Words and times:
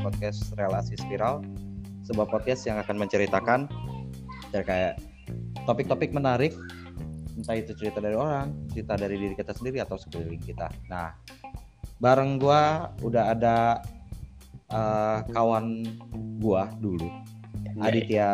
podcast 0.00 0.38
relasi 0.54 0.94
spiral 0.98 1.42
sebuah 2.06 2.28
podcast 2.30 2.66
yang 2.66 2.78
akan 2.78 2.96
menceritakan 3.02 3.66
terkait 4.54 4.94
topik-topik 5.66 6.14
menarik 6.14 6.54
entah 7.36 7.58
itu 7.58 7.74
cerita 7.76 7.98
dari 7.98 8.16
orang 8.16 8.54
cerita 8.70 8.94
dari 8.96 9.18
diri 9.18 9.34
kita 9.34 9.52
sendiri 9.52 9.82
atau 9.82 9.98
sekeliling 9.98 10.40
kita 10.40 10.70
nah 10.86 11.14
bareng 11.98 12.38
gua 12.38 12.92
udah 13.02 13.34
ada 13.34 13.82
uh, 14.70 15.26
kawan 15.34 15.84
gua 16.38 16.70
dulu 16.78 17.10
Aditya 17.82 18.28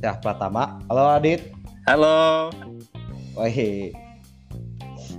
Syah 0.00 0.16
Pratama 0.22 0.80
halo 0.88 1.18
Adit 1.18 1.62
Halo. 1.82 2.54
Woi. 3.34 3.90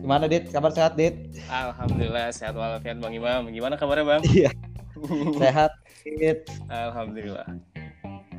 Gimana 0.04 0.28
Dit? 0.28 0.52
Kabar 0.52 0.76
sehat 0.76 1.00
Dit? 1.00 1.16
Alhamdulillah 1.48 2.28
sehat 2.36 2.60
walafiat 2.60 3.00
Bang 3.00 3.16
Imam. 3.16 3.48
Gimana 3.48 3.80
kabarnya 3.80 4.04
Bang? 4.04 4.22
Iya. 4.28 4.52
sehat 5.40 5.72
Dit. 6.04 6.44
Alhamdulillah. 6.68 7.48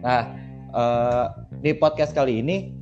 Nah, 0.05 0.29
uh, 0.77 1.33
di 1.65 1.73
podcast 1.73 2.13
kali 2.13 2.45
ini 2.45 2.77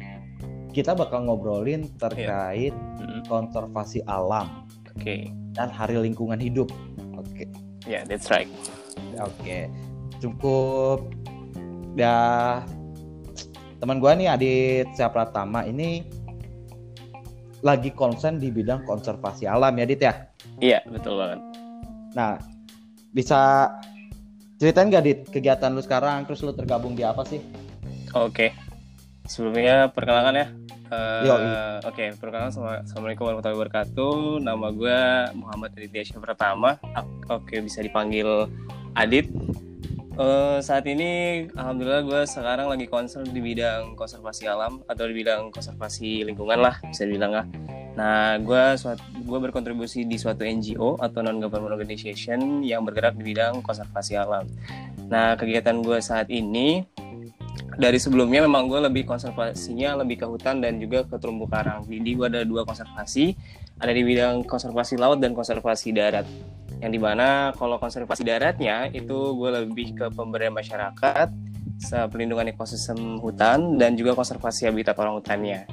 kita 0.75 0.99
bakal 0.99 1.31
ngobrolin 1.31 1.95
terkait 1.95 2.75
Mm, 3.03 3.27
konservasi 3.27 4.03
alam 4.07 4.67
Oke. 4.95 5.31
dan 5.55 5.71
hari 5.71 5.99
lingkungan 5.99 6.43
hidup. 6.43 6.67
Oke. 7.15 7.47
Ya, 7.87 8.03
that's 8.03 8.35
right. 8.35 8.51
Oke. 9.19 9.71
Cukup 10.19 11.07
ya 11.95 12.19
teman 13.79 14.03
gua 14.03 14.15
nih 14.15 14.27
Adit 14.31 14.87
Syah 14.95 15.11
Pratama 15.11 15.67
ini 15.67 16.07
lagi 17.63 17.91
konsen 17.91 18.37
di 18.37 18.51
bidang 18.51 18.83
konservasi 18.83 19.47
alam 19.47 19.73
ya 19.73 19.87
Dit 19.87 20.03
ya. 20.03 20.15
Iya, 20.59 20.83
betul 20.85 21.15
banget. 21.17 21.41
Nah, 22.13 22.37
bisa 23.11 23.71
ceritain 24.59 24.91
gak 24.91 25.03
Dit 25.03 25.21
kegiatan 25.27 25.71
lu 25.71 25.81
sekarang 25.81 26.27
terus 26.27 26.43
lu 26.43 26.51
tergabung 26.51 26.93
di 26.93 27.03
apa 27.03 27.23
sih? 27.23 27.39
Oke. 28.13 28.51
Sebelumnya 29.25 29.89
perkenalkan 29.89 30.35
ya. 30.35 30.47
Yo, 31.25 31.35
Oke, 31.89 32.13
perkenalkan 32.13 32.53
sama 32.53 32.85
Assalamualaikum 32.85 33.25
warahmatullahi 33.25 33.57
wabarakatuh. 33.57 34.17
Nama 34.45 34.67
gue 34.69 34.99
Muhammad 35.33 35.71
Aditya 35.73 36.05
Syah 36.05 36.21
Pratama. 36.21 36.77
Ak- 36.93 37.09
Oke, 37.33 37.65
bisa 37.65 37.81
dipanggil 37.81 38.29
Adit. 38.93 39.31
Eh, 40.13 40.59
saat 40.61 40.85
ini 40.85 41.49
alhamdulillah 41.57 42.05
gue 42.05 42.21
sekarang 42.29 42.69
lagi 42.69 42.85
concern 42.85 43.25
di 43.25 43.41
bidang 43.41 43.97
konservasi 43.97 44.45
alam 44.45 44.85
atau 44.85 45.09
di 45.09 45.17
bidang 45.17 45.49
konservasi 45.49 46.29
lingkungan 46.29 46.61
lah 46.61 46.77
bisa 46.85 47.09
dibilang 47.09 47.33
lah. 47.33 47.47
Nah, 47.97 48.37
gue 48.37 48.77
gue 49.25 49.39
berkontribusi 49.49 50.05
di 50.05 50.21
suatu 50.21 50.45
NGO 50.45 51.01
atau 51.01 51.25
non 51.25 51.41
government 51.41 51.81
organization 51.81 52.61
yang 52.61 52.85
bergerak 52.85 53.17
di 53.17 53.33
bidang 53.33 53.65
konservasi 53.65 54.21
alam. 54.21 54.45
Nah, 55.09 55.33
kegiatan 55.33 55.81
gue 55.81 55.97
saat 56.05 56.29
ini 56.29 56.85
dari 57.81 57.97
sebelumnya 57.97 58.45
memang 58.45 58.69
gue 58.69 58.85
lebih 58.85 59.09
konservasinya 59.09 60.05
lebih 60.05 60.21
ke 60.21 60.27
hutan 60.29 60.61
dan 60.61 60.77
juga 60.77 61.09
ke 61.09 61.17
terumbu 61.17 61.49
karang. 61.49 61.89
Jadi 61.89 62.11
gue 62.13 62.27
ada 62.29 62.45
dua 62.45 62.69
konservasi, 62.69 63.33
ada 63.79 63.93
di 63.95 64.03
bidang 64.05 64.45
konservasi 64.45 65.01
laut 65.01 65.23
dan 65.23 65.33
konservasi 65.33 65.95
darat. 65.95 66.29
Yang 66.83 66.93
di 66.99 67.01
mana 67.01 67.55
kalau 67.55 67.79
konservasi 67.79 68.27
daratnya 68.27 68.91
itu 68.91 69.39
gue 69.39 69.51
lebih 69.63 69.95
ke 69.95 70.07
pemberdayaan 70.11 70.59
masyarakat, 70.59 71.29
pelindungan 72.11 72.51
ekosistem 72.51 73.23
hutan 73.23 73.79
dan 73.79 73.95
juga 73.95 74.19
konservasi 74.19 74.67
habitat 74.67 74.99
orang 74.99 75.19
hutannya. 75.19 75.67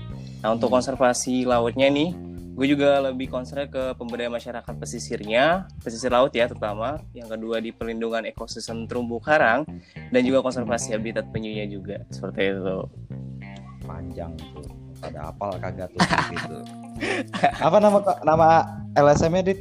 Nah 0.45 0.53
untuk 0.53 0.70
konservasi 0.70 1.50
lautnya 1.50 1.89
nih, 1.89 2.14
gue 2.53 2.67
juga 2.70 3.02
lebih 3.09 3.30
concern 3.30 3.66
ke 3.67 3.97
pemberdayaan 3.97 4.38
masyarakat 4.38 4.73
pesisirnya, 4.77 5.66
pesisir 5.81 6.14
laut 6.14 6.30
ya 6.31 6.45
terutama. 6.45 7.02
Yang 7.11 7.38
kedua 7.38 7.58
di 7.58 7.73
perlindungan 7.73 8.30
ekosistem 8.30 8.86
terumbu 8.86 9.17
karang 9.17 9.66
dan 10.14 10.22
juga 10.22 10.45
konservasi 10.45 10.94
habitat 10.94 11.25
penyunya 11.33 11.66
juga 11.66 12.05
seperti 12.14 12.54
itu. 12.54 12.77
Panjang 13.83 14.37
tuh. 14.37 14.79
Pada 14.99 15.32
apal 15.32 15.55
kagak 15.60 15.89
tuh 15.95 15.99
gitu. 16.36 16.58
apa 17.65 17.77
nama 17.80 17.98
nama 18.27 18.48
LSM-nya 18.99 19.43
Dit? 19.48 19.60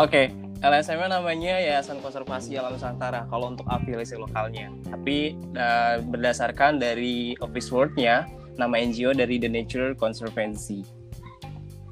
Oke, 0.00 0.32
LSM 0.58 1.06
namanya 1.06 1.62
Yayasan 1.62 2.02
Konservasi 2.02 2.58
Alam 2.58 2.74
Nusantara 2.74 3.30
kalau 3.30 3.54
untuk 3.54 3.68
afiliasi 3.70 4.18
lokalnya. 4.18 4.74
Tapi 4.90 5.38
eh, 5.54 5.94
berdasarkan 6.02 6.82
dari 6.82 7.38
office 7.38 7.70
word-nya, 7.70 8.26
nama 8.58 8.74
NGO 8.82 9.14
dari 9.14 9.38
The 9.38 9.46
Nature 9.46 9.94
Conservancy. 9.94 10.82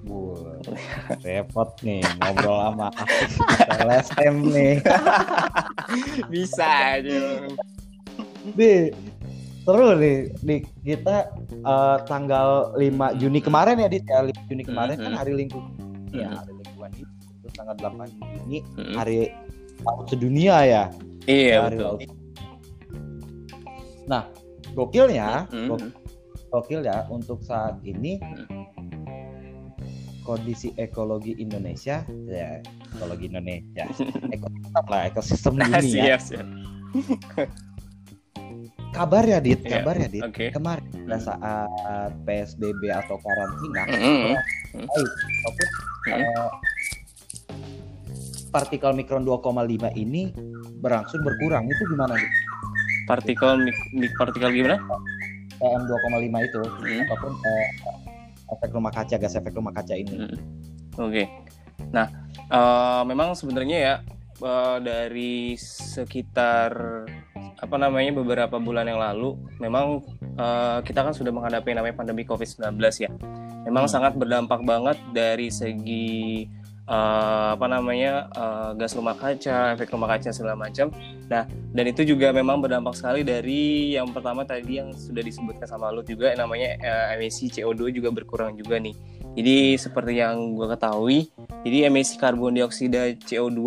Wah, 0.07 0.59
repot 1.23 1.75
nih 1.83 2.03
ngobrol 2.23 2.59
sama 2.63 2.89
LSM 3.87 4.35
nih. 4.51 4.75
Bisa 6.33 6.99
aja. 6.99 7.47
Di 8.55 8.91
seru 9.67 9.99
nih 9.99 10.17
di 10.39 10.57
kita 10.87 11.35
eh, 11.51 11.99
tanggal 12.07 12.71
5 12.73 13.19
Juni 13.19 13.43
kemarin 13.43 13.83
ya 13.83 13.91
Dit 13.91 14.07
ya 14.07 14.23
5 14.23 14.31
Juni 14.47 14.63
kemarin 14.63 14.95
kan 14.95 15.11
Mhm. 15.11 15.19
hari 15.19 15.33
lingkungan 15.35 15.73
ya 16.15 16.31
Mhm. 16.31 16.39
hari 16.39 16.53
lingkungan 16.55 16.91
itu 16.95 17.13
terus 17.43 17.53
tanggal 17.53 17.75
8 17.77 18.07
Juni 18.15 18.59
Mhm. 18.79 18.95
hari 18.95 19.17
laut 19.83 20.07
sedunia 20.07 20.57
ya 20.63 20.83
Iya 21.27 21.57
hari 21.61 21.77
betul. 21.77 21.85
laut. 21.85 22.01
Nah, 24.07 24.23
gokilnya, 24.73 25.51
Mhm. 25.51 25.67
gok- 25.67 25.93
gokil 26.49 26.81
ya 26.81 27.03
untuk 27.11 27.43
saat 27.43 27.83
ini 27.83 28.23
kondisi 30.23 30.71
ekologi 30.77 31.35
Indonesia 31.37 32.07
ya 32.25 32.63
ekologi 32.95 33.27
Indonesia 33.27 33.85
ekosistem 34.35 34.85
lah 34.87 35.01
ekosistem 35.07 35.53
dunia 35.59 35.83
siap 35.83 36.21
siap. 36.23 36.47
kabar 38.97 39.23
ya 39.23 39.39
dit 39.39 39.61
Iya, 39.61 39.71
kabar 39.77 39.95
ya 39.95 40.09
dit 40.09 40.25
Oke. 40.25 40.49
kemarin 40.49 40.85
pada 41.05 41.19
saat 41.19 41.69
PSBB 42.25 42.89
atau 42.91 43.17
karantina 43.17 43.83
Mhm. 43.87 44.33
baik 44.75 45.11
oke 45.45 45.65
Mhm. 46.07 46.17
eh, 46.17 46.49
partikel 48.49 48.93
mikron 48.93 49.23
2,5 49.23 49.53
ini 49.95 50.33
berangsur 50.79 51.21
berkurang 51.21 51.67
itu 51.67 51.83
gimana 51.87 52.17
dit? 52.17 52.33
Partikel 53.05 53.61
mik- 53.93 54.17
partikel 54.17 54.51
gimana? 54.51 54.81
PM 55.57 55.83
2,5 55.85 56.41
itu 56.43 56.61
Mhm. 56.61 57.05
ataupun 57.05 57.33
eh, 57.39 57.67
efek 58.49 58.71
rumah 58.71 58.91
kaca 58.91 59.17
gas 59.17 59.35
efek 59.35 59.53
rumah 59.53 59.73
kaca 59.73 59.93
ini 59.93 60.25
Mm. 60.25 60.37
Oke. 60.99 61.29
Nah, 61.91 62.09
eh, 62.41 63.03
memang 63.05 63.33
sebenarnya 63.33 63.79
ya 63.79 63.95
eh, 64.37 64.79
dari 64.81 65.57
sekitar 65.57 66.71
apa 67.57 67.77
namanya 67.81 68.13
beberapa 68.13 68.61
bulan 68.61 68.85
yang 68.85 69.01
lalu, 69.01 69.37
memang 69.57 70.05
eh, 70.37 70.79
kita 70.85 71.01
kan 71.07 71.15
sudah 71.17 71.33
menghadapi 71.33 71.73
namanya 71.73 71.97
pandemi 71.97 72.29
COVID-19 72.29 72.77
ya. 73.01 73.11
Memang 73.67 73.91
sangat 73.91 74.15
berdampak 74.15 74.63
banget 74.63 74.95
dari 75.11 75.51
segi 75.51 76.47
eh, 76.87 77.49
apa 77.57 77.67
namanya 77.67 78.31
eh, 78.31 78.71
gas 78.79 78.95
rumah 78.95 79.19
kaca, 79.19 79.75
efek 79.75 79.91
rumah 79.91 80.17
kaca 80.17 80.31
segala 80.31 80.55
macam. 80.55 80.93
Nah, 81.27 81.45
dan 81.49 81.85
itu 81.91 82.07
juga 82.07 82.31
memang 82.31 82.63
berdampak 82.63 82.95
sekali 82.95 83.27
dari 83.27 83.93
yang 83.99 84.13
pertama 84.15 84.47
tadi 84.47 84.79
yang 84.79 84.95
sudah 84.95 85.23
disebutkan 85.23 85.67
sama 85.67 85.91
lu 85.91 86.07
juga 86.07 86.33
namanya 86.39 86.79
eh, 86.79 87.07
emisi 87.19 87.51
CO2 87.51 87.91
juga 87.91 88.15
berkurang 88.15 88.55
juga 88.55 88.79
nih. 88.79 88.95
Jadi 89.37 89.77
seperti 89.77 90.17
yang 90.17 90.57
gue 90.57 90.65
ketahui, 90.65 91.29
jadi 91.61 91.93
emisi 91.93 92.17
karbon 92.17 92.57
dioksida 92.57 93.13
CO2 93.21 93.61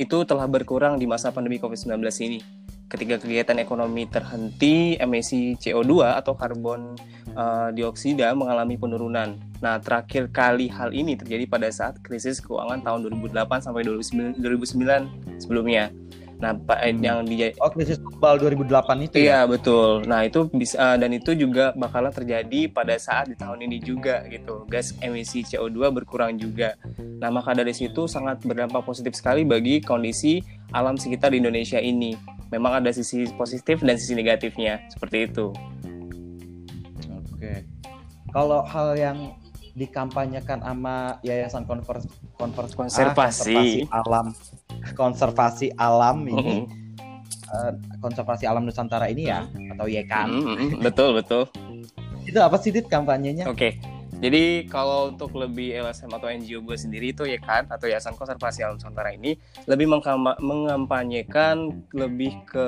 itu 0.00 0.24
telah 0.24 0.48
berkurang 0.48 0.96
di 0.96 1.04
masa 1.04 1.28
pandemi 1.28 1.60
COVID-19 1.60 2.00
ini. 2.24 2.61
Ketika 2.92 3.16
kegiatan 3.16 3.56
ekonomi 3.56 4.04
terhenti, 4.04 5.00
emisi 5.00 5.56
CO2 5.56 6.12
atau 6.12 6.36
karbon 6.36 6.92
eh, 7.32 7.68
dioksida 7.72 8.36
mengalami 8.36 8.76
penurunan. 8.76 9.40
Nah, 9.64 9.80
terakhir 9.80 10.28
kali 10.28 10.68
hal 10.68 10.92
ini 10.92 11.16
terjadi 11.16 11.48
pada 11.48 11.72
saat 11.72 12.04
krisis 12.04 12.44
keuangan 12.44 12.84
tahun 12.84 13.08
2008 13.08 13.64
sampai 13.64 13.88
2009, 13.88 14.36
2009 14.44 15.40
sebelumnya. 15.40 15.88
Nah, 16.42 16.58
Pak, 16.58 16.78
eh, 16.82 16.90
Hmm. 16.90 17.06
yang 17.06 17.18
di 17.22 17.54
oh 17.62 17.70
krisis 17.70 18.02
global 18.02 18.34
2008 18.34 18.98
itu 19.06 19.22
ya 19.22 19.22
Iya 19.22 19.40
betul. 19.46 20.02
Nah 20.10 20.26
itu 20.26 20.50
bisa 20.50 20.98
dan 20.98 21.14
itu 21.14 21.38
juga 21.38 21.70
bakalan 21.78 22.10
terjadi 22.10 22.66
pada 22.66 22.98
saat 22.98 23.30
di 23.30 23.38
tahun 23.38 23.62
ini 23.62 23.78
juga 23.78 24.26
gitu. 24.26 24.66
Gas 24.66 24.98
emisi 24.98 25.46
CO2 25.46 25.94
berkurang 25.94 26.34
juga. 26.34 26.74
Nah 26.98 27.30
maka 27.30 27.54
dari 27.54 27.70
situ 27.70 28.10
sangat 28.10 28.42
berdampak 28.42 28.82
positif 28.82 29.14
sekali 29.14 29.46
bagi 29.46 29.78
kondisi 29.78 30.42
alam 30.74 30.98
sekitar 30.98 31.30
di 31.30 31.38
Indonesia 31.38 31.78
ini. 31.78 32.18
Memang 32.50 32.82
ada 32.82 32.90
sisi 32.90 33.30
positif 33.38 33.78
dan 33.78 33.94
sisi 33.94 34.18
negatifnya 34.18 34.82
seperti 34.90 35.30
itu. 35.30 35.54
Oke. 37.38 37.62
Kalau 38.34 38.66
hal 38.66 38.98
yang 38.98 39.18
dikampanyekan 39.72 40.60
sama 40.60 41.22
Yayasan 41.24 41.64
Konvers, 41.64 42.04
Konvers- 42.04 42.21
Konservasi. 42.42 42.98
ah, 42.98 43.14
konservasi 43.14 43.80
alam 43.88 44.26
konservasi 44.92 45.66
alam 45.76 46.16
ini 46.24 46.56
Mhm. 46.58 46.64
eh, 47.48 47.72
konservasi 47.98 48.44
alam 48.44 48.64
Nusantara 48.64 49.06
ini 49.06 49.22
ya 49.24 49.46
atau 49.70 49.86
YKAN 49.86 50.28
Mhm, 50.28 50.42
mhm. 50.42 50.68
betul 50.80 51.14
betul. 51.14 51.46
itu 52.22 52.38
apa 52.38 52.54
sih 52.56 52.70
dit 52.70 52.86
kampanyenya? 52.86 53.46
Oke. 53.46 53.78
Jadi 54.14 54.70
kalau 54.70 55.10
untuk 55.10 55.34
lebih 55.34 55.74
LSM 55.76 56.06
atau 56.08 56.30
NGO 56.30 56.62
gue 56.62 56.78
sendiri 56.78 57.10
itu 57.10 57.26
ya 57.26 57.36
kan 57.36 57.66
atau 57.66 57.90
Yayasan 57.90 58.14
Konservasi 58.14 58.62
Alam 58.62 58.78
Nusantara 58.78 59.10
ini 59.10 59.34
lebih 59.66 59.90
mengampanyekan 60.38 61.58
lebih 61.90 62.30
ke 62.44 62.66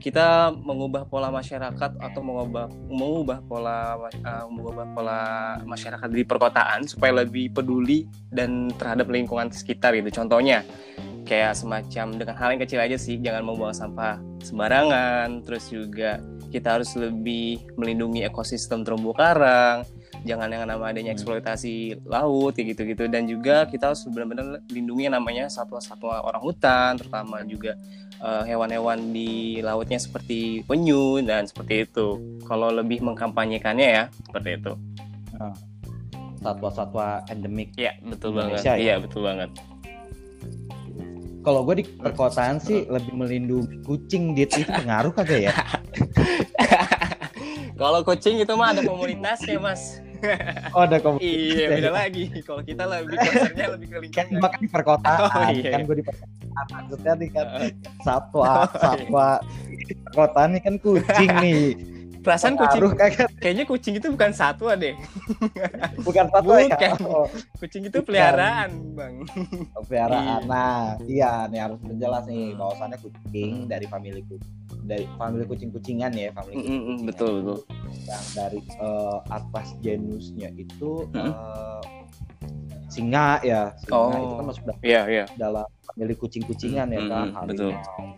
kita 0.00 0.56
mengubah 0.56 1.04
pola 1.04 1.28
masyarakat 1.28 2.00
atau 2.00 2.20
mengubah 2.24 2.72
mengubah 2.88 3.38
pola 3.44 4.00
uh, 4.00 4.48
mengubah 4.48 4.86
pola 4.96 5.20
masyarakat 5.68 6.08
di 6.08 6.24
perkotaan 6.24 6.88
supaya 6.88 7.20
lebih 7.22 7.52
peduli 7.52 8.08
dan 8.32 8.72
terhadap 8.80 9.12
lingkungan 9.12 9.52
sekitar 9.52 9.92
gitu. 10.00 10.08
Contohnya 10.24 10.64
kayak 11.28 11.52
semacam 11.52 12.16
dengan 12.16 12.34
hal 12.34 12.48
yang 12.56 12.62
kecil 12.64 12.80
aja 12.80 12.96
sih, 12.96 13.20
jangan 13.20 13.44
membuang 13.44 13.76
sampah 13.76 14.18
sembarangan, 14.40 15.44
terus 15.44 15.68
juga 15.68 16.18
kita 16.50 16.80
harus 16.80 16.90
lebih 16.98 17.62
melindungi 17.78 18.26
ekosistem 18.26 18.82
terumbu 18.82 19.14
karang, 19.14 19.86
jangan 20.24 20.48
yang 20.52 20.64
nama 20.68 20.92
adanya 20.92 21.14
eksploitasi 21.16 22.04
laut 22.04 22.52
kayak 22.52 22.76
gitu-gitu 22.76 23.08
dan 23.08 23.24
juga 23.24 23.64
kita 23.68 23.92
harus 23.92 24.04
benar-benar 24.08 24.60
lindungi 24.68 25.08
yang 25.08 25.16
namanya 25.16 25.48
satwa-satwa 25.48 26.20
orang 26.24 26.42
hutan 26.44 26.98
terutama 27.00 27.40
juga 27.48 27.76
uh, 28.20 28.44
hewan-hewan 28.44 29.10
di 29.10 29.60
lautnya 29.64 29.96
seperti 29.96 30.62
penyu 30.64 31.20
dan 31.24 31.48
seperti 31.48 31.88
itu. 31.88 32.20
Kalau 32.44 32.68
lebih 32.70 33.00
mengkampanyekannya 33.04 33.88
ya 33.88 34.04
seperti 34.28 34.60
itu. 34.60 34.72
Satwa-satwa 36.40 37.24
endemik 37.28 37.76
ya 37.76 37.96
betul 38.04 38.36
Indonesia 38.36 38.72
banget. 38.72 38.80
ya? 38.80 38.80
iya 38.80 38.94
betul 39.00 39.24
banget. 39.24 39.50
Kalau 41.40 41.64
gue 41.64 41.80
di 41.80 41.84
perkotaan 41.88 42.60
sih 42.60 42.84
lebih 42.84 43.16
melindungi 43.16 43.80
kucing 43.80 44.36
dit 44.36 44.52
itu 44.52 44.68
pengaruh 44.68 45.08
kagak 45.16 45.48
ya? 45.48 45.54
Kalau 47.80 48.04
kucing 48.04 48.44
itu 48.44 48.52
mah 48.60 48.76
ada 48.76 48.84
komunitasnya 48.84 49.56
mas 49.56 50.04
oh 50.76 50.82
ada 50.84 50.96
komunitas 50.98 51.28
iya 51.28 51.64
ya. 51.64 51.68
beda 51.76 51.90
lagi 51.90 52.24
kalau 52.44 52.62
kita 52.64 52.82
lebih 52.86 53.16
concernnya 53.16 53.66
lebih 53.74 53.86
ke 53.88 53.98
kan 54.12 54.26
lingkungan 54.28 54.42
makan 54.42 54.58
di 54.60 54.68
perkotaan 54.68 55.18
Oh, 55.20 55.48
iya, 55.52 55.70
kan 55.70 55.80
iya. 55.80 55.86
gue 55.86 55.96
di 55.96 56.04
perkotaan 56.04 56.68
maksudnya 56.70 57.12
nih 57.16 57.28
kan 57.32 57.46
satwa 58.06 58.44
iya. 58.50 58.78
satwa 58.78 59.28
di 59.68 59.94
perkotaan 60.04 60.48
ini 60.54 60.60
kan 60.60 60.74
kucing 60.80 61.30
nih 61.40 61.62
perasaan 62.20 62.54
kucing 62.54 62.82
kayaknya 63.36 63.64
kucing 63.64 63.94
itu 63.94 64.08
bukan 64.08 64.30
satwa 64.30 64.72
deh 64.74 64.92
bukan 66.06 66.28
satwa 66.28 66.56
ya 66.60 66.92
oh, 67.02 67.24
kucing 67.56 67.82
itu 67.82 67.98
peliharaan 68.00 68.70
bang 68.92 69.14
peliharaan 69.82 70.40
Iya. 70.40 70.46
nah 70.46 70.80
iya 71.02 71.32
nih 71.46 71.60
harus 71.60 71.80
menjelas 71.80 72.24
nih 72.24 72.50
Hmm. 72.50 72.58
bahwasannya 72.58 72.98
kucing 72.98 73.52
dari 73.66 73.86
famili 73.86 74.20
kucing 74.22 74.52
dari 74.82 75.04
famili 75.14 75.44
kucing-kucingan 75.44 76.10
ya 76.12 76.28
famili 76.30 76.54
mm, 76.54 76.60
kucing-kucingan. 76.60 77.06
betul 77.06 77.30
betul 77.38 77.58
yang 78.02 78.24
dari 78.32 78.58
eh, 78.60 79.18
atas 79.28 79.66
genusnya 79.78 80.48
itu 80.52 80.92
Mm. 81.10 81.24
eh, 81.24 81.80
singa 82.86 83.38
ya 83.40 83.70
singa 83.78 83.96
Oh. 83.96 84.10
itu 84.10 84.34
kan 84.34 84.44
masuk 84.44 84.62
iya 84.82 85.02
iya 85.06 85.24
dalam 85.34 85.62
famili 85.84 86.14
kucing-kucingan 86.14 86.90
ya 86.90 87.00
Mm, 87.00 87.08
kan 87.08 87.26
mm, 87.28 87.46
betul. 87.46 87.70
harimau 87.70 88.10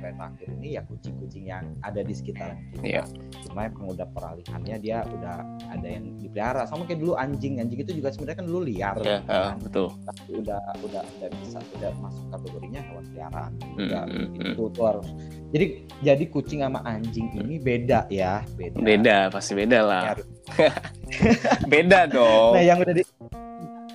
terakhir 0.00 0.48
ini 0.56 0.68
ya 0.74 0.82
kucing-kucing 0.88 1.44
yang 1.52 1.64
ada 1.84 2.00
di 2.00 2.14
sekitar 2.16 2.56
kita. 2.72 2.82
Iya. 2.82 3.02
cuma 3.44 3.66
emang 3.66 3.92
udah 3.92 4.06
peralihannya 4.14 4.76
dia 4.80 5.04
udah 5.04 5.36
ada 5.68 5.86
yang 5.86 6.04
dipelihara. 6.16 6.62
Sama 6.64 6.88
kayak 6.88 7.04
dulu 7.04 7.14
anjing. 7.18 7.60
Anjing 7.60 7.84
itu 7.84 7.92
juga 7.92 8.08
sebenarnya 8.14 8.38
kan 8.40 8.46
dulu 8.48 8.60
liar. 8.64 8.96
Iya 9.02 9.18
kan? 9.26 9.58
betul. 9.60 9.88
Tapi 10.06 10.30
udah 10.40 10.60
udah 10.86 11.02
udah 11.02 11.28
bisa 11.44 11.58
udah 11.76 11.90
masuk 12.00 12.24
kategorinya 12.32 12.80
hewan 12.80 13.04
peliharaan. 13.12 13.52
Juga 13.76 13.98
Mm, 14.10 14.26
mm, 14.32 14.52
itu 14.56 14.62
tuh 14.72 14.84
harus. 14.88 15.08
Jadi 15.52 15.66
jadi 16.00 16.24
kucing 16.30 16.60
sama 16.64 16.80
anjing 16.88 17.28
ini 17.36 17.60
beda 17.60 18.06
ya 18.08 18.40
beda. 18.56 18.78
Beda 18.80 19.16
pasti 19.28 19.52
beda 19.52 19.78
lah. 19.84 20.02
Beda 21.72 22.06
dong. 22.06 22.54
Nah 22.54 22.62
yang 22.62 22.78
udah 22.80 22.94
di 22.94 23.02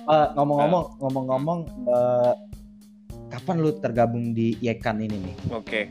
Eh, 0.06 0.26
ngomong-ngomong 0.38 1.02
ngomong-ngomong 1.02 1.58
eh, 1.90 2.32
kapan 3.28 3.56
lu 3.62 3.70
tergabung 3.78 4.32
di 4.32 4.54
Yekan 4.62 5.02
ini 5.02 5.16
nih 5.18 5.36
oke. 5.50 5.82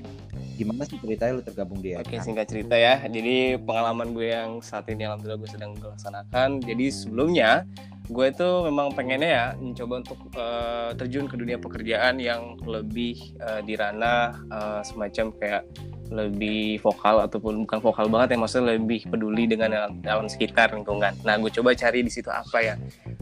Gimana 0.55 0.87
sih 0.87 0.95
ceritanya 1.03 1.35
lu 1.35 1.43
tergabung 1.43 1.83
di 1.83 1.99
Oke 1.99 2.15
Yekan? 2.15 2.23
singkat 2.23 2.47
cerita 2.47 2.79
ya. 2.79 2.95
Jadi 3.03 3.59
pengalaman 3.59 4.15
gue 4.15 4.31
yang 4.31 4.63
saat 4.63 4.87
ini 4.87 5.03
Alhamdulillah 5.03 5.39
gue 5.43 5.51
sedang 5.51 5.75
melaksanakan. 5.75 6.63
Jadi 6.63 6.85
sebelumnya 6.91 7.67
Gue 8.05 8.29
itu 8.29 8.49
memang 8.69 8.93
pengennya 8.93 9.29
ya 9.29 9.45
Mencoba 9.57 10.05
untuk 10.05 10.19
eh, 10.37 10.93
terjun 10.93 11.25
ke 11.25 11.35
dunia 11.41 11.57
pekerjaan 11.57 12.21
Yang 12.21 12.61
lebih 12.69 13.17
eh, 13.41 13.61
di 13.65 13.73
ranah 13.73 14.37
eh, 14.45 14.81
Semacam 14.85 15.33
kayak 15.41 15.63
lebih 16.13 16.81
vokal 16.81 17.25
ataupun 17.25 17.65
bukan 17.65 17.79
vokal 17.81 18.05
banget 18.09 18.35
ya 18.35 18.37
maksudnya 18.37 18.77
lebih 18.77 19.09
peduli 19.09 19.49
dengan 19.49 19.97
alam, 20.05 20.27
sekitar 20.29 20.73
lingkungan. 20.77 21.17
Nah 21.25 21.35
gue 21.41 21.49
coba 21.49 21.73
cari 21.73 22.05
di 22.05 22.11
situ 22.13 22.29
apa 22.29 22.57
ya. 22.61 22.75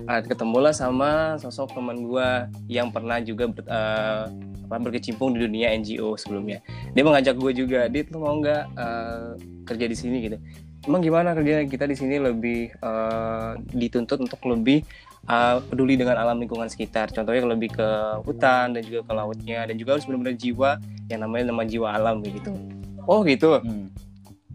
Ah, 0.03 0.19
ketemulah 0.19 0.75
sama 0.75 1.39
sosok 1.39 1.79
teman 1.79 2.03
gue 2.03 2.27
yang 2.67 2.91
pernah 2.91 3.23
juga 3.23 3.47
ber- 3.47 3.67
eh, 3.67 4.25
apa, 4.67 4.75
berkecimpung 4.89 5.35
di 5.35 5.47
dunia 5.47 5.71
NGO 5.79 6.19
sebelumnya. 6.19 6.59
Dia 6.91 7.03
mengajak 7.07 7.35
gue 7.39 7.51
juga 7.55 7.87
dit 7.87 8.07
lu 8.11 8.19
mau 8.19 8.35
nggak 8.39 8.63
eh, 8.75 9.29
kerja 9.63 9.85
di 9.87 9.95
sini? 9.95 10.17
Gitu. 10.27 10.37
Emang 10.83 10.99
gimana 10.99 11.31
kerjanya 11.31 11.63
kita 11.63 11.87
di 11.87 11.95
sini 11.95 12.19
lebih 12.19 12.73
eh, 12.75 13.51
dituntut 13.71 14.19
untuk 14.27 14.43
lebih 14.43 14.83
eh, 15.31 15.57
peduli 15.71 15.95
dengan 15.95 16.19
alam 16.19 16.35
lingkungan 16.35 16.67
sekitar? 16.67 17.15
Contohnya 17.15 17.47
lebih 17.47 17.71
ke 17.71 17.89
hutan 18.27 18.75
dan 18.75 18.81
juga 18.83 19.07
ke 19.07 19.13
lautnya 19.15 19.63
dan 19.63 19.75
juga 19.79 19.95
harus 19.95 20.03
benar-benar 20.03 20.35
jiwa 20.35 20.83
yang 21.07 21.19
namanya 21.23 21.51
nama 21.51 21.63
jiwa 21.67 21.87
alam 21.93 22.23
gitu 22.23 22.51
oh 23.09 23.25
gitu. 23.27 23.59
Hmm. 23.59 23.91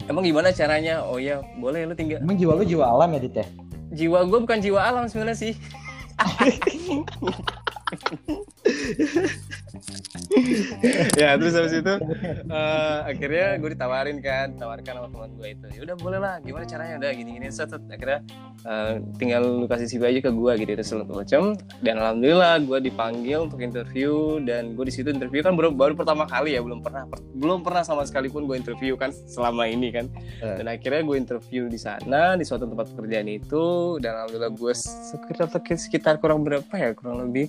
emang 0.09 0.25
gimana 0.25 0.49
caranya? 0.55 1.05
Oh 1.05 1.21
ya 1.21 1.43
boleh 1.59 1.85
lu 1.85 1.93
tinggal. 1.93 2.23
Emang 2.23 2.39
jiwa 2.39 2.57
lu 2.57 2.65
jiwa 2.65 2.85
alam 2.89 3.13
ya 3.13 3.19
Dit 3.21 3.35
ya? 3.37 3.45
Jiwa 3.89 4.21
gue 4.29 4.39
bukan 4.45 4.61
jiwa 4.61 4.85
alam 4.85 5.09
sebenarnya 5.09 5.37
sih 5.37 5.53
ya 11.19 11.37
terus 11.39 11.53
habis 11.55 11.73
itu 11.79 11.93
eh, 12.49 12.97
akhirnya 13.07 13.47
gue 13.57 13.69
ditawarin 13.73 14.17
kan 14.19 14.55
ditawarkan 14.55 14.93
sama 14.99 15.07
teman 15.09 15.31
gue 15.39 15.47
itu. 15.55 15.67
Ya 15.79 15.81
udah 15.89 15.95
boleh 15.99 16.19
lah. 16.19 16.35
Gimana 16.43 16.65
caranya? 16.67 16.95
Udah 16.99 17.11
gini 17.15 17.39
gini 17.39 17.47
set 17.49 17.71
set. 17.71 17.81
akhirnya 17.89 18.19
eh, 18.67 18.93
tinggal 19.17 19.41
lu 19.63 19.65
kasih 19.65 19.87
CV 19.87 20.01
aja 20.11 20.19
ke 20.29 20.31
gue 20.33 20.51
gitu 20.63 20.71
terus 20.75 20.91
macam 21.07 21.55
dan 21.81 21.95
alhamdulillah 21.99 22.59
gue 22.63 22.79
dipanggil 22.91 23.47
untuk 23.47 23.59
interview. 23.63 24.41
Dan 24.43 24.75
gue 24.75 24.85
di 24.87 24.93
situ 24.93 25.09
interview 25.09 25.41
kan 25.41 25.55
baru 25.55 25.71
baru 25.71 25.93
pertama 25.95 26.27
kali 26.27 26.55
ya. 26.57 26.61
Belum 26.63 26.83
pernah 26.83 27.07
belum 27.35 27.63
pernah 27.63 27.83
sama 27.85 28.03
sekalipun 28.03 28.45
gue 28.45 28.57
interview 28.59 28.99
kan 28.99 29.13
selama 29.29 29.67
ini 29.69 29.91
kan. 29.93 30.05
Eh. 30.39 30.63
dan 30.63 30.67
akhirnya 30.71 31.03
gue 31.03 31.17
interview 31.19 31.67
di 31.67 31.79
sana 31.79 32.35
di 32.35 32.43
suatu 32.43 32.67
tempat 32.67 32.91
pekerjaan 32.95 33.27
itu. 33.31 33.97
Dan 34.03 34.15
alhamdulillah 34.15 34.53
gue 34.53 34.73
sekitar 34.75 35.47
sekitar 35.79 36.13
kurang 36.19 36.43
berapa 36.43 36.73
ya 36.75 36.91
kurang 36.95 37.29
lebih 37.29 37.47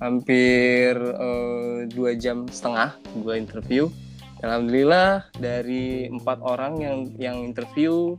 hampir 0.00 0.96
eh, 0.96 1.78
dua 1.92 2.16
jam 2.16 2.48
setengah 2.48 2.96
gue 3.20 3.34
interview. 3.36 3.92
Alhamdulillah 4.40 5.28
dari 5.36 6.08
empat 6.08 6.40
orang 6.40 6.80
yang 6.80 6.98
yang 7.20 7.36
interview 7.44 8.16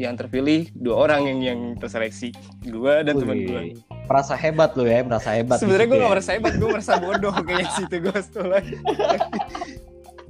yang 0.00 0.16
terpilih 0.16 0.72
dua 0.72 1.04
orang 1.04 1.28
yang 1.28 1.38
yang 1.44 1.60
terseleksi. 1.76 2.32
Gue 2.64 3.04
dan 3.04 3.20
teman 3.20 3.44
gue 3.44 3.62
merasa 4.08 4.32
hebat 4.32 4.72
lu 4.72 4.88
ya 4.88 5.04
merasa 5.04 5.36
hebat 5.36 5.60
sebenarnya 5.60 5.86
gue 5.92 5.98
ya. 6.00 6.02
gak 6.02 6.12
merasa 6.16 6.30
hebat 6.32 6.54
gue 6.56 6.68
merasa 6.72 6.92
bodoh 6.96 7.34
kayaknya 7.44 7.68
situ 7.76 7.96
gue 8.00 8.20
lagi 8.48 8.74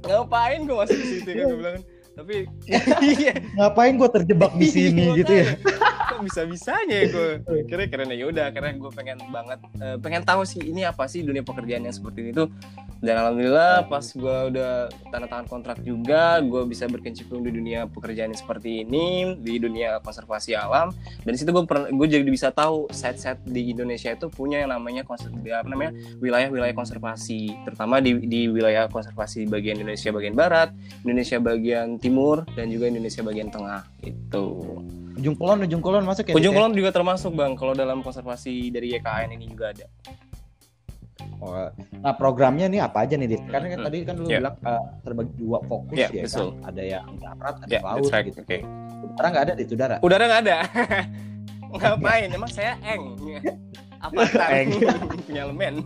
ngapain 0.03 0.59
gue 0.67 0.75
masuk 0.75 0.97
di 0.99 1.07
situ 1.07 1.29
kan 1.31 1.45
gue 1.47 1.57
bilang. 1.63 1.79
Tapi 2.19 2.35
ngapain 3.55 3.95
gua 3.95 4.09
terjebak 4.11 4.51
di 4.59 4.67
sini 4.75 5.15
Iya, 5.15 5.17
gitu 5.23 5.33
ya 5.39 5.47
bisa 6.21 6.41
bisanya 6.45 6.95
ya 7.03 7.07
gue 7.09 7.29
kira 7.65 7.87
keren 7.87 8.11
ya 8.11 8.25
udah 8.27 8.47
karena 8.51 8.75
gue 8.75 8.91
pengen 8.91 9.17
banget 9.31 9.59
eh, 9.79 9.97
pengen 9.99 10.23
tahu 10.23 10.43
sih 10.43 10.61
ini 10.61 10.83
apa 10.85 11.07
sih 11.07 11.23
dunia 11.25 11.41
pekerjaan 11.41 11.85
yang 11.85 11.95
seperti 11.95 12.29
ini 12.29 12.31
tuh. 12.35 12.49
Dan 12.99 13.15
alhamdulillah 13.15 13.87
pas 13.87 14.03
gue 14.03 14.37
udah 14.51 14.91
tanda 15.07 15.27
tangan 15.31 15.47
kontrak 15.47 15.79
juga 15.87 16.43
gue 16.43 16.67
bisa 16.67 16.83
berkecimpung 16.83 17.47
di 17.47 17.55
dunia 17.55 17.87
pekerjaan 17.87 18.35
yang 18.35 18.41
seperti 18.43 18.83
ini 18.83 19.39
di 19.39 19.55
dunia 19.55 20.03
konservasi 20.03 20.51
alam. 20.51 20.91
Dan 21.23 21.31
situ 21.39 21.55
gue 21.55 21.63
gue 21.95 22.07
jadi 22.11 22.27
bisa 22.27 22.51
tahu 22.51 22.91
set-set 22.91 23.39
di 23.47 23.71
Indonesia 23.71 24.11
itu 24.11 24.27
punya 24.27 24.67
yang 24.67 24.75
namanya 24.75 25.07
apa 25.07 25.67
namanya 25.71 25.95
wilayah-wilayah 26.19 26.75
konservasi. 26.75 27.55
Terutama 27.63 28.03
di 28.03 28.19
di 28.27 28.51
wilayah 28.51 28.91
konservasi 28.91 29.47
bagian 29.47 29.79
Indonesia 29.79 30.11
bagian 30.11 30.35
barat 30.35 30.75
Indonesia 31.07 31.39
bagian 31.39 31.95
timur 32.03 32.43
dan 32.59 32.67
juga 32.67 32.91
Indonesia 32.91 33.23
bagian 33.23 33.47
tengah. 33.47 33.87
Itu. 34.03 34.75
Ujung 35.19 35.35
kulon 35.39 35.63
ujung 35.67 35.83
kulon 35.83 36.03
masuk 36.09 36.23
ya 36.25 36.33
Ujung 36.33 36.51
Dit, 36.51 36.57
ya? 36.57 36.57
Kulon 36.57 36.73
juga 36.73 36.89
termasuk 36.89 37.31
bang 37.31 37.53
kalau 37.53 37.73
dalam 37.73 38.01
konservasi 38.01 38.69
dari 38.69 38.91
YKN 38.91 39.29
ini 39.31 39.45
juga 39.45 39.69
ada. 39.69 39.85
Oh, 41.39 41.55
nah 41.99 42.11
programnya 42.11 42.67
nih 42.67 42.79
apa 42.81 43.03
aja 43.03 43.15
nih 43.15 43.27
Dit? 43.29 43.43
Karena 43.45 43.67
kan 43.69 43.79
Hmm. 43.79 43.87
tadi 43.87 43.97
kan 44.03 44.15
lu 44.15 44.25
Yeah. 44.25 44.41
bilang 44.43 44.55
eh, 44.61 44.83
terbagi 45.01 45.33
dua 45.37 45.57
fokus 45.63 45.95
Yeah, 45.95 46.11
ya 46.11 46.23
betul. 46.27 46.49
kan. 46.51 46.67
Ada 46.67 46.81
yang 46.83 47.07
darat, 47.15 47.55
ada 47.59 47.69
Ya, 47.69 47.79
laut 47.79 48.07
right. 48.09 48.25
gitu. 48.27 48.39
Oke. 48.41 48.57
Udara 48.99 49.27
nggak 49.29 49.43
ada 49.45 49.53
di 49.53 49.63
udara. 49.65 49.95
Udara 49.99 50.23
nggak 50.25 50.41
ada. 50.43 50.57
Ngapain? 51.71 52.29
Emang 52.29 52.49
saya 52.49 52.73
eng. 52.81 53.03
Apa 53.99 54.23
Eng. 54.55 54.79
Penyalemen. 55.27 55.83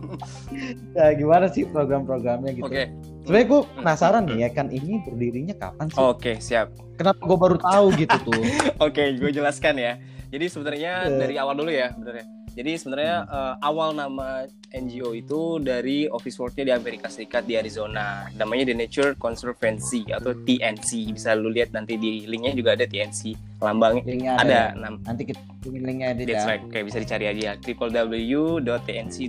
Nah, 0.94 1.10
gimana 1.12 1.50
sih 1.50 1.66
program-programnya 1.66 2.54
gitu? 2.54 2.62
Oke. 2.64 2.86
Sebenarnya 3.26 3.46
gue 3.48 3.60
penasaran 3.74 4.22
nih 4.24 4.38
ya 4.38 4.48
kan 4.50 4.66
ini 4.70 5.02
berdirinya 5.02 5.54
kapan 5.56 5.86
sih? 5.90 5.98
Oke, 5.98 6.32
siap. 6.38 6.70
Kenapa 6.94 7.18
gue 7.18 7.34
baru 7.36 7.56
tahu 7.58 7.86
gitu 7.96 8.16
tuh? 8.22 8.42
Oke, 8.78 9.18
gue 9.18 9.30
jelaskan 9.30 9.74
ya. 9.76 9.92
Jadi 10.34 10.50
sebenarnya 10.50 10.92
Iya. 11.06 11.14
dari 11.16 11.34
awal 11.38 11.54
dulu 11.54 11.70
ya, 11.70 11.94
sebenarnya. 11.94 12.26
Jadi 12.54 12.70
sebenarnya 12.74 13.16
eh, 13.24 13.54
awal 13.62 13.94
nama 13.94 14.46
NGO 14.70 15.10
itu 15.12 15.58
dari 15.58 16.06
office 16.06 16.38
worknya 16.38 16.64
di 16.66 16.72
Amerika 16.72 17.06
Serikat 17.06 17.42
di 17.44 17.54
Arizona. 17.54 18.30
Namanya 18.32 18.70
The 18.70 18.76
Nature 18.76 19.10
Conservancy 19.14 20.06
atau 20.08 20.34
TNC. 20.36 21.10
Bisa 21.10 21.34
lu 21.34 21.50
lihat 21.50 21.70
nanti 21.70 21.94
di 21.94 22.26
linknya 22.26 22.50
juga 22.52 22.74
ada 22.74 22.82
TNC. 22.84 23.34
Lambangnya 23.58 24.02
Linknya 24.04 24.32
ada. 24.34 24.42
ada. 24.42 24.62
ya? 24.76 24.90
Nanti 25.02 25.22
kita 25.24 25.38
linknya 25.64 26.14
di 26.14 26.26
That's 26.26 26.44
right, 26.44 26.62
kayak 26.68 26.84
bisa 26.86 26.98
dicari 26.98 27.26
aja 27.26 27.54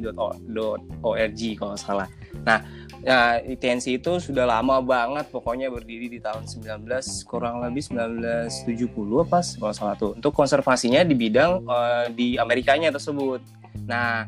www.tnc.org 0.05 1.41
kalau 1.55 1.75
salah. 1.75 2.07
Nah, 2.43 2.59
nah, 3.05 3.37
TNC 3.37 4.01
itu 4.01 4.17
sudah 4.17 4.49
lama 4.49 4.81
banget, 4.81 5.29
pokoknya 5.29 5.69
berdiri 5.69 6.09
di 6.09 6.19
tahun 6.19 6.49
19 6.49 6.89
kurang 7.29 7.61
lebih 7.61 7.85
1970 7.85 9.25
apa 9.29 9.39
kalau 9.61 9.73
salah 9.77 9.95
tuh. 9.95 10.17
Untuk 10.17 10.33
konservasinya 10.33 11.05
di 11.05 11.13
bidang 11.13 11.63
eh, 11.63 12.05
di 12.11 12.27
Amerikanya 12.35 12.89
tersebut. 12.89 13.39
Nah, 13.85 14.25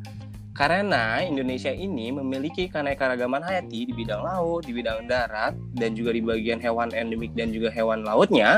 karena 0.57 1.21
Indonesia 1.21 1.69
ini 1.69 2.09
memiliki 2.09 2.65
keanekaragaman 2.65 3.45
hayati 3.45 3.89
di 3.89 3.93
bidang 3.93 4.25
laut, 4.25 4.65
di 4.65 4.73
bidang 4.73 5.05
darat, 5.05 5.53
dan 5.77 5.93
juga 5.93 6.13
di 6.13 6.21
bagian 6.21 6.57
hewan 6.57 6.89
endemik 6.97 7.33
dan 7.37 7.53
juga 7.53 7.69
hewan 7.69 8.01
lautnya, 8.01 8.57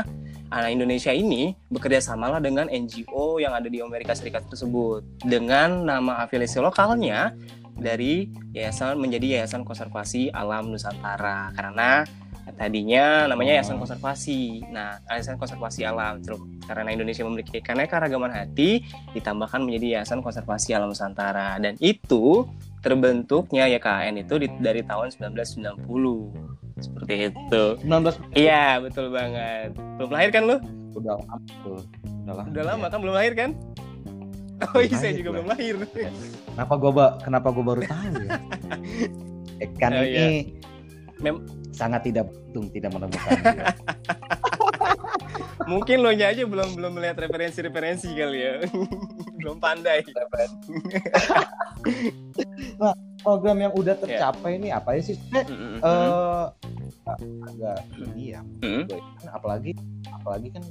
anak 0.50 0.70
Indonesia 0.74 1.14
ini 1.14 1.54
bekerja 1.70 2.02
samalah 2.02 2.42
dengan 2.42 2.66
NGO 2.72 3.38
yang 3.38 3.54
ada 3.54 3.70
di 3.70 3.78
Amerika 3.84 4.16
Serikat 4.16 4.48
tersebut 4.50 5.06
dengan 5.22 5.86
nama 5.86 6.26
afiliasi 6.26 6.58
lokalnya 6.58 7.36
dari 7.76 8.26
yayasan 8.50 8.96
menjadi 8.96 9.38
Yayasan 9.38 9.62
Konservasi 9.62 10.28
Alam 10.30 10.70
Nusantara 10.70 11.52
karena 11.52 12.02
tadinya 12.50 13.30
namanya 13.30 13.60
Yayasan 13.60 13.78
Konservasi. 13.78 14.66
Nah, 14.68 14.98
Yayasan 15.06 15.38
Konservasi 15.38 15.86
Alam 15.86 16.18
karena 16.66 16.90
Indonesia 16.90 17.22
memiliki 17.22 17.62
keanekaragaman 17.62 18.30
hati 18.30 18.82
ditambahkan 19.14 19.62
menjadi 19.62 20.00
Yayasan 20.00 20.20
Konservasi 20.20 20.74
Alam 20.74 20.90
Nusantara 20.90 21.56
dan 21.56 21.78
itu 21.78 22.44
terbentuknya 22.80 23.68
YKN 23.68 24.24
itu 24.24 24.34
di- 24.40 24.56
dari 24.58 24.80
tahun 24.80 25.12
1990 25.12 26.32
seperti 26.80 27.28
itu. 27.28 27.62
19 27.84 28.16
Iya, 28.32 28.80
betul 28.80 29.12
banget. 29.12 29.76
Belum 30.00 30.10
lahir 30.10 30.30
kan 30.32 30.42
lu? 30.48 30.56
udah 30.90 31.22
lama. 31.22 31.36
Udah 31.62 32.34
lama. 32.34 32.42
Udah 32.50 32.64
lama 32.66 32.86
kan 32.90 32.98
belum 32.98 33.14
lahir 33.14 33.32
kan? 33.38 33.50
Oh 34.74 34.82
iya, 34.84 34.92
saya 34.92 35.12
juga 35.16 35.32
belum 35.32 35.48
lahir. 35.48 35.76
Kenapa 36.50 36.74
gua 36.76 36.90
ba- 36.90 37.14
kenapa 37.18 37.48
gua 37.50 37.64
baru 37.66 37.82
tahu 37.82 38.12
ya? 38.18 38.30
Eh, 39.60 39.68
kan 39.76 39.92
Oh, 39.92 40.00
ini 40.00 40.08
iya. 40.08 40.28
Mem- 41.20 41.44
sangat 41.70 42.00
tidak 42.02 42.28
beruntung 42.28 42.72
tidak 42.72 42.90
menemukan 42.90 43.28
dia. 43.44 43.68
Mungkin 45.62 46.00
lo 46.00 46.10
nya 46.10 46.32
aja 46.32 46.42
belum 46.42 46.74
belum 46.74 46.92
melihat 46.96 47.20
referensi-referensi 47.20 48.08
kali 48.10 48.38
ya. 48.40 48.54
belum 49.38 49.60
pandai. 49.60 50.00
Program 53.20 53.56
yang 53.60 53.72
udah 53.76 53.94
Iya. 53.94 54.02
tercapai 54.02 54.56
ini 54.56 54.72
apa 54.72 54.96
ya 54.96 55.02
sih? 55.04 55.16
Eh, 55.30 55.44
Mm-mm. 55.44 55.76
eh, 55.78 56.44
agak 57.44 57.76
ini 58.00 58.32
ya. 58.32 58.40
Mm-mm. 58.40 58.88
Kan 58.88 59.28
apalagi 59.30 59.76
apalagi 60.08 60.48
kan 60.50 60.64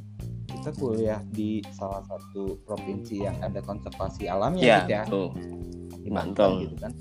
kita 0.59 0.75
kuliah 0.75 1.23
di 1.31 1.63
salah 1.71 2.03
satu 2.03 2.59
provinsi 2.67 3.23
yang 3.23 3.39
ada 3.39 3.63
konservasi 3.63 4.27
alamnya 4.27 4.63
Ya, 4.63 4.77
gitu 4.83 4.91
ya 4.91 5.01
betul. 5.07 5.27
di. 6.03 6.11
Banten 6.11 6.51
gitu 6.67 6.75
kan. 6.75 6.91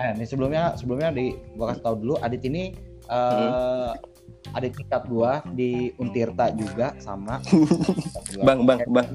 Eh, 0.00 0.10
ini 0.16 0.24
sebelumnya 0.24 0.72
sebelumnya 0.80 1.12
di 1.12 1.36
gua 1.52 1.76
kasih 1.76 1.84
tahu 1.84 1.94
dulu 2.00 2.14
Adit 2.24 2.42
ini 2.48 2.72
eh 3.12 3.92
adik 4.56 4.74
tingkat 4.80 5.06
gua 5.06 5.44
di 5.52 5.92
Untirta 6.00 6.50
juga 6.56 6.96
sama. 6.98 7.38
Bang, 8.48 8.64
bang, 8.64 8.80
bang. 8.88 9.06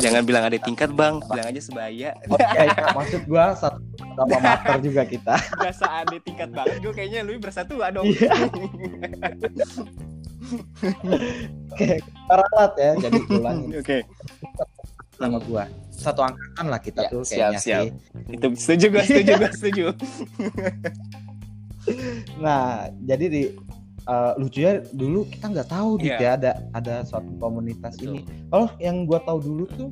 Jangan 0.00 0.24
bilang 0.24 0.48
ada 0.48 0.56
tingkat, 0.56 0.90
Bang. 0.96 1.20
Bilang 1.28 1.52
aja 1.52 1.60
sebaya. 1.60 2.16
Oh, 2.32 2.40
iya, 2.40 2.72
iya. 2.72 2.88
maksud 2.96 3.28
gua 3.28 3.52
satu 3.52 3.78
sama 4.16 4.36
mater 4.40 4.80
juga 4.80 5.04
kita. 5.04 5.36
Berasa 5.60 5.86
ada 6.02 6.16
tingkat 6.18 6.48
banget. 6.56 6.80
Gue 6.80 6.92
kayaknya 6.96 7.20
lu 7.20 7.36
bersatu 7.36 7.76
dong. 7.92 8.08
Iya. 10.52 11.18
Kayak 11.72 11.98
ralat 12.28 12.72
ya 12.76 12.90
jadi 13.00 13.18
tulang 13.26 13.58
Oke. 13.80 13.98
sama 15.12 15.38
gua. 15.40 15.64
Satu 15.88 16.20
angkatan 16.20 16.66
lah 16.66 16.78
kita 16.78 17.00
Ya, 17.02 17.08
tuh 17.08 17.22
siap, 17.22 17.38
kayaknya 17.54 17.60
siap. 17.60 17.82
sih. 17.84 17.90
Itu 18.32 18.46
setuju 18.54 18.86
gue, 18.90 19.02
setuju 19.02 19.32
gue, 19.38 19.50
setuju. 19.60 19.84
Nah, 22.38 22.62
jadi 23.00 23.24
di 23.26 23.42
eh, 24.02 24.32
lucunya 24.34 24.72
dulu 24.90 25.26
kita 25.26 25.46
nggak 25.48 25.68
tahu 25.68 25.90
gitu 25.98 26.10
Iya. 26.12 26.18
ya 26.18 26.30
ada 26.36 26.52
ada 26.72 26.94
suatu 27.02 27.30
komunitas 27.38 27.94
Betul. 27.96 28.18
ini. 28.18 28.20
Oh, 28.50 28.66
yang 28.78 29.06
gua 29.06 29.22
tahu 29.22 29.38
dulu 29.40 29.64
tuh 29.70 29.90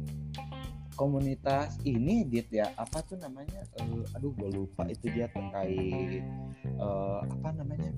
komunitas 1.00 1.80
ini 1.82 2.28
dit 2.28 2.44
ya 2.52 2.68
apa 2.76 3.00
tuh 3.00 3.16
namanya? 3.16 3.64
Eh, 3.80 4.04
aduh, 4.12 4.36
gua 4.36 4.52
lupa 4.52 4.84
itu 4.84 5.08
dia 5.08 5.32
terkait 5.32 6.20
eh, 6.60 7.18
apa 7.24 7.48
namanya? 7.56 7.88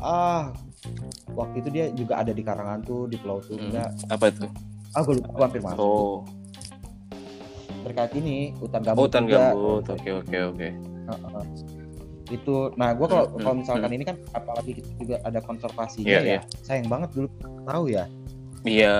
Ah, 0.00 0.56
waktu 1.30 1.60
itu 1.60 1.68
dia 1.68 1.92
juga 1.92 2.24
ada 2.24 2.32
di 2.32 2.40
Karangan 2.40 2.80
tuh 2.80 3.04
di 3.04 3.20
Pulau 3.20 3.44
Tunda. 3.44 3.92
Apa 4.08 4.32
itu? 4.32 4.48
Ah, 4.96 5.04
gua 5.04 5.14
lupa 5.20 5.28
hampir 5.44 5.60
masuk. 5.60 5.76
Oh, 5.78 6.16
Terkait 7.80 8.12
ini 8.14 8.56
hutan 8.56 8.80
gambut. 8.80 9.08
hutan 9.08 9.22
juga. 9.28 9.52
gambut. 9.52 9.84
Oke, 9.92 10.10
oke, 10.14 10.38
oke. 10.56 10.68
Itu 12.30 12.54
nah 12.78 12.94
gua 12.94 13.06
kalau 13.06 13.24
Hmm, 13.28 13.36
kalau 13.36 13.52
hmm, 13.52 13.60
misalkan 13.60 13.90
ini 13.92 14.04
kan 14.06 14.16
apalagi 14.32 14.70
kita 14.80 14.90
juga 14.96 15.16
ada 15.20 15.40
konservasinya 15.42 16.08
Iya, 16.08 16.20
ya 16.20 16.24
iya. 16.24 16.40
sayang 16.62 16.88
banget 16.88 17.10
dulu 17.12 17.28
tahu 17.66 17.84
ya 17.90 18.04
Iya, 18.64 18.96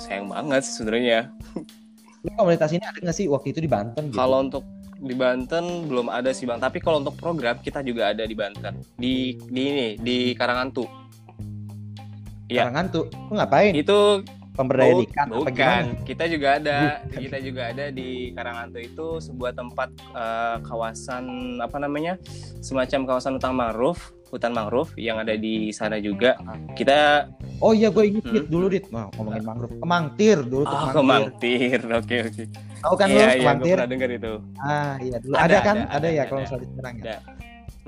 sayang 0.00 0.32
banget 0.32 0.64
sih 0.64 0.80
sebenarnya. 0.80 1.28
Komunitas 2.36 2.72
ini 2.74 2.84
ada 2.84 2.98
nggak 2.98 3.16
sih 3.16 3.30
waktu 3.30 3.54
itu 3.54 3.60
di 3.62 3.70
Banten 3.70 4.10
gitu 4.10 4.18
Kalau 4.18 4.42
untuk 4.42 4.64
di 4.98 5.14
Banten 5.14 5.86
belum 5.86 6.10
ada 6.10 6.34
sih 6.34 6.44
bang. 6.44 6.58
Tapi 6.58 6.82
kalau 6.82 6.98
untuk 7.00 7.14
program 7.14 7.60
kita 7.62 7.84
juga 7.84 8.10
ada 8.10 8.26
di 8.26 8.34
Banten. 8.34 8.82
Di 8.98 9.38
di 9.48 9.62
ini 9.62 9.86
di 10.00 10.34
Karangantu. 10.34 10.88
Iya. 12.48 12.66
Karangan 12.66 12.86
tuh 12.88 13.04
lu 13.28 13.36
ngapain 13.36 13.76
Itu 13.76 14.24
pemberdayaan 14.58 14.96
bu- 14.96 15.06
ikan 15.06 15.26
apa 15.28 15.38
bukan. 15.38 15.54
gimana 15.54 16.02
Kita 16.02 16.24
juga 16.26 16.48
ada. 16.52 16.76
Bukan. 16.98 17.20
Kita 17.20 17.36
juga 17.38 17.62
ada 17.68 17.84
di 17.88 18.08
Karangantu 18.30 18.78
itu 18.78 19.06
sebuah 19.20 19.52
tempat 19.54 19.88
eh, 19.94 20.56
kawasan 20.60 21.24
apa 21.58 21.76
namanya? 21.78 22.18
Semacam 22.58 23.00
kawasan 23.06 23.32
hutan 23.34 23.54
mangrove, 23.54 24.02
hutan 24.28 24.50
mangrove 24.50 24.90
yang 24.96 25.16
ada 25.16 25.32
di 25.32 25.70
sana 25.70 25.96
juga. 25.96 26.34
Kita 26.74 27.30
oh 27.58 27.70
iya 27.70 27.88
gue 27.88 28.04
inget 28.04 28.24
Hmm. 28.24 28.44
Dulu 28.44 28.66
dit 28.68 28.84
Wah, 28.88 29.06
ngomongin 29.14 29.42
mangrove 29.42 29.78
kemangtir 29.78 30.36
dulu 30.42 30.64
tuh 30.64 30.74
ah 30.76 30.90
kemangtir. 30.90 31.78
Oke, 31.94 32.16
oke. 32.24 32.44
tahu 32.78 32.94
kan 32.94 33.06
Iya, 33.06 33.14
lu 33.16 33.22
iya, 33.24 33.34
kemangtir 33.36 33.74
pernah 33.74 33.88
dengar 33.88 34.10
itu. 34.12 34.32
ah 34.58 34.94
iya 34.98 35.16
dulu 35.18 35.34
Ada, 35.34 35.42
ada, 35.44 35.58
kan 35.60 35.76
ada, 35.76 35.86
ada, 35.86 35.96
ada, 35.96 36.08
ya 36.08 36.14
ada, 36.16 36.28
kalau 36.28 36.40
misalnya 36.42 36.66
sekarang 36.68 36.94
ya 36.94 37.02
Ada. 37.02 37.16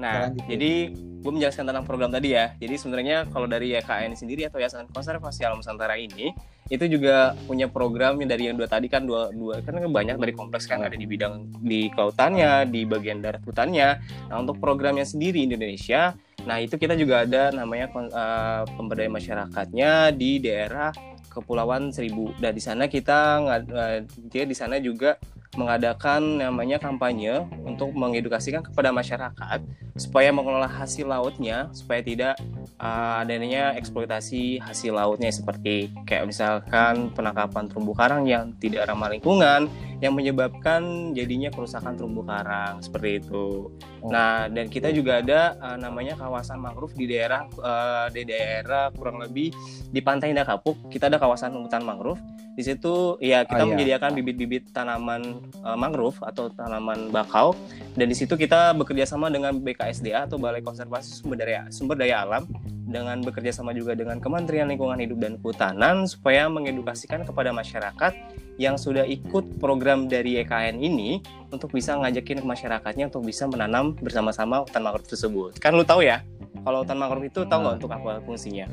Nah, 0.00 0.32
Lanjut, 0.32 0.44
jadi 0.48 0.72
gue 1.20 1.32
menjelaskan 1.36 1.68
tentang 1.68 1.84
program 1.84 2.08
tadi 2.08 2.32
ya. 2.32 2.56
Jadi 2.56 2.74
sebenarnya 2.80 3.28
kalau 3.28 3.44
dari 3.44 3.76
YKN 3.76 4.16
sendiri 4.16 4.48
atau 4.48 4.56
Yayasan 4.56 4.88
Konservasi 4.88 5.44
Alam 5.44 5.60
Nusantara 5.60 6.00
ini 6.00 6.32
itu 6.72 6.86
juga 6.86 7.34
punya 7.44 7.66
program 7.68 8.16
yang 8.22 8.30
dari 8.30 8.48
yang 8.48 8.56
dua 8.56 8.70
tadi 8.70 8.86
kan 8.86 9.02
dua 9.02 9.34
dua 9.34 9.58
kan 9.60 9.74
banyak 9.76 10.16
dari 10.16 10.32
kompleks 10.32 10.70
kan 10.70 10.80
ada 10.80 10.96
di 10.96 11.04
bidang 11.04 11.50
di 11.60 11.92
kelautannya, 11.92 12.64
di 12.72 12.88
bagian 12.88 13.20
darat 13.20 13.44
hutannya. 13.44 14.00
Nah, 14.32 14.36
untuk 14.40 14.56
programnya 14.62 15.04
sendiri 15.04 15.44
Indonesia, 15.44 16.16
nah 16.48 16.56
itu 16.56 16.80
kita 16.80 16.96
juga 16.96 17.28
ada 17.28 17.52
namanya 17.52 17.92
eh, 17.92 18.62
pemberdayaan 18.80 19.12
masyarakatnya 19.12 20.16
di 20.16 20.40
daerah 20.40 20.88
Kepulauan 21.28 21.92
Seribu. 21.92 22.32
Dan 22.40 22.56
di 22.56 22.62
sana 22.64 22.88
kita 22.88 23.44
eh, 23.60 23.98
dia 24.32 24.44
di 24.48 24.56
sana 24.56 24.80
juga 24.80 25.20
mengadakan 25.58 26.38
namanya 26.38 26.78
kampanye 26.78 27.42
untuk 27.66 27.90
mengedukasikan 27.90 28.62
kepada 28.62 28.94
masyarakat 28.94 29.58
supaya 29.98 30.30
mengelola 30.30 30.70
hasil 30.70 31.10
lautnya 31.10 31.66
supaya 31.74 31.98
tidak 32.06 32.34
uh, 32.78 33.18
adanya 33.20 33.74
eksploitasi 33.74 34.62
hasil 34.62 34.94
lautnya 34.94 35.34
seperti 35.34 35.90
kayak 36.06 36.30
misalkan 36.30 37.10
penangkapan 37.10 37.66
terumbu 37.66 37.92
karang 37.98 38.30
yang 38.30 38.54
tidak 38.62 38.86
ramah 38.86 39.10
lingkungan 39.10 39.66
yang 40.00 40.16
menyebabkan 40.16 41.12
jadinya 41.12 41.52
kerusakan 41.52 41.94
terumbu 41.96 42.24
karang 42.24 42.80
seperti 42.80 43.20
itu. 43.20 43.68
Oh. 44.00 44.08
Nah, 44.08 44.48
dan 44.48 44.72
kita 44.72 44.88
juga 44.90 45.20
ada 45.20 45.54
uh, 45.60 45.76
namanya 45.76 46.16
kawasan 46.16 46.56
mangrove 46.56 46.96
di 46.96 47.04
daerah 47.04 47.44
uh, 47.60 48.08
di 48.08 48.24
daerah 48.24 48.88
kurang 48.96 49.20
lebih 49.20 49.52
di 49.92 50.00
Pantai 50.00 50.32
Indah 50.32 50.48
Kapuk. 50.48 50.88
Kita 50.88 51.12
ada 51.12 51.20
kawasan 51.20 51.52
hutan 51.52 51.84
mangrove. 51.84 52.20
Di 52.50 52.66
situ 52.66 53.16
ya 53.22 53.46
kita 53.46 53.62
Ah, 53.62 53.64
iya. 53.64 53.72
menyediakan 53.72 54.10
bibit-bibit 54.20 54.74
tanaman 54.74 55.44
uh, 55.64 55.78
mangrove 55.78 56.18
atau 56.20 56.50
tanaman 56.52 57.08
bakau 57.08 57.56
dan 57.96 58.10
di 58.10 58.16
situ 58.16 58.36
kita 58.36 58.76
bekerja 58.76 59.06
sama 59.08 59.32
dengan 59.32 59.54
BKSDA 59.56 60.28
atau 60.28 60.36
Balai 60.36 60.60
Konservasi 60.60 61.14
Sumber 61.14 61.40
Daya 61.40 61.70
Sumber 61.72 61.96
Daya 61.96 62.26
Alam 62.26 62.44
dengan 62.90 63.22
bekerja 63.22 63.54
sama 63.54 63.70
juga 63.70 63.94
dengan 63.94 64.18
Kementerian 64.18 64.66
Lingkungan 64.66 64.98
Hidup 64.98 65.22
dan 65.22 65.38
Kehutanan 65.38 66.10
supaya 66.10 66.50
mengedukasikan 66.50 67.22
kepada 67.22 67.54
masyarakat 67.54 68.12
yang 68.60 68.76
sudah 68.76 69.06
ikut 69.06 69.56
program 69.62 70.10
dari 70.10 70.42
EKN 70.42 70.82
ini 70.82 71.22
untuk 71.48 71.72
bisa 71.72 71.96
ngajakin 71.96 72.42
ke 72.42 72.46
masyarakatnya 72.46 73.08
untuk 73.08 73.24
bisa 73.24 73.46
menanam 73.48 73.96
bersama-sama 73.96 74.66
hutan 74.66 74.82
mangrove 74.84 75.08
tersebut. 75.08 75.56
Kan 75.62 75.78
lu 75.78 75.86
tahu 75.86 76.04
ya, 76.04 76.20
kalau 76.66 76.84
hutan 76.84 76.98
mangrove 76.98 77.30
itu 77.30 77.46
tahu 77.46 77.64
nggak 77.64 77.74
Hmm. 77.78 77.80
untuk 77.80 77.90
apa 77.94 78.20
fungsinya? 78.26 78.66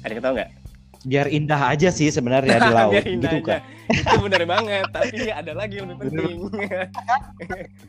Ada 0.00 0.12
yang 0.16 0.24
tahu 0.24 0.34
nggak? 0.40 0.50
Biar 1.04 1.26
indah 1.28 1.60
aja 1.68 1.88
sih 1.88 2.08
sebenarnya 2.08 2.56
di 2.58 2.70
laut 2.76 2.92
Biar 2.92 3.04
indah 3.06 3.30
gitu 3.30 3.44
aja. 3.44 3.60
kan 3.60 3.60
itu 3.84 4.16
benar 4.16 4.42
banget 4.48 4.84
tapi 4.88 5.28
ada 5.28 5.52
lagi 5.52 5.74
yang 5.76 5.88
lebih 5.92 6.08
penting 6.08 6.36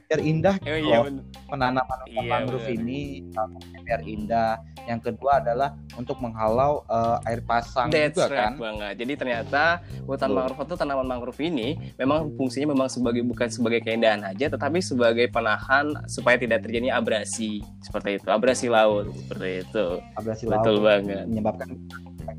biar 0.06 0.20
indah 0.22 0.56
oh 0.60 0.66
gitu 0.68 0.78
iya 0.84 0.98
loh. 1.00 1.04
bener. 1.08 1.24
penanaman 1.48 2.00
Iya, 2.06 2.22
mangrove 2.28 2.68
bener. 2.68 2.78
ini 2.78 3.00
uh, 3.34 3.50
biar 3.82 4.02
indah 4.04 4.52
yang 4.86 5.00
kedua 5.00 5.42
adalah 5.42 5.74
untuk 5.96 6.20
menghalau 6.20 6.86
uh, 6.86 7.18
air 7.26 7.42
pasang 7.42 7.90
That's 7.90 8.14
juga 8.14 8.30
right 8.30 8.38
kan 8.38 8.54
banget. 8.56 8.94
Jadi 9.02 9.14
ternyata 9.18 9.64
hutan 10.06 10.30
Betul. 10.30 10.38
mangrove 10.38 10.62
itu 10.62 10.76
tanaman 10.76 11.08
mangrove 11.08 11.42
ini 11.42 11.68
memang 11.98 12.30
fungsinya 12.36 12.70
memang 12.70 12.86
sebagai 12.86 13.26
bukan 13.26 13.50
sebagai 13.50 13.82
keindahan 13.82 14.22
aja, 14.22 14.46
tetapi 14.46 14.78
sebagai 14.80 15.26
penahan 15.28 15.90
supaya 16.06 16.38
tidak 16.38 16.62
terjadi 16.62 16.94
abrasi 16.94 17.66
seperti 17.82 18.22
itu, 18.22 18.28
abrasi 18.30 18.68
laut 18.70 19.10
seperti 19.26 19.66
itu. 19.66 19.86
abrasi 20.14 20.44
Betul 20.46 20.78
laut 20.78 20.86
banget. 20.86 21.24
menyebabkan 21.26 21.70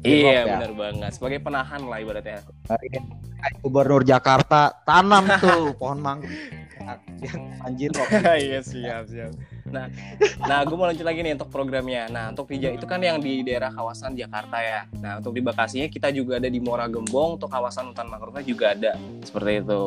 Iya 0.03 0.31
ya. 0.33 0.45
benar 0.59 0.73
banget. 0.75 1.11
Sebagai 1.15 1.39
penahan 1.43 1.81
lah 1.87 1.99
ibaratnya. 2.03 2.41
Gubernur 3.63 4.03
Jakarta 4.03 4.75
tanam 4.83 5.25
tuh 5.45 5.75
pohon 5.79 5.99
mangrove 6.03 6.67
yang 7.25 7.43
anjir 7.65 7.91
kok 7.91 8.07
Iya 8.47 8.61
siap 8.63 9.11
siap. 9.11 9.33
Nah, 9.67 9.91
nah 10.47 10.63
gue 10.63 10.77
mau 10.79 10.87
lanjut 10.87 11.03
lagi 11.03 11.21
nih 11.27 11.35
untuk 11.35 11.51
programnya. 11.51 12.07
Nah 12.07 12.31
untuk 12.31 12.47
di 12.47 12.63
itu 12.63 12.87
kan 12.87 13.03
yang 13.03 13.19
di 13.19 13.43
daerah 13.43 13.75
kawasan 13.75 14.15
Jakarta 14.15 14.63
ya. 14.63 14.87
Nah 15.03 15.19
untuk 15.19 15.35
di 15.35 15.43
Bekasinya 15.43 15.91
kita 15.91 16.15
juga 16.15 16.39
ada 16.39 16.47
di 16.47 16.63
Muara 16.63 16.87
Gembong 16.87 17.41
untuk 17.41 17.51
kawasan 17.51 17.91
hutan 17.91 18.07
mangrove 18.07 18.47
juga 18.47 18.77
ada 18.79 18.95
seperti 19.27 19.67
itu. 19.67 19.83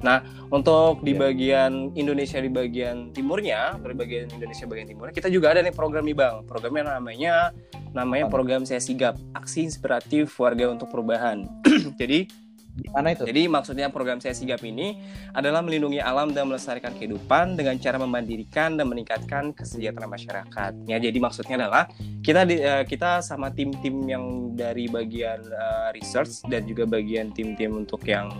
Nah 0.00 0.24
untuk 0.48 1.04
di 1.04 1.12
Iya. 1.14 1.20
bagian 1.28 1.72
Indonesia 1.94 2.38
di 2.40 2.50
bagian 2.50 3.12
timurnya, 3.12 3.76
di 3.76 3.96
bagian 3.96 4.26
Indonesia 4.32 4.64
bagian 4.64 4.88
timurnya 4.88 5.14
kita 5.14 5.28
juga 5.28 5.52
ada 5.52 5.60
nih 5.60 5.74
program 5.74 6.04
nih 6.08 6.16
bang. 6.16 6.36
Programnya 6.48 6.96
namanya 6.96 7.52
namanya 7.90 8.26
program 8.30 8.62
Saya 8.62 8.78
Sigap, 8.78 9.18
Aksi 9.34 9.66
Inspiratif 9.66 10.32
Warga 10.38 10.70
untuk 10.70 10.88
Perubahan. 10.90 11.46
Jadi 12.00 12.50
gimana 12.70 13.12
itu 13.12 13.26
jadi 13.26 13.50
maksudnya 13.50 13.90
program 13.90 14.22
saya 14.22 14.32
sigap 14.32 14.62
ini 14.62 14.94
adalah 15.34 15.60
melindungi 15.60 15.98
alam 15.98 16.30
dan 16.30 16.48
melestarikan 16.48 16.94
kehidupan 16.94 17.58
dengan 17.58 17.76
cara 17.82 17.98
memandirikan 17.98 18.78
dan 18.78 18.86
meningkatkan 18.88 19.52
kesejahteraan 19.52 20.08
masyarakat. 20.08 20.72
Ya, 20.86 20.96
jadi 21.02 21.18
maksudnya 21.18 21.66
adalah 21.66 21.90
kita 22.22 22.46
di, 22.46 22.62
eh, 22.62 22.86
kita 22.86 23.20
sama 23.26 23.50
tim-tim 23.52 24.06
yang 24.06 24.54
dari 24.54 24.86
bagian 24.86 25.42
eh, 25.44 25.88
research 25.98 26.46
dan 26.46 26.64
juga 26.64 26.86
bagian 26.86 27.34
tim-tim 27.34 27.74
untuk 27.74 28.06
yang 28.06 28.30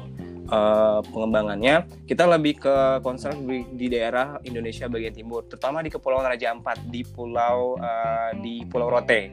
eh, 0.50 1.00
pengembangannya, 1.06 1.86
kita 2.04 2.26
lebih 2.26 2.58
ke 2.58 2.76
concern 3.00 3.46
di, 3.46 3.62
di 3.72 3.86
daerah 3.86 4.42
Indonesia 4.42 4.90
bagian 4.90 5.14
timur, 5.14 5.46
terutama 5.46 5.80
di 5.80 5.88
Kepulauan 5.88 6.26
Raja 6.26 6.50
Ampat 6.50 6.82
di 6.90 7.06
pulau 7.06 7.78
eh, 7.78 8.30
di 8.42 8.66
Pulau 8.66 8.90
Rote. 8.90 9.30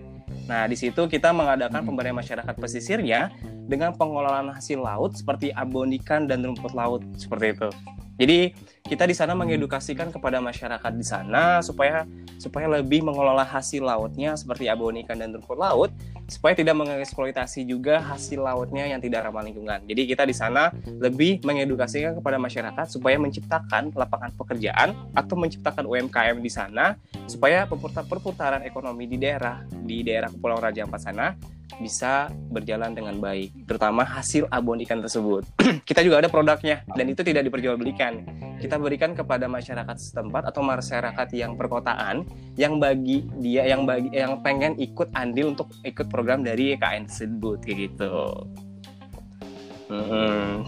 Nah, 0.48 0.64
di 0.64 0.80
situ 0.80 1.12
kita 1.12 1.36
mengadakan 1.36 1.84
Hmm. 1.84 1.92
pemberdayaan 1.92 2.24
masyarakat 2.24 2.56
pesisirnya 2.56 3.36
dengan 3.68 3.92
pengelolaan 3.92 4.56
hasil 4.56 4.80
laut 4.80 5.20
seperti 5.20 5.52
abon 5.52 5.92
ikan 6.00 6.24
dan 6.24 6.40
rumput 6.40 6.72
laut 6.72 7.04
seperti 7.20 7.52
itu. 7.52 7.70
Jadi 8.18 8.54
kita 8.82 9.06
di 9.06 9.14
sana 9.14 9.38
mengedukasikan 9.38 10.10
kepada 10.10 10.42
masyarakat 10.42 10.92
di 10.98 11.06
sana 11.06 11.62
supaya 11.62 12.08
supaya 12.42 12.66
lebih 12.66 13.06
mengelola 13.06 13.46
hasil 13.46 13.84
lautnya 13.84 14.34
seperti 14.34 14.66
abon 14.72 14.98
ikan 15.06 15.22
dan 15.22 15.36
rumput 15.38 15.58
laut 15.60 15.92
supaya 16.28 16.58
tidak 16.58 16.76
mengeksploitasi 16.76 17.64
juga 17.64 18.04
hasil 18.04 18.44
lautnya 18.44 18.84
yang 18.90 19.00
tidak 19.00 19.28
ramah 19.28 19.44
lingkungan. 19.46 19.84
Jadi 19.88 20.08
kita 20.10 20.28
di 20.28 20.36
sana 20.36 20.74
lebih 20.88 21.40
mengedukasikan 21.44 22.20
kepada 22.20 22.36
masyarakat 22.42 22.86
supaya 22.90 23.16
menciptakan 23.16 23.96
lapangan 23.96 24.32
pekerjaan 24.36 24.98
atau 25.16 25.36
menciptakan 25.40 25.88
UMKM 25.88 26.38
di 26.42 26.52
sana 26.52 27.00
supaya 27.30 27.70
perputaran, 27.70 28.64
ekonomi 28.66 29.08
di 29.08 29.18
daerah 29.22 29.64
di 29.70 30.04
daerah 30.04 30.28
Kepulauan 30.32 30.64
Raja 30.68 30.84
Ampat 30.84 31.02
sana 31.06 31.57
bisa 31.78 32.32
berjalan 32.50 32.96
dengan 32.96 33.20
baik, 33.20 33.68
terutama 33.68 34.08
hasil 34.08 34.48
abon 34.50 34.80
ikan 34.88 35.04
tersebut. 35.04 35.44
kita 35.90 36.02
juga 36.02 36.24
ada 36.24 36.30
produknya 36.32 36.88
dan 36.96 37.06
itu 37.12 37.22
tidak 37.22 37.46
diperjualbelikan. 37.48 38.24
Kita 38.58 38.80
berikan 38.82 39.14
kepada 39.14 39.46
masyarakat 39.46 39.98
setempat 40.00 40.50
atau 40.50 40.66
masyarakat 40.66 41.28
yang 41.36 41.60
perkotaan 41.60 42.26
yang 42.58 42.82
bagi 42.82 43.28
dia 43.38 43.68
yang 43.70 43.86
bagi 43.86 44.10
yang 44.16 44.42
pengen 44.42 44.74
ikut 44.80 45.14
andil 45.14 45.54
untuk 45.54 45.70
ikut 45.86 46.08
program 46.10 46.42
dari 46.42 46.74
EKN 46.74 47.06
tersebut 47.06 47.62
kayak 47.62 47.78
gitu. 47.92 48.16
Semuanya. 49.88 50.68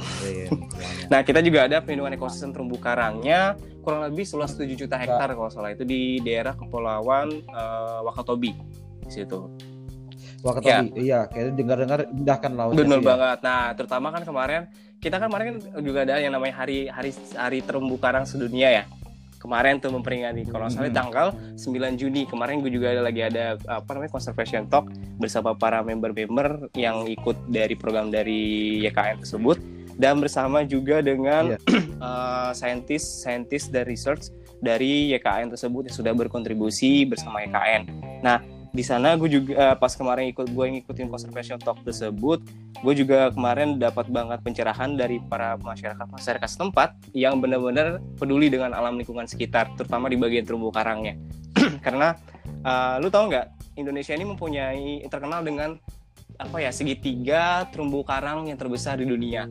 Nah, 1.12 1.20
kita 1.28 1.44
juga 1.44 1.68
ada 1.68 1.84
pelindungan 1.84 2.16
ekosistem 2.16 2.56
terumbu 2.56 2.80
karangnya 2.80 3.60
kurang 3.84 4.08
lebih 4.08 4.24
seluas 4.24 4.56
7 4.56 4.70
juta 4.80 4.96
hektar 4.96 5.36
kalau 5.36 5.52
salah 5.52 5.76
itu 5.76 5.84
di 5.84 6.24
daerah 6.24 6.56
kepulauan 6.56 7.44
eh, 7.44 8.00
Wakatobi 8.08 8.56
di 9.08 9.12
situ. 9.12 9.52
Wakatobi, 10.42 10.96
iya, 10.98 11.28
kayak 11.28 11.54
dengar-dengar 11.54 12.00
indah 12.10 12.38
kan 12.38 12.52
lautnya. 12.54 12.80
Bener 12.80 13.00
sih 13.00 13.06
ya. 13.06 13.10
banget. 13.10 13.40
Nah, 13.42 13.64
terutama 13.74 14.08
kan 14.10 14.24
kemarin 14.24 14.62
kita 14.98 15.16
kan 15.16 15.28
kemarin 15.28 15.54
juga 15.80 16.00
ada 16.04 16.16
yang 16.18 16.32
namanya 16.32 16.56
hari 16.58 16.88
hari 16.88 17.12
hari 17.34 17.60
terumbu 17.60 17.96
karang 17.96 18.24
sedunia 18.24 18.70
ya. 18.70 18.84
Kemarin 19.40 19.80
tuh 19.80 19.88
memperingati 19.90 20.44
kalau 20.46 20.68
nggak 20.68 20.74
salah 20.74 20.92
Mhm. 20.92 21.00
tanggal 21.00 21.28
9 21.56 21.96
Juni. 21.96 22.28
Kemarin 22.28 22.60
gue 22.60 22.68
juga 22.70 22.92
ada 22.92 23.00
lagi 23.00 23.24
ada 23.24 23.56
apa 23.66 23.88
namanya 23.90 24.12
conservation 24.12 24.68
talk 24.68 24.92
bersama 25.16 25.56
para 25.56 25.80
member-member 25.80 26.68
yang 26.76 27.08
ikut 27.08 27.48
dari 27.48 27.72
program 27.74 28.12
dari 28.12 28.76
YKN 28.84 29.24
tersebut 29.24 29.56
dan 29.96 30.20
bersama 30.20 30.68
juga 30.68 31.00
dengan 31.00 31.56
Iya. 31.56 31.58
eh, 32.04 32.52
saintis 32.52 33.04
saintis 33.24 33.72
dan 33.72 33.88
research 33.88 34.28
dari 34.60 35.08
YKN 35.10 35.48
tersebut 35.50 35.88
yang 35.88 35.96
sudah 35.96 36.12
berkontribusi 36.12 37.08
bersama 37.08 37.40
YKN. 37.40 37.88
Nah, 38.20 38.44
di 38.70 38.84
sana 38.86 39.18
gue 39.18 39.30
juga 39.30 39.54
eh, 39.58 39.76
pas 39.78 39.90
kemarin 39.90 40.30
ikut 40.30 40.54
gue 40.54 40.66
ngikutin 40.78 41.10
conservation 41.10 41.58
talk 41.58 41.82
tersebut 41.82 42.46
gue 42.80 42.94
juga 42.96 43.34
kemarin 43.34 43.82
dapat 43.82 44.08
banget 44.14 44.40
pencerahan 44.46 44.94
dari 44.94 45.20
para 45.20 45.58
masyarakat 45.58 46.06
masyarakat 46.06 46.50
setempat 46.50 46.96
yang 47.12 47.42
benar-benar 47.42 48.00
peduli 48.16 48.48
dengan 48.48 48.72
alam 48.78 48.96
lingkungan 48.96 49.26
sekitar 49.26 49.74
terutama 49.76 50.08
di 50.08 50.16
bagian 50.16 50.48
terumbu 50.48 50.72
karangnya. 50.72 51.20
Karena 51.86 52.16
uh, 52.64 53.02
lu 53.04 53.12
tahu 53.12 53.34
nggak 53.34 53.76
Indonesia 53.76 54.14
ini 54.16 54.26
mempunyai 54.28 55.04
terkenal 55.12 55.44
dengan 55.44 55.76
apa 56.40 56.64
ya 56.64 56.72
segitiga 56.72 57.68
terumbu 57.68 58.00
karang 58.08 58.48
yang 58.48 58.56
terbesar 58.56 58.96
di 58.96 59.10
dunia. 59.10 59.50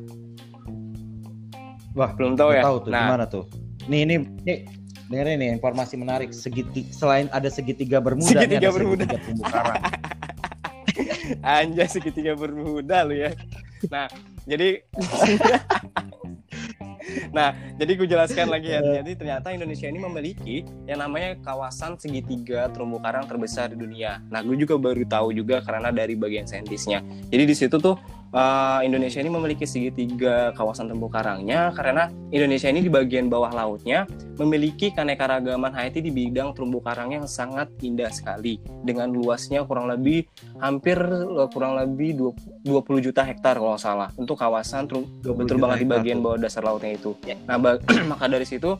Wah, 1.93 2.15
belum 2.17 2.39
tahu 2.39 2.51
ya? 2.57 2.63
tahu 2.65 2.77
tuh 2.89 2.91
nah. 2.95 3.05
gimana 3.11 3.25
tuh. 3.29 3.45
Nih, 3.89 4.05
ini, 4.05 4.15
ini 4.45 4.55
dengerin 5.09 5.41
nih 5.41 5.51
informasi 5.57 5.97
menarik. 5.97 6.31
Segiti, 6.31 6.85
selain 6.93 7.33
ada 7.33 7.49
segitiga 7.49 7.99
bermuda, 7.99 8.29
Segitiga 8.29 8.69
ada 8.69 8.77
bermuda. 8.77 9.05
segitiga 9.05 9.25
terumbu 9.25 9.45
karang. 9.49 9.83
anjay 11.43 11.89
segitiga 11.89 12.33
bermuda 12.35 13.05
lu 13.07 13.15
ya 13.17 13.31
nah 13.93 14.09
jadi 14.49 14.79
nah 17.37 17.55
jadi 17.81 17.93
gue 17.95 18.09
jelaskan 18.11 18.53
lagi 18.53 18.75
ya 18.75 18.81
jadi 19.01 19.11
ternyata 19.17 19.49
Indonesia 19.55 19.89
ini 19.89 20.01
memiliki 20.03 20.57
yang 20.85 21.01
namanya 21.01 21.41
kawasan 21.41 21.97
segitiga 21.97 22.69
terumbu 22.69 23.01
karang 23.01 23.25
terbesar 23.25 23.73
di 23.73 23.81
dunia 23.81 24.21
nah 24.29 24.45
gue 24.45 24.57
juga 24.59 24.77
baru 24.77 25.07
tahu 25.07 25.33
juga 25.33 25.65
karena 25.65 25.89
dari 25.95 26.19
bagian 26.19 26.45
saintisnya 26.45 27.01
jadi 27.33 27.45
di 27.49 27.55
situ 27.57 27.77
tuh 27.81 27.97
eh, 28.33 28.81
Indonesia 28.85 29.21
ini 29.21 29.31
memiliki 29.33 29.65
segitiga 29.65 30.53
kawasan 30.53 30.89
terumbu 30.89 31.09
karangnya 31.09 31.73
karena 31.73 32.13
Indonesia 32.29 32.69
ini 32.69 32.85
di 32.85 32.91
bagian 32.93 33.27
bawah 33.33 33.53
lautnya 33.53 34.05
memiliki 34.37 34.93
keanekaragaman 34.93 35.73
hayati 35.75 36.05
di 36.05 36.13
bidang 36.15 36.55
terumbu 36.55 36.79
karang 36.85 37.13
yang 37.15 37.25
sangat 37.27 37.69
indah 37.83 38.13
sekali. 38.13 38.61
Dengan 38.85 39.11
luasnya 39.11 39.65
kurang 39.65 39.89
lebih 39.91 40.29
hampir 40.61 40.99
eh, 41.03 41.49
kurang 41.53 41.77
lebih 41.79 42.17
20 42.65 42.69
20 42.69 43.07
juta 43.11 43.23
hektar 43.25 43.57
kalau 43.57 43.79
salah 43.81 44.13
untuk 44.19 44.37
kawasan 44.37 44.85
terum- 44.87 45.09
20 45.25 45.39
betul 45.39 45.57
banget 45.59 45.83
di 45.83 45.89
bagian 45.89 46.19
bawah 46.21 46.39
dasar 46.39 46.63
lautnya 46.65 46.95
itu. 46.95 47.17
Nah, 47.49 47.57
ba- 47.57 47.81
maka 48.11 48.29
dari 48.29 48.45
situ 48.45 48.77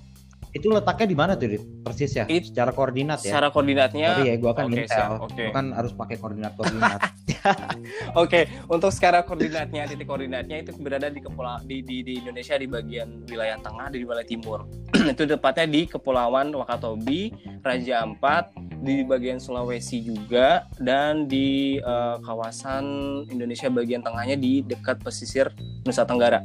Itu 0.53 0.73
letaknya 0.73 1.07
di 1.09 1.17
mana 1.17 1.33
tuh, 1.37 1.49
Dit? 1.53 1.63
Persis 1.85 2.13
ya? 2.17 2.25
It- 2.27 2.51
Secara 2.51 2.73
koordinat 2.73 3.21
ya? 3.21 3.37
secara 3.37 3.49
koordinatnya 3.53 4.09
Sorry 4.17 4.29
ya, 4.29 4.35
gua 4.41 4.53
kan 4.57 4.65
Oke, 4.69 4.85
intel. 4.85 4.89
siap, 4.89 5.11
oke. 5.21 5.37
Gua 5.37 5.55
kan 5.55 5.67
harus 5.77 5.93
pakai 5.93 6.17
koordinat-koordinat. 6.17 7.01
Oke, 8.23 8.51
untuk 8.67 8.91
secara 8.91 9.23
koordinatnya 9.23 9.87
titik 9.87 10.11
koordinatnya 10.11 10.65
itu 10.65 10.75
berada 10.81 11.07
di 11.07 11.23
kepulauan 11.23 11.63
di, 11.65 11.81
di, 11.87 12.03
di 12.03 12.19
Indonesia 12.19 12.59
di 12.59 12.67
bagian 12.67 13.25
wilayah 13.31 13.57
tengah 13.63 13.87
di 13.95 14.03
wilayah 14.03 14.27
timur. 14.27 14.67
itu 15.15 15.23
tepatnya 15.25 15.67
di 15.71 15.87
Kepulauan 15.87 16.51
Wakatobi, 16.51 17.31
Raja 17.63 18.03
Ampat, 18.03 18.53
di 18.83 19.03
bagian 19.03 19.43
Sulawesi 19.43 20.03
juga 20.03 20.67
dan 20.79 21.27
di 21.27 21.79
eh, 21.79 22.17
kawasan 22.23 22.85
Indonesia 23.31 23.67
bagian 23.71 24.03
tengahnya 24.03 24.39
di 24.39 24.63
dekat 24.63 25.03
pesisir 25.03 25.51
Nusa 25.87 26.07
Tenggara. 26.07 26.43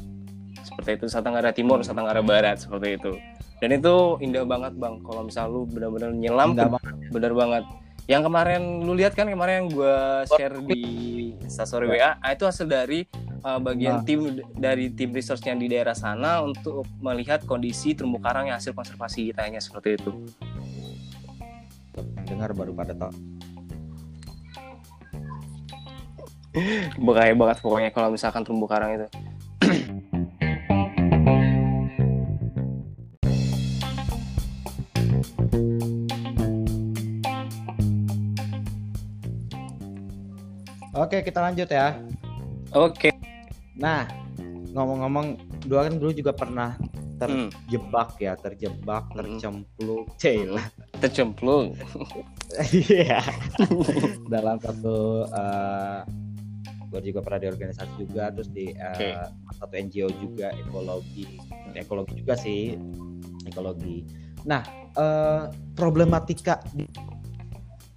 Seperti 0.74 0.90
itu 0.98 1.04
Nusa 1.10 1.22
Tenggara 1.22 1.52
Timur, 1.54 1.78
Nusa 1.82 1.94
Tenggara 1.94 2.22
Barat 2.26 2.58
seperti 2.62 2.98
itu. 2.98 3.12
Dan 3.62 3.70
itu 3.80 3.96
indah 4.20 4.44
banget, 4.44 4.74
Bang. 4.76 5.00
Kalau 5.06 5.24
misal 5.24 5.48
lu 5.48 5.64
benar-benar 5.70 6.12
nyelam 6.12 6.58
Indah 6.58 6.68
banget. 6.74 6.94
bener 7.14 7.34
banget 7.38 7.64
yang 8.04 8.20
kemarin 8.20 8.84
lu 8.84 9.00
lihat 9.00 9.16
kan 9.16 9.32
kemarin 9.32 9.64
yang 9.64 9.70
gue 9.72 9.96
share 10.36 10.60
di 10.68 10.84
instastory 11.40 11.88
WA 11.88 12.20
ah, 12.20 12.36
itu 12.36 12.44
hasil 12.44 12.68
dari 12.68 13.08
uh, 13.48 13.60
bagian 13.64 14.04
Nah. 14.04 14.04
tim 14.04 14.44
dari 14.60 14.92
tim 14.92 15.16
research 15.16 15.48
yang 15.48 15.56
di 15.56 15.72
daerah 15.72 15.96
sana 15.96 16.44
untuk 16.44 16.84
melihat 17.00 17.48
kondisi 17.48 17.96
terumbu 17.96 18.20
karang 18.20 18.52
yang 18.52 18.60
hasil 18.60 18.76
konservasi 18.76 19.32
kitanya 19.32 19.64
seperti 19.64 19.96
itu 19.96 20.12
dengar 22.28 22.52
baru 22.58 22.74
pada 22.74 22.92
tahu. 22.98 23.14
Bahaya 27.02 27.34
banget 27.34 27.58
pokoknya 27.62 27.90
kalau 27.94 28.10
misalkan 28.14 28.42
terumbu 28.42 28.66
karang 28.66 28.98
itu. 29.00 29.08
Oke, 40.94 41.26
kita 41.26 41.42
lanjut 41.42 41.66
ya. 41.74 41.98
Oke. 42.78 43.10
Nah, 43.82 44.06
ngomong-ngomong, 44.78 45.42
dua 45.66 45.90
kan 45.90 45.98
dulu 45.98 46.14
juga 46.14 46.38
pernah 46.38 46.78
Hmm. 47.24 47.50
terjebak 47.50 48.20
ya, 48.20 48.38
terjebak, 48.38 49.10
Hmm. 49.10 49.18
tercemplung, 49.18 50.06
cila. 50.22 50.62
Tercemplung. 51.02 51.74
Iya. 52.70 53.26
Dalam 54.34 54.62
satu 54.62 55.26
uh, 55.26 56.06
gue 56.94 57.02
juga 57.10 57.26
pernah 57.26 57.40
di 57.42 57.48
organisasi 57.50 57.94
juga, 57.98 58.30
terus 58.30 58.54
di 58.54 58.70
uh, 58.78 58.94
Oke. 58.94 59.10
satu 59.58 59.74
NGO 59.74 60.14
juga 60.22 60.54
ekologi, 60.54 61.42
ekologi 61.74 62.22
juga 62.22 62.38
sih, 62.38 62.78
ekologi. 63.50 64.06
Nah, 64.46 64.62
uh, 64.94 65.50
problematika 65.74 66.62
di 66.70 66.86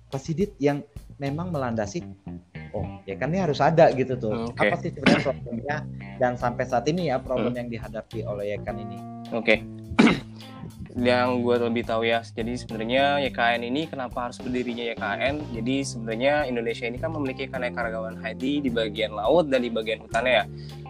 Pasidit 0.09 0.57
yang 0.63 0.81
memang 1.21 1.53
melandasi 1.53 2.01
oh 2.77 2.85
ya 3.09 3.17
kan 3.17 3.33
ini 3.33 3.41
harus 3.41 3.59
ada 3.59 3.89
gitu 3.97 4.13
tuh 4.21 4.33
Hmm, 4.37 4.53
Oke. 4.53 4.69
apa 4.69 4.75
sih 4.85 4.91
sebenarnya 4.93 5.23
problemnya 5.25 5.77
dan 6.21 6.33
sampai 6.37 6.65
saat 6.69 6.85
ini 6.87 7.09
ya 7.09 7.17
problem 7.17 7.57
Hmm. 7.57 7.61
yang 7.65 7.69
dihadapi 7.73 8.19
oleh 8.23 8.53
Yekan 8.53 8.77
ini 8.77 8.99
Oke. 9.33 9.65
yang 10.97 11.45
gue 11.45 11.57
lebih 11.61 11.85
tahu 11.85 12.09
ya, 12.09 12.25
jadi 12.25 12.57
sebenarnya 12.57 13.21
YKN 13.29 13.69
ini 13.69 13.85
kenapa 13.85 14.29
harus 14.29 14.41
berdirinya 14.41 14.81
YKN? 14.97 15.53
Jadi 15.53 15.85
sebenarnya 15.85 16.49
Indonesia 16.49 16.89
ini 16.89 16.97
kan 16.97 17.13
memiliki 17.13 17.45
keanekaragaman 17.53 18.17
hayati 18.17 18.65
di 18.65 18.71
bagian 18.73 19.13
laut 19.13 19.53
dan 19.53 19.61
di 19.61 19.69
bagian 19.69 20.01
hutannya 20.01 20.33
ya. 20.41 20.45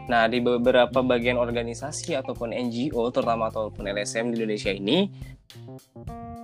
Nah 0.07 0.31
di 0.31 0.39
beberapa 0.39 1.03
bagian 1.03 1.39
organisasi 1.39 2.15
ataupun 2.15 2.55
NGO 2.55 3.11
terutama 3.11 3.51
ataupun 3.51 3.91
LSM 3.91 4.31
di 4.31 4.43
Indonesia 4.43 4.71
ini 4.71 5.11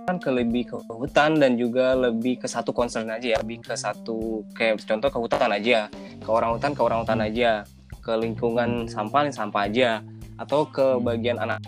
kan 0.03 0.19
ke 0.19 0.29
lebih 0.35 0.67
ke 0.67 0.75
hutan 0.91 1.39
dan 1.39 1.55
juga 1.55 1.95
lebih 1.95 2.43
ke 2.43 2.47
satu 2.47 2.75
concern 2.75 3.07
aja 3.07 3.35
ya, 3.35 3.37
lebih 3.39 3.63
ke 3.63 3.75
satu 3.75 4.43
kayak 4.51 4.83
contoh 4.83 5.07
ke 5.07 5.19
hutan 5.19 5.51
aja, 5.55 5.87
ke 6.19 6.29
orang 6.29 6.59
hutan 6.59 6.75
ke 6.75 6.81
orang 6.83 7.07
hutan 7.07 7.19
aja, 7.23 7.63
ke 8.03 8.11
lingkungan 8.19 8.83
sampah 8.91 9.31
sampah 9.31 9.63
aja, 9.63 10.03
atau 10.35 10.67
ke 10.67 10.99
bagian 10.99 11.39
anak 11.39 11.63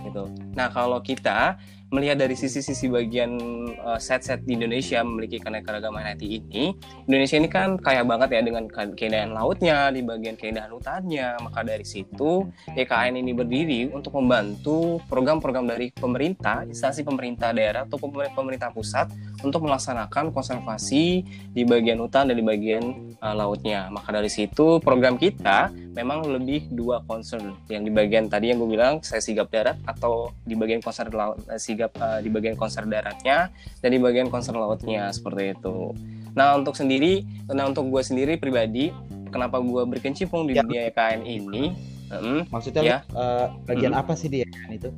gitu. 0.00 0.32
Nah 0.56 0.72
kalau 0.72 1.04
kita 1.04 1.60
melihat 1.90 2.22
dari 2.22 2.38
sisi-sisi 2.38 2.86
bagian 2.86 3.34
uh, 3.82 3.98
set-set 3.98 4.46
di 4.46 4.54
Indonesia 4.54 5.02
memiliki 5.02 5.42
keanekaragaman 5.42 6.06
hayati 6.06 6.38
ini, 6.38 6.70
Indonesia 7.10 7.36
ini 7.36 7.48
kan 7.50 7.74
kaya 7.82 8.06
banget 8.06 8.38
ya 8.38 8.40
dengan 8.46 8.64
ke- 8.70 8.94
keindahan 8.94 9.34
lautnya, 9.34 9.90
di 9.90 10.00
bagian 10.06 10.38
keindahan 10.38 10.70
hutannya. 10.70 11.34
Maka 11.42 11.66
dari 11.66 11.82
situ 11.82 12.46
YKN 12.78 13.18
ini 13.18 13.34
berdiri 13.34 13.80
untuk 13.90 14.14
membantu 14.22 15.02
program-program 15.10 15.66
dari 15.66 15.90
pemerintah, 15.90 16.62
instansi 16.62 17.02
pemerintah 17.02 17.50
daerah 17.50 17.82
atau 17.82 17.98
pemer- 17.98 18.30
pemerintah 18.38 18.70
pusat 18.70 19.10
untuk 19.42 19.66
melaksanakan 19.66 20.30
konservasi 20.30 21.26
di 21.50 21.62
bagian 21.66 21.98
hutan 21.98 22.30
dan 22.30 22.38
di 22.38 22.46
bagian 22.46 23.18
uh, 23.18 23.34
lautnya. 23.34 23.90
Maka 23.90 24.14
dari 24.14 24.30
situ 24.30 24.78
program 24.78 25.18
kita 25.18 25.74
memang 25.90 26.22
lebih 26.22 26.70
dua 26.70 27.02
concern 27.04 27.54
yang 27.66 27.82
di 27.82 27.90
bagian 27.90 28.30
tadi 28.30 28.50
yang 28.50 28.62
gue 28.62 28.70
bilang 28.70 29.02
saya 29.02 29.18
sigap 29.18 29.50
darat 29.50 29.74
atau 29.84 30.30
di 30.42 30.54
bagian 30.54 30.78
konser 30.78 31.10
laut 31.10 31.42
eh, 31.50 31.58
sigap 31.58 31.90
eh, 31.98 32.22
di 32.22 32.30
bagian 32.30 32.54
konser 32.54 32.86
daratnya 32.86 33.50
dan 33.82 33.88
di 33.90 33.98
bagian 33.98 34.30
konser 34.30 34.54
lautnya 34.54 35.10
seperti 35.10 35.58
itu. 35.58 35.90
Nah 36.34 36.54
untuk 36.54 36.78
sendiri, 36.78 37.26
nah 37.50 37.66
untuk 37.66 37.90
gue 37.90 38.02
sendiri 38.02 38.38
pribadi, 38.38 38.94
kenapa 39.28 39.58
gue 39.58 39.82
berkecimpung 39.88 40.46
di 40.46 40.54
Ya. 40.54 40.62
dunia 40.62 40.90
KN 40.90 41.26
ini? 41.26 41.74
Hmm, 42.10 42.42
maksudnya 42.50 42.82
Ya. 42.82 42.98
uh, 43.14 43.54
bagian 43.66 43.94
Hmm. 43.94 44.02
apa 44.02 44.18
sih 44.18 44.26
di 44.26 44.42
Yekan 44.42 44.70
itu 44.74 44.90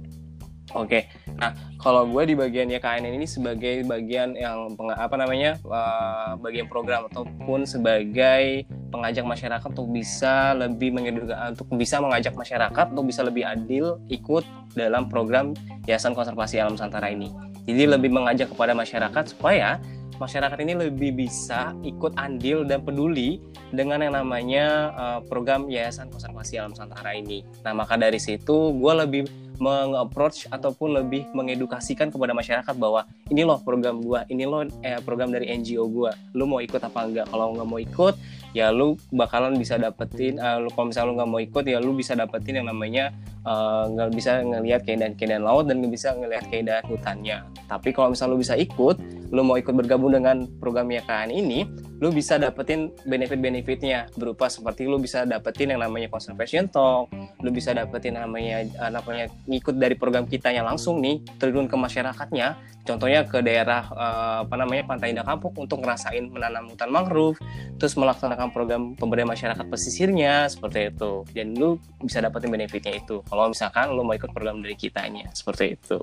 Oke, 0.72 1.04
nah 1.37 1.52
kalau 1.76 2.08
gue 2.08 2.32
di 2.32 2.35
bagian 2.38 2.72
YKN 2.72 3.04
ini 3.04 3.28
sebagai 3.28 3.85
bagian 3.85 4.32
yang 4.32 4.72
apa 4.96 5.14
namanya 5.20 5.61
eh, 5.61 6.30
bagian 6.40 6.64
program 6.64 7.12
ataupun 7.12 7.68
sebagai 7.68 8.64
pengajak 8.88 9.24
masyarakat 9.24 9.68
untuk 9.68 9.88
bisa 9.92 10.56
lebih 10.56 10.96
mengeduka, 10.96 11.35
untuk 11.52 11.68
bisa 11.76 12.00
mengajak 12.00 12.32
masyarakat 12.32 12.87
untuk 12.96 13.04
bisa 13.04 13.20
lebih 13.20 13.44
adil 13.44 14.00
ikut 14.08 14.44
dalam 14.72 15.12
program 15.12 15.52
Yayasan 15.85 16.16
Konservasi 16.16 16.56
Alam 16.56 16.80
Nusantara 16.80 17.12
ini. 17.12 17.28
Jadi 17.68 17.85
lebih 17.87 18.08
mengajak 18.08 18.52
kepada 18.52 18.72
masyarakat 18.72 19.37
supaya 19.37 19.76
masyarakat 20.20 20.58
ini 20.62 20.72
lebih 20.88 21.18
bisa 21.18 21.74
ikut 21.82 22.14
andil 22.14 22.62
dan 22.62 22.87
peduli 22.87 23.42
dengan 23.72 24.00
yang 24.00 24.16
namanya 24.16 24.92
eh, 24.92 25.20
program 25.28 25.68
Yayasan 25.68 26.08
Konservasi 26.08 26.56
Alam 26.56 26.72
Nusantara 26.72 27.12
ini. 27.12 27.44
Nah 27.61 27.76
maka 27.76 28.00
dari 28.00 28.16
situ 28.16 28.72
gue 28.76 28.92
lebih 28.96 29.41
meng-approach 29.62 30.51
ataupun 30.51 30.98
lebih 30.98 31.31
mengedukasikan 31.31 32.11
kepada 32.11 32.35
masyarakat 32.35 32.75
bahwa 32.75 33.07
ini 33.31 33.46
loh 33.46 33.62
program 33.62 34.03
gua, 34.03 34.27
ini 34.27 34.42
loh 34.42 34.66
eh, 34.83 34.98
program 35.07 35.31
dari 35.31 35.55
NGO 35.55 35.87
gua. 35.87 36.11
Lu 36.35 36.51
mau 36.51 36.59
ikut 36.59 36.83
apa 36.83 37.07
enggak? 37.07 37.31
Kalau 37.31 37.55
nggak 37.55 37.68
mau 37.70 37.79
ikut, 37.79 38.14
ya 38.59 38.75
lu 38.75 38.98
bakalan 39.14 39.55
bisa 39.55 39.79
dapetin. 39.79 40.42
eh, 40.42 40.59
lu 40.59 40.68
kalau 40.75 40.90
misalnya 40.90 41.09
lu 41.09 41.14
nggak 41.22 41.31
mau 41.31 41.40
ikut, 41.40 41.64
ya 41.70 41.79
lu 41.79 41.94
bisa 41.94 42.18
dapetin 42.18 42.59
yang 42.59 42.66
namanya 42.66 43.14
eh, 43.46 43.85
nggak 43.87 44.11
bisa 44.11 44.42
ngelihat 44.42 44.83
keindahan-keindahan 44.83 45.44
laut 45.46 45.70
dan 45.70 45.79
nggak 45.79 45.94
bisa 45.94 46.09
ngelihat 46.18 46.44
keindahan 46.51 46.85
hutannya. 46.90 47.38
Tapi 47.70 47.94
kalau 47.94 48.11
misalnya 48.11 48.35
lu 48.35 48.40
bisa 48.42 48.55
ikut, 48.59 48.96
lu 49.31 49.46
mau 49.46 49.55
ikut 49.55 49.72
bergabung 49.72 50.11
dengan 50.11 50.42
program 50.59 50.90
YKN 50.90 51.31
ini, 51.31 51.70
lu 52.03 52.11
bisa 52.11 52.35
dapetin 52.35 52.91
benefit-benefitnya. 53.07 54.11
Berupa 54.19 54.51
seperti 54.51 54.91
lu 54.91 54.99
bisa 54.99 55.23
dapetin 55.23 55.71
yang 55.71 55.87
namanya 55.87 56.11
conservation 56.11 56.67
talk, 56.67 57.07
lu 57.38 57.55
bisa 57.55 57.71
dapetin 57.71 58.19
namanya 58.19 58.67
eh, 58.67 58.91
namanya 58.91 59.31
ngikut 59.47 59.79
dari 59.79 59.95
program 59.95 60.27
kita 60.27 60.51
yang 60.51 60.67
langsung 60.67 60.99
nih 60.99 61.23
turun 61.38 61.71
ke 61.71 61.79
masyarakatnya. 61.79 62.59
Contohnya 62.83 63.23
ke 63.23 63.38
daerah 63.38 63.87
eh, 63.95 64.37
apa 64.43 64.55
namanya 64.59 64.83
Pantai 64.91 65.15
Indah 65.15 65.23
Kapuk 65.23 65.55
untuk 65.55 65.79
ngerasain 65.87 66.27
menanam 66.27 66.67
hutan 66.75 66.91
mangrove 66.91 67.38
terus 67.79 67.95
melaksanakan 67.95 68.51
program 68.51 68.99
pemberdayaan 68.99 69.31
masyarakat 69.31 69.67
pesisirnya 69.71 70.51
seperti 70.51 70.91
itu. 70.91 71.23
Dan 71.31 71.55
lu 71.55 71.79
bisa 72.03 72.19
dapetin 72.19 72.51
benefitnya 72.51 72.99
itu. 72.99 73.23
Kalau 73.31 73.47
misalkan 73.47 73.95
lu 73.95 74.03
mau 74.03 74.19
ikut 74.19 74.35
program 74.35 74.59
dari 74.59 74.75
kitanya 74.75 75.31
seperti 75.31 75.79
itu 75.79 76.03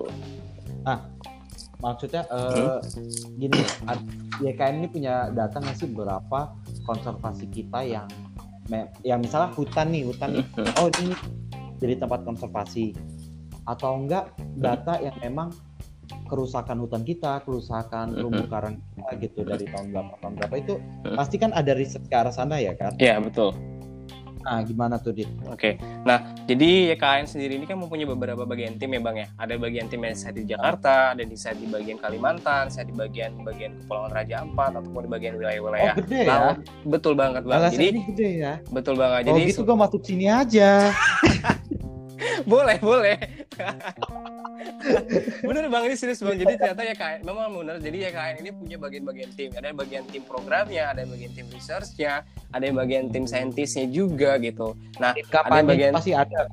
maksudnya 1.80 2.28
uh, 2.28 2.84
gini 3.40 3.56
YKN 4.44 4.84
ini 4.84 4.88
punya 4.92 5.32
data 5.32 5.60
nggak 5.64 5.78
sih 5.80 5.88
berapa 5.92 6.56
konservasi 6.84 7.48
kita 7.52 7.84
yang 7.84 8.08
yang 9.02 9.20
misalnya 9.24 9.50
hutan 9.58 9.90
nih 9.90 10.06
hutan 10.06 10.30
nih. 10.40 10.46
Oh 10.80 10.88
ini 11.02 11.16
jadi 11.82 11.98
tempat 11.98 12.22
konservasi. 12.22 12.94
Atau 13.66 14.06
enggak 14.06 14.34
data 14.58 15.02
yang 15.02 15.16
memang 15.22 15.50
kerusakan 16.30 16.86
hutan 16.86 17.02
kita, 17.02 17.42
kerusakan 17.42 18.14
terumbu 18.14 18.46
karang 18.46 18.78
kita 18.94 19.10
gitu 19.18 19.40
dari 19.46 19.66
tahun 19.66 19.94
berapa 19.94 20.14
tahun 20.22 20.34
berapa 20.38 20.56
itu 20.62 20.74
pasti 21.18 21.42
kan 21.42 21.50
ada 21.58 21.74
riset 21.74 22.06
ke 22.06 22.14
arah 22.14 22.34
sana 22.34 22.62
ya 22.62 22.78
kan? 22.78 22.94
ya 23.02 23.18
betul 23.18 23.54
Nah 24.40 24.64
gimana 24.64 24.96
tuh 24.96 25.12
Dit? 25.12 25.28
Oke, 25.52 25.76
nah 26.08 26.32
jadi 26.48 26.96
YKN 26.96 27.28
sendiri 27.28 27.60
ini 27.60 27.68
kan 27.68 27.76
mempunyai 27.76 28.08
beberapa 28.08 28.48
bagian 28.48 28.80
tim 28.80 28.96
ya 28.96 29.02
bang 29.04 29.18
ya. 29.24 29.28
Ada 29.36 29.54
bagian 29.60 29.92
tim 29.92 30.00
yang 30.00 30.16
saya 30.16 30.34
di 30.36 30.44
Jakarta, 30.48 31.12
ada 31.12 31.24
di 31.28 31.36
saya 31.36 31.60
di 31.60 31.68
bagian 31.68 32.00
Kalimantan, 32.00 32.72
saya 32.72 32.88
di 32.88 32.96
bagian 32.96 33.44
bagian 33.44 33.76
Kepulauan 33.84 34.12
Raja 34.16 34.42
Ampat 34.42 34.80
ataupun 34.80 35.06
di 35.06 35.10
bagian 35.12 35.34
Oh 35.36 35.42
wilayah-wilayah 35.44 35.94
gede 36.00 36.22
ya? 36.24 36.32
laut. 36.32 36.58
Betul 36.88 37.14
banget 37.20 37.44
bang. 37.44 37.60
Alasan 37.60 37.74
Jadi 37.76 37.86
ini 37.92 38.02
gede 38.16 38.30
ya? 38.40 38.54
betul 38.72 38.96
banget. 38.96 39.22
Oh 39.28 39.36
Jadi 39.36 39.42
gitu 39.52 39.62
gua 39.68 39.78
masuk 39.84 40.02
sini 40.08 40.26
aja. 40.32 40.96
boleh 42.52 42.78
boleh. 42.80 43.18
bener 45.48 45.66
bang 45.68 45.84
ini 45.88 45.96
serius 45.96 46.22
bang. 46.22 46.38
Jadi 46.38 46.54
ternyata 46.56 46.82
YKN 46.86 47.20
memang 47.26 47.48
bener. 47.54 47.76
Jadi 47.80 47.98
YKN 48.10 48.36
ini 48.42 48.50
punya 48.54 48.78
bagian-bagian 48.80 49.30
tim. 49.34 49.50
Ada 49.54 49.76
bagian 49.76 50.04
tim 50.08 50.24
programnya, 50.26 50.84
ada 50.92 51.04
bagian 51.06 51.32
tim 51.34 51.48
researchnya, 51.52 52.24
ada 52.52 52.66
bagian 52.72 53.10
tim 53.10 53.26
saintisnya 53.26 53.86
juga 53.90 54.38
gitu. 54.40 54.74
Nah 54.98 55.14
Kapan 55.30 55.66
bagian- 55.66 55.96
pasti 55.96 56.14
ada? 56.16 56.48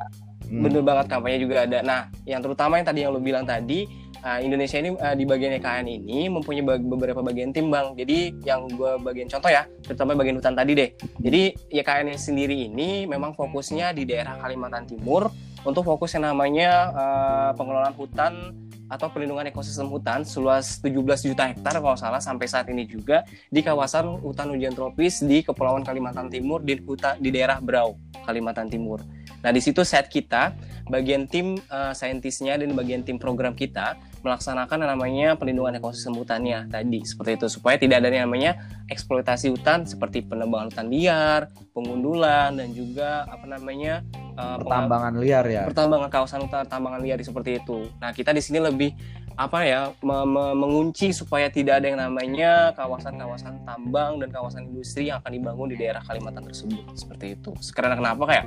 Hmm. 0.46 0.62
Bener 0.62 0.82
banget 0.86 1.06
kampanye 1.10 1.38
juga 1.42 1.66
ada. 1.66 1.82
Nah, 1.82 2.00
yang 2.22 2.38
terutama 2.38 2.78
yang 2.78 2.86
tadi 2.86 3.02
yang 3.02 3.10
lo 3.10 3.18
bilang 3.18 3.42
tadi, 3.42 3.82
uh, 4.22 4.38
Indonesia 4.38 4.78
ini 4.78 4.94
uh, 4.94 5.14
di 5.18 5.26
bagian 5.26 5.58
YKN 5.58 5.86
ini 5.90 6.30
mempunyai 6.30 6.62
bag- 6.62 6.86
beberapa 6.86 7.18
bagian 7.18 7.50
tim 7.50 7.66
bang. 7.66 7.98
Jadi 7.98 8.46
yang 8.46 8.70
gue 8.70 8.94
bagian 9.02 9.26
contoh 9.26 9.50
ya, 9.50 9.66
terutama 9.82 10.14
bagian 10.14 10.38
hutan 10.38 10.54
tadi 10.54 10.78
deh. 10.78 10.90
Jadi 11.18 11.42
YKN 11.74 12.14
ini 12.14 12.18
sendiri 12.18 12.56
ini 12.70 12.88
memang 13.10 13.34
fokusnya 13.34 13.90
di 13.90 14.06
daerah 14.06 14.38
Kalimantan 14.38 14.86
Timur 14.86 15.34
untuk 15.66 15.82
fokus 15.82 16.14
yang 16.14 16.30
namanya 16.30 16.94
uh, 16.94 17.50
pengelolaan 17.58 17.94
hutan 17.98 18.54
atau 18.86 19.10
perlindungan 19.10 19.50
ekosistem 19.50 19.90
hutan 19.90 20.22
seluas 20.22 20.78
17 20.78 21.02
juta 21.34 21.50
hektar 21.50 21.82
kalau 21.82 21.98
salah 21.98 22.22
sampai 22.22 22.46
saat 22.46 22.70
ini 22.70 22.86
juga 22.86 23.26
di 23.50 23.58
kawasan 23.58 24.22
hutan 24.22 24.54
hujan 24.54 24.70
tropis 24.78 25.26
di 25.26 25.42
Kepulauan 25.42 25.82
Kalimantan 25.82 26.30
Timur 26.30 26.62
di 26.62 26.78
hutan 26.78 27.18
di 27.18 27.34
daerah 27.34 27.58
Brau 27.58 27.98
Kalimantan 28.22 28.70
Timur. 28.70 29.02
Nah 29.42 29.50
di 29.50 29.58
situ 29.58 29.82
set 29.82 30.06
kita 30.06 30.54
bagian 30.86 31.26
tim 31.26 31.58
uh, 31.66 31.90
saintisnya 31.90 32.54
dan 32.62 32.70
bagian 32.78 33.02
tim 33.02 33.18
program 33.18 33.58
kita 33.58 33.98
melaksanakan 34.26 34.76
yang 34.82 34.90
namanya 34.98 35.28
pelindungan 35.38 35.78
ekosistem 35.78 36.18
hutannya 36.18 36.66
tadi 36.66 37.06
seperti 37.06 37.38
itu 37.38 37.46
supaya 37.46 37.78
tidak 37.78 38.02
ada 38.02 38.10
yang 38.10 38.26
namanya 38.26 38.58
eksploitasi 38.90 39.54
hutan 39.54 39.86
seperti 39.86 40.26
penebangan 40.26 40.74
hutan 40.74 40.88
liar, 40.90 41.40
pengundulan 41.70 42.58
dan 42.58 42.74
juga 42.74 43.22
apa 43.30 43.46
namanya 43.46 44.02
uh, 44.34 44.58
pertambangan 44.58 45.14
liar 45.22 45.44
ya. 45.46 45.62
Pertambangan 45.70 46.10
kawasan 46.10 46.40
hutan, 46.42 46.66
tambangan 46.66 47.00
liar 47.00 47.22
seperti 47.22 47.62
itu. 47.62 47.86
Nah, 48.02 48.10
kita 48.10 48.34
di 48.34 48.42
sini 48.42 48.58
lebih 48.58 48.90
apa 49.36 49.68
ya 49.68 49.92
me 50.00 50.24
me 50.24 50.56
mengunci 50.56 51.12
supaya 51.12 51.52
tidak 51.52 51.84
ada 51.84 51.86
yang 51.92 52.00
namanya 52.00 52.72
kawasan-kawasan 52.72 53.60
tambang 53.68 54.16
dan 54.16 54.32
kawasan 54.32 54.64
industri 54.72 55.12
yang 55.12 55.20
akan 55.20 55.32
dibangun 55.36 55.68
di 55.68 55.76
daerah 55.76 56.00
Kalimantan 56.00 56.48
tersebut 56.48 56.80
seperti 56.96 57.36
itu. 57.36 57.52
Karena 57.76 58.00
kenapa 58.00 58.24
kayak 58.24 58.46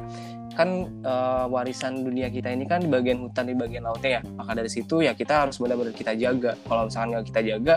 kan 0.57 0.89
uh, 1.05 1.45
warisan 1.45 2.01
dunia 2.01 2.33
kita 2.33 2.49
ini 2.49 2.65
kan 2.65 2.81
di 2.81 2.89
bagian 2.89 3.21
hutan 3.21 3.45
di 3.45 3.53
bagian 3.53 3.85
lautnya 3.85 4.17
ya. 4.17 4.21
Maka 4.33 4.57
dari 4.57 4.69
situ 4.73 5.05
ya 5.05 5.13
kita 5.13 5.45
harus 5.45 5.61
benar-benar 5.61 5.93
kita 5.93 6.17
jaga. 6.17 6.57
Kalau 6.65 6.89
misalkan 6.89 7.07
nggak 7.13 7.25
kita 7.29 7.41
jaga 7.45 7.75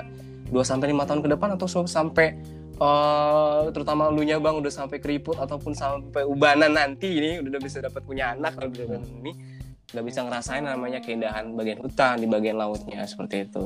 2 0.48 0.56
sampai 0.64 0.86
lima 0.88 1.04
tahun 1.04 1.20
ke 1.20 1.28
depan 1.36 1.48
atau 1.60 1.68
sampai 1.68 2.26
uh, 2.80 3.68
terutama 3.70 4.08
lu 4.08 4.24
bang 4.24 4.56
udah 4.56 4.72
sampai 4.72 4.98
keriput 4.98 5.36
ataupun 5.36 5.76
sampai 5.76 6.24
ubanan 6.24 6.72
nanti 6.72 7.12
ini 7.12 7.44
udah 7.44 7.60
bisa 7.60 7.84
dapat 7.84 8.00
punya 8.04 8.32
anak 8.32 8.56
kalau 8.56 8.72
ini 9.20 9.32
nggak 9.92 10.04
bisa 10.08 10.24
ngerasain 10.24 10.64
namanya 10.64 11.04
keindahan 11.04 11.52
bagian 11.52 11.78
hutan 11.84 12.16
di 12.16 12.26
bagian 12.26 12.56
lautnya 12.56 13.04
seperti 13.04 13.48
itu. 13.48 13.64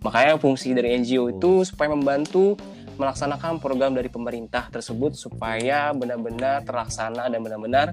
Makanya 0.00 0.40
fungsi 0.40 0.72
dari 0.72 0.96
NGO 0.96 1.28
itu 1.36 1.68
supaya 1.68 1.92
membantu 1.92 2.56
melaksanakan 2.96 3.60
program 3.60 3.92
dari 3.92 4.08
pemerintah 4.08 4.72
tersebut 4.72 5.12
supaya 5.12 5.92
benar-benar 5.92 6.64
terlaksana 6.64 7.28
dan 7.28 7.40
benar-benar 7.44 7.92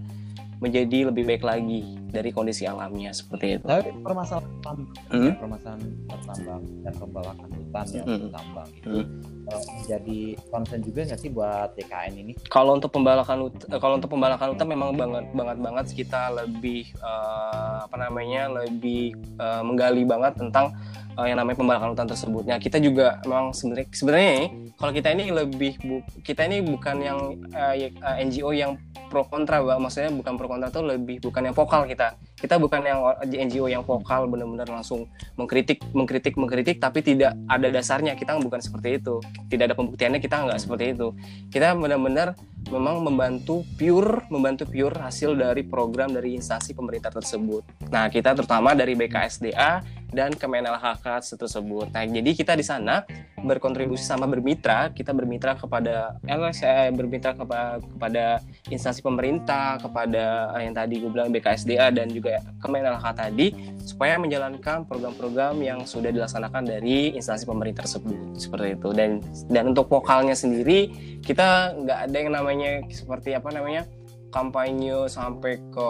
menjadi 0.64 1.12
lebih 1.12 1.28
baik 1.28 1.44
lagi 1.44 2.03
dari 2.14 2.30
kondisi 2.30 2.70
alamnya 2.70 3.10
seperti 3.10 3.58
itu. 3.58 3.66
Tapi 3.66 3.90
permasalahan 4.06 4.78
hmm? 5.10 5.26
ya, 5.26 5.34
permasalahan 5.42 5.82
tambang 6.22 6.64
dan 6.86 6.94
pembalakan 6.94 7.50
hutan 7.50 7.86
ya 7.90 8.04
hmm. 8.06 8.30
tambang 8.30 8.70
itu 8.70 8.94
hmm. 9.02 9.50
uh, 9.50 9.64
menjadi 9.82 10.20
concern 10.54 10.82
juga 10.86 11.00
nggak 11.10 11.20
sih 11.20 11.32
buat 11.34 11.70
DKN 11.74 12.14
ini? 12.22 12.34
Kalau 12.54 12.78
untuk 12.78 12.94
pembalakan 12.94 13.50
uh, 13.50 13.80
kalau 13.82 13.98
untuk 13.98 14.14
pembalakan 14.14 14.54
hutan 14.54 14.68
memang 14.70 14.94
banget 14.94 15.26
banget 15.34 15.58
banget 15.58 15.86
kita 15.98 16.30
lebih 16.38 16.86
uh, 17.02 17.90
apa 17.90 17.96
namanya 17.98 18.64
lebih 18.64 19.18
uh, 19.42 19.66
menggali 19.66 20.06
banget 20.06 20.38
tentang 20.38 20.70
uh, 21.18 21.26
yang 21.28 21.38
namanya 21.38 21.58
pembalakan 21.60 21.94
hutan 21.94 22.08
tersebutnya. 22.10 22.56
Kita 22.58 22.78
juga 22.82 23.22
memang 23.26 23.54
sebenarnya 23.54 23.88
sebenarnya 23.94 24.34
kalau 24.78 24.92
kita 24.92 25.10
ini 25.14 25.24
lebih 25.30 25.74
bu, 25.82 25.96
kita 26.26 26.46
ini 26.50 26.66
bukan 26.66 26.96
yang 27.02 27.20
uh, 27.54 27.76
NGO 28.22 28.52
yang 28.54 28.78
pro 29.14 29.26
kontra, 29.30 29.62
Bang. 29.62 29.78
Maksudnya 29.82 30.10
bukan 30.10 30.34
pro 30.38 30.48
kontra 30.50 30.74
tuh 30.74 30.84
lebih 30.86 31.22
bukan 31.22 31.50
yang 31.50 31.56
vokal 31.56 31.86
kita. 31.86 32.18
Kita 32.34 32.58
bukan 32.58 32.82
yang 32.82 33.00
NGO 33.24 33.70
yang 33.70 33.86
vokal 33.86 34.26
benar-benar 34.26 34.68
langsung 34.68 35.06
mengkritik, 35.38 35.80
mengkritik, 35.94 36.34
mengkritik 36.36 36.82
tapi 36.82 37.06
tidak 37.06 37.38
ada 37.46 37.68
dasarnya. 37.70 38.18
Kita 38.18 38.36
bukan 38.42 38.60
seperti 38.60 38.98
itu. 38.98 39.22
Tidak 39.54 39.70
ada 39.70 39.76
pembuktiannya 39.78 40.18
kita 40.18 40.50
nggak 40.50 40.60
seperti 40.60 40.98
itu. 40.98 41.14
Kita 41.54 41.78
benar-benar 41.78 42.34
memang 42.72 43.04
membantu 43.04 43.68
pure 43.76 44.24
membantu 44.32 44.70
pure 44.70 44.96
hasil 44.96 45.36
dari 45.36 45.66
program 45.66 46.14
dari 46.14 46.38
instansi 46.38 46.72
pemerintah 46.72 47.12
tersebut. 47.12 47.66
Nah, 47.92 48.08
kita 48.08 48.38
terutama 48.38 48.72
dari 48.78 48.96
BKSDA 48.96 49.84
dan 50.14 50.32
Kemenal 50.38 50.78
HK 50.78 51.36
tersebut. 51.36 51.90
Nah, 51.90 52.06
jadi 52.06 52.32
kita 52.38 52.54
di 52.54 52.64
sana 52.64 53.02
berkontribusi 53.44 54.06
sama 54.08 54.24
bermitra, 54.30 54.94
kita 54.96 55.12
bermitra 55.12 55.58
kepada 55.58 56.16
LSE, 56.24 56.96
bermitra 56.96 57.36
kepada, 57.36 57.82
kepada 57.84 58.26
instansi 58.72 59.04
pemerintah, 59.04 59.82
kepada 59.82 60.56
yang 60.64 60.72
tadi 60.72 61.04
gue 61.04 61.12
bilang 61.12 61.34
BKSDA 61.34 61.92
dan 61.92 62.08
juga 62.14 62.40
Kemenal 62.64 63.02
HK 63.02 63.12
tadi 63.20 63.48
supaya 63.84 64.16
menjalankan 64.16 64.88
program-program 64.88 65.60
yang 65.60 65.84
sudah 65.84 66.10
dilaksanakan 66.10 66.64
dari 66.64 67.12
instansi 67.14 67.44
pemerintah 67.44 67.84
tersebut. 67.84 68.40
Seperti 68.40 68.80
itu. 68.80 68.90
Dan 68.96 69.20
dan 69.52 69.76
untuk 69.76 69.92
vokalnya 69.92 70.34
sendiri 70.34 70.90
kita 71.20 71.76
nggak 71.84 72.00
ada 72.10 72.16
yang 72.16 72.32
namanya 72.32 72.72
seperti 72.88 73.36
apa 73.36 73.52
namanya 73.52 73.84
kampanye 74.32 75.06
sampai 75.12 75.60
ke 75.70 75.90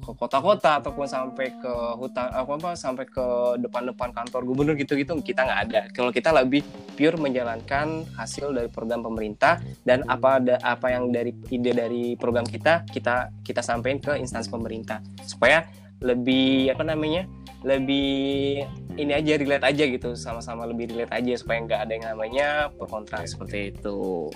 ke 0.00 0.10
kota-kota 0.16 0.80
ataupun 0.80 1.04
sampai 1.04 1.54
ke 1.60 1.72
hutan 2.00 2.32
apa 2.32 2.50
apa 2.56 2.70
sampai 2.72 3.04
ke 3.04 3.26
depan-depan 3.60 4.10
kantor 4.16 4.42
gubernur 4.48 4.74
gitu-gitu 4.74 5.12
kita 5.20 5.44
nggak 5.44 5.60
ada. 5.70 5.80
Kalau 5.92 6.10
kita 6.10 6.32
lebih 6.32 6.64
pure 6.96 7.20
menjalankan 7.20 8.08
hasil 8.16 8.50
dari 8.50 8.72
program 8.72 9.04
pemerintah 9.04 9.60
dan 9.84 10.02
apa 10.08 10.40
ada 10.40 10.56
apa 10.64 10.90
yang 10.90 11.12
dari 11.12 11.36
ide 11.52 11.76
dari 11.76 12.16
program 12.16 12.48
kita 12.48 12.88
kita 12.88 13.30
kita 13.44 13.60
sampaikan 13.60 14.00
ke 14.00 14.12
instansi 14.18 14.48
pemerintah. 14.48 15.04
Supaya 15.22 15.68
lebih 16.00 16.72
apa 16.72 16.82
namanya 16.84 17.28
lebih 17.60 18.64
ini 18.96 19.12
aja 19.12 19.36
relate 19.36 19.66
aja 19.68 19.84
gitu 19.84 20.16
sama-sama 20.16 20.64
lebih 20.64 20.96
relate 20.96 21.12
aja 21.12 21.32
supaya 21.36 21.60
nggak 21.60 21.80
ada 21.84 21.92
yang 21.92 22.06
namanya 22.16 22.46
pro 22.72 22.88
seperti 23.04 23.76
itu 23.76 24.32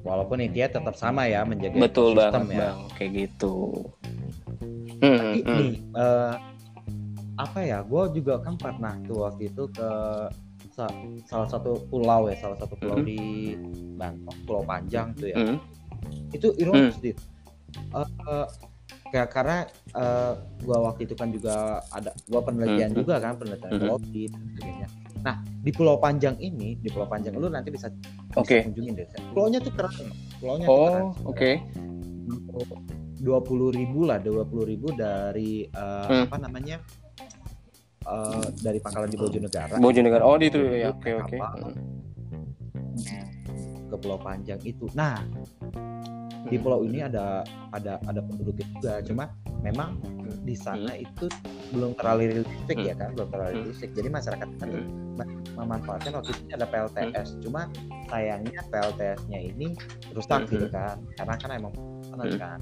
walaupun 0.00 0.40
intinya 0.40 0.80
tetap 0.80 0.96
sama 0.96 1.28
ya 1.28 1.44
menjaga 1.44 1.76
betul 1.76 2.16
banget 2.16 2.48
ya. 2.48 2.56
bang 2.56 2.78
kayak 2.96 3.10
gitu 3.12 3.56
hmm, 5.04 5.18
tapi 5.20 5.38
hmm. 5.44 5.56
nih 5.60 5.72
uh, 5.92 6.34
apa 7.40 7.58
ya 7.64 7.78
gue 7.84 8.02
juga 8.20 8.40
kan 8.40 8.56
pernah 8.56 8.96
tuh 9.04 9.28
waktu 9.28 9.52
itu 9.52 9.64
ke 9.72 9.90
sa 10.72 10.86
salah 11.28 11.48
satu 11.48 11.76
pulau 11.88 12.28
ya 12.28 12.36
salah 12.40 12.56
satu 12.56 12.76
pulau 12.76 13.00
hmm. 13.00 13.06
di 13.08 13.20
Bangkok 14.00 14.36
Pulau 14.48 14.64
Panjang 14.64 15.12
tuh 15.16 15.28
ya 15.28 15.36
hmm. 15.36 15.56
itu 16.32 16.48
ironis 16.56 16.96
hmm. 17.00 17.12
uh, 17.92 18.08
uh, 18.28 18.46
karena 19.10 19.66
uh, 19.98 20.38
gua 20.62 20.90
waktu 20.90 21.10
itu 21.10 21.14
kan 21.18 21.34
juga 21.34 21.82
ada 21.90 22.14
gua 22.30 22.40
penelitian 22.46 22.94
hmm. 22.94 22.98
juga 23.02 23.18
kan 23.18 23.36
penelitian 23.36 23.70
hmm. 23.74 23.86
dan 24.30 24.42
sebagainya 24.54 24.88
Nah, 25.20 25.36
di 25.44 25.70
Pulau 25.72 26.00
Panjang 26.00 26.36
ini, 26.40 26.80
di 26.80 26.88
Pulau 26.88 27.04
Panjang 27.04 27.36
lu 27.36 27.52
nanti 27.52 27.68
bisa, 27.68 27.92
okay. 28.32 28.64
kunjungin 28.64 28.96
deh. 28.96 29.06
Pulaunya 29.36 29.60
tuh 29.60 29.72
keren. 29.76 30.08
Pulaunya 30.40 30.66
oh, 30.66 30.88
keren. 30.88 31.04
Oke. 31.28 31.34
Okay. 31.36 31.54
Dua 33.20 33.44
puluh 33.44 33.68
ribu 33.68 34.08
lah, 34.08 34.16
dua 34.16 34.48
puluh 34.48 34.64
ribu 34.64 34.96
dari 34.96 35.68
uh, 35.76 36.08
hmm. 36.08 36.24
apa 36.24 36.36
namanya? 36.40 36.76
Uh, 38.08 38.48
dari 38.64 38.80
Pangkalan 38.80 39.12
di 39.12 39.20
Bojonegara. 39.20 39.76
Bojonegara. 39.76 40.24
Oh, 40.24 40.40
di 40.40 40.48
itu 40.48 40.56
ya. 40.72 40.88
Oke, 40.96 41.12
oke. 41.20 41.36
Ke 43.92 43.96
Pulau 44.00 44.16
Panjang 44.16 44.56
itu. 44.64 44.88
Nah, 44.96 45.20
di 46.48 46.56
hmm. 46.56 46.64
pulau 46.64 46.80
ini 46.86 47.04
ada 47.04 47.44
ada 47.76 48.00
ada 48.08 48.20
penduduk 48.24 48.56
juga, 48.60 49.04
cuma 49.04 49.24
memang 49.60 50.00
di 50.46 50.56
sana 50.56 50.96
hmm. 50.96 51.04
itu 51.04 51.26
belum 51.70 51.92
terlalu 51.98 52.42
hmm. 52.42 52.80
ya 52.80 52.94
kan 52.96 53.12
belum 53.12 53.28
terlalu 53.28 53.50
hmm. 53.50 53.58
realistik 53.60 53.90
jadi 53.92 54.08
masyarakat 54.08 54.48
kan 54.56 54.68
hmm. 54.70 54.88
memanfaatkan 55.58 56.12
waktu 56.16 56.30
itu 56.32 56.42
ada 56.56 56.66
PLTS 56.66 57.28
hmm. 57.36 57.40
cuma 57.44 57.62
sayangnya 58.08 58.60
PLTS-nya 58.72 59.38
ini 59.38 59.76
rusak 60.16 60.48
hmm. 60.48 60.50
gitu 60.56 60.66
kan 60.72 60.96
karena 61.20 61.34
kan 61.36 61.50
emang 61.52 61.72
panas 62.08 62.32
hmm. 62.32 62.40
kan 62.40 62.58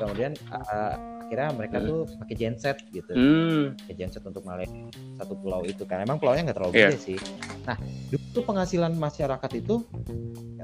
kemudian 0.00 0.32
uh, 0.50 0.96
akhirnya 1.30 1.50
mereka 1.54 1.78
hmm. 1.78 1.86
tuh 1.86 2.00
pakai 2.26 2.36
genset 2.36 2.76
gitu 2.90 3.12
hmm. 3.14 3.78
pakai 3.86 3.94
genset 3.94 4.22
untuk 4.26 4.42
melihat 4.42 4.74
satu 5.22 5.38
pulau 5.38 5.62
itu 5.62 5.86
kan 5.86 6.02
emang 6.02 6.18
pulaunya 6.18 6.50
nggak 6.50 6.58
terlalu 6.58 6.72
yeah. 6.74 6.90
gede 6.90 7.14
sih 7.14 7.18
nah 7.68 7.76
itu 8.10 8.40
penghasilan 8.42 8.98
masyarakat 8.98 9.50
itu 9.54 9.86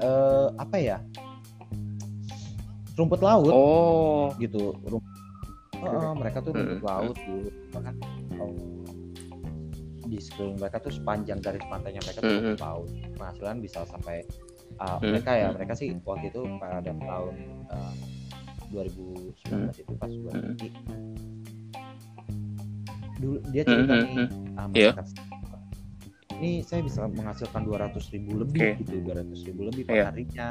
uh, 0.03 0.51
apa 0.59 0.75
ya 0.75 0.97
rumput 2.97 3.21
laut. 3.21 3.53
Oh. 3.53 4.27
Gitu 4.41 4.73
rumput 4.83 5.13
uh, 5.85 6.13
mereka 6.17 6.41
tuh 6.41 6.51
rumput 6.51 6.81
hmm. 6.81 6.89
laut 6.89 7.15
dulu 7.15 7.49
bahkan 7.71 7.95
oh, 8.41 8.53
di 10.07 10.17
sekeliling 10.23 10.57
mereka 10.57 10.77
tuh 10.81 10.91
sepanjang 10.95 11.39
garis 11.43 11.63
pantainya 11.69 12.01
mereka 12.01 12.19
tuh 12.25 12.33
rumput 12.33 12.61
laut. 12.61 12.89
Penghasilan 13.15 13.57
bisa 13.61 13.79
sampai 13.85 14.25
uh, 14.81 14.97
mereka 14.99 15.31
ya 15.37 15.47
mereka 15.53 15.73
sih 15.77 15.93
waktu 16.03 16.33
itu 16.33 16.41
pada 16.57 16.81
tahun 16.83 17.35
uh, 17.69 17.93
2019 18.73 19.71
itu 19.79 19.93
pas 19.95 20.11
gue 20.11 20.31
pergi. 20.33 20.69
Dulu 23.17 23.37
dia 23.53 23.63
cerita 23.63 23.93
nih 24.03 24.27
uh, 24.57 24.67
masyarakat 24.67 25.05
ini 26.37 26.61
saya 26.61 26.85
bisa 26.85 27.09
menghasilkan 27.09 27.65
200 27.65 27.97
ribu 28.13 28.45
lebih 28.45 28.61
okay. 28.61 28.81
gitu 28.85 29.01
200 29.01 29.47
ribu 29.49 29.61
lebih 29.73 29.83
per 29.89 29.95
yeah. 29.97 30.07
harinya 30.09 30.47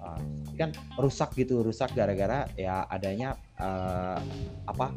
uh, 0.00 0.20
kan 0.58 0.70
rusak 1.00 1.32
gitu 1.36 1.64
rusak 1.64 1.92
gara-gara 1.96 2.44
ya 2.56 2.84
adanya 2.88 3.36
uh, 3.56 4.20
apa 4.68 4.92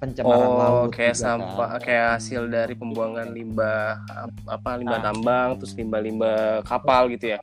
pencemaran 0.00 0.48
oh, 0.48 0.56
laut 0.56 0.90
kayak 0.96 1.12
sampah 1.12 1.76
kan. 1.76 1.80
kayak 1.84 2.06
hasil 2.16 2.48
dari 2.48 2.72
pembuangan 2.72 3.28
limbah 3.36 4.00
apa 4.48 4.70
limbah 4.80 4.96
nah, 4.96 5.12
tambang 5.12 5.48
terus 5.60 5.76
limbah-limbah 5.76 6.64
kapal 6.64 7.12
gitu 7.12 7.36
ya 7.36 7.40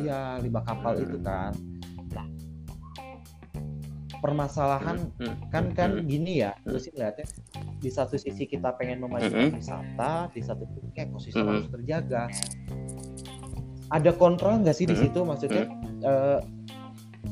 iya 0.00 0.40
limbah 0.40 0.64
kapal 0.64 0.96
hmm. 0.96 1.04
itu 1.04 1.18
kan 1.20 1.52
nah 2.16 2.26
permasalahan 4.24 4.96
hmm. 5.20 5.28
hmm 5.28 5.36
kan 5.52 5.64
hmm, 5.68 5.76
kan 5.76 5.90
hmm. 6.00 6.06
gini 6.08 6.32
ya 6.40 6.56
terus 6.64 6.88
sih 6.88 6.92
lihatnya 6.96 7.26
di 7.78 7.90
satu 7.92 8.16
sisi 8.16 8.48
kita 8.48 8.74
pengen 8.80 9.04
memajukan 9.04 9.52
hmm. 9.52 9.60
wisata 9.60 10.32
di 10.32 10.40
satu 10.40 10.64
sisi 10.72 10.88
ekosistem 10.96 11.44
hmm. 11.44 11.50
harus 11.52 11.68
terjaga 11.68 12.22
ada 13.88 14.10
kontrol 14.12 14.60
nggak 14.60 14.74
sih 14.74 14.84
di 14.84 14.94
situ 14.94 15.20
maksudnya 15.22 15.64
uh, 16.02 16.38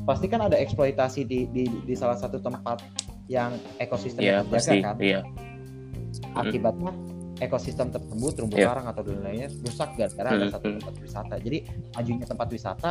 pasti 0.03 0.25
kan 0.25 0.41
ada 0.41 0.55
eksploitasi 0.55 1.21
di 1.23 1.45
di, 1.47 1.63
di 1.67 1.93
salah 1.93 2.15
satu 2.15 2.37
tempat 2.37 2.81
yang 3.27 3.51
ekosistem 3.77 4.23
Iya 4.23 4.41
terjaga 4.41 4.53
pasti. 4.53 4.77
kan 4.79 4.95
Iya. 4.97 5.19
akibatnya 6.33 6.91
ekosistem 7.37 7.87
tersebut 7.87 8.31
terumbu 8.33 8.55
Iya. 8.55 8.67
karang 8.67 8.85
atau 8.87 9.01
dan 9.03 9.21
lainnya 9.21 9.49
rusak 9.61 9.93
gara-gara 9.93 10.29
ada 10.31 10.37
Hmm, 10.39 10.53
satu 10.53 10.65
hmm. 10.65 10.77
tempat 10.79 10.93
wisata 10.97 11.35
jadi 11.37 11.57
majunya 11.93 12.25
tempat 12.25 12.47
wisata 12.49 12.89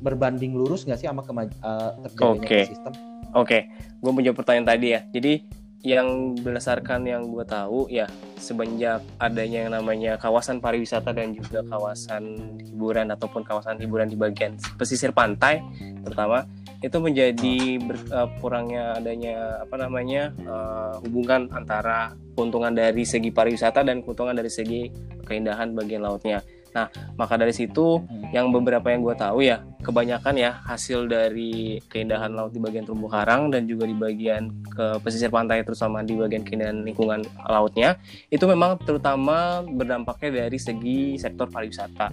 berbanding 0.00 0.52
lurus 0.52 0.84
nggak 0.84 0.98
sih 0.98 1.06
sama 1.06 1.22
kemaj- 1.22 1.54
eh, 1.54 1.90
terjaganya 2.02 2.36
Oke. 2.38 2.58
ekosistem 2.60 2.94
Oke, 3.30 3.58
gue 4.02 4.10
menjawab 4.10 4.42
pertanyaan 4.42 4.66
tadi 4.66 4.90
ya. 4.90 5.06
Jadi 5.06 5.46
yang 5.80 6.36
berdasarkan 6.36 7.08
yang 7.08 7.24
gue 7.32 7.44
tahu 7.48 7.88
ya 7.88 8.04
semenjak 8.36 9.00
adanya 9.16 9.64
yang 9.64 9.72
namanya 9.72 10.20
kawasan 10.20 10.60
pariwisata 10.60 11.16
dan 11.16 11.32
juga 11.32 11.64
kawasan 11.64 12.36
hiburan 12.60 13.08
ataupun 13.08 13.40
kawasan 13.40 13.80
hiburan 13.80 14.08
di 14.08 14.16
bagian 14.16 14.60
pesisir 14.76 15.12
pantai 15.16 15.64
terutama 16.04 16.44
itu 16.80 16.96
menjadi 16.96 17.56
ber- 17.80 18.08
eh, 18.08 18.28
kurangnya 18.40 18.96
adanya 18.96 19.60
apa 19.64 19.76
namanya 19.80 20.32
eh, 20.36 20.92
hubungan 21.04 21.48
antara 21.52 22.12
keuntungan 22.36 22.72
dari 22.72 23.04
segi 23.04 23.28
pariwisata 23.28 23.84
dan 23.84 24.00
keuntungan 24.00 24.32
dari 24.32 24.48
segi 24.48 24.88
keindahan 25.28 25.76
bagian 25.76 26.02
lautnya. 26.02 26.40
Nah, 26.70 26.86
maka 27.18 27.34
dari 27.34 27.50
situ 27.50 27.98
Hmm. 28.00 28.30
yang 28.30 28.54
beberapa 28.54 28.86
yang 28.90 29.02
gue 29.02 29.14
tahu 29.18 29.42
ya 29.42 29.62
kebanyakan 29.82 30.34
ya 30.36 30.60
hasil 30.62 31.08
dari 31.08 31.80
keindahan 31.90 32.30
laut 32.30 32.52
di 32.54 32.60
bagian 32.62 32.84
terumbu 32.86 33.08
karang 33.10 33.50
dan 33.50 33.66
juga 33.66 33.88
di 33.88 33.96
bagian 33.96 34.52
ke 34.70 35.00
pesisir 35.02 35.32
pantai 35.32 35.64
terutama 35.64 36.04
di 36.04 36.14
bagian 36.14 36.44
keindahan 36.44 36.84
lingkungan 36.84 37.24
lautnya 37.48 37.96
itu 38.28 38.44
memang 38.44 38.78
terutama 38.84 39.64
berdampaknya 39.64 40.46
dari 40.46 40.58
segi 40.60 41.16
sektor 41.18 41.48
pariwisata. 41.50 42.12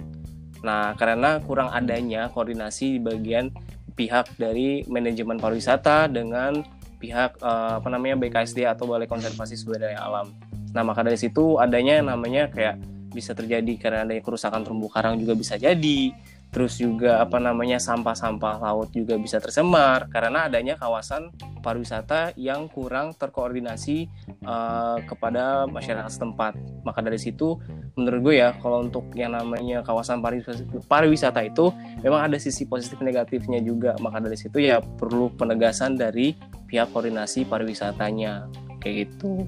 Nah 0.64 0.96
karena 0.98 1.38
kurang 1.44 1.70
adanya 1.70 2.26
koordinasi 2.32 2.98
di 2.98 3.00
bagian 3.00 3.52
pihak 3.94 4.34
dari 4.40 4.82
manajemen 4.90 5.38
pariwisata 5.38 6.10
dengan 6.10 6.62
pihak 6.98 7.38
eh, 7.38 7.72
apa 7.78 7.88
namanya 7.92 8.18
BKSD 8.18 8.66
atau 8.66 8.90
Balai 8.90 9.06
Konservasi 9.06 9.54
Sumber 9.54 9.86
Daya 9.86 10.02
Alam. 10.02 10.34
Nah 10.74 10.82
maka 10.82 11.06
dari 11.06 11.16
situ 11.20 11.62
adanya 11.62 12.02
namanya 12.02 12.50
kayak 12.50 12.97
bisa 13.18 13.34
terjadi 13.34 13.74
karena 13.74 14.06
adanya 14.06 14.22
kerusakan 14.22 14.62
terumbu 14.62 14.86
karang 14.86 15.18
juga 15.18 15.34
bisa 15.34 15.58
jadi. 15.58 16.14
Terus 16.48 16.80
juga 16.80 17.20
apa 17.20 17.36
namanya 17.36 17.76
sampah-sampah 17.76 18.56
laut 18.64 18.88
juga 18.96 19.20
bisa 19.20 19.36
tercemar 19.36 20.08
karena 20.08 20.48
adanya 20.48 20.80
kawasan 20.80 21.28
pariwisata 21.60 22.32
yang 22.40 22.72
kurang 22.72 23.12
terkoordinasi 23.12 24.08
eh, 24.48 24.98
kepada 25.04 25.68
masyarakat 25.68 26.08
setempat. 26.08 26.56
Maka 26.88 27.04
dari 27.04 27.20
situ 27.20 27.60
menurut 28.00 28.32
gue 28.32 28.34
ya 28.40 28.56
kalau 28.64 28.80
untuk 28.80 29.12
yang 29.12 29.36
namanya 29.36 29.84
kawasan 29.84 30.24
pariwisata, 30.24 30.64
pariwisata 30.88 31.44
itu 31.44 31.68
memang 32.00 32.32
ada 32.32 32.40
sisi 32.40 32.64
positif 32.64 32.96
negatifnya 33.04 33.60
juga. 33.60 33.92
Maka 34.00 34.24
dari 34.24 34.40
situ 34.40 34.56
ya 34.56 34.80
perlu 34.80 35.28
penegasan 35.36 36.00
dari 36.00 36.32
pihak 36.64 36.88
koordinasi 36.96 37.44
pariwisatanya. 37.44 38.48
Kayak 38.80 39.12
gitu. 39.12 39.44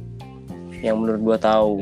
Yang 0.84 0.96
menurut 1.00 1.20
gue 1.32 1.38
tahu 1.40 1.72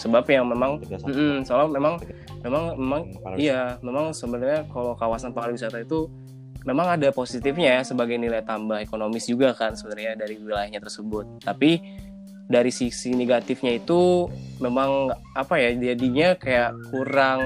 sebab 0.00 0.24
yang 0.32 0.48
memang. 0.48 0.80
Mm-mm, 0.80 1.44
soalnya 1.44 1.76
memang 1.76 1.94
memang 2.40 2.64
memang 2.76 3.02
Pariwisata. 3.20 3.36
iya 3.36 3.62
memang 3.84 4.16
sebenarnya 4.16 4.64
kalau 4.72 4.96
kawasan 4.96 5.36
pariwisata 5.36 5.76
itu 5.84 6.08
memang 6.64 6.96
ada 6.96 7.08
positifnya 7.12 7.80
ya 7.80 7.82
sebagai 7.84 8.16
nilai 8.16 8.40
tambah 8.44 8.80
ekonomis 8.80 9.28
juga 9.28 9.52
kan 9.52 9.76
sebenarnya 9.76 10.16
dari 10.16 10.40
wilayahnya 10.40 10.80
tersebut 10.80 11.44
tapi 11.44 11.80
dari 12.50 12.74
sisi 12.74 13.14
negatifnya 13.14 13.78
itu 13.78 14.26
memang 14.58 15.14
apa 15.38 15.54
ya 15.56 15.70
jadinya 15.94 16.34
kayak 16.34 16.74
kurang 16.90 17.40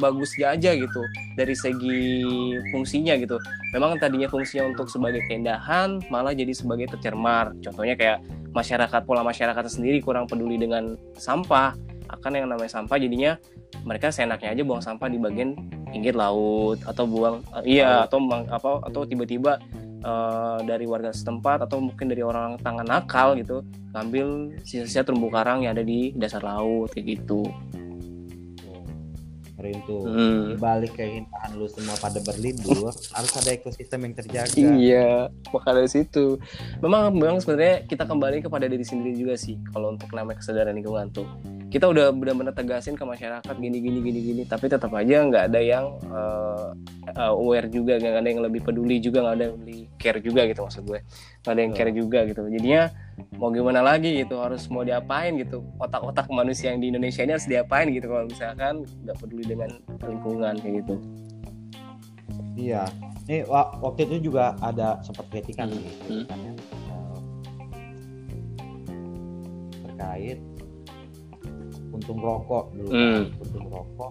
bagus 0.00 0.32
aja 0.40 0.72
gitu 0.72 1.02
dari 1.36 1.52
segi 1.52 2.02
fungsinya 2.72 3.20
gitu. 3.20 3.36
Memang 3.76 4.00
tadinya 4.00 4.26
fungsinya 4.26 4.72
untuk 4.72 4.88
sebagai 4.88 5.20
keindahan 5.28 6.00
malah 6.08 6.32
jadi 6.32 6.56
sebagai 6.56 6.88
tercemar 6.96 7.52
contohnya 7.60 7.94
kayak 7.94 8.24
masyarakat 8.56 9.00
pola 9.04 9.20
masyarakat 9.20 9.68
sendiri 9.68 10.00
kurang 10.00 10.24
peduli 10.24 10.56
dengan 10.56 10.96
sampah. 11.20 11.76
Akan 12.08 12.32
yang 12.32 12.48
namanya 12.48 12.80
sampah 12.80 12.96
jadinya 12.96 13.36
mereka 13.84 14.08
seenaknya 14.08 14.56
aja 14.56 14.62
buang 14.64 14.80
sampah 14.80 15.08
di 15.12 15.20
bagian 15.20 15.52
pinggir 15.92 16.16
laut 16.16 16.80
atau 16.88 17.04
buang 17.04 17.44
iya 17.62 18.08
atau 18.08 18.18
apa 18.48 18.80
atau 18.88 19.04
tiba-tiba 19.04 19.60
eh, 20.04 20.58
dari 20.68 20.84
warga 20.84 21.10
setempat 21.10 21.64
atau 21.64 21.80
mungkin 21.80 22.12
dari 22.12 22.20
orang 22.20 22.60
tangan 22.60 22.84
nakal 22.84 23.34
gitu 23.40 23.64
ngambil 23.94 24.58
sisa-sisa 24.66 25.06
terumbu 25.06 25.30
karang 25.30 25.64
yang 25.64 25.72
ada 25.78 25.86
di 25.86 26.12
dasar 26.12 26.42
laut 26.42 26.90
kayak 26.92 27.16
gitu. 27.16 27.46
Keren 29.54 29.78
tuh. 29.86 30.02
Hmm. 30.02 30.58
Balik 30.58 30.98
keindahan 30.98 31.54
lu 31.54 31.70
semua 31.70 31.94
pada 32.02 32.18
berlibur, 32.20 32.90
harus 33.16 33.32
ada 33.38 33.50
ekosistem 33.54 34.02
yang 34.04 34.14
terjaga. 34.18 34.50
Iya, 34.58 35.30
maka 35.54 35.70
dari 35.72 35.88
situ. 35.88 36.42
Memang 36.82 37.14
memang 37.14 37.38
sebenarnya 37.38 37.86
kita 37.86 38.04
kembali 38.04 38.42
kepada 38.42 38.66
diri 38.66 38.82
sendiri 38.82 39.14
juga 39.14 39.38
sih 39.38 39.56
kalau 39.70 39.94
untuk 39.94 40.10
namanya 40.10 40.42
kesadaran 40.42 40.74
lingkungan 40.74 41.08
tuh. 41.14 41.28
Kita 41.72 41.90
udah 41.90 42.14
benar-benar 42.14 42.54
tegasin 42.54 42.94
ke 42.94 43.02
masyarakat 43.02 43.54
gini 43.58 43.82
gini 43.82 43.98
gini 43.98 44.20
gini, 44.22 44.42
tapi 44.46 44.70
tetap 44.70 44.94
aja 44.94 45.26
nggak 45.26 45.50
ada 45.50 45.60
yang 45.60 45.98
uh, 46.06 46.70
uh, 47.18 47.34
aware 47.34 47.66
juga, 47.66 47.98
nggak 47.98 48.22
ada 48.22 48.30
yang 48.30 48.42
lebih 48.46 48.62
peduli 48.62 49.02
juga, 49.02 49.26
nggak 49.26 49.34
ada 49.34 49.44
yang 49.50 49.56
lebih 49.58 49.78
care 49.98 50.20
juga 50.22 50.46
gitu 50.46 50.60
maksud 50.62 50.82
gue. 50.86 51.02
Nggak 51.42 51.52
ada 51.52 51.60
yang 51.66 51.72
care 51.74 51.90
juga 51.90 52.18
gitu. 52.30 52.42
Jadinya 52.46 52.82
mau 53.38 53.50
gimana 53.50 53.82
lagi 53.82 54.22
gitu, 54.22 54.38
harus 54.38 54.70
mau 54.70 54.86
diapain 54.86 55.34
gitu. 55.34 55.66
Otak-otak 55.82 56.30
manusia 56.30 56.70
yang 56.70 56.78
di 56.78 56.94
Indonesia 56.94 57.26
ini 57.26 57.32
harus 57.34 57.48
diapain 57.50 57.90
gitu 57.90 58.06
kalau 58.06 58.30
misalkan 58.30 58.86
nggak 59.02 59.16
peduli 59.18 59.42
dengan 59.42 59.70
lingkungan 60.06 60.54
kayak 60.62 60.74
gitu. 60.86 60.94
Iya. 62.54 62.86
Nih 63.26 63.42
wa- 63.50 63.72
waktu 63.82 64.06
itu 64.06 64.30
juga 64.30 64.54
ada 64.62 65.02
sempat 65.02 65.26
kritikan 65.32 65.72
Hmm, 65.72 65.80
sih, 65.80 65.90
hmm. 66.06 66.24
terkait 69.88 70.38
puntung 71.94 72.18
rokok 72.18 72.74
dulu 72.74 72.90
kan, 72.90 72.98
Hmm. 72.98 73.24
puntung 73.38 73.66
rokok 73.68 74.10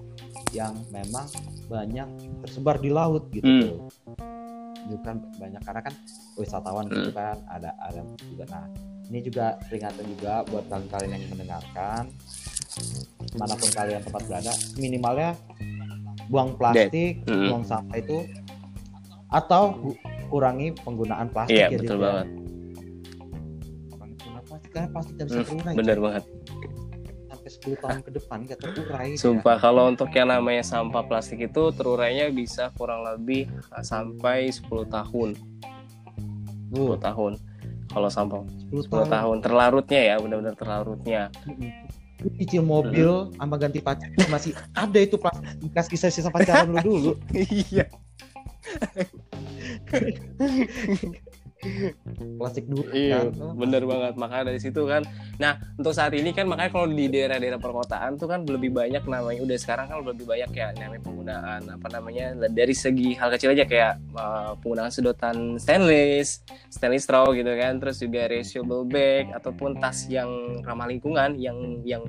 yang 0.51 0.71
memang 0.87 1.27
banyak 1.67 2.07
tersebar 2.39 2.79
di 2.79 2.87
laut 2.87 3.27
gitu 3.29 3.43
Hmm. 3.43 3.61
tuh. 3.61 3.77
Itu 4.83 4.95
kan 5.01 5.19
banyak 5.35 5.59
karena 5.59 5.81
kan 5.81 5.93
wisatawan 6.35 6.87
gitu 6.87 7.11
kan 7.11 7.35
ada 7.45 7.75
ada 7.77 7.99
juga 8.21 8.43
nah 8.49 8.65
ini 9.05 9.19
juga 9.19 9.59
peringatan 9.63 10.05
juga 10.09 10.33
buat 10.45 10.63
kalian-kalian 10.65 11.11
yang 11.13 11.23
mendengarkan 11.29 12.03
mana 13.33 13.53
pun 13.53 13.69
kalian 13.69 14.01
tempat 14.01 14.21
berada 14.25 14.51
minimalnya 14.75 15.31
buang 16.25 16.55
plastik 16.55 17.21
Mm-mm. 17.23 17.47
buang 17.49 17.63
sampah 17.63 17.95
itu 17.95 18.17
atau 19.29 19.75
kurangi 20.27 20.71
penggunaan 20.77 21.27
plastik 21.27 21.57
Iya 21.57 21.67
ya 21.69 21.77
betul 21.77 21.97
ya. 21.97 22.01
banget. 22.01 22.27
penggunaan 23.91 24.43
plastik 24.45 24.69
karena 24.69 24.87
plastik 24.89 25.13
bisa 25.15 25.27
Hmm, 25.33 25.45
terurai 25.45 25.73
bener 25.75 25.97
banget. 25.99 26.23
Sampai 27.63 27.79
10 27.79 27.83
tahun 27.83 28.01
ke 28.03 28.11
depan 28.19 28.37
nggak 28.43 28.59
terurai 28.59 29.09
ya. 29.15 29.19
Sumpah 29.19 29.55
kalau 29.59 29.87
untuk 29.87 30.09
yang 30.11 30.27
namanya 30.27 30.63
sampah 30.63 31.03
plastik 31.07 31.39
itu 31.39 31.71
terurainya 31.71 32.27
bisa 32.35 32.75
kurang 32.75 33.07
lebih 33.07 33.47
sampai 33.79 34.51
10 34.51 34.67
tahun. 34.91 35.29
10 36.73 36.75
Tuh, 36.75 36.97
tahun. 36.99 37.33
Kalau 37.93 38.09
sampah 38.09 38.41
10 38.67 38.89
10 38.89 38.91
tahun, 38.91 39.07
tahun 39.07 39.37
terlarutnya 39.45 40.01
ya, 40.01 40.15
benar-benar 40.19 40.55
terlarutnya. 40.57 41.21
Lu 42.23 42.31
cicil 42.39 42.63
mobil 42.63 43.35
sama 43.35 43.59
ganti 43.59 43.83
pacar 43.83 44.07
masih 44.31 44.55
ada 44.71 44.95
itu 44.95 45.19
plastik 45.19 45.59
bekas 45.59 45.91
sisa-sisa 45.91 46.31
pacaran 46.31 46.71
lu 46.71 46.79
dulu 46.79 47.11
Iya. 47.35 47.91
plastik 52.39 52.65
dulu 52.67 52.85
Iya, 52.93 53.31
kan 53.31 53.55
bener 53.57 53.83
banget. 53.87 54.13
Makanya 54.19 54.43
dari 54.53 54.59
situ 54.59 54.81
kan. 54.85 55.01
Nah, 55.39 55.57
untuk 55.79 55.95
saat 55.95 56.13
ini 56.13 56.35
kan 56.35 56.45
makanya 56.45 56.71
kalau 56.71 56.87
di 56.91 57.07
daerah-daerah 57.09 57.57
perkotaan 57.57 58.19
tuh 58.19 58.27
kan 58.29 58.45
lebih 58.45 58.75
banyak 58.75 59.03
namanya 59.07 59.41
udah 59.41 59.57
sekarang 59.57 59.85
kan 59.89 60.03
lebih 60.03 60.25
banyak 60.27 60.51
ya 60.53 60.67
namanya 60.77 61.01
penggunaan 61.01 61.61
apa 61.71 61.87
namanya 61.89 62.25
dari 62.51 62.75
segi 62.75 63.15
hal 63.17 63.33
kecil 63.33 63.55
aja 63.55 63.65
kayak 63.65 63.93
uh, 64.13 64.53
penggunaan 64.61 64.91
sedotan 64.93 65.57
stainless, 65.57 66.43
stainless 66.69 67.07
straw 67.07 67.31
gitu 67.33 67.49
kan, 67.55 67.79
terus 67.81 67.97
juga 67.99 68.29
reusable 68.29 68.85
bag 68.87 69.31
ataupun 69.33 69.79
tas 69.79 70.05
yang 70.11 70.29
ramah 70.61 70.87
lingkungan 70.87 71.35
yang 71.39 71.57
yang 71.87 72.03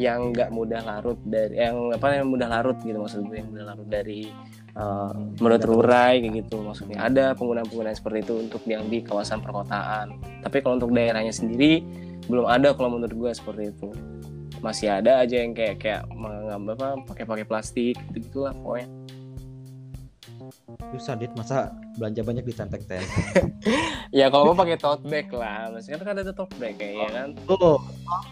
yang 0.00 0.32
nggak 0.32 0.50
mudah 0.50 0.80
larut 0.82 1.18
dari 1.26 1.60
yang 1.60 1.92
apa 1.92 2.16
yang 2.16 2.28
mudah 2.30 2.48
larut 2.48 2.78
gitu 2.80 2.96
maksud 2.96 3.26
gue 3.28 3.36
yang 3.42 3.50
mudah 3.52 3.64
larut 3.74 3.88
dari 3.88 4.32
uh, 4.76 5.12
menurut 5.38 5.60
terurai 5.62 6.20
kayak 6.22 6.46
gitu 6.46 6.62
maksudnya 6.62 6.98
ada 7.02 7.34
penggunaan-penggunaan 7.34 7.96
seperti 7.96 8.18
itu 8.26 8.34
untuk 8.38 8.62
yang 8.68 8.86
di 8.86 9.02
kawasan 9.02 9.42
perkotaan. 9.42 10.18
Tapi 10.44 10.56
kalau 10.62 10.78
untuk 10.78 10.92
daerahnya 10.94 11.34
sendiri 11.34 11.82
belum 12.30 12.46
ada 12.46 12.76
kalau 12.76 12.98
menurut 12.98 13.14
gue 13.14 13.30
seperti 13.34 13.74
itu. 13.74 13.88
Masih 14.60 14.92
ada 14.92 15.24
aja 15.24 15.40
yang 15.40 15.56
kayak 15.56 15.80
kayak 15.80 16.02
mengambil 16.12 16.76
apa 16.76 16.88
pakai 17.08 17.24
pakai 17.24 17.44
plastik 17.48 17.96
gitu 18.12 18.28
gitulah 18.28 18.52
pokoknya. 18.52 18.88
Susah 20.92 21.14
dit. 21.16 21.32
Masa 21.32 21.72
belanja 21.96 22.20
banyak 22.20 22.44
di 22.44 22.54
tenteng 22.54 22.82
ya 24.18 24.26
kalau 24.28 24.52
mau 24.52 24.56
pakai 24.58 24.76
tote 24.76 25.08
bag 25.08 25.32
lah. 25.32 25.72
Maksudnya 25.72 25.98
kan 26.04 26.16
ada 26.20 26.32
tote 26.32 26.54
bag 26.60 26.76
kayaknya 26.76 27.08
kan? 27.08 27.28
Tuh 27.48 27.80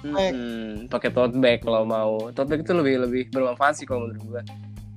bag. 0.05 0.33
Mm-mm, 0.37 0.69
pakai 0.93 1.11
tote 1.17 1.37
bag 1.41 1.59
kalau 1.65 1.89
mau. 1.89 2.29
Tote 2.29 2.49
bag 2.53 2.61
itu 2.61 2.73
lebih 2.77 2.95
lebih 3.09 3.23
bermanfaat 3.33 3.81
sih 3.81 3.87
kalau 3.89 4.05
menurut 4.05 4.25
gue 4.37 4.43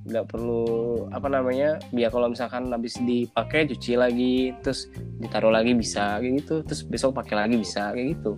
nggak 0.02 0.26
perlu 0.26 0.66
apa 1.14 1.30
namanya 1.30 1.78
biar 1.94 2.10
kalau 2.10 2.26
misalkan 2.26 2.66
habis 2.68 2.98
dipakai 2.98 3.70
cuci 3.70 3.94
lagi 3.94 4.50
terus 4.58 4.90
ditaruh 5.18 5.50
lagi 5.50 5.72
bisa 5.72 6.18
kayak 6.18 6.42
gitu. 6.42 6.54
Terus 6.66 6.82
besok 6.82 7.14
pakai 7.14 7.34
lagi 7.38 7.54
bisa 7.54 7.90
kayak 7.90 8.18
gitu. 8.18 8.34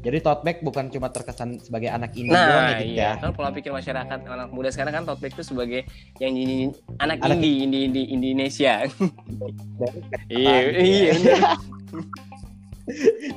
Jadi 0.00 0.24
tote 0.24 0.40
bag 0.40 0.64
bukan 0.64 0.88
cuma 0.88 1.12
terkesan 1.12 1.60
sebagai 1.60 1.92
anak 1.92 2.16
ini 2.16 2.32
nah 2.32 2.48
doang 2.48 2.64
ya, 2.64 2.72
Dit, 2.80 2.86
iya. 2.88 3.04
ya. 3.04 3.10
kan 3.20 3.36
pola 3.36 3.52
pikir 3.52 3.68
masyarakat 3.68 4.24
anak 4.24 4.48
muda 4.48 4.72
sekarang 4.72 4.96
kan 4.96 5.04
tote 5.04 5.20
bag 5.20 5.36
itu 5.36 5.44
sebagai 5.44 5.84
yang 6.16 6.32
ini 6.32 6.72
anak, 6.96 7.20
Anak- 7.20 7.36
indie 7.36 7.68
indie 7.68 7.84
di 7.92 8.02
Indonesia. 8.08 8.80
Iya 10.32 10.72
iya 10.72 11.12
bener. 11.12 11.40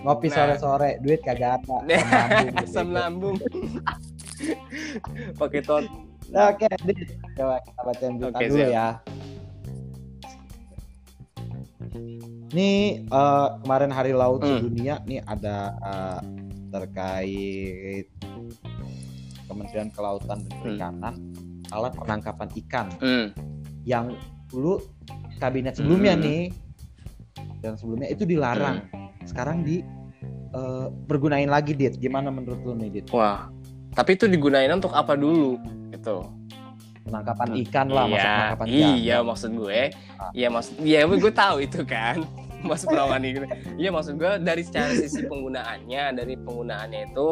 Ngopi 0.04 0.28
Nah. 0.28 0.34
sore-sore, 0.34 0.89
duit 1.04 1.22
kagak 1.22 1.62
ada. 1.62 1.78
asam 2.64 2.96
lambung 2.96 3.38
pakai 5.36 5.62
tote 5.62 5.91
Nah, 6.34 6.50
Oke, 6.50 6.66
Dit. 6.84 7.14
coba 7.32 7.62
kita 7.62 7.82
bacain 7.84 8.14
berita 8.18 8.34
Oke, 8.34 8.46
dulu 8.50 8.58
siap. 8.60 8.74
ya. 8.74 8.88
Nih 12.50 12.80
eh, 13.04 13.48
kemarin 13.62 13.92
Hari 13.92 14.14
Laut 14.14 14.42
Hmm. 14.42 14.58
Sedunia 14.60 14.98
nih 15.04 15.22
ada 15.22 15.58
eh, 15.76 16.20
terkait 16.70 18.08
Kementerian 19.44 19.90
Kelautan 19.90 20.42
dan 20.42 20.54
Perikanan 20.58 21.14
alat 21.70 21.94
penangkapan 21.94 22.50
ikan 22.60 22.88
Hmm. 22.98 23.28
yang 23.84 24.14
dulu 24.48 24.82
kabinet 25.38 25.74
sebelumnya 25.76 26.14
Hmm. 26.14 26.24
nih 26.24 26.42
dan 27.60 27.74
sebelumnya 27.76 28.10
itu 28.10 28.24
dilarang. 28.24 28.86
Sekarang 29.24 29.62
di 29.62 29.86
eh, 30.52 30.88
bergunain 31.04 31.48
lagi 31.48 31.74
dit. 31.74 31.94
Gimana 31.96 32.30
menurut 32.30 32.58
lu 32.60 32.74
nih 32.74 32.90
dit? 32.92 33.06
wah 33.10 33.50
tapi 33.94 34.14
itu 34.14 34.26
digunain 34.26 34.70
untuk 34.70 34.90
apa 34.90 35.14
dulu 35.14 35.62
gitu 35.94 36.18
Penangkapan 37.04 37.48
ikan 37.68 37.88
lah, 37.91 38.08
maksud 38.08 38.16
iya, 38.16 38.32
penangkapan 38.32 38.66
iya 38.72 38.88
ikan. 38.96 39.24
maksud 39.28 39.52
gue 39.54 39.82
Ah. 40.16 40.32
iya 40.32 40.48
maksud 40.48 40.74
iya 40.80 41.00
gue 41.20 41.34
tahu 41.36 41.56
itu 41.60 41.80
kan 41.84 42.16
maksud 42.70 42.88
perawan 42.89 43.22
gitu. 43.24 43.47
Iya 43.76 43.89
maksud 43.91 44.16
gue 44.16 44.32
dari 44.39 44.64
secara 44.64 44.95
sisi 44.95 45.26
penggunaannya 45.28 46.03
dari 46.16 46.34
penggunaannya 46.39 47.11
itu 47.11 47.30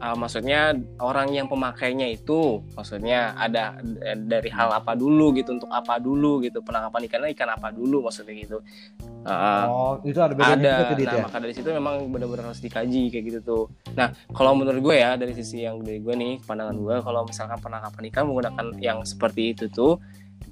uh, 0.00 0.16
maksudnya 0.16 0.76
orang 1.00 1.32
yang 1.32 1.46
pemakainya 1.48 2.12
itu 2.12 2.60
maksudnya 2.76 3.32
ada 3.36 3.78
eh, 4.04 4.18
dari 4.18 4.50
hal 4.52 4.70
apa 4.72 4.92
dulu 4.92 5.32
gitu 5.36 5.56
untuk 5.56 5.70
apa 5.72 5.96
dulu 5.98 6.44
gitu. 6.44 6.60
Penangkapan 6.60 7.08
ikannya 7.08 7.30
ikan 7.32 7.50
apa 7.52 7.68
dulu 7.72 8.04
maksudnya 8.04 8.34
gitu. 8.36 8.58
Uh, 9.24 9.64
Oh, 9.64 9.94
itu 10.04 10.20
ada 10.20 10.36
bedanya 10.36 10.84
ada. 10.84 10.92
juga 10.92 11.04
nah 11.04 11.14
ya. 11.16 11.22
maka 11.24 11.36
dari 11.40 11.54
situ 11.56 11.68
memang 11.72 12.12
benar-benar 12.12 12.52
harus 12.52 12.60
dikaji 12.60 13.08
kayak 13.08 13.24
gitu 13.32 13.40
tuh. 13.40 13.64
Nah 13.96 14.12
kalau 14.36 14.52
menurut 14.52 14.80
gue 14.84 14.96
ya 15.00 15.16
dari 15.16 15.32
sisi 15.32 15.64
yang 15.64 15.80
dari 15.80 16.00
gue 16.04 16.12
nih 16.12 16.44
pandangan 16.44 16.76
gue 16.76 16.96
kalau 17.00 17.24
misalkan 17.24 17.58
penangkapan 17.60 18.02
ikan 18.12 18.24
menggunakan 18.28 18.66
yang 18.84 18.98
seperti 19.02 19.56
itu 19.56 19.64
tuh 19.72 19.96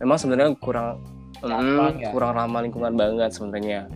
memang 0.01 0.17
sebenarnya 0.17 0.57
kurang 0.57 1.03
Gampang 1.43 1.99
mm, 1.99 2.03
ya? 2.07 2.11
kurang 2.15 2.33
ramah 2.39 2.63
lingkungan 2.63 2.95
banget 2.95 3.31
sebenarnya 3.35 3.91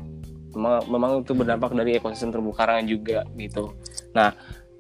memang, 0.57 0.81
memang 0.89 1.11
itu 1.21 1.33
berdampak 1.37 1.77
dari 1.77 2.01
ekosistem 2.01 2.33
terumbu 2.33 2.57
karang 2.57 2.89
juga 2.89 3.29
gitu 3.37 3.77
nah 4.17 4.33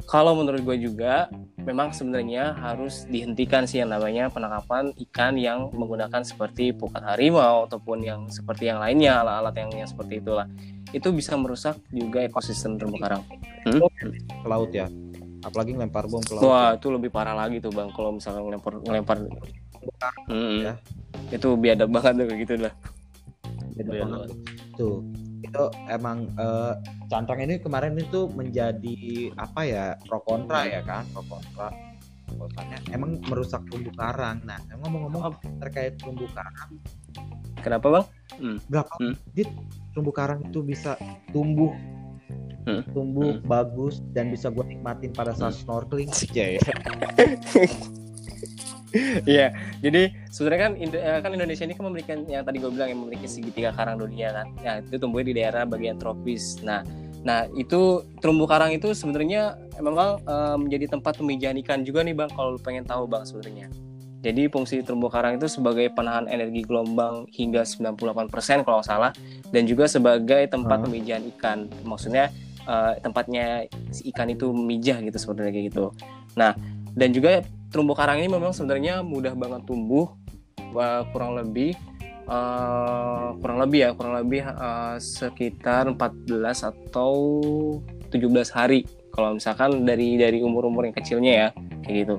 kalau 0.06 0.38
menurut 0.38 0.62
gue 0.62 0.86
juga 0.86 1.28
memang 1.60 1.90
sebenarnya 1.90 2.54
harus 2.54 3.04
dihentikan 3.10 3.66
sih 3.66 3.82
yang 3.82 3.90
namanya 3.90 4.30
penangkapan 4.30 4.94
ikan 5.10 5.34
yang 5.34 5.68
menggunakan 5.74 6.22
seperti 6.22 6.70
pukat 6.72 7.02
harimau 7.02 7.66
ataupun 7.66 8.06
yang 8.06 8.20
seperti 8.30 8.70
yang 8.70 8.78
lainnya 8.78 9.20
alat-alat 9.20 9.54
yang, 9.66 9.70
yang 9.84 9.88
seperti 9.90 10.22
itulah 10.22 10.46
itu 10.94 11.10
bisa 11.10 11.34
merusak 11.34 11.76
juga 11.90 12.22
ekosistem 12.22 12.78
terumbu 12.78 12.96
karang 13.02 13.22
Hmm? 13.66 13.82
Ke 13.82 14.46
laut 14.46 14.70
ya. 14.70 14.86
Apalagi 15.42 15.74
ngelempar 15.74 16.06
bom 16.06 16.22
ke 16.22 16.38
laut. 16.38 16.46
wah 16.46 16.70
itu 16.78 16.86
lebih 16.86 17.10
parah 17.10 17.34
lagi 17.34 17.58
tuh 17.58 17.74
bang 17.74 17.90
kalau 17.90 18.14
misalnya 18.14 18.46
ngelempar 18.46 18.78
ngelempar 18.78 19.18
Mm-mm. 20.30 20.70
Ya. 20.70 20.74
itu 21.34 21.58
biadab 21.58 21.90
banget 21.90 22.14
tuh 22.14 22.26
kayak 22.30 22.40
gitu 22.46 22.54
lah 22.62 22.74
banget. 23.86 24.30
Tuh. 24.78 25.02
Itu 25.56 25.66
emang 25.88 26.28
eh, 26.36 26.74
cantrang 27.08 27.40
ini 27.40 27.56
kemarin 27.56 27.96
itu 27.96 28.28
menjadi 28.28 29.32
apa 29.40 29.60
ya 29.64 29.84
pro 30.04 30.20
kontra 30.20 30.68
ya 30.68 30.84
kan 30.84 31.08
pro 31.10 31.24
kontra 31.24 31.72
bahwasannya 32.36 32.92
emang 32.92 33.22
merusak 33.24 33.64
terumbu 33.70 33.88
karang. 33.96 34.44
Nah, 34.44 34.60
emang 34.68 34.92
ngomong-ngomong 34.92 35.40
terkait 35.62 35.96
terumbu 35.96 36.28
karang, 36.36 36.70
kenapa 37.64 37.86
bang 37.88 38.06
berapa 38.68 38.92
Hmm. 39.00 39.16
dit 39.32 39.48
terumbu 39.94 40.12
karang 40.12 40.44
itu 40.44 40.60
bisa 40.60 41.00
tumbuh 41.32 41.72
Hmm. 42.66 42.82
tumbuh 42.90 43.38
Hmm. 43.38 43.46
bagus 43.46 44.02
dan 44.10 44.34
bisa 44.34 44.50
gue 44.50 44.66
nikmatin 44.66 45.14
pada 45.14 45.30
saat 45.32 45.54
snorkeling 45.54 46.10
Iya, 46.34 46.58
iya. 46.58 46.62
Iya, 49.28 49.52
jadi 49.80 50.12
sebenarnya 50.28 50.60
kan 50.68 50.72
Indo- 50.76 51.02
eh, 51.02 51.20
kan 51.20 51.30
Indonesia 51.32 51.64
ini 51.64 51.74
kan 51.74 51.84
memberikan 51.86 52.18
yang 52.26 52.42
tadi 52.42 52.56
gue 52.58 52.70
bilang 52.70 52.88
yang 52.92 53.00
memiliki 53.04 53.26
segitiga 53.26 53.70
karang 53.72 54.00
dunia 54.00 54.32
kan. 54.32 54.46
Ya, 54.60 54.72
itu 54.80 54.96
tumbuhnya 54.96 55.26
di 55.30 55.34
daerah 55.38 55.62
bagian 55.64 55.96
tropis. 55.96 56.60
Nah, 56.62 56.82
nah 57.22 57.50
itu 57.54 58.06
terumbu 58.20 58.46
karang 58.46 58.70
itu 58.70 58.92
sebenarnya 58.92 59.56
memang 59.78 60.22
eh, 60.22 60.56
menjadi 60.56 60.96
tempat 60.96 61.18
pemijahan 61.18 61.56
ikan 61.62 61.80
juga 61.82 62.00
nih 62.02 62.14
Bang 62.14 62.30
kalau 62.32 62.56
lu 62.56 62.60
pengen 62.60 62.86
tahu 62.86 63.04
Bang 63.04 63.26
sebenarnya. 63.26 63.68
Jadi 64.24 64.50
fungsi 64.50 64.82
terumbu 64.82 65.06
karang 65.06 65.38
itu 65.38 65.46
sebagai 65.46 65.86
penahan 65.94 66.26
energi 66.26 66.66
gelombang 66.66 67.30
hingga 67.30 67.62
98% 67.62 68.66
kalau 68.66 68.82
salah 68.82 69.14
dan 69.54 69.70
juga 69.70 69.86
sebagai 69.86 70.50
tempat 70.50 70.82
Hmm. 70.82 70.90
pemijahan 70.90 71.24
ikan. 71.36 71.58
Maksudnya 71.86 72.32
eh, 72.66 72.92
tempatnya 72.98 73.70
si 73.94 74.10
ikan 74.10 74.26
itu 74.26 74.50
memijah 74.50 74.98
gitu 74.98 75.14
sebenarnya 75.14 75.52
kayak 75.54 75.66
gitu. 75.70 75.86
Nah, 76.34 76.58
dan 76.98 77.14
juga 77.14 77.46
terumbu 77.76 77.92
karang 77.92 78.24
ini 78.24 78.32
memang 78.32 78.56
sebenarnya 78.56 79.04
mudah 79.04 79.36
banget 79.36 79.68
tumbuh 79.68 80.16
eh, 80.56 81.02
kurang 81.12 81.36
lebih 81.36 81.76
eh, 82.24 83.28
kurang 83.36 83.58
lebih 83.60 83.78
ya 83.84 83.90
kurang 83.92 84.16
lebih 84.16 84.48
eh, 84.48 84.96
sekitar 84.96 85.84
14 85.92 86.24
atau 86.64 87.12
17 88.08 88.16
hari 88.56 88.88
kalau 89.12 89.36
misalkan 89.36 89.84
dari 89.84 90.16
dari 90.16 90.40
umur-umur 90.40 90.88
yang 90.88 90.96
kecilnya 90.96 91.32
ya 91.36 91.48
kayak 91.84 91.96
gitu 92.08 92.16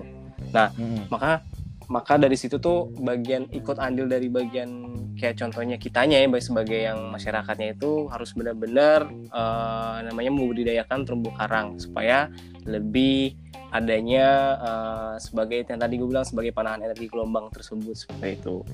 Mm-mm. 0.54 1.10
maka 1.10 1.42
maka 1.88 2.20
dari 2.20 2.36
situ 2.36 2.60
tuh 2.60 2.92
bagian 3.00 3.48
ikut 3.50 3.80
andil 3.80 4.12
dari 4.12 4.28
bagian 4.28 4.94
kayak 5.18 5.40
contohnya 5.40 5.82
kitanya 5.82 6.20
ya 6.20 6.28
baik 6.30 6.46
sebagai 6.46 6.78
yang 6.78 7.10
masyarakatnya 7.10 7.74
itu 7.74 8.06
harus 8.14 8.36
benar-benar 8.38 9.10
eh, 9.10 9.98
namanya 10.06 10.32
membudidayakan 10.38 11.08
terumbu 11.08 11.34
karang 11.34 11.82
supaya 11.82 12.30
lebih 12.68 13.34
adanya 13.78 14.58
eh, 14.58 15.14
sebagai 15.22 15.62
yang 15.70 15.80
tadi 15.80 15.94
gue 16.02 16.10
bilang 16.10 16.26
sebagai 16.26 16.52
panahan 16.52 16.82
energi 16.82 17.08
gelombang 17.08 17.54
tersebut 17.54 17.94
seperti 17.94 18.42
itu. 18.42 18.66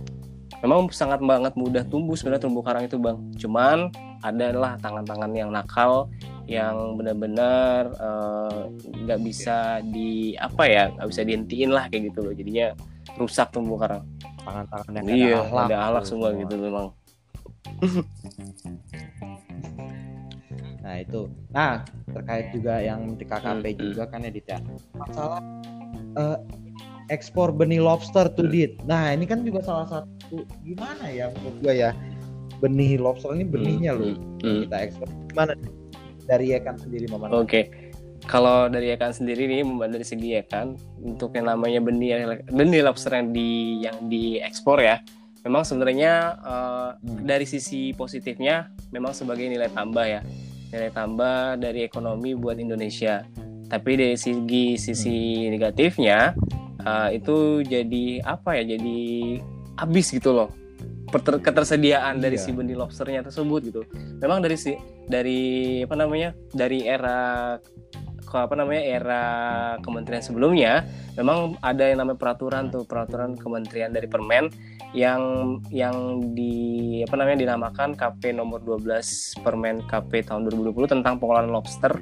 Memang 0.64 0.88
sangat 0.96 1.20
banget 1.20 1.60
mudah 1.60 1.84
tumbuh 1.84 2.16
sebenarnya 2.16 2.48
terumbu 2.48 2.64
karang 2.64 2.88
itu 2.88 2.96
bang. 2.96 3.20
Cuman 3.36 3.92
adalah 4.24 4.80
tangan-tangan 4.80 5.32
yang 5.36 5.52
nakal 5.52 6.08
yang 6.48 6.96
benar-benar 6.96 7.92
eh, 7.92 8.62
nggak 9.04 9.20
bisa 9.24 9.84
di 9.84 10.36
apa 10.40 10.64
ya 10.68 10.84
nggak 10.96 11.08
bisa 11.12 11.22
dihentiin 11.28 11.72
lah 11.76 11.92
kayak 11.92 12.14
gitu 12.14 12.24
loh. 12.24 12.32
Jadinya 12.32 12.72
rusak 13.20 13.52
terumbu 13.52 13.76
karang. 13.76 14.08
Tangan-tangan 14.44 14.92
yang 14.96 15.08
iya 15.08 15.40
ada 15.40 15.48
ahlak 15.48 15.68
ada 15.68 15.78
ahlak 15.80 16.04
tuh 16.04 16.10
semua. 16.16 16.30
gitu 16.36 16.56
memang 16.60 16.88
Nah 20.84 20.96
itu. 21.00 21.22
Nah 21.50 21.82
terkait 22.12 22.52
juga 22.52 22.78
yang 22.78 23.16
KKP 23.16 23.64
Hmm, 23.66 23.80
juga 23.82 24.04
kan 24.06 24.20
ya 24.22 24.30
Dit 24.30 24.46
ya. 24.46 24.60
Masalah 24.94 25.40
eh, 26.14 26.38
ekspor 27.10 27.50
benih 27.50 27.80
lobster 27.80 28.28
tuh 28.30 28.46
Hmm. 28.46 28.54
Dit. 28.54 28.72
Nah 28.84 29.12
ini 29.12 29.24
kan 29.24 29.42
juga 29.42 29.64
salah 29.64 29.88
satu 29.88 30.44
gimana 30.62 31.08
ya 31.08 31.32
menurut 31.34 31.58
gua 31.60 31.74
ya 31.74 31.90
benih 32.60 32.96
lobster 32.96 33.34
ini 33.34 33.44
benihnya 33.44 33.92
loh 33.92 34.14
Hmm, 34.14 34.40
hmm. 34.40 34.62
kita 34.66 34.78
ekspor 34.88 35.08
gimana 35.28 35.52
dari 36.24 36.56
ikan 36.56 36.80
sendiri 36.80 37.12
Maman? 37.12 37.36
Oke, 37.36 37.68
kalau 38.24 38.72
dari 38.72 38.96
ikan 38.96 39.12
sendiri 39.12 39.44
nih 39.44 39.64
dari 39.84 40.06
segi 40.06 40.40
ikan 40.40 40.72
untuk 40.98 41.36
yang 41.36 41.50
namanya 41.50 41.80
benih 41.80 42.24
benih 42.48 42.80
lobster 42.80 43.12
yang 43.12 43.36
di 43.36 43.50
yang 43.82 44.08
diekspor 44.08 44.80
ya, 44.80 45.04
memang 45.44 45.68
sebenarnya 45.68 46.40
Hmm. 46.40 47.28
dari 47.28 47.44
sisi 47.44 47.92
positifnya 47.92 48.72
memang 48.90 49.12
sebagai 49.12 49.44
nilai 49.44 49.68
tambah 49.68 50.08
ya, 50.08 50.24
nilai 50.74 50.90
tambah 50.90 51.62
dari 51.62 51.86
ekonomi 51.86 52.34
buat 52.34 52.58
Indonesia. 52.58 53.22
Tapi 53.70 53.92
dari 53.94 54.18
segi 54.18 54.76
sisi 54.76 55.46
negatifnya 55.48 56.34
eh, 56.82 57.10
itu 57.16 57.62
jadi 57.62 58.26
apa 58.26 58.58
ya? 58.58 58.76
Jadi 58.76 59.38
habis 59.78 60.10
gitu 60.10 60.34
loh 60.34 60.50
Perter- 61.10 61.42
ketersediaan 61.42 62.18
dari 62.18 62.42
Iya. 62.42 62.44
si 62.44 62.50
benih 62.50 62.74
lobsternya 62.74 63.22
tersebut 63.22 63.62
gitu. 63.70 63.82
Memang 64.18 64.42
dari 64.42 64.58
si 64.58 64.74
dari 65.06 65.42
apa 65.86 65.94
namanya 65.94 66.34
dari 66.50 66.90
era 66.90 67.54
ke 68.34 68.38
apa 68.42 68.58
namanya 68.58 68.82
era 68.82 69.24
kementerian 69.86 70.26
sebelumnya 70.26 70.82
memang 71.14 71.54
ada 71.62 71.86
yang 71.86 72.02
namanya 72.02 72.18
peraturan 72.18 72.74
tuh 72.74 72.82
peraturan 72.90 73.38
kementerian 73.38 73.94
dari 73.94 74.10
Permen 74.10 74.50
yang 74.98 75.22
yang 75.70 76.18
di 76.34 77.02
apa 77.06 77.14
namanya 77.14 77.46
dinamakan 77.46 77.94
KP 77.94 78.34
nomor 78.34 78.66
12 78.66 79.46
Permen 79.46 79.86
KP 79.86 80.26
tahun 80.26 80.50
2020 80.50 80.98
tentang 80.98 81.22
pengolahan 81.22 81.54
lobster. 81.54 81.94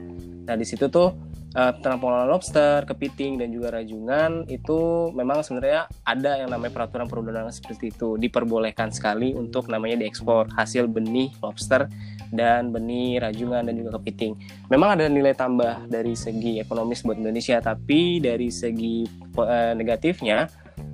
Nah, 0.47 0.55
di 0.55 0.65
situ 0.67 0.87
tuh 0.87 1.15
uh, 1.55 1.71
tentang 1.79 1.99
pengelolaan 1.99 2.31
lobster, 2.31 2.83
kepiting 2.87 3.39
dan 3.39 3.51
juga 3.51 3.79
rajungan 3.79 4.47
itu 4.47 5.11
memang 5.15 5.43
sebenarnya 5.43 5.87
ada 6.03 6.39
yang 6.39 6.49
namanya 6.51 6.73
peraturan 6.75 7.07
perundangan 7.07 7.51
seperti 7.51 7.91
itu 7.91 8.15
diperbolehkan 8.15 8.91
sekali 8.91 9.35
untuk 9.35 9.67
namanya 9.67 10.03
diekspor 10.03 10.51
hasil 10.55 10.87
benih 10.87 11.31
lobster 11.43 11.87
dan 12.31 12.71
benih 12.71 13.19
rajungan 13.19 13.67
dan 13.67 13.75
juga 13.75 13.99
kepiting. 13.99 14.33
Memang 14.71 14.95
ada 14.97 15.05
nilai 15.11 15.35
tambah 15.35 15.85
dari 15.91 16.15
segi 16.15 16.63
ekonomis 16.63 17.03
buat 17.03 17.19
Indonesia, 17.19 17.59
tapi 17.59 18.23
dari 18.23 18.47
segi 18.47 19.03
uh, 19.37 19.75
negatifnya 19.75 20.47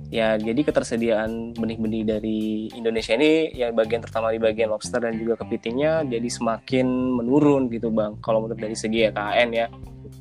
ya 0.08 0.40
jadi 0.40 0.64
ketersediaan 0.64 1.52
benih-benih 1.52 2.02
dari 2.08 2.72
Indonesia 2.72 3.12
ini 3.12 3.52
yang 3.52 3.76
bagian 3.76 4.00
terutama 4.00 4.32
di 4.32 4.40
bagian 4.40 4.72
lobster 4.72 5.04
dan 5.04 5.12
juga 5.20 5.36
kepitingnya 5.44 6.08
jadi 6.08 6.28
semakin 6.32 6.88
menurun 7.20 7.68
gitu 7.68 7.92
bang 7.92 8.16
kalau 8.24 8.44
menurut 8.44 8.56
dari 8.56 8.72
segi 8.72 9.04
EKN 9.12 9.48
ya 9.52 9.68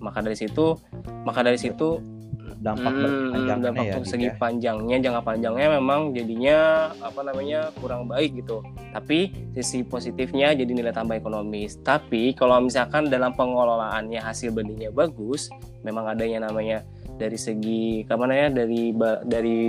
maka 0.04 0.20
dari 0.20 0.36
situ 0.36 0.76
maka 1.24 1.40
dari 1.40 1.56
situ 1.56 2.04
dampak 2.58 2.90
hmm, 2.90 3.62
dampak 3.62 3.86
ya, 3.86 4.02
segi 4.02 4.30
ya. 4.34 4.36
panjangnya 4.42 4.98
jangka 4.98 5.22
panjangnya 5.22 5.78
memang 5.78 6.10
jadinya 6.10 6.90
apa 7.06 7.22
namanya 7.22 7.70
kurang 7.78 8.10
baik 8.10 8.42
gitu 8.42 8.66
tapi 8.90 9.30
sisi 9.54 9.86
positifnya 9.86 10.58
jadi 10.58 10.72
nilai 10.74 10.90
tambah 10.90 11.22
ekonomis 11.22 11.78
tapi 11.86 12.34
kalau 12.34 12.58
misalkan 12.58 13.14
dalam 13.14 13.38
pengelolaannya 13.38 14.18
hasil 14.18 14.50
benihnya 14.50 14.90
bagus 14.90 15.54
memang 15.86 16.10
adanya 16.10 16.50
namanya 16.50 16.82
dari 17.18 17.38
segi 17.38 18.06
ke 18.06 18.14
mana 18.18 18.34
ya 18.34 18.48
dari 18.50 18.90
dari 19.26 19.60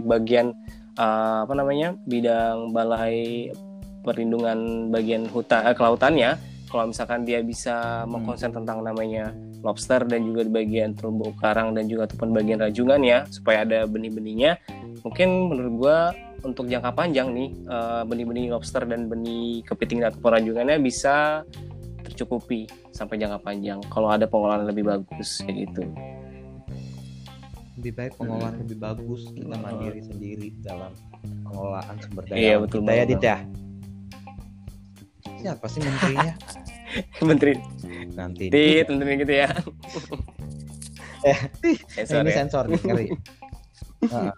bagian 0.00 0.52
uh, 0.96 1.44
apa 1.44 1.52
namanya 1.52 1.96
bidang 2.08 2.72
balai 2.72 3.52
perlindungan 4.04 4.88
bagian 4.88 5.28
hutan 5.28 5.68
uh, 5.68 5.76
kelautannya 5.76 6.36
kalau 6.68 6.92
misalkan 6.92 7.24
dia 7.24 7.40
bisa 7.40 8.04
hmm. 8.04 8.12
mengkonsen 8.12 8.52
tentang 8.52 8.84
namanya 8.84 9.32
lobster 9.62 10.06
dan 10.06 10.22
juga 10.22 10.46
di 10.46 10.52
bagian 10.52 10.94
terumbu 10.94 11.34
karang 11.38 11.74
dan 11.74 11.90
juga 11.90 12.06
ataupun 12.06 12.30
bagian 12.30 12.62
rajungan 12.62 13.00
ya 13.02 13.18
supaya 13.28 13.66
ada 13.66 13.84
benih-benihnya. 13.84 14.58
Mungkin 15.02 15.28
menurut 15.50 15.74
gua 15.78 15.98
untuk 16.46 16.70
jangka 16.70 16.94
panjang 16.94 17.34
nih 17.34 17.48
uh, 17.66 18.02
benih-benih 18.06 18.54
lobster 18.54 18.86
dan 18.86 19.10
benih 19.10 19.66
kepiting 19.66 20.06
ataupun 20.06 20.38
rajungannya 20.38 20.78
bisa 20.78 21.42
tercukupi 22.06 22.70
sampai 22.94 23.18
jangka 23.18 23.42
panjang 23.42 23.78
kalau 23.90 24.08
ada 24.10 24.30
pengolahan 24.30 24.66
lebih 24.66 24.86
bagus 24.86 25.42
kayak 25.42 25.70
gitu. 25.70 25.82
Lebih 27.78 27.92
baik 27.94 28.12
pengelolaan 28.18 28.54
hmm. 28.58 28.62
lebih 28.66 28.78
bagus 28.78 29.22
kita 29.34 29.56
mandiri 29.58 30.00
sendiri 30.02 30.48
dalam 30.62 30.90
pengelolaan 31.46 31.94
sumber 32.02 32.24
daya 32.26 32.38
iya 32.38 32.54
betul 32.58 32.80
daya 32.86 33.02
dit 33.06 33.22
ya? 33.22 33.38
Siapa 35.38 35.66
sih 35.70 35.82
menterinya 35.82 36.34
menteri. 37.28 37.54
Nanti. 38.14 38.48
Dit 38.50 38.86
menteri 38.88 39.22
gitu 39.22 39.34
ya. 39.34 39.48
Eh 41.26 41.34
sensor 41.98 42.22
ini 42.22 42.30
ya? 42.30 42.36
sensor 42.38 42.64
nih 42.70 42.78
kali 42.78 43.06
nah. 44.06 44.30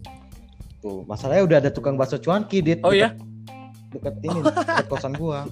tuh 0.82 1.04
masalahnya 1.04 1.44
udah 1.44 1.58
ada 1.60 1.68
tukang 1.68 2.00
bakso 2.00 2.16
cuanki 2.16 2.64
dit. 2.64 2.80
Oh 2.80 2.96
ya 2.96 3.12
deket 3.92 4.16
ini 4.24 4.40
deket 4.40 4.88
kosan 4.88 5.12
gua. 5.12 5.44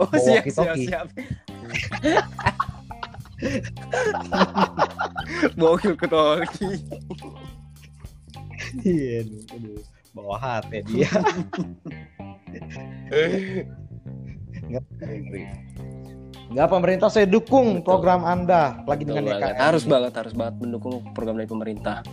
Oh 0.00 0.08
siap 0.16 0.48
siap 0.48 0.76
siap. 0.80 1.06
Bokil 5.58 5.92
ke 5.98 6.06
Toki. 6.06 6.68
Iya, 8.86 9.26
aduh, 9.52 9.84
bawa 10.16 10.36
hati 10.40 10.80
dia. 10.86 11.10
Enggak 16.52 16.68
pemerintah 16.68 17.08
saya 17.08 17.24
dukung 17.24 17.80
Betul. 17.80 17.88
program 17.88 18.28
Anda 18.28 18.84
lagi 18.84 19.08
dengan 19.08 19.24
DKM. 19.28 19.56
Harus 19.56 19.84
banget, 19.88 20.12
harus 20.12 20.36
banget 20.36 20.54
mendukung 20.60 21.00
program 21.16 21.40
dari 21.40 21.48
pemerintah. 21.48 22.04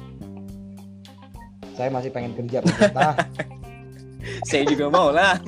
Saya 1.76 1.92
masih 1.92 2.12
pengen 2.12 2.36
kerja 2.36 2.64
pemerintah. 2.64 3.20
saya 4.50 4.64
juga 4.68 4.88
mau 4.88 5.12
lah. 5.12 5.40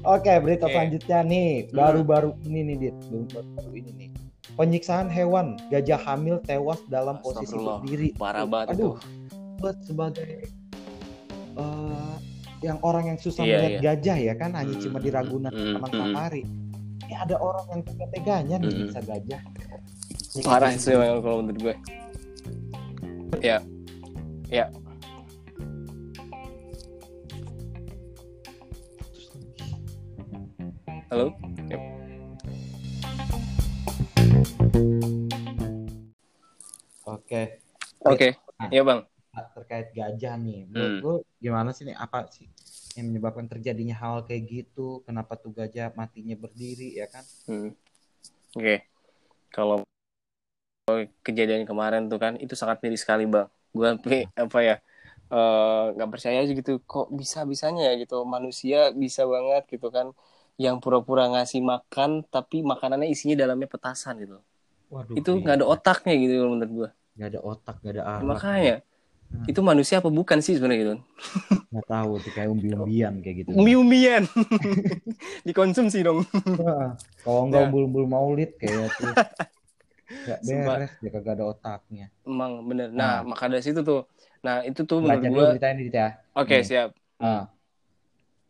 Oke, 0.00 0.32
berita 0.40 0.64
okay. 0.64 0.72
selanjutnya 0.72 1.18
nih. 1.20 1.68
Hmm. 1.68 1.76
Baru-baru 1.76 2.32
ini 2.48 2.60
nih, 2.72 2.76
Dit. 2.88 2.96
Baru 3.36 3.72
ini 3.76 3.92
nih. 3.92 4.08
Penyiksaan 4.56 5.12
hewan, 5.12 5.60
gajah 5.68 6.00
hamil 6.00 6.40
tewas 6.44 6.80
dalam 6.88 7.20
posisi 7.20 7.56
berdiri. 7.56 8.12
Parah 8.16 8.44
banget 8.44 8.76
Aduh, 8.76 8.96
buat 9.60 9.76
sebagai 9.84 10.48
uh, 11.56 12.16
yang 12.60 12.78
orang 12.84 13.14
yang 13.14 13.18
susah 13.18 13.42
iya, 13.44 13.56
melihat 13.56 13.72
iya. 13.72 13.80
gajah 13.80 14.18
ya 14.20 14.34
kan 14.36 14.50
hanya 14.52 14.76
cuma 14.76 14.98
di 15.00 15.10
Ragunan 15.12 15.52
hmm. 15.52 15.74
Taman 15.80 15.90
hmm. 15.90 16.00
Safari. 16.00 16.42
Ini 17.10 17.14
ada 17.16 17.36
orang 17.42 17.66
yang 17.74 17.82
tega-teganya 17.82 18.56
nih 18.60 18.70
hmm. 18.70 18.82
bisa 18.86 19.00
gajah. 19.02 19.42
Parah 20.46 20.70
sih 20.76 20.94
kalau 20.94 21.42
menurut 21.42 21.58
gue. 21.58 21.74
Ya. 23.40 23.58
Ya, 24.50 24.66
Halo? 31.10 31.34
Yep. 31.66 31.82
Oke. 37.02 37.42
Oke. 38.06 38.28
Iya, 38.70 38.86
Bang. 38.86 39.09
Terkait 39.30 39.94
gajah 39.94 40.34
nih. 40.36 40.66
Menurut 40.66 40.92
hmm. 40.92 41.04
lu 41.04 41.14
gimana 41.38 41.70
sih 41.70 41.86
nih 41.86 41.96
apa 41.96 42.26
sih 42.30 42.50
yang 42.98 43.14
menyebabkan 43.14 43.46
terjadinya 43.46 43.94
hal 43.96 44.26
kayak 44.26 44.42
gitu? 44.50 45.00
Kenapa 45.06 45.38
tuh 45.38 45.54
gajah 45.54 45.94
matinya 45.94 46.34
berdiri 46.34 46.98
ya 46.98 47.06
kan? 47.06 47.22
Hmm. 47.46 47.70
Oke. 48.58 48.58
Okay. 48.58 48.78
Kalau 49.50 49.82
kejadian 51.22 51.62
kemarin 51.66 52.10
tuh 52.10 52.18
kan 52.18 52.34
itu 52.42 52.58
sangat 52.58 52.82
miris 52.82 53.06
sekali, 53.06 53.26
Bang. 53.26 53.46
Gue 53.70 53.94
apa 54.34 54.58
ya? 54.62 54.76
Eh, 55.30 55.84
nggak 55.94 56.08
uh, 56.10 56.12
percaya 56.18 56.42
aja 56.42 56.50
gitu 56.50 56.82
kok 56.82 57.06
bisa 57.14 57.46
bisanya 57.46 57.86
ya 57.86 57.94
gitu 58.02 58.26
manusia 58.26 58.90
bisa 58.90 59.22
banget 59.30 59.62
gitu 59.70 59.86
kan 59.86 60.10
yang 60.58 60.82
pura-pura 60.82 61.30
ngasih 61.30 61.62
makan 61.62 62.26
tapi 62.26 62.66
makanannya 62.66 63.06
isinya 63.06 63.38
dalamnya 63.38 63.70
petasan 63.70 64.18
gitu. 64.26 64.42
Waduh, 64.90 65.14
itu 65.14 65.30
iya. 65.30 65.38
nggak 65.38 65.54
iya. 65.54 65.62
ada 65.62 65.66
otaknya 65.70 66.14
gitu 66.18 66.34
menurut 66.50 66.72
gua. 66.74 66.88
Nggak 67.14 67.28
ada 67.30 67.40
otak, 67.46 67.76
nggak 67.78 67.94
ada 67.94 68.02
akal. 68.10 68.26
Makanya 68.26 68.76
hmm. 69.30 69.46
itu 69.46 69.60
manusia 69.62 70.02
apa 70.02 70.10
bukan 70.10 70.42
sih 70.42 70.58
sebenarnya 70.58 70.80
gitu? 70.82 70.94
Nggak 71.70 71.86
tahu 71.86 72.10
tuh 72.20 72.32
kayak 72.34 72.50
umbi-umbian 72.50 73.14
kayak 73.22 73.36
gitu. 73.46 73.50
Umbi-umbian. 73.54 74.26
Dikonsumsi 75.46 76.02
dong. 76.02 76.26
Kalau 77.22 77.42
nggak 77.48 77.62
nah. 77.62 77.66
umbul-umbul 77.70 78.04
maulid 78.10 78.58
kayak 78.58 78.90
tuh. 78.98 79.14
Gak 80.10 80.42
beres, 80.42 80.90
dia 80.98 81.10
kagak 81.14 81.38
ada 81.38 81.44
otaknya. 81.54 82.06
Emang 82.26 82.66
bener. 82.66 82.90
Nah, 82.90 83.22
nah, 83.22 83.30
maka 83.30 83.46
dari 83.46 83.62
situ 83.62 83.86
tuh. 83.86 84.10
Nah, 84.42 84.66
itu 84.66 84.82
tuh 84.82 84.98
menurut 84.98 85.22
gua. 85.30 85.54
ya. 85.54 86.18
Oke, 86.34 86.58
okay, 86.58 86.60
siap. 86.66 86.90
Uh. 87.22 87.46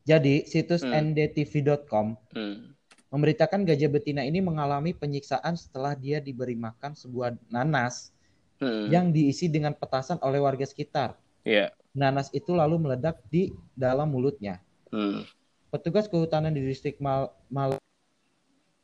Jadi 0.09 0.49
situs 0.49 0.81
hmm. 0.81 1.12
ndtv.com 1.12 2.16
hmm. 2.33 2.57
memberitakan 3.12 3.68
gajah 3.68 3.91
betina 3.93 4.24
ini 4.24 4.41
mengalami 4.41 4.97
penyiksaan 4.97 5.55
setelah 5.61 5.93
dia 5.93 6.18
diberi 6.24 6.57
makan 6.57 6.97
sebuah 6.97 7.37
nanas 7.53 8.09
hmm. 8.61 8.93
yang 8.93 9.11
diisi 9.11 9.49
dengan 9.49 9.75
petasan 9.75 10.21
oleh 10.23 10.39
warga 10.39 10.63
sekitar. 10.69 11.17
Yeah. 11.43 11.73
Nanas 11.97 12.31
itu 12.31 12.55
lalu 12.55 12.79
meledak 12.79 13.19
di 13.27 13.51
dalam 13.75 14.13
mulutnya. 14.15 14.63
Hmm. 14.95 15.27
Petugas 15.73 16.07
kehutanan 16.07 16.55
di 16.55 16.63
distrik 16.63 17.03
Mal, 17.03 17.33
Mal 17.51 17.81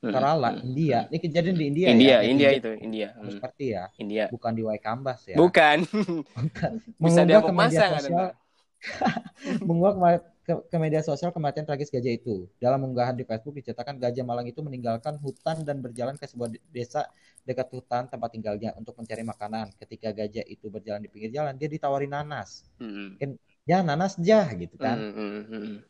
hmm. 0.02 0.10
Kerala, 0.10 0.50
hmm. 0.56 0.64
India. 0.66 0.98
Ini 1.12 1.18
kejadian 1.22 1.56
di 1.56 1.64
India. 1.68 1.86
India, 1.92 2.16
ya? 2.18 2.20
India 2.26 2.50
itu, 2.50 2.70
India. 2.82 3.08
Hmm. 3.14 3.30
Seperti 3.30 3.64
ya. 3.76 3.84
India. 4.00 4.24
Bukan 4.32 4.52
di 4.56 4.62
Waikambas 4.66 5.28
ya. 5.30 5.36
Bukan. 5.38 5.86
Bukan. 6.42 6.70
Bisa 6.98 7.20
dia 7.22 7.38
ke 7.44 7.52
media 7.52 7.86
sosial. 7.94 8.34
mengunggah 9.66 10.22
ke, 10.46 10.54
ke 10.70 10.76
media 10.78 11.02
sosial 11.02 11.34
kematian 11.34 11.66
tragis 11.66 11.90
gajah 11.90 12.14
itu. 12.14 12.46
Dalam 12.62 12.78
unggahan 12.86 13.18
di 13.18 13.26
Facebook 13.26 13.58
diceritakan 13.58 13.98
gajah 13.98 14.22
Malang 14.22 14.46
itu 14.46 14.62
meninggalkan 14.62 15.18
hutan 15.18 15.66
dan 15.66 15.82
berjalan 15.82 16.14
ke 16.14 16.22
sebuah 16.30 16.54
desa 16.70 17.10
dekat 17.42 17.66
hutan 17.74 18.06
tempat 18.06 18.30
tinggalnya 18.30 18.70
untuk 18.78 18.94
mencari 18.94 19.26
makanan. 19.26 19.74
Ketika 19.74 20.14
gajah 20.14 20.46
itu 20.46 20.70
berjalan 20.70 21.02
di 21.02 21.10
pinggir 21.10 21.34
jalan, 21.34 21.58
dia 21.58 21.66
ditawari 21.66 22.06
nanas. 22.06 22.62
Mm-hmm. 22.78 23.34
Ya 23.66 23.82
nanas 23.82 24.14
jah 24.22 24.46
gitu 24.54 24.78
kan. 24.78 24.94
Mm-hmm. 24.94 25.82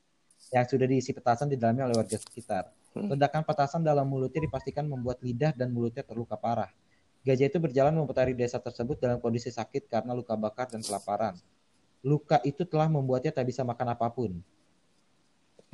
Yang 0.56 0.66
sudah 0.72 0.86
diisi 0.88 1.12
petasan 1.12 1.52
di 1.52 1.60
dalamnya 1.60 1.92
oleh 1.92 1.96
warga 2.00 2.16
sekitar. 2.16 2.72
Mm-hmm. 2.96 3.12
Ledakan 3.12 3.42
petasan 3.44 3.84
dalam 3.84 4.08
mulutnya 4.08 4.40
dipastikan 4.40 4.88
membuat 4.88 5.20
lidah 5.20 5.52
dan 5.52 5.68
mulutnya 5.68 6.00
terluka 6.00 6.40
parah. 6.40 6.72
Gajah 7.28 7.52
itu 7.52 7.60
berjalan 7.60 7.92
memutari 7.92 8.32
desa 8.32 8.56
tersebut 8.56 8.96
dalam 9.04 9.20
kondisi 9.20 9.52
sakit 9.52 9.92
karena 9.92 10.16
luka 10.16 10.32
bakar 10.32 10.72
dan 10.72 10.80
kelaparan 10.80 11.36
luka 12.06 12.38
itu 12.46 12.62
telah 12.62 12.86
membuatnya 12.86 13.34
tak 13.34 13.50
bisa 13.50 13.66
makan 13.66 13.90
apa 13.90 14.06
pun. 14.06 14.38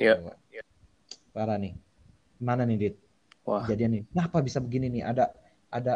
Iya. 0.01 0.33
Yeah. 0.49 0.65
Parah 1.37 1.61
nih. 1.61 1.77
Mana 2.41 2.65
nih, 2.65 2.77
Dit? 2.81 2.95
Wah. 3.45 3.69
Jadian 3.69 4.01
nih. 4.01 4.03
Kenapa 4.09 4.41
bisa 4.41 4.57
begini 4.65 4.89
nih? 4.89 5.03
Ada 5.05 5.25
ada 5.69 5.95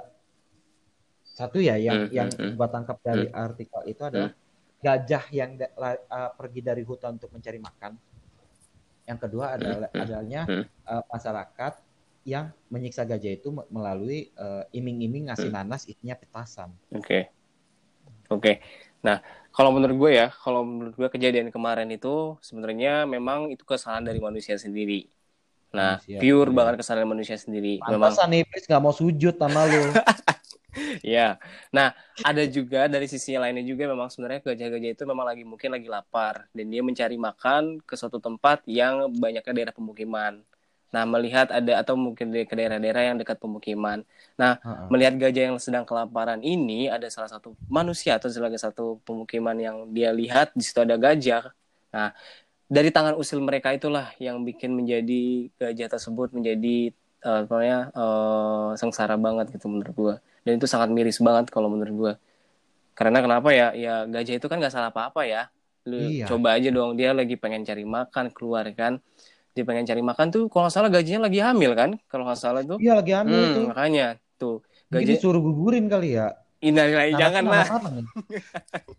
satu 1.25 1.61
ya 1.61 1.81
yang 1.81 2.09
mm, 2.09 2.13
yang 2.13 2.29
mm, 2.29 2.53
gua 2.57 2.69
tangkap 2.69 3.01
dari 3.01 3.29
mm. 3.29 3.35
artikel 3.37 3.81
itu 3.89 4.03
adalah 4.05 4.33
mm. 4.33 4.85
gajah 4.85 5.25
yang 5.33 5.51
uh, 5.57 6.31
pergi 6.37 6.61
dari 6.61 6.83
hutan 6.85 7.17
untuk 7.17 7.33
mencari 7.33 7.57
makan. 7.57 7.93
Yang 9.09 9.19
kedua 9.25 9.57
adalah 9.57 9.89
mm, 9.89 10.03
adanya 10.05 10.43
uh, 10.85 11.05
masyarakat 11.09 11.73
yang 12.27 12.51
menyiksa 12.69 13.07
gajah 13.07 13.39
itu 13.39 13.55
me- 13.55 13.71
melalui 13.71 14.35
eh, 14.35 14.65
iming-iming 14.75 15.31
ngasih 15.31 15.47
Hmm. 15.47 15.63
nanas 15.63 15.87
isinya 15.87 16.19
petasan. 16.19 16.75
Oke. 16.91 17.31
Oke. 18.27 18.59
Nah, 19.07 19.23
kalau 19.57 19.73
menurut 19.73 19.97
gue 19.97 20.11
ya, 20.21 20.29
kalau 20.45 20.69
menurut 20.69 20.93
gue 20.93 21.09
kejadian 21.09 21.49
kemarin 21.49 21.89
itu 21.89 22.37
sebenarnya 22.45 23.09
memang 23.09 23.49
itu 23.49 23.65
kesalahan 23.65 24.05
dari 24.05 24.21
manusia 24.21 24.61
sendiri. 24.61 25.09
Nah, 25.73 25.97
Manusia, 25.97 26.21
pure 26.21 26.51
iya. 26.53 26.57
banget 26.57 26.75
kesalahan 26.85 27.09
manusia 27.09 27.37
sendiri. 27.41 27.81
Memang 27.89 28.13
Pantasan 28.13 28.37
iblis 28.37 28.65
nggak 28.69 28.83
mau 28.85 28.93
sujud 28.93 29.35
sama 29.41 29.65
lu. 29.65 29.81
ya. 31.17 31.41
Nah, 31.73 31.97
ada 32.21 32.45
juga 32.45 32.85
dari 32.89 33.09
sisi 33.09 33.33
lainnya 33.37 33.65
juga 33.65 33.89
memang 33.89 34.13
sebenarnya 34.13 34.45
gajah-gajah 34.45 34.91
itu 34.93 35.05
memang 35.09 35.27
lagi 35.27 35.45
mungkin 35.49 35.73
lagi 35.73 35.89
lapar 35.89 36.49
dan 36.53 36.67
dia 36.69 36.85
mencari 36.85 37.17
makan 37.17 37.81
ke 37.81 37.95
suatu 37.97 38.21
tempat 38.21 38.61
yang 38.69 39.09
banyaknya 39.17 39.53
daerah 39.53 39.75
pemukiman. 39.75 40.45
Nah, 40.97 41.05
melihat 41.05 41.53
ada 41.53 41.73
atau 41.85 41.95
mungkin 42.01 42.33
di- 42.33 42.49
ke 42.49 42.55
daerah-daerah 42.57 43.03
yang 43.13 43.17
dekat 43.21 43.37
pemukiman. 43.45 44.01
Heeh. 44.65 44.89
melihat 44.93 45.15
gajah 45.19 45.45
yang 45.53 45.59
sedang 45.61 45.85
kelaparan 45.89 46.41
ini 46.41 46.89
ada 46.89 47.07
salah 47.13 47.29
satu 47.29 47.53
manusia 47.69 48.17
atau 48.19 48.29
sebagai 48.33 48.57
satu 48.61 48.97
pemukiman 49.07 49.57
yang 49.59 49.77
dia 49.97 50.11
lihat 50.15 50.55
di 50.57 50.63
situ 50.65 50.79
ada 50.81 50.97
gajah. 50.97 51.53
Nah, 51.95 52.11
dari 52.67 52.91
tangan 52.95 53.15
usil 53.23 53.39
mereka 53.43 53.71
itulah 53.79 54.11
yang 54.19 54.43
bikin 54.49 54.75
menjadi 54.75 55.51
gajah 55.61 55.89
tersebut 55.99 56.29
menjadi 56.37 56.91
apa 57.23 57.51
namanya 57.51 57.81
eh, 57.95 58.71
sengsara 58.81 59.17
banget 59.19 59.47
gitu 59.55 59.67
menurut 59.73 59.95
gua. 59.95 60.15
Dan 60.47 60.59
itu 60.63 60.67
sangat 60.71 60.91
miris 60.95 61.19
banget 61.23 61.51
kalau 61.55 61.69
menurut 61.73 61.95
gua. 61.95 62.13
Karena 62.99 63.19
kenapa 63.25 63.49
ya? 63.53 63.77
Ya 63.77 63.95
gajah 64.09 64.35
itu 64.41 64.47
kan 64.49 64.57
nggak 64.61 64.73
salah 64.75 64.91
apa-apa 64.95 65.23
ya. 65.29 65.43
Lu 65.89 65.97
Iya. 66.01 66.27
coba 66.31 66.49
aja 66.57 66.69
dong 66.73 66.97
dia 66.99 67.11
lagi 67.13 67.35
pengen 67.43 67.63
cari 67.69 67.85
makan 67.87 68.27
keluar 68.33 68.65
kan. 68.73 68.99
Dia 69.57 69.65
pengen 69.69 69.85
cari 69.91 70.03
makan 70.11 70.27
tuh 70.35 70.43
kalau 70.51 70.63
nggak 70.69 70.75
salah 70.77 70.91
gajahnya 70.95 71.21
lagi 71.27 71.39
hamil 71.47 71.71
kan? 71.81 71.91
Kalau 72.11 72.23
nggak 72.27 72.41
salah 72.45 72.63
tuh. 72.71 72.79
Iya 72.83 72.93
lagi 72.99 73.13
hamil 73.19 73.41
Hmm, 73.43 73.55
tuh. 73.57 73.65
makanya 73.71 74.03
tuh 74.41 74.53
gajah 74.93 75.17
disuruh 75.17 75.41
gugurin 75.47 75.85
kali 75.93 76.09
ya. 76.19 76.27
Innalillahi 76.67 77.13
jangan 77.21 77.45
lah? 77.53 77.67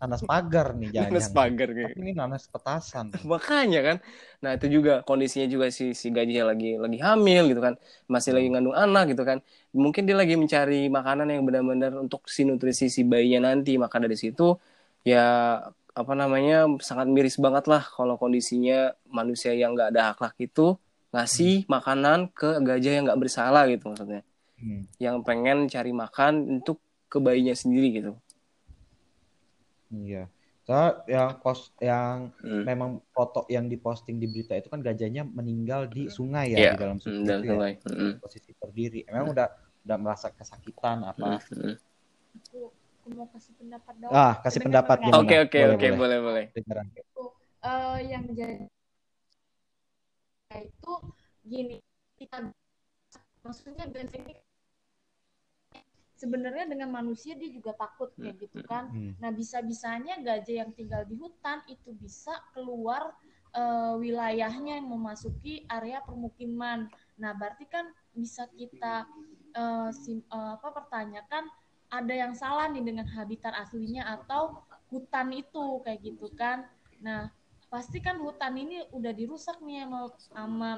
Nanas 0.00 0.22
pagar 0.30 0.66
nih 0.80 0.90
jangan. 0.96 1.10
nanas 1.12 1.26
pagar 1.36 1.68
kayak 1.76 1.92
ini 2.00 2.10
nanas 2.20 2.44
petasan. 2.52 3.06
makanya 3.32 3.78
kan 3.86 3.96
nah 4.42 4.50
itu 4.56 4.66
juga 4.76 4.90
kondisinya 5.08 5.46
juga 5.54 5.66
si 5.78 5.84
si 6.00 6.06
gajah 6.16 6.42
lagi 6.50 6.66
lagi 6.84 6.98
hamil 7.06 7.42
gitu 7.50 7.60
kan 7.66 7.74
masih 8.14 8.30
lagi 8.36 8.46
ngandung 8.52 8.76
anak 8.82 9.02
gitu 9.10 9.22
kan 9.30 9.38
mungkin 9.84 10.02
dia 10.08 10.16
lagi 10.20 10.34
mencari 10.42 10.74
makanan 10.96 11.26
yang 11.34 11.42
benar-benar 11.48 11.92
untuk 12.04 12.20
si 12.34 12.40
nutrisi 12.48 12.84
si 12.96 13.00
bayinya 13.10 13.38
nanti 13.50 13.70
maka 13.82 13.96
dari 14.04 14.16
situ 14.22 14.42
ya 15.10 15.18
apa 15.98 16.12
namanya 16.14 16.56
sangat 16.78 17.10
miris 17.10 17.36
banget 17.42 17.64
lah 17.66 17.82
kalau 17.82 18.14
kondisinya 18.22 18.94
manusia 19.10 19.50
yang 19.52 19.74
nggak 19.74 19.90
ada 19.94 20.02
akhlak 20.14 20.34
itu 20.38 20.78
ngasih 21.10 21.66
makanan 21.66 22.30
ke 22.30 22.60
gajah 22.62 22.92
yang 22.96 23.04
nggak 23.08 23.20
bersalah 23.22 23.66
gitu 23.66 23.90
maksudnya 23.90 24.22
Hmm. 24.58 24.90
yang 24.98 25.22
pengen 25.22 25.70
cari 25.70 25.94
makan 25.94 26.58
untuk 26.58 26.82
ke 27.06 27.18
bayinya 27.22 27.54
sendiri 27.54 27.88
gitu 27.94 28.12
Iya. 29.88 30.28
Soalnya 30.66 30.92
yang 31.08 31.30
post 31.40 31.72
yang 31.80 32.28
Hmm. 32.44 32.62
memang 32.66 32.90
foto 33.16 33.48
yang 33.48 33.70
diposting 33.72 34.20
di 34.20 34.28
berita 34.28 34.52
itu 34.52 34.68
kan 34.68 34.84
gajahnya 34.84 35.24
meninggal 35.24 35.88
di 35.88 36.12
sungai 36.12 36.52
ya 36.52 36.58
Iya, 36.60 36.70
di 36.74 36.76
dalam 36.76 36.98
Hmm, 37.00 37.04
sungai 37.06 37.24
itu 37.24 37.44
ya. 37.46 37.52
sungai. 37.56 37.72
Hmm, 37.88 38.12
Posisi 38.20 38.50
berdiri. 38.52 39.00
Memang 39.08 39.28
udah 39.32 39.48
udah 39.88 39.96
merasa 39.96 40.28
kesakitan 40.28 41.06
apa. 41.06 41.40
hmm, 41.40 41.56
hmm. 41.56 41.74
Aku, 43.08 43.16
mau 43.16 43.28
kasih 43.32 43.52
pendapat 43.56 43.94
dong. 43.96 44.12
Ah, 44.12 44.32
kasih 44.44 44.60
pendapat 44.60 44.98
nggak? 45.00 45.08
gimana? 45.08 45.24
Oke 45.24 45.36
oke 45.48 45.58
Boleh, 45.58 45.74
oke 45.76 45.88
boleh. 45.88 45.98
boleh 45.98 46.18
boleh. 46.20 46.44
Dengeran. 46.52 46.86
Eh, 47.58 47.98
yang 48.06 48.24
jadi 48.32 48.64
itu 50.64 50.92
gini 51.44 51.76
kita 52.16 52.40
maksudnya 53.44 53.84
Gans 53.88 54.12
ini 54.16 54.32
sebenarnya 56.18 56.64
dengan 56.66 56.88
manusia 56.90 57.36
dia 57.36 57.52
juga 57.52 57.76
takut 57.76 58.10
kayak 58.16 58.48
gitu 58.48 58.64
kan 58.64 58.88
Hmm. 58.90 59.12
nah 59.20 59.30
bisa-bisanya 59.30 60.18
gajah 60.24 60.64
yang 60.66 60.70
tinggal 60.72 61.04
di 61.04 61.14
hutan 61.20 61.60
itu 61.68 61.92
bisa 61.94 62.32
keluar 62.56 63.12
eh, 63.54 63.94
wilayahnya 64.00 64.80
yang 64.80 64.88
memasuki 64.88 65.68
area 65.68 66.00
permukiman 66.00 66.88
nah 67.20 67.36
berarti 67.36 67.68
kan 67.68 67.92
bisa 68.16 68.48
kita 68.56 69.04
eh, 69.52 69.90
sim- 69.92 70.24
eh, 70.26 70.52
apa 70.56 70.68
pertanyakan 70.74 71.44
ada 71.88 72.14
yang 72.14 72.32
salah 72.36 72.68
nih 72.68 72.84
dengan 72.84 73.08
habitat 73.08 73.52
aslinya 73.56 74.04
atau 74.20 74.60
hutan 74.92 75.32
itu 75.32 75.80
kayak 75.84 76.00
gitu 76.04 76.28
kan. 76.36 76.68
Nah 77.00 77.32
pasti 77.68 78.00
kan 78.00 78.16
hutan 78.20 78.56
ini 78.56 78.80
udah 78.96 79.12
dirusak 79.12 79.60
nih 79.60 79.84
sama, 79.84 80.00
sama 80.32 80.70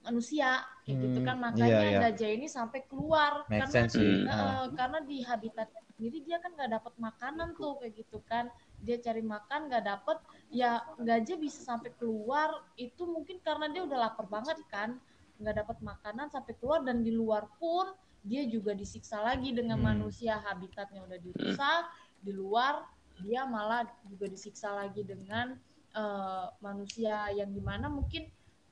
manusia 0.00 0.64
kayak 0.88 0.96
gitu 1.06 1.18
Hmm, 1.20 1.26
kan. 1.28 1.36
iya, 1.36 1.44
makanya 1.44 1.88
iya. 1.92 2.00
gajah 2.08 2.30
ini 2.32 2.46
sampai 2.48 2.80
keluar. 2.88 3.44
Make 3.46 3.68
karena 3.68 3.74
sense 3.74 3.94
Ah. 4.00 4.02
eh, 4.64 4.66
karena 4.74 4.98
di 5.04 5.16
habitatnya 5.20 5.82
sendiri 5.92 6.18
dia 6.24 6.38
kan 6.40 6.50
nggak 6.56 6.70
dapat 6.80 6.94
makanan 6.96 7.48
tuh 7.58 7.72
kayak 7.78 7.94
gitu 8.00 8.18
kan. 8.26 8.48
Dia 8.80 8.96
cari 8.98 9.20
makan 9.20 9.60
nggak 9.68 9.84
dapet 9.84 10.18
ya 10.50 10.80
gajah 10.98 11.36
bisa 11.36 11.60
sampai 11.62 11.92
keluar. 12.00 12.48
Itu 12.80 13.04
mungkin 13.06 13.38
karena 13.44 13.68
dia 13.68 13.82
udah 13.84 13.98
lapar 14.08 14.26
banget 14.26 14.58
kan. 14.72 14.96
Nggak 15.36 15.54
dapat 15.64 15.76
makanan 15.84 16.26
sampai 16.32 16.52
keluar 16.56 16.80
dan 16.82 17.04
di 17.04 17.12
luar 17.12 17.46
pun 17.60 17.92
dia 18.24 18.44
juga 18.48 18.72
disiksa 18.76 19.20
lagi 19.24 19.50
dengan 19.56 19.80
Hmm. 19.80 19.88
manusia 19.96 20.36
habitatnya 20.44 21.00
udah 21.04 21.18
dirusak 21.20 21.82
di 22.20 22.32
luar 22.36 22.84
dia 23.20 23.44
malah 23.48 23.84
juga 24.08 24.28
disiksa 24.28 24.72
lagi 24.72 25.04
dengan 25.04 25.56
eh, 25.90 26.46
manusia 26.62 27.26
yang 27.34 27.50
di 27.50 27.58
mana 27.58 27.90
mungkin 27.90 28.30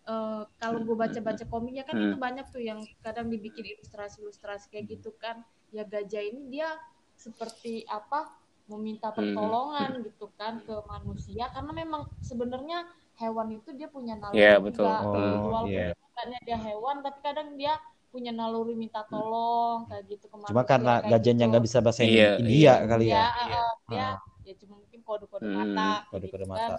eh, 0.09 0.43
kalau 0.63 0.79
gue 0.87 0.97
baca-baca 0.97 1.45
komiknya 1.51 1.83
kan 1.83 1.99
Hmm. 1.99 2.15
itu 2.15 2.17
banyak 2.17 2.47
tuh 2.55 2.63
yang 2.63 2.79
kadang 3.03 3.27
dibikin 3.29 3.67
ilustrasi-ilustrasi 3.75 4.71
kayak 4.71 4.87
gitu 4.97 5.11
kan 5.19 5.43
ya 5.75 5.83
gajah 5.85 6.23
ini 6.23 6.49
dia 6.49 6.69
seperti 7.19 7.83
apa 7.91 8.31
meminta 8.71 9.11
Hmm. 9.11 9.17
pertolongan 9.19 9.91
gitu 10.07 10.31
kan 10.39 10.61
ke 10.63 10.75
manusia 10.87 11.49
karena 11.51 11.73
memang 11.75 12.07
sebenarnya 12.23 12.87
hewan 13.19 13.49
itu 13.59 13.75
dia 13.75 13.89
punya 13.91 14.15
naluri 14.15 14.39
Iya, 14.39 14.55
betul. 14.63 14.87
juga 14.87 15.03
Oh, 15.03 15.51
walaupun 15.51 15.73
iya. 15.75 15.91
bukannya 15.99 16.39
dia 16.47 16.59
hewan 16.61 16.97
tapi 17.03 17.19
kadang 17.25 17.49
dia 17.59 17.75
punya 18.19 18.33
naluri 18.41 18.75
minta 18.83 19.01
tolong 19.13 19.79
kayak 19.89 20.05
gitu 20.13 20.27
ke 20.33 20.39
Cuma 20.47 20.63
karena 20.71 20.93
kayak 21.03 21.03
gajahnya 21.11 21.45
gitu. 21.45 21.49
nggak 21.49 21.65
bisa 21.67 21.79
bahasa 21.85 22.03
Iya, 22.09 22.25
India 22.43 22.73
iya. 22.73 22.73
kali 22.91 23.07
ya, 23.11 23.17
ya. 23.17 23.25
eh, 23.43 23.71
dia 23.91 24.07
Ah. 24.07 24.15
ya 24.47 24.53
cuma 24.61 24.75
mungkin 24.83 25.01
kode-kode 25.09 25.49
Hmm, 25.49 25.59
mata 25.59 26.07
Kode-kode 26.11 26.27
gitu 26.27 26.47
mata. 26.53 26.75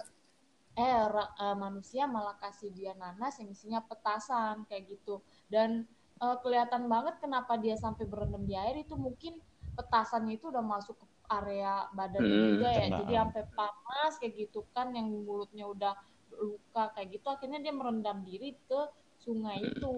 eh 0.78 1.00
ra- 1.14 1.32
eh, 1.44 1.56
manusia 1.64 2.04
malah 2.16 2.36
kasih 2.44 2.70
dia 2.78 2.92
nanas 3.02 3.34
yang 3.40 3.50
isinya 3.54 3.80
petasan 3.90 4.56
kayak 4.68 4.84
gitu 4.92 5.14
dan 5.54 5.70
eh, 6.24 6.36
kelihatan 6.42 6.84
banget 6.92 7.14
kenapa 7.24 7.52
dia 7.64 7.76
sampai 7.84 8.04
berendam 8.12 8.44
di 8.50 8.54
air 8.64 8.76
itu 8.84 8.94
mungkin 9.06 9.34
petasannya 9.78 10.32
itu 10.38 10.46
udah 10.52 10.64
masuk 10.74 10.96
ke 11.00 11.06
area 11.38 11.88
badannya 11.98 12.38
Hmm, 12.38 12.48
juga 12.48 12.68
ya 12.80 12.86
jadi 12.98 13.12
sampai 13.24 13.42
panas 13.58 14.12
kayak 14.20 14.34
gitu 14.48 14.60
kan 14.76 14.92
yang 14.98 15.08
mulutnya 15.28 15.64
udah 15.74 15.94
luka 16.40 16.84
kayak 16.96 17.08
gitu 17.20 17.26
akhirnya 17.34 17.58
dia 17.64 17.72
merendam 17.74 18.18
diri 18.24 18.56
ke 18.68 18.80
sungai 19.20 19.60
itu 19.62 19.92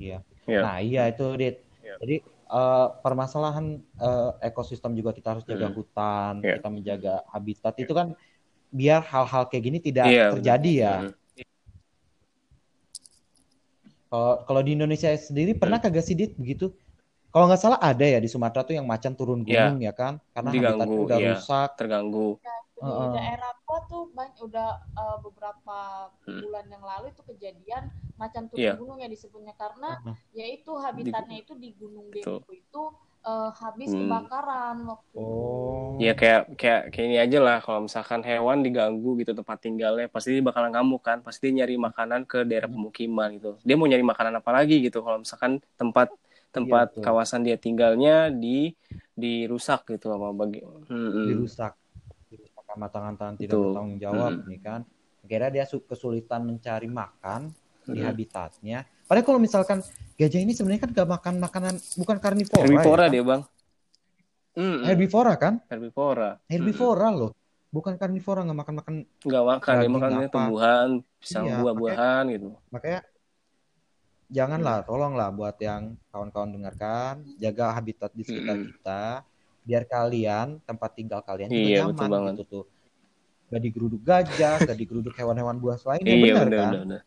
Iya. 0.00 0.18
Iya. 0.48 0.60
Nah, 0.64 0.76
iya 0.80 1.02
itu 1.06 1.26
Dit. 1.36 1.60
Iya. 1.82 1.94
Jadi 2.00 2.16
eh, 2.50 2.86
permasalahan 2.98 3.66
eh, 3.78 4.30
ekosistem 4.42 4.94
juga 4.94 5.12
kita 5.12 5.34
harus 5.34 5.44
jaga 5.44 5.68
Hmm. 5.68 5.76
hutan, 5.76 6.32
Iya. 6.40 6.58
kita 6.58 6.68
menjaga 6.68 7.14
habitat 7.28 7.74
itu 7.76 7.92
kan 7.92 8.16
biar 8.70 9.02
hal-hal 9.02 9.46
kayak 9.46 9.64
gini 9.66 9.78
tidak 9.78 10.06
Iya, 10.06 10.30
terjadi 10.32 10.72
ya. 10.72 10.94
Hmm. 11.04 11.12
Kalau 14.10 14.42
kalau 14.42 14.60
di 14.60 14.74
Indonesia 14.74 15.10
sendiri 15.14 15.54
pernah 15.54 15.78
kagak 15.78 16.02
sih 16.02 16.18
Dit 16.18 16.34
begitu? 16.34 16.74
Kalau 17.30 17.46
nggak 17.46 17.62
salah 17.62 17.78
ada 17.78 18.02
ya 18.02 18.18
di 18.18 18.26
Sumatera 18.26 18.66
tuh 18.66 18.74
yang 18.74 18.82
macan 18.82 19.14
turun 19.14 19.46
Iya. 19.46 19.70
gunung 19.70 19.78
ya 19.78 19.92
kan? 19.94 20.18
Karena 20.34 20.50
Diganggu, 20.50 20.82
habitatnya 20.82 20.98
udah 21.06 21.18
iya. 21.18 21.30
rusak. 21.38 21.70
terganggu. 21.78 22.28
Heeh. 22.80 23.08
daerah 23.12 23.52
gua 23.70 23.80
tuh 23.92 24.02
banyak 24.18 24.36
udah 24.48 24.68
eh, 25.02 25.16
beberapa 25.24 25.78
Hmm. 26.26 26.40
bulan 26.42 26.66
yang 26.74 26.84
lalu 26.90 27.06
itu 27.14 27.22
kejadian 27.30 27.84
macan 28.20 28.44
turun 28.50 28.60
Iya. 28.60 28.74
gunung 28.80 28.98
ya 29.04 29.08
disebutnya 29.14 29.54
karena 29.62 29.90
Heeh. 30.04 30.16
yaitu 30.38 30.72
habitatnya 30.84 31.36
itu 31.44 31.52
di 31.62 31.68
Gunung. 31.80 32.06
Dempo 32.14 32.50
itu 32.62 32.82
eh, 33.30 33.50
habis 33.62 33.90
Hmm. 33.90 33.98
kebakaran 33.98 34.76
waktu 34.90 35.20
Oh. 35.20 35.98
Ya 36.00 36.12
kayak 36.20 36.40
kayak 36.60 36.80
kayak 36.92 37.06
ini 37.08 37.18
aja 37.24 37.38
lah 37.46 37.56
kalau 37.64 37.80
misalkan 37.86 38.20
hewan 38.28 38.58
diganggu 38.64 39.08
gitu 39.20 39.32
tempat 39.38 39.58
tinggalnya 39.64 40.06
pasti 40.14 40.28
dia 40.36 40.44
bakalan 40.48 40.70
ngamuk 40.72 41.00
kan 41.08 41.18
pasti 41.26 41.40
dia 41.50 41.52
nyari 41.60 41.74
makanan 41.86 42.20
ke 42.30 42.38
daerah 42.48 42.68
pemukiman 42.74 43.28
gitu 43.36 43.48
dia 43.66 43.74
mau 43.78 43.84
nyari 43.90 44.04
makanan 44.12 44.34
apa 44.40 44.50
lagi 44.56 44.74
gitu 44.86 44.98
kalau 45.04 45.18
misalkan 45.24 45.52
tempat 45.80 46.08
tempat 46.56 46.88
betul. 46.92 47.04
kawasan 47.04 47.40
dia 47.46 47.56
tinggalnya 47.60 48.32
di 48.42 48.72
dirusak 49.22 49.80
gitu 49.92 50.06
sama 50.12 50.32
bagi 50.40 50.64
Hmm, 50.88 51.08
dirusak 51.24 51.72
sama 52.70 52.86
tangan-tangan 52.86 53.34
tidak 53.34 53.56
Betul. 53.58 53.64
bertanggung 53.66 53.98
jawab 53.98 54.32
Hmm. 54.38 54.46
nih 54.46 54.60
kan 54.62 54.80
akhirnya 55.20 55.50
dia 55.50 55.64
su- 55.66 55.84
kesulitan 55.84 56.46
mencari 56.46 56.86
makan 56.86 57.50
di 57.82 57.98
Hmm. 57.98 58.06
habitatnya 58.06 58.78
padahal 59.04 59.26
kalau 59.26 59.40
misalkan 59.42 59.82
gajah 60.14 60.40
ini 60.40 60.54
sebenarnya 60.54 60.86
kan 60.86 60.90
gak 60.94 61.10
makan 61.10 61.34
makanan 61.42 61.74
bukan 61.98 62.16
karnivora 62.22 62.62
herbivora 62.62 63.02
ya 63.02 63.08
kan? 63.08 63.12
dia 63.12 63.24
bang 63.26 63.42
Hmm, 64.50 64.66
hmm. 64.78 64.86
herbivora 64.86 65.34
kan 65.34 65.54
herbivora 65.66 66.30
herbivora 66.46 67.08
loh 67.10 67.32
bukan 67.70 67.94
karnivora 67.94 68.42
nggak 68.46 68.58
makan 68.62 68.74
makan 68.82 68.94
nggak 69.22 69.44
makan 69.46 69.74
dia 69.74 69.78
Daging 69.78 69.94
makan 69.94 70.10
apa? 70.10 70.26
tumbuhan 70.30 70.88
pisang 71.22 71.44
Iya, 71.46 71.56
buah-buahan 71.62 72.22
gitu 72.34 72.48
makanya 72.70 73.00
janganlah 74.30 74.86
tolonglah 74.86 75.28
buat 75.34 75.56
yang 75.58 75.82
kawan-kawan 76.10 76.50
dengarkan 76.54 77.14
jaga 77.34 77.74
habitat 77.74 78.10
di 78.14 78.22
sekitar 78.22 78.54
Mm-mm. 78.54 78.70
kita 78.78 79.02
biar 79.60 79.84
kalian 79.84 80.58
tempat 80.64 80.90
tinggal 80.94 81.20
kalian 81.20 81.48
Iya, 81.48 81.84
betul 81.84 81.94
nyaman 81.94 82.10
banget. 82.10 82.32
gitu 82.34 82.44
tuh 82.48 82.64
gak 83.50 83.60
digeruduk 83.60 84.00
gajah 84.00 84.56
gak 84.60 84.78
digeruduk 84.78 85.14
hewan-hewan 85.14 85.58
buas 85.58 85.82
lainnya 85.82 86.06
Iya 86.08 86.22
benar 86.24 86.38
kan 86.38 86.48
bener 86.50 86.80
bener. 86.80 87.00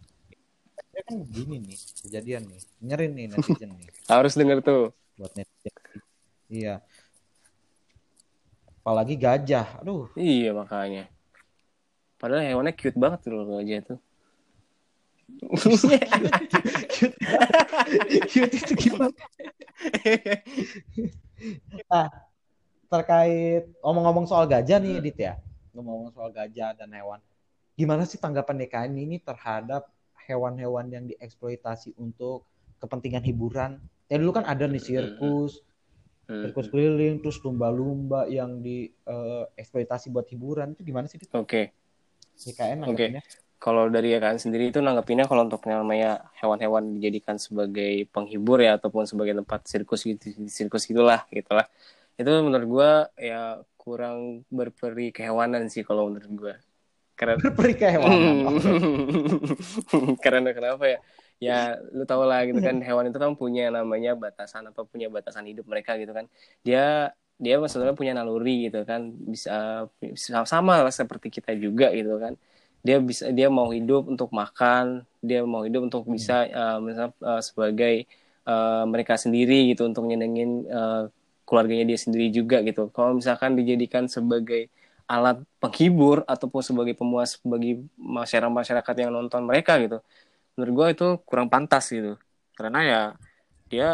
Ya 0.93 1.01
kan 1.03 1.15
begini 1.23 1.55
nih 1.63 1.79
kejadian 2.03 2.41
nih 2.45 2.59
nyerin 2.79 3.11
nih 3.13 3.25
netizen 3.29 3.71
nih 3.73 3.87
Harus 4.11 4.33
denger 4.33 4.59
tuh. 4.61 4.83
buat 5.13 5.31
netizen 5.33 5.73
iya 6.47 6.83
apalagi 8.77 9.15
gajah 9.15 9.79
aduh 9.79 10.11
Iya 10.13 10.51
makanya. 10.51 11.07
Padahal 12.19 12.43
hewannya 12.45 12.73
cute 12.73 12.95
banget 12.95 13.19
tuh 13.23 13.31
loh 13.33 13.57
aja 13.57 13.79
tuh. 13.83 13.99
cute 18.27 18.53
itu 18.53 18.73
gimana 18.77 19.11
nah 21.89 22.07
terkait 22.93 23.65
omong-omong 23.81 24.29
soal 24.29 24.45
gajah 24.45 24.77
nih 24.77 25.01
Dit 25.01 25.17
ya 25.17 25.41
ngomong-ngomong 25.73 26.13
soal 26.13 26.29
gajah 26.29 26.77
dan 26.77 26.93
hewan 26.93 27.17
gimana 27.73 28.05
sih 28.05 28.21
tanggapan 28.21 28.61
DKN 28.61 28.93
ini 28.93 29.17
terhadap 29.17 29.89
hewan-hewan 30.29 30.85
yang 30.93 31.09
dieksploitasi 31.09 31.97
untuk 31.97 32.45
kepentingan 32.77 33.25
hiburan 33.25 33.81
ya 34.05 34.21
dulu 34.21 34.37
kan 34.37 34.45
ada 34.45 34.69
nih 34.69 34.77
sirkus 34.77 35.65
Hmm. 36.23 36.39
sirkus 36.39 36.71
keliling 36.71 37.19
terus 37.19 37.35
lumba-lumba 37.43 38.31
yang 38.31 38.63
dieksploitasi 38.63 40.07
buat 40.07 40.23
hiburan 40.31 40.71
itu 40.71 40.87
gimana 40.87 41.03
sih 41.11 41.19
Dit? 41.19 41.27
Oke. 41.35 41.75
DKN 42.39 42.87
Oke. 42.87 43.11
nanggapinnya? 43.11 43.21
Kalau 43.59 43.91
dari 43.91 44.15
KKN 44.15 44.39
sendiri 44.39 44.71
itu 44.71 44.79
nanggapinnya 44.79 45.27
kalau 45.27 45.43
untuk 45.43 45.59
namanya 45.67 46.23
hewan-hewan 46.39 46.95
dijadikan 46.95 47.35
sebagai 47.35 48.07
penghibur 48.07 48.63
ya 48.63 48.79
ataupun 48.79 49.03
sebagai 49.03 49.35
tempat 49.35 49.67
sirkus 49.67 50.07
gitu 50.07 50.31
sirkus 50.47 50.87
gitulah 50.87 51.27
gitulah. 51.27 51.67
Itu 52.19 52.29
menurut 52.45 52.67
gua 52.67 52.91
ya 53.17 53.61
kurang 53.75 54.47
berperi 54.47 55.11
kehewanan 55.11 55.67
sih 55.67 55.83
kalau 55.85 56.09
menurut 56.11 56.31
gua. 56.33 56.55
Karena 57.13 57.37
Berperi 57.37 57.73
kehewanan 57.77 58.57
karena 60.25 60.49
kenapa 60.49 60.85
ya? 60.89 60.99
Ya 61.41 61.59
lu 61.91 62.07
tau 62.07 62.23
lah 62.23 62.47
gitu 62.47 62.63
kan 62.63 62.79
hewan 62.79 63.11
itu 63.11 63.19
kan 63.19 63.35
punya 63.35 63.67
namanya 63.69 64.15
batasan 64.15 64.65
atau 64.71 64.87
punya 64.87 65.11
batasan 65.11 65.45
hidup 65.45 65.67
mereka 65.67 65.99
gitu 65.99 66.15
kan. 66.15 66.25
Dia 66.65 67.11
dia 67.41 67.59
sebenarnya 67.59 67.97
punya 67.97 68.13
naluri 68.15 68.69
gitu 68.69 68.85
kan 68.85 69.11
bisa, 69.25 69.89
bisa 69.99 70.45
sama 70.45 70.85
lah 70.85 70.93
seperti 70.93 71.33
kita 71.33 71.51
juga 71.57 71.89
gitu 71.91 72.15
kan 72.21 72.37
dia 72.83 72.99
bisa 72.99 73.31
dia 73.31 73.47
mau 73.47 73.71
hidup 73.71 74.11
untuk 74.11 74.29
makan 74.31 75.07
dia 75.23 75.41
mau 75.47 75.63
hidup 75.63 75.87
untuk 75.87 76.03
bisa 76.07 76.47
uh, 76.51 76.79
misalnya 76.83 77.15
uh, 77.23 77.39
sebagai 77.39 78.05
uh, 78.43 78.83
mereka 78.83 79.15
sendiri 79.15 79.71
gitu 79.71 79.87
untuk 79.87 80.03
nyenengin 80.03 80.67
uh, 80.67 81.07
keluarganya 81.53 81.85
dia 81.93 81.99
sendiri 82.01 82.33
juga 82.33 82.57
gitu. 82.65 82.89
Kalau 82.95 83.13
misalkan 83.21 83.53
dijadikan 83.59 84.09
sebagai 84.09 84.73
alat 85.05 85.37
penghibur 85.61 86.25
ataupun 86.33 86.61
sebagai 86.65 86.95
pemuas 86.97 87.37
bagi 87.45 87.77
masyarakat 87.99 88.49
masyarakat 88.49 88.95
yang 89.05 89.11
nonton 89.13 89.43
mereka 89.45 89.77
gitu 89.83 90.01
menurut 90.57 90.73
gue 90.77 90.87
itu 90.97 91.05
kurang 91.27 91.49
pantas 91.53 91.85
gitu. 91.93 92.17
Karena 92.57 92.79
ya 92.91 92.99
dia 93.71 93.85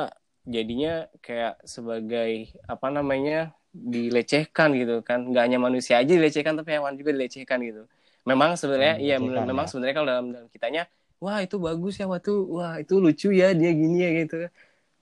jadinya 0.55 1.07
kayak 1.26 1.62
sebagai 1.68 2.30
apa 2.68 2.88
namanya 2.91 3.53
dilecehkan 3.74 4.70
gitu 4.80 4.93
kan. 5.07 5.20
Nggak 5.30 5.43
hanya 5.45 5.60
manusia 5.62 5.95
aja 6.01 6.12
dilecehkan 6.18 6.53
tapi 6.60 6.70
hewan 6.78 6.95
juga 6.99 7.12
dilecehkan 7.16 7.60
gitu. 7.68 7.82
Memang 8.30 8.55
sebenarnya 8.60 8.93
Hmm, 8.93 8.95
iya 9.03 9.16
dilecehkan, 9.20 9.49
memang 9.49 9.66
ya. 9.66 9.70
sebenarnya 9.70 9.95
kalau 9.97 10.10
dalam 10.12 10.28
dalam 10.36 10.49
kitanya 10.53 10.82
wah 11.24 11.39
itu 11.45 11.55
bagus 11.68 11.93
ya 11.99 12.05
wah 12.12 12.20
itu 12.22 12.32
wah 12.55 12.74
itu 12.82 12.93
lucu 13.05 13.28
ya 13.41 13.45
dia 13.60 13.72
gini 13.76 13.97
ya 14.05 14.10
gitu. 14.26 14.36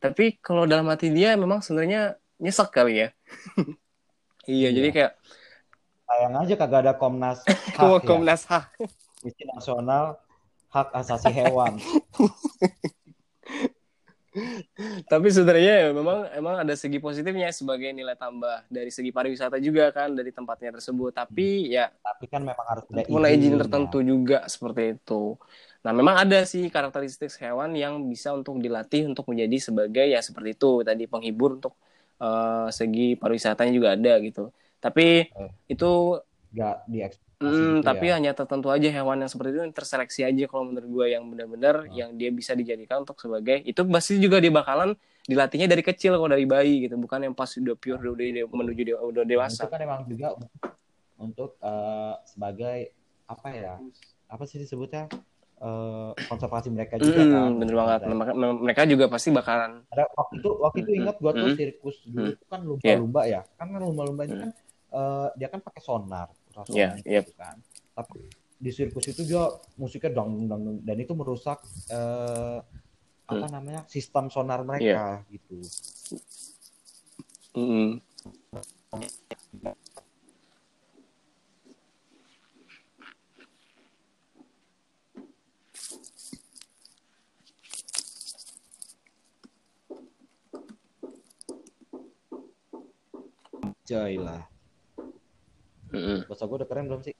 Tapi 0.04 0.24
kalau 0.46 0.64
dalam 0.72 0.88
hati 0.92 1.08
dia 1.18 1.30
memang 1.44 1.60
sebenarnya 1.66 2.00
nyesek 2.38 2.70
kali 2.70 2.94
ya 3.02 3.10
iya, 4.46 4.70
Iya. 4.70 4.70
jadi 4.72 4.90
kayak 4.94 5.12
sayang 6.08 6.34
aja 6.38 6.54
kagak 6.56 6.80
ada 6.86 6.94
Komnas 6.96 7.40
HAM 7.76 7.82
Kom- 7.82 8.00
ya. 8.00 8.08
Komnas 8.08 8.42
HAM 8.46 8.64
Komisi 9.20 9.44
Nasional 9.46 10.22
Hak 10.68 10.92
Asasi 10.94 11.32
Hewan. 11.32 11.80
Tapi 15.10 15.28
sebenarnya 15.34 15.90
ya 15.90 15.90
memang 15.90 16.30
emang 16.30 16.56
ada 16.62 16.78
segi 16.78 17.02
positifnya 17.02 17.50
sebagai 17.50 17.90
nilai 17.90 18.14
tambah 18.14 18.62
dari 18.70 18.94
segi 18.94 19.10
pariwisata 19.10 19.58
juga 19.58 19.90
kan 19.90 20.14
dari 20.14 20.30
tempatnya 20.30 20.78
tersebut. 20.78 21.10
Tapi 21.10 21.74
ya 21.74 21.90
Tapi 21.90 22.30
kan 22.30 22.46
memang 22.46 22.62
harus 22.70 22.86
ada 22.86 23.02
mulai 23.10 23.34
izin 23.34 23.58
izin, 23.58 23.62
tertentu 23.66 23.98
juga 24.06 24.46
seperti 24.46 24.94
itu. 25.00 25.34
Nah, 25.82 25.90
memang 25.96 26.22
ada 26.22 26.44
sih 26.46 26.70
karakteristik 26.70 27.34
hewan 27.42 27.74
yang 27.74 27.98
bisa 28.06 28.30
untuk 28.36 28.62
dilatih 28.62 29.10
untuk 29.10 29.26
menjadi 29.26 29.58
sebagai 29.72 30.06
ya 30.06 30.22
seperti 30.22 30.54
itu 30.54 30.86
tadi 30.86 31.10
penghibur 31.10 31.58
untuk 31.58 31.74
eh, 32.18 32.68
segi 32.74 33.14
pariwisatanya 33.16 33.74
juga 33.74 33.90
ada 33.94 34.14
gitu. 34.20 34.50
Tapi 34.78 35.30
Eh. 35.30 35.52
itu 35.70 36.22
Nggak 36.54 36.76
dieksploitasi 36.88 37.28
Hmm, 37.38 37.78
gitu 37.78 37.86
tapi 37.86 38.06
ya. 38.10 38.14
hanya 38.18 38.32
tertentu 38.34 38.74
aja 38.74 38.90
hewan 38.90 39.22
yang 39.22 39.30
seperti 39.30 39.54
itu 39.54 39.62
yang 39.62 39.70
terseleksi 39.70 40.26
aja 40.26 40.44
kalau 40.50 40.74
menurut 40.74 40.90
gue 40.90 41.06
yang 41.14 41.22
benar-benar 41.30 41.86
Oh. 41.86 41.94
yang 41.94 42.10
dia 42.18 42.34
bisa 42.34 42.58
dijadikan 42.58 43.06
untuk 43.06 43.14
sebagai 43.22 43.62
itu 43.62 43.78
pasti 43.94 44.18
juga 44.18 44.42
dia 44.42 44.50
bakalan 44.50 44.98
dilatihnya 45.30 45.70
dari 45.70 45.86
kecil 45.86 46.18
kalau 46.18 46.34
dari 46.34 46.50
bayi 46.50 46.90
gitu 46.90 46.98
bukan 46.98 47.30
yang 47.30 47.36
pas 47.38 47.54
udah 47.54 47.78
pure 47.78 48.02
udah, 48.02 48.10
udah 48.18 48.50
menuju 48.50 48.82
dia 48.82 48.98
udah 48.98 49.22
Nah, 49.22 49.30
dewasa 49.30 49.62
itu 49.62 49.70
kan 49.70 49.82
emang 49.86 50.02
juga 50.10 50.34
untuk 51.22 51.62
eh, 51.62 52.16
sebagai 52.26 52.78
apa 53.30 53.48
ya? 53.54 53.74
Apa 54.26 54.44
sih 54.50 54.58
disebutnya? 54.58 55.06
Eh, 55.58 56.12
konservasi 56.30 56.70
mereka 56.70 57.02
juga 57.02 57.18
Hmm, 57.18 57.34
kan. 57.34 57.50
bener 57.58 57.74
banget 57.74 58.00
Maka- 58.14 58.38
mereka 58.38 58.82
juga 58.86 59.06
pasti 59.10 59.34
bakalan 59.34 59.82
Ada 59.90 60.06
waktu 60.14 60.34
itu 60.38 60.50
waktu 60.62 60.78
itu 60.86 60.92
Hmm, 60.94 61.00
ingat 61.02 61.16
gua 61.18 61.32
tuh 61.34 61.50
hmm, 61.50 61.58
sirkus 61.58 61.98
dulu 62.06 62.30
hmm. 62.30 62.36
itu 62.38 62.46
kan 62.46 62.60
lumba-lumba 62.62 63.22
ya. 63.26 63.42
Kan 63.58 63.68
lumba-lumba 63.74 64.22
Hmm. 64.30 64.38
kan 64.46 64.50
eh, 64.94 65.28
dia 65.34 65.48
kan 65.50 65.60
pakai 65.66 65.82
sonar, 65.82 66.28
Iya, 66.70 67.02
iya. 67.02 67.22
gitu 67.26 67.34
kan. 67.34 67.58
Tapi 67.98 68.22
di 68.58 68.70
sirkus 68.70 69.10
itu 69.10 69.26
dia 69.26 69.50
musiknya 69.82 70.14
dang 70.14 70.46
dang 70.46 70.62
dang 70.62 70.78
dan 70.86 70.98
itu 71.02 71.14
merusak 71.18 71.58
eh, 71.90 72.60
apa 73.28 73.46
Hmm. 73.50 73.54
namanya 73.58 73.82
sistem 73.90 74.30
sonar 74.30 74.62
mereka 74.62 75.26
gitu. 75.34 75.58
Mm-mm. 77.58 77.98
Joy 93.88 94.20
lah. 94.20 94.44
Mm-mm. 95.96 96.28
Bahasa 96.28 96.44
gue 96.44 96.58
udah 96.60 96.68
keren 96.68 96.92
belum 96.92 97.02
sih? 97.02 97.16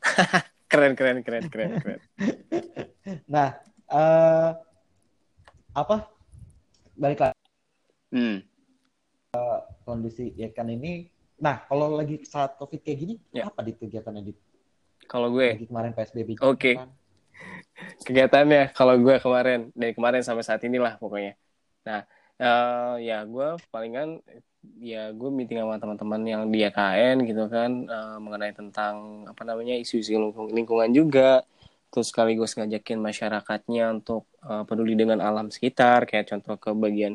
keren 0.70 0.94
keren 0.94 1.26
keren 1.26 1.50
keren 1.50 1.70
keren 1.82 2.00
Nah, 3.34 3.58
eh 3.90 4.50
apa? 5.74 5.96
Balik 6.94 7.20
lagi 7.20 7.38
Hmm. 8.10 8.42
kondisi 9.86 10.34
ikan 10.34 10.66
ini. 10.66 11.06
Nah, 11.38 11.62
kalau 11.66 11.94
lagi 11.94 12.26
saat 12.26 12.58
COVID 12.58 12.82
kayak 12.82 12.98
gini, 12.98 13.14
Ya. 13.30 13.46
apa 13.46 13.62
di 13.62 13.74
kegiatannya 13.74 14.22
di 14.26 14.34
kalau 15.06 15.30
gue 15.30 15.54
lagi 15.58 15.66
kemarin 15.70 15.90
PSBB? 15.94 16.38
Oke. 16.42 16.74
kan? 16.78 16.90
kegiatannya 18.04 18.74
kalau 18.76 18.94
gue 19.00 19.16
kemarin 19.16 19.72
dari 19.72 19.96
kemarin 19.96 20.20
sampai 20.20 20.44
saat 20.44 20.60
inilah 20.64 21.00
pokoknya 21.00 21.32
nah 21.80 22.04
eh, 22.40 22.94
ya 23.08 23.18
gue 23.28 23.48
palingan 23.72 24.08
ya 24.80 25.08
gue 25.12 25.30
meeting 25.32 25.58
sama 25.60 25.76
teman-teman 25.80 26.20
yang 26.24 26.42
di 26.52 26.60
AKN 26.68 27.16
gitu 27.28 27.44
kan 27.54 27.70
eh, 27.88 28.16
mengenai 28.24 28.52
tentang 28.56 29.24
apa 29.30 29.42
namanya 29.48 29.74
isu-isu 29.76 30.16
lingkung- 30.16 30.52
lingkungan 30.52 30.90
juga. 30.92 31.44
Terus 31.90 32.14
sekaligus 32.14 32.54
ngajakin 32.56 32.98
masyarakatnya 33.02 33.84
untuk 34.00 34.22
eh, 34.46 34.62
peduli 34.68 34.94
dengan 34.96 35.18
alam 35.20 35.48
sekitar 35.54 36.08
kayak 36.08 36.26
contoh 36.30 36.56
ke 36.60 36.70
bagian 36.76 37.14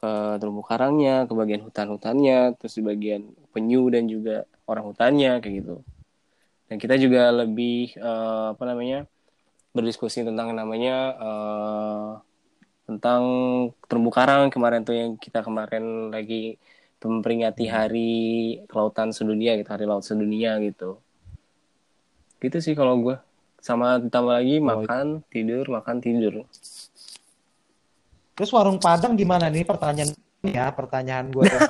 ke 0.00 0.10
terumbu 0.40 0.64
karangnya 0.64 1.28
ke 1.28 1.32
bagian 1.36 1.60
hutan-hutannya 1.66 2.56
terus 2.56 2.72
di 2.78 2.82
bagian 2.84 3.22
penyu 3.52 3.84
dan 3.92 4.08
juga 4.08 4.48
orang 4.70 4.84
hutannya 4.92 5.32
kayak 5.44 5.54
gitu. 5.62 5.76
Dan 6.70 6.76
kita 6.78 6.94
juga 7.00 7.22
lebih 7.34 7.98
eh, 7.98 8.46
apa 8.54 8.62
namanya 8.66 9.04
berdiskusi 9.74 10.26
tentang 10.26 10.54
namanya 10.54 10.96
eh, 11.18 12.10
tentang 12.90 13.22
terumbu 13.86 14.10
karang 14.10 14.50
kemarin 14.50 14.82
tuh 14.82 14.98
yang 14.98 15.14
kita 15.14 15.46
kemarin 15.46 16.10
lagi 16.10 16.58
memperingati 16.98 17.70
Hmm. 17.70 17.72
hari 17.72 18.12
kelautan 18.66 19.14
sedunia 19.14 19.54
gitu 19.54 19.70
hari 19.70 19.86
laut 19.86 20.02
sedunia 20.02 20.58
gitu 20.58 20.98
gitu 22.42 22.58
sih 22.58 22.74
kalau 22.74 22.98
gue 22.98 23.14
sama 23.62 24.02
ditambah 24.02 24.34
lagi 24.42 24.58
Oh, 24.58 24.66
makan 24.66 25.06
tidur 25.30 25.70
makan 25.70 26.02
tidur 26.02 26.42
Terus 28.34 28.50
warung 28.56 28.80
Padang 28.80 29.14
gimana 29.14 29.52
nih 29.52 29.68
pertanyaan 29.68 30.16
ya 30.40 30.72
pertanyaan 30.72 31.28
gue 31.28 31.44
yang 31.44 31.60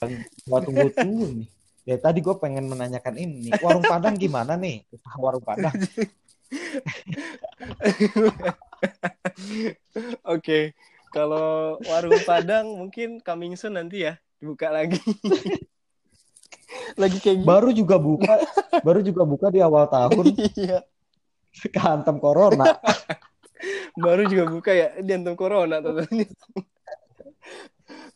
gue 0.48 0.60
tunggu-tunggu 0.64 1.24
nih. 1.40 1.48
Ya 1.88 1.96
tadi 1.96 2.20
gue 2.20 2.36
pengen 2.36 2.68
menanyakan 2.68 3.16
ini. 3.16 3.48
Warung 3.64 3.88
Padang 3.88 4.12
gimana 4.20 4.60
nih? 4.60 4.84
Warung 5.16 5.40
Padang. 5.40 5.72
Oke, 10.34 10.74
kalau 11.10 11.78
warung 11.84 12.20
Padang 12.24 12.76
mungkin 12.78 13.20
coming 13.20 13.54
soon 13.58 13.76
nanti 13.76 14.06
ya 14.06 14.18
dibuka 14.40 14.70
lagi. 14.72 15.00
lagi 16.94 17.18
kayak 17.18 17.36
gitu. 17.42 17.48
Baru 17.48 17.70
juga 17.74 17.96
buka, 17.98 18.34
baru 18.82 19.00
juga 19.02 19.22
buka 19.26 19.46
di 19.50 19.60
awal 19.62 19.86
tahun 19.90 20.34
Iya, 20.60 20.86
kehantem 21.74 22.16
corona. 22.22 22.78
baru 24.04 24.24
juga 24.24 24.44
buka 24.48 24.70
ya 24.72 24.88
diantum 25.02 25.36
corona 25.36 25.82
tentunya. 25.82 26.30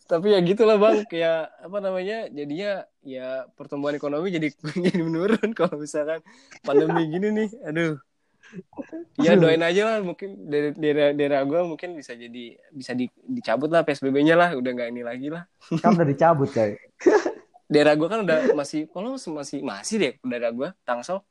Tapi 0.04 0.36
ya 0.36 0.38
gitulah 0.44 0.76
bang, 0.76 1.02
kayak 1.08 1.48
apa 1.64 1.78
namanya, 1.80 2.28
jadinya 2.28 2.84
ya 3.00 3.48
pertumbuhan 3.56 3.96
ekonomi 3.96 4.28
jadi 4.30 4.52
jadi 4.76 5.00
menurun 5.00 5.50
kalau 5.56 5.80
misalkan 5.80 6.20
pandemi 6.60 7.08
gini 7.08 7.28
nih, 7.32 7.48
aduh. 7.64 7.96
Ya 9.14 9.38
doain 9.38 9.62
aja 9.62 9.82
lah, 9.86 9.98
mungkin 10.02 10.50
dari 10.50 10.74
daerah 10.74 11.14
daerah 11.14 11.40
gue 11.46 11.60
mungkin 11.64 11.94
bisa 11.94 12.18
jadi 12.18 12.58
bisa 12.74 12.92
di- 12.98 13.14
dicabut 13.30 13.70
lah 13.70 13.86
PSBB-nya 13.86 14.34
lah, 14.34 14.50
udah 14.58 14.70
nggak 14.74 14.88
ini 14.90 15.02
lagi 15.06 15.28
lah. 15.30 15.46
Kan 15.82 15.94
udah 15.94 16.06
dicabut 16.06 16.50
coy. 16.50 16.74
Daerah 17.72 17.96
gue 17.96 18.08
kan 18.12 18.20
udah 18.20 18.52
masih, 18.52 18.86
kalau 18.92 19.16
masih 19.16 19.64
masih 19.64 19.96
deh 19.96 20.12
daerah 20.20 20.52
gue, 20.52 20.68
Tangsel, 20.84 21.24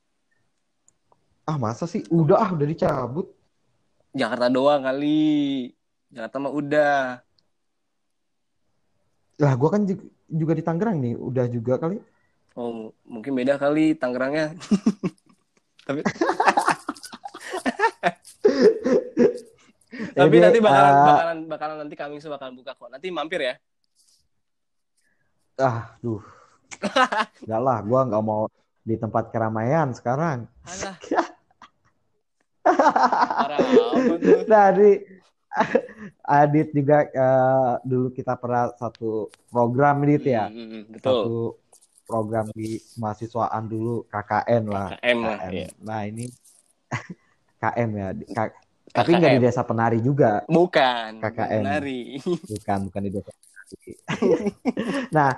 Ah 1.43 1.59
masa 1.59 1.83
sih? 1.83 2.07
Udah 2.07 2.39
ah 2.39 2.49
udah 2.55 2.63
dicabut. 2.67 3.27
Jakarta 4.15 4.47
doang 4.47 4.79
kali, 4.79 5.67
Jakarta 6.07 6.35
mah 6.39 6.53
udah. 6.55 7.19
Lah 9.43 9.53
gua 9.59 9.69
kan 9.75 9.83
ju- 9.83 10.07
juga 10.31 10.53
di 10.55 10.63
Tangerang 10.63 11.03
nih, 11.03 11.13
udah 11.19 11.45
juga 11.51 11.75
kali. 11.75 11.99
Oh, 12.55 12.95
mungkin 13.03 13.35
beda 13.35 13.59
kali 13.59 13.91
Tangerangnya. 13.97 14.55
Tapi 15.87 15.99
Tapi 20.13 20.35
Jadi, 20.37 20.41
nanti 20.41 20.59
bakalan, 20.61 20.93
eh, 20.93 21.05
bakalan 21.05 21.37
bakalan 21.45 21.77
nanti 21.85 21.95
kami 21.97 22.17
bakalan 22.17 22.53
buka 22.57 22.71
kok. 22.73 22.89
Nanti 22.89 23.07
mampir 23.13 23.41
ya. 23.45 23.53
Ah, 25.61 25.93
duh. 26.01 26.21
Enggak 27.45 27.61
lah, 27.61 27.77
gua 27.85 28.01
nggak 28.09 28.23
mau 28.25 28.49
di 28.81 28.95
tempat 28.97 29.29
keramaian 29.29 29.93
sekarang. 29.93 30.49
Alah. 30.65 30.97
Tadi 34.49 34.91
Adit 36.23 36.73
juga 36.73 37.05
eh, 37.05 37.73
dulu 37.85 38.09
kita 38.09 38.33
pernah 38.41 38.73
satu 38.73 39.29
program 39.53 40.01
Dit 40.09 40.25
ya. 40.25 40.49
Hmm, 40.49 40.57
hmm, 40.57 40.69
hmm, 40.69 40.83
betul. 40.97 41.05
Satu 41.05 41.37
program 42.03 42.49
di 42.51 42.81
mahasiswaan 42.97 43.69
dulu 43.69 44.09
KKN 44.09 44.63
lah. 44.65 44.89
KM 44.97 45.17
lah, 45.21 45.37
iya. 45.53 45.69
Nah, 45.79 46.01
ini 46.09 46.25
KM 47.63 47.89
ya. 47.95 48.07
K- 48.35 48.55
tapi 48.93 49.17
nggak 49.17 49.39
di 49.39 49.41
desa 49.41 49.63
penari 49.65 49.97
juga, 50.03 50.43
Bukan. 50.45 51.17
KKM. 51.23 51.63
Menari. 51.65 52.21
bukan 52.51 52.77
bukan 52.91 53.01
di 53.01 53.09
desa 53.09 53.31
penari. 53.31 53.91
nah, 55.15 55.31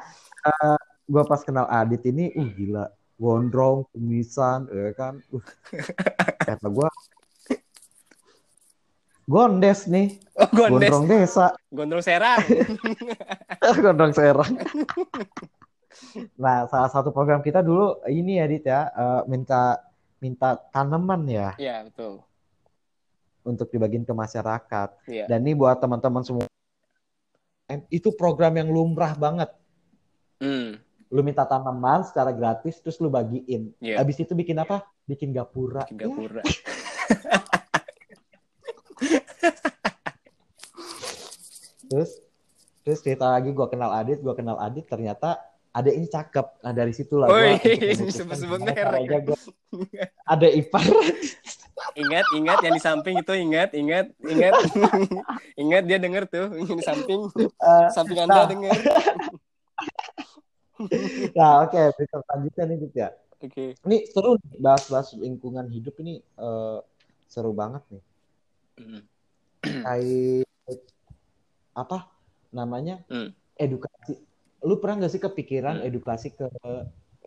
eh, 0.44 0.78
gua 1.08 1.24
pas 1.24 1.40
kenal 1.40 1.64
Adit 1.70 2.04
ini, 2.04 2.34
uh 2.36 2.50
gila, 2.52 2.86
gondrong, 3.16 3.88
kumisan, 3.94 4.68
ya 4.68 4.92
kan. 4.92 5.22
Uh, 5.32 5.40
kata 6.42 6.68
gua 6.68 6.90
Gondes 9.26 9.90
nih, 9.90 10.22
Oh, 10.38 10.46
gondes. 10.54 10.86
gondrong 10.92 11.06
desa. 11.10 11.48
Gondrong 11.74 12.04
serang. 12.06 12.44
Gondrong 13.82 14.14
serang. 14.14 14.52
nah, 16.38 16.70
salah 16.70 16.92
satu 16.94 17.10
program 17.10 17.42
kita 17.42 17.66
dulu 17.66 18.06
ini 18.06 18.38
ya, 18.38 18.46
Dit 18.46 18.70
ya, 18.70 18.92
eh, 18.92 19.22
minta 19.26 19.82
minta 20.26 20.58
tanaman 20.74 21.22
ya 21.30 21.54
Iya, 21.62 21.86
betul. 21.86 22.26
untuk 23.46 23.70
dibagiin 23.70 24.02
ke 24.02 24.10
masyarakat. 24.10 24.90
Iya. 25.06 25.30
Dan 25.30 25.46
ini 25.46 25.54
buat 25.54 25.78
teman-teman 25.78 26.26
semua 26.26 26.50
itu 27.94 28.10
program 28.18 28.58
yang 28.58 28.74
lumrah 28.74 29.14
banget. 29.14 29.54
Hmm. 30.42 30.82
Lu 31.14 31.22
minta 31.22 31.46
tanaman 31.46 32.02
secara 32.02 32.34
gratis 32.34 32.82
terus 32.82 32.98
lu 32.98 33.14
bagiin. 33.14 33.70
Iya. 33.78 34.02
Habis 34.02 34.26
itu 34.26 34.34
bikin 34.34 34.58
apa? 34.58 34.82
Bikin 35.06 35.30
gapura. 35.30 35.86
Bikin 35.86 36.02
gapura. 36.02 36.42
Terus 41.86 42.18
terus 42.82 43.00
cerita 43.02 43.30
lagi 43.30 43.54
gua 43.54 43.70
kenal 43.70 43.94
Adit, 43.94 44.22
gua 44.22 44.34
kenal 44.34 44.58
Adit 44.58 44.86
ternyata 44.90 45.38
ada 45.76 45.92
ini 45.92 46.08
cakep. 46.08 46.64
Nah, 46.64 46.72
dari 46.72 46.96
situlah 46.96 47.28
gua 47.28 47.36
Woi, 47.36 47.60
gimana 47.60 48.64
merek. 48.72 49.36
ada 50.24 50.48
ipar. 50.48 50.88
Ingat, 51.96 52.26
ingat 52.32 52.58
yang 52.64 52.74
di 52.74 52.82
samping 52.82 53.16
itu 53.20 53.34
ingat, 53.36 53.76
ingat, 53.76 54.08
ingat. 54.24 54.54
ingat 55.64 55.84
dia 55.84 56.00
denger 56.00 56.24
tuh 56.26 56.48
yang 56.56 56.72
di 56.72 56.82
samping, 56.82 57.28
Eh, 57.36 57.88
samping 57.92 58.18
Anda 58.18 58.34
Nah. 58.34 58.48
denger. 58.48 58.72
nah, 61.38 61.52
oke, 61.64 61.80
berikut 61.96 62.20
selanjutnya 62.24 62.64
nih 62.66 62.78
Dit 62.80 62.94
ya. 62.96 63.10
Oke. 63.36 63.76
Ini 63.76 63.98
seru 64.10 64.40
nih, 64.40 64.58
bahas-bahas 64.58 65.12
lingkungan 65.14 65.68
hidup 65.68 65.96
ini 66.00 66.20
eh, 66.20 66.78
seru 67.28 67.52
banget 67.52 67.84
nih. 67.92 68.04
Hmm. 68.76 69.02
Kayak 69.62 70.82
apa 71.76 71.98
namanya? 72.50 73.04
Hmm. 73.08 73.32
Edukasi. 73.56 74.20
Lu 74.66 74.82
pernah 74.82 75.06
nggak 75.06 75.14
sih 75.14 75.22
kepikiran 75.22 75.80
Hmm. 75.80 75.88
edukasi 75.88 76.34
ke 76.34 76.50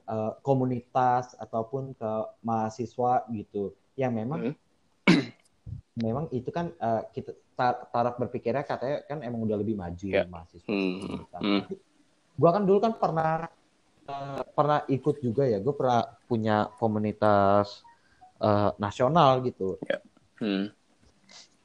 eh, 0.09 0.33
komunitas 0.43 1.37
ataupun 1.39 1.93
ke 1.95 2.11
mahasiswa 2.43 3.23
gitu? 3.31 3.77
Yang 3.95 4.13
memang 4.19 4.41
Hmm. 4.43 4.55
memang 6.05 6.27
itu 6.35 6.51
kan 6.51 6.75
eh, 6.75 7.03
kita 7.15 7.33
tar- 7.55 7.87
taraf 7.95 8.19
berpikirnya 8.19 8.67
katanya 8.67 9.05
kan 9.07 9.23
emang 9.23 9.47
udah 9.47 9.57
lebih 9.61 9.79
maju 9.79 10.07
ya 10.07 10.27
mahasiswa. 10.27 10.67
Hmm. 10.67 10.99
komunitas. 10.99 11.43
Hmm. 11.43 11.63
Gua 12.39 12.51
kan 12.55 12.63
dulu 12.67 12.79
kan 12.83 12.93
pernah 12.99 13.47
eh, 14.09 14.43
pernah 14.57 14.79
ikut 14.89 15.17
juga 15.23 15.45
ya. 15.45 15.59
Gue 15.61 15.75
pernah 15.77 16.03
punya 16.27 16.73
komunitas 16.81 17.85
eh, 18.41 18.71
nasional 18.81 19.45
gitu. 19.45 19.79
Hmm. 20.39 20.71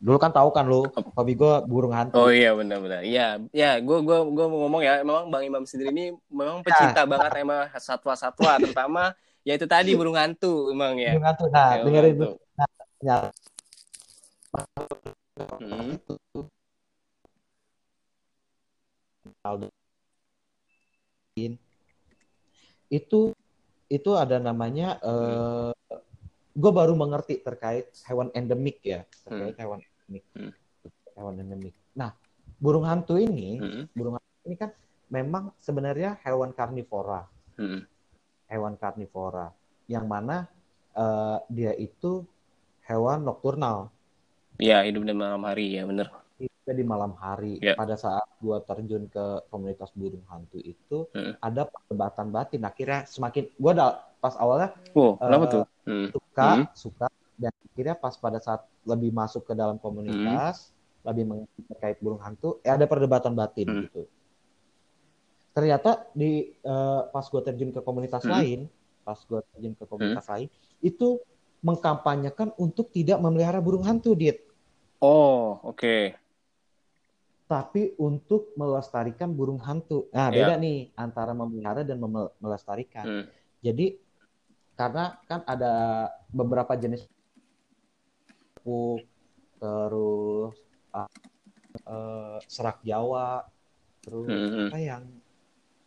Dulu 0.04 0.20
kan 0.20 0.36
tahu 0.36 0.52
kan 0.52 0.68
lu, 0.68 0.92
hobi 1.16 1.32
gue 1.40 1.54
burung 1.64 1.96
hantu. 1.96 2.20
Oh 2.20 2.28
iya 2.28 2.52
benar-benar. 2.52 3.08
Iya, 3.08 3.40
ya, 3.56 3.80
gue 3.80 3.98
gua 4.04 4.28
gua 4.28 4.46
mau 4.52 4.68
ngomong 4.68 4.84
ya, 4.84 5.00
memang 5.00 5.32
Bang 5.32 5.48
Imam 5.48 5.64
sendiri 5.64 5.96
ini 5.96 6.12
memang 6.28 6.60
Ya. 6.60 6.64
pecinta 6.68 7.08
banget 7.08 7.32
sama 7.40 7.58
satwa-satwa, 7.80 8.52
terutama 8.68 9.16
ya 9.48 9.56
itu 9.56 9.64
tadi 9.64 9.96
burung 9.96 10.20
hantu 10.20 10.76
emang 10.76 11.00
ya. 11.00 11.16
Burung 11.16 11.28
hantu. 11.32 11.44
Nah, 11.48 11.80
Ya, 11.80 11.84
dengerin 11.88 12.12
hantu. 12.12 12.20
dulu. 12.20 12.36
Ya, 13.00 13.18
Hmm. 15.60 16.00
itu 22.94 23.34
itu 23.90 24.12
ada 24.14 24.38
namanya 24.38 25.02
eh 25.02 25.74
gue 26.54 26.72
baru 26.72 26.94
mengerti 26.94 27.42
terkait 27.42 27.90
hewan 28.06 28.30
endemik 28.38 28.78
ya 28.86 29.02
terkait 29.26 29.58
hewan 29.58 29.82
endemik 29.82 29.93
Hmm. 30.36 30.54
hewan 31.18 31.40
endemik 31.42 31.74
nah 31.96 32.12
burung 32.60 32.86
hantu 32.90 33.16
ini 33.18 33.62
Hmm. 33.62 33.84
burung 33.98 34.16
hantu 34.18 34.34
ini 34.50 34.56
kan 34.58 34.72
memang 35.10 35.44
sebenarnya 35.62 36.18
hewan 36.26 36.52
karnivora 36.58 37.22
Hmm. 37.58 37.86
hewan 38.50 38.74
karnivora 38.82 39.48
yang 39.90 40.06
mana 40.10 40.46
eh, 40.94 41.38
dia 41.50 41.74
itu 41.78 42.22
hewan 42.86 43.26
nokturnal 43.26 43.90
Iya, 44.62 44.86
hidup 44.86 45.02
di 45.10 45.14
malam 45.18 45.42
hari 45.50 45.74
ya, 45.74 45.84
bener. 45.90 46.08
itu 46.38 46.70
di 46.76 46.86
malam 46.86 47.14
hari 47.18 47.58
Ya. 47.62 47.74
pada 47.74 47.96
saat 47.98 48.26
gua 48.44 48.60
terjun 48.62 49.08
ke 49.10 49.26
komunitas 49.50 49.90
burung 49.96 50.24
hantu 50.30 50.60
itu 50.62 51.08
Hmm. 51.16 51.34
ada 51.42 51.66
perdebatan 51.70 52.28
batin 52.36 52.62
akhirnya 52.66 53.00
semakin 53.10 53.44
gua 53.62 53.72
ada 53.76 53.88
pas 54.22 54.36
awalnya 54.38 54.70
Wow, 54.94 55.18
kenapa 55.20 55.46
Eh, 55.46 55.52
tuh? 55.54 55.64
Hmm. 55.90 56.08
suka 56.14 56.50
Hmm. 56.54 56.66
suka 56.78 57.08
dan 57.44 57.52
akhirnya 57.52 57.96
pas 57.96 58.16
pada 58.16 58.40
saat 58.40 58.64
lebih 58.84 59.12
masuk 59.12 59.44
ke 59.44 59.54
dalam 59.54 59.76
komunitas 59.76 60.72
lebih 61.04 61.28
mengerti 61.28 61.60
terkait 61.68 61.98
burung 62.00 62.20
hantu 62.20 62.64
eh 62.64 62.72
ada 62.72 62.88
perdebatan 62.88 63.34
batin 63.34 63.68
Hmm. 63.68 63.82
gitu 63.84 64.08
ternyata 65.52 66.10
di 66.12 66.56
eh, 66.56 67.02
pas 67.12 67.26
gua 67.28 67.42
terjun 67.42 67.70
ke 67.70 67.80
komunitas 67.80 68.24
Hmm. 68.24 68.34
lain 68.34 68.60
pas 69.04 69.20
gua 69.28 69.44
terjun 69.52 69.76
ke 69.76 69.84
komunitas 69.84 70.26
lain 70.26 70.48
itu 70.80 71.20
mengkampanyekan 71.60 72.52
untuk 72.56 72.90
tidak 72.90 73.20
memelihara 73.20 73.60
burung 73.60 73.84
hantu 73.84 74.16
dit 74.16 74.40
Oh, 74.98 75.60
oke. 75.62 76.16
tapi 77.44 77.92
untuk 78.00 78.56
melestarikan 78.56 79.30
burung 79.30 79.60
hantu. 79.60 80.08
Nah, 80.10 80.32
Ya. 80.32 80.48
beda 80.48 80.56
nih 80.58 80.90
antara 80.96 81.36
memelihara 81.36 81.84
dan 81.84 82.00
memel- 82.00 82.32
melestarikan. 82.40 83.04
Hmm. 83.04 83.26
Jadi 83.60 84.00
karena 84.74 85.20
kan 85.28 85.44
ada 85.46 85.74
beberapa 86.32 86.74
jenis 86.74 87.06
pupuk, 88.64 89.04
terus 89.60 90.56
eh, 91.84 92.40
serak 92.48 92.80
Jawa, 92.88 93.44
terus 94.00 94.28
Hmm. 94.32 94.72
apa 94.72 94.78
yang 94.80 95.04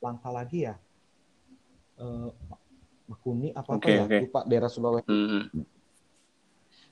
langka 0.05 0.29
lagi 0.29 0.69
ya? 0.69 0.77
Eh, 1.97 2.31
Makuni 3.07 3.55
apa 3.55 3.79
apa 3.79 3.87
Oke, 3.87 3.93
ya? 3.95 4.03
oke. 4.03 4.19
Lupa 4.27 4.41
daerah 4.43 4.67
Sulawesi. 4.67 5.07
Hmm. 5.07 5.63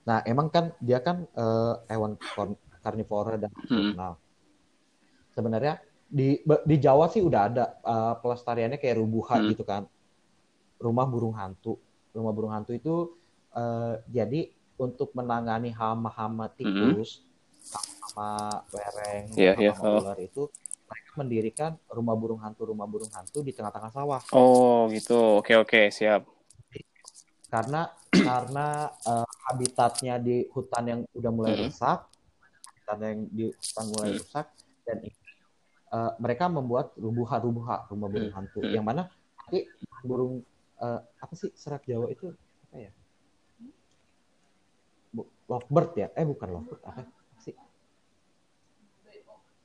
Nah, 0.07 0.23
emang 0.23 0.47
kan 0.47 0.71
dia 0.79 1.03
kan 1.03 1.27
uh, 1.35 1.83
hewan 1.91 2.15
karnivora 2.85 3.35
dan. 3.35 3.51
Hmm. 3.67 4.15
Sebenarnya 5.35 5.83
di 6.07 6.39
di 6.45 6.77
Jawa 6.79 7.11
sih 7.11 7.19
udah 7.19 7.43
ada 7.51 7.65
uh, 7.83 8.15
pelestariannya 8.23 8.79
kayak 8.79 9.03
rubuhan 9.03 9.43
hmm. 9.43 9.51
gitu 9.59 9.65
kan. 9.67 9.91
Rumah 10.79 11.07
burung 11.11 11.35
hantu. 11.35 11.83
Rumah 12.15 12.31
burung 12.31 12.55
hantu 12.55 12.79
itu 12.79 13.19
uh, 13.59 13.99
jadi 14.07 14.55
untuk 14.79 15.15
menangani 15.15 15.71
hama-hama 15.71 16.51
tikus, 16.51 17.23
hmm. 17.23 18.11
hama 18.11 18.31
wereng, 18.75 19.25
yeah, 19.39 19.55
hama 19.55 19.71
yeah. 19.71 20.01
ular 20.03 20.19
itu 20.19 20.51
mereka 20.85 21.11
mendirikan 21.17 21.71
rumah 21.89 22.15
burung 22.15 22.41
hantu 22.43 22.69
rumah 22.69 22.87
burung 22.87 23.11
hantu 23.15 23.41
di 23.41 23.55
tengah-tengah 23.55 23.91
sawah. 23.91 24.23
Oh 24.35 24.87
gitu, 24.93 25.41
oke 25.41 25.53
oke 25.65 25.89
siap. 25.89 26.29
Karena 27.49 27.89
karena 28.29 28.91
uh, 29.07 29.29
habitatnya 29.51 30.19
di 30.21 30.47
hutan 30.53 30.85
yang 30.85 31.01
udah 31.15 31.31
mulai 31.33 31.53
mm 31.55 31.59
-hmm. 31.59 31.71
rusak, 31.71 31.99
habitat 32.67 32.99
yang 33.01 33.21
di 33.31 33.45
hutan 33.51 33.85
mulai 33.91 34.09
mm 34.11 34.15
-hmm. 34.15 34.23
rusak, 34.23 34.47
dan 34.85 34.99
uh, 35.95 36.11
mereka 36.21 36.45
membuat 36.51 36.87
rubuha-rubuha 36.99 37.91
rumah 37.91 38.09
burung 38.11 38.31
mm 38.31 38.35
-hmm. 38.35 38.49
hantu, 38.51 38.61
yang 38.69 38.85
mana 38.85 39.09
nanti 39.45 39.69
burung 40.05 40.45
uh, 40.81 41.01
apa 41.21 41.33
sih 41.37 41.53
serak 41.57 41.85
Jawa 41.89 42.13
itu 42.13 42.33
apa 42.69 42.77
ya? 42.77 42.93
Lovebird 45.51 45.91
ya? 45.97 46.09
Eh 46.17 46.25
bukan 46.25 46.49
lovebird 46.49 46.83
apa 46.85 47.03
sih? 47.43 47.55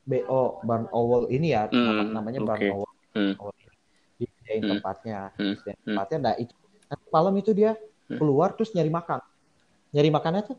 BO 0.03 0.63
Barn 0.65 0.89
Owl 0.89 1.29
ini 1.29 1.53
ya 1.53 1.69
mm, 1.69 2.11
namanya 2.15 2.39
Barn 2.43 2.59
okay. 2.59 2.71
Owl. 2.73 2.89
Mm. 3.15 3.33
Di 4.19 4.25
mm. 4.27 4.69
tempatnya, 4.75 5.19
mm. 5.37 5.55
tempatnya. 5.87 6.17
Nah 6.19 6.33
itu 6.35 6.53
malam 7.13 7.33
itu 7.37 7.53
dia 7.53 7.77
Hmm. 8.09 8.17
keluar 8.17 8.57
terus 8.57 8.73
nyari 8.73 8.89
makan. 8.89 9.21
Nyari 9.93 10.09
makannya 10.09 10.41
tuh 10.49 10.57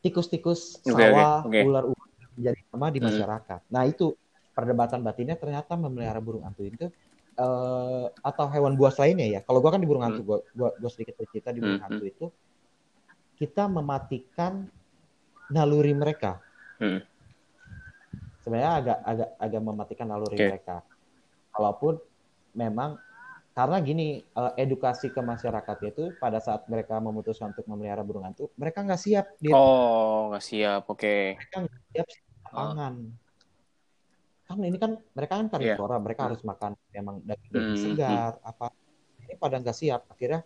tikus-tikus 0.00 0.80
sawah, 0.80 1.44
okay, 1.44 1.60
okay. 1.60 1.62
ular-ular 1.68 2.08
menjadi 2.32 2.60
sama 2.72 2.88
di 2.88 3.00
hmm. 3.04 3.06
masyarakat. 3.12 3.60
Hmm. 3.68 3.72
Nah 3.76 3.82
itu 3.84 4.16
perdebatan 4.56 5.04
batinnya 5.04 5.36
ternyata 5.36 5.76
memelihara 5.76 6.24
burung 6.24 6.40
hantu 6.40 6.64
itu 6.64 6.88
uh, 7.36 8.08
atau 8.24 8.48
hewan 8.48 8.80
buas 8.80 8.96
lainnya 8.96 9.28
ya. 9.28 9.40
Kalau 9.44 9.60
gua 9.60 9.76
kan 9.76 9.80
di 9.84 9.88
burung 9.88 10.04
hantu, 10.08 10.24
hmm. 10.24 10.28
gua, 10.28 10.38
gua, 10.56 10.70
gua 10.80 10.90
sedikit 10.90 11.20
cerita 11.20 11.52
di 11.52 11.60
burung 11.60 11.84
hmm. 11.84 11.86
hantu 11.86 12.04
itu 12.08 12.26
kita 13.40 13.64
mematikan 13.72 14.68
naluri 15.48 15.96
mereka. 15.96 16.44
Hmm. 16.76 17.00
Sebenarnya 18.44 18.72
agak 18.76 18.98
agak 19.00 19.30
agak 19.40 19.62
mematikan 19.64 20.06
naluri 20.12 20.36
okay. 20.36 20.48
mereka. 20.52 20.76
Kalaupun 21.50 21.96
memang 22.52 23.00
karena 23.50 23.76
gini 23.82 24.22
uh, 24.38 24.54
edukasi 24.54 25.10
ke 25.10 25.20
masyarakat 25.20 25.78
itu 25.90 26.14
pada 26.22 26.38
saat 26.38 26.64
mereka 26.70 27.02
memutuskan 27.02 27.50
untuk 27.50 27.66
memelihara 27.66 28.06
burung 28.06 28.22
hantu 28.22 28.46
mereka 28.54 28.86
nggak 28.86 29.02
siap 29.02 29.26
dia 29.42 29.52
oh 29.52 30.30
nggak 30.30 30.44
siap 30.46 30.82
oke 30.86 31.02
okay. 31.02 31.34
mereka 31.34 31.56
nggak 31.66 31.82
siap 31.90 32.06
pangan 32.46 32.94
oh. 33.10 34.46
kan 34.46 34.58
ini 34.62 34.78
kan 34.78 34.92
mereka 35.12 35.32
kan 35.42 35.46
karnivora 35.50 35.98
yeah. 35.98 36.02
mereka 36.02 36.20
harus 36.30 36.40
makan 36.46 36.72
memang 36.94 37.16
daging 37.26 37.66
hmm. 37.74 37.82
segar 37.82 38.32
hmm. 38.38 38.50
apa 38.54 38.66
ini 39.26 39.34
pada 39.34 39.54
nggak 39.58 39.76
siap 39.76 40.02
akhirnya 40.06 40.40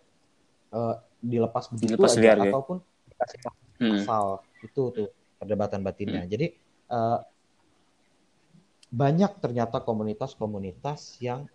uh, 0.73 0.95
dilepas 1.25 1.65
begitu 1.73 1.97
dilepas 1.97 2.13
aja 2.13 2.21
liar, 2.21 2.37
ataupun 2.49 2.77
dikasih 3.09 3.39
hmm. 3.81 3.95
asal 4.01 4.25
itu 4.61 4.81
tuh 4.93 5.09
perdebatan 5.41 5.81
batinnya 5.81 6.23
hmm. 6.23 6.31
jadi 6.31 6.47
uh, 6.93 7.19
banyak 8.95 9.31
ternyata 9.43 9.83
komunitas-komunitas 9.83 11.19
yang 11.19 11.49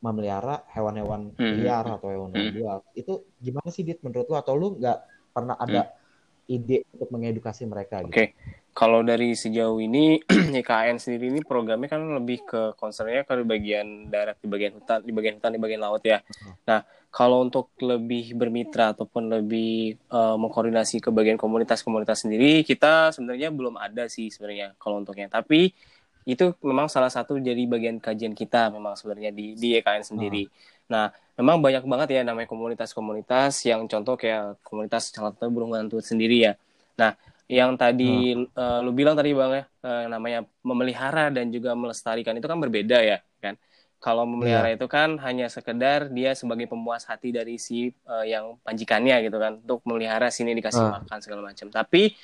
memelihara 0.00 0.64
hewan-hewan 0.72 1.32
hmm. 1.36 1.54
liar 1.62 1.84
atau 1.86 2.08
hewan-hewan 2.08 2.50
hmm. 2.52 2.56
buas 2.60 2.82
itu 2.96 3.14
gimana 3.40 3.68
sih 3.72 3.82
dit 3.84 3.98
menurut 4.02 4.26
lu 4.28 4.36
atau 4.36 4.54
lu 4.56 4.76
nggak 4.76 4.98
pernah 5.32 5.56
ada 5.56 5.92
hmm. 5.92 6.54
ide 6.56 6.78
untuk 6.96 7.08
mengedukasi 7.12 7.68
mereka 7.68 8.04
gitu? 8.04 8.12
Oke, 8.12 8.16
okay. 8.16 8.28
Kalau 8.76 9.00
dari 9.00 9.32
sejauh 9.32 9.80
ini 9.80 10.20
YKN 10.60 11.00
sendiri 11.00 11.32
ini 11.32 11.40
programnya 11.40 11.88
kan 11.88 12.04
lebih 12.04 12.44
ke 12.44 12.76
concernnya 12.76 13.24
ke 13.24 13.40
bagian 13.40 14.12
darat 14.12 14.36
di 14.36 14.44
bagian 14.52 14.76
hutan, 14.76 15.00
di 15.00 15.16
bagian 15.16 15.40
hutan, 15.40 15.50
di 15.56 15.60
bagian 15.64 15.80
laut 15.80 16.04
ya. 16.04 16.20
Nah, 16.68 16.84
kalau 17.08 17.40
untuk 17.40 17.72
lebih 17.80 18.36
bermitra 18.36 18.92
ataupun 18.92 19.32
lebih 19.32 19.96
uh, 20.12 20.36
mengkoordinasi 20.36 21.00
ke 21.00 21.08
bagian 21.08 21.40
komunitas-komunitas 21.40 22.28
sendiri, 22.28 22.60
kita 22.68 23.16
sebenarnya 23.16 23.48
belum 23.48 23.80
ada 23.80 24.12
sih 24.12 24.28
sebenarnya 24.28 24.76
kalau 24.76 25.00
untuknya. 25.00 25.32
Tapi 25.32 25.72
itu 26.28 26.52
memang 26.60 26.92
salah 26.92 27.08
satu 27.08 27.40
jadi 27.40 27.64
bagian 27.64 27.96
kajian 27.96 28.36
kita 28.36 28.68
memang 28.68 28.92
sebenarnya 28.92 29.32
di 29.32 29.56
di 29.56 29.72
EKN 29.80 30.04
sendiri. 30.04 30.44
Hmm. 30.44 30.52
Nah, 30.92 31.04
memang 31.40 31.64
banyak 31.64 31.88
banget 31.88 32.20
ya 32.20 32.22
namanya 32.28 32.44
komunitas-komunitas 32.44 33.56
yang 33.64 33.88
contoh 33.88 34.20
kayak 34.20 34.60
komunitas 34.60 35.08
calon 35.16 35.32
burung 35.48 35.72
hantu 35.72 36.04
sendiri 36.04 36.44
ya. 36.44 36.52
Nah, 37.00 37.16
yang 37.46 37.78
tadi 37.78 38.34
hmm. 38.34 38.58
uh, 38.58 38.80
lu 38.82 38.90
bilang 38.90 39.14
tadi 39.14 39.30
Bang 39.30 39.54
ya, 39.54 39.64
uh, 39.86 40.10
namanya 40.10 40.42
memelihara 40.66 41.30
dan 41.30 41.54
juga 41.54 41.78
melestarikan 41.78 42.34
itu 42.34 42.46
kan 42.50 42.58
berbeda 42.58 42.98
ya, 43.06 43.18
kan? 43.38 43.54
Kalau 44.02 44.26
memelihara 44.26 44.74
yeah. 44.74 44.76
itu 44.76 44.86
kan 44.90 45.16
hanya 45.22 45.46
sekedar 45.46 46.10
dia 46.10 46.34
sebagai 46.34 46.66
pemuas 46.66 47.06
hati 47.06 47.30
dari 47.30 47.56
si 47.56 47.94
uh, 48.10 48.26
yang 48.26 48.58
panjikannya 48.66 49.30
gitu 49.30 49.38
kan, 49.38 49.62
untuk 49.62 49.80
memelihara 49.86 50.28
sini 50.28 50.58
dikasih 50.58 50.82
hmm. 50.82 50.94
makan 51.06 51.18
segala 51.22 51.40
macam. 51.46 51.70
Tapi 51.70 52.18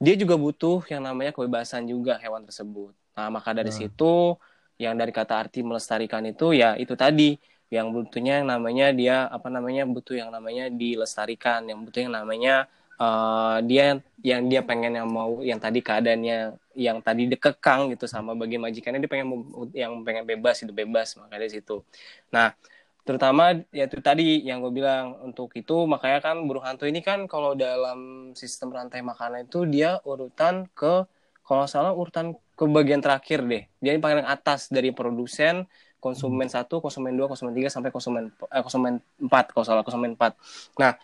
dia 0.00 0.14
juga 0.16 0.38
butuh 0.38 0.86
yang 0.88 1.02
namanya 1.04 1.34
kebebasan 1.34 1.84
juga 1.90 2.16
hewan 2.22 2.46
tersebut. 2.46 2.94
Nah, 3.18 3.28
maka 3.28 3.50
dari 3.52 3.68
hmm. 3.68 3.78
situ 3.84 4.38
yang 4.80 4.96
dari 4.96 5.12
kata 5.12 5.36
arti 5.36 5.60
melestarikan 5.60 6.24
itu 6.24 6.56
ya 6.56 6.72
itu 6.80 6.96
tadi 6.96 7.36
yang 7.68 7.92
butuhnya 7.92 8.40
yang 8.40 8.48
namanya 8.48 8.86
dia 8.96 9.16
apa 9.28 9.52
namanya 9.52 9.84
butuh 9.84 10.16
yang 10.16 10.30
namanya 10.32 10.72
dilestarikan, 10.72 11.68
yang 11.68 11.84
butuh 11.84 12.06
yang 12.06 12.14
namanya 12.16 12.64
uh, 13.00 13.58
dia 13.64 13.98
yang 14.20 14.46
dia 14.52 14.60
pengen 14.60 14.92
yang 15.00 15.08
mau 15.08 15.40
yang 15.40 15.56
tadi 15.56 15.80
keadaannya 15.80 16.54
yang 16.76 17.00
tadi 17.00 17.26
dikekang 17.26 17.90
gitu 17.96 18.04
sama 18.04 18.36
bagi 18.36 18.60
majikannya 18.60 19.00
dia 19.00 19.10
pengen 19.10 19.28
yang 19.72 20.04
pengen 20.04 20.28
bebas 20.28 20.60
itu 20.60 20.70
bebas 20.70 21.16
maka 21.16 21.40
dari 21.40 21.48
situ. 21.48 21.80
Nah, 22.30 22.52
terutama 23.02 23.56
ya 23.72 23.88
itu 23.88 23.98
tadi 24.04 24.44
yang 24.44 24.60
gue 24.60 24.70
bilang 24.70 25.16
untuk 25.24 25.50
itu 25.56 25.88
makanya 25.88 26.20
kan 26.20 26.36
burung 26.44 26.62
hantu 26.62 26.84
ini 26.84 27.00
kan 27.00 27.24
kalau 27.24 27.56
dalam 27.56 28.30
sistem 28.36 28.70
rantai 28.70 29.00
makanan 29.00 29.48
itu 29.48 29.64
dia 29.64 29.98
urutan 30.04 30.68
ke 30.76 31.08
kalau 31.42 31.66
salah 31.66 31.90
urutan 31.90 32.38
ke 32.54 32.64
bagian 32.68 33.02
terakhir 33.02 33.42
deh. 33.42 33.64
Dia 33.82 33.96
yang 33.96 34.04
paling 34.04 34.22
atas 34.22 34.70
dari 34.70 34.94
produsen, 34.94 35.66
konsumen 35.98 36.46
hmm. 36.46 36.54
satu, 36.54 36.78
konsumen 36.78 37.16
dua, 37.16 37.26
konsumen 37.26 37.56
tiga 37.56 37.72
sampai 37.72 37.90
konsumen 37.90 38.30
eh, 38.30 38.62
konsumen 38.62 39.02
empat 39.18 39.50
kalau 39.50 39.64
salah 39.66 39.82
konsumen 39.82 40.14
empat. 40.14 40.38
Nah, 40.78 40.94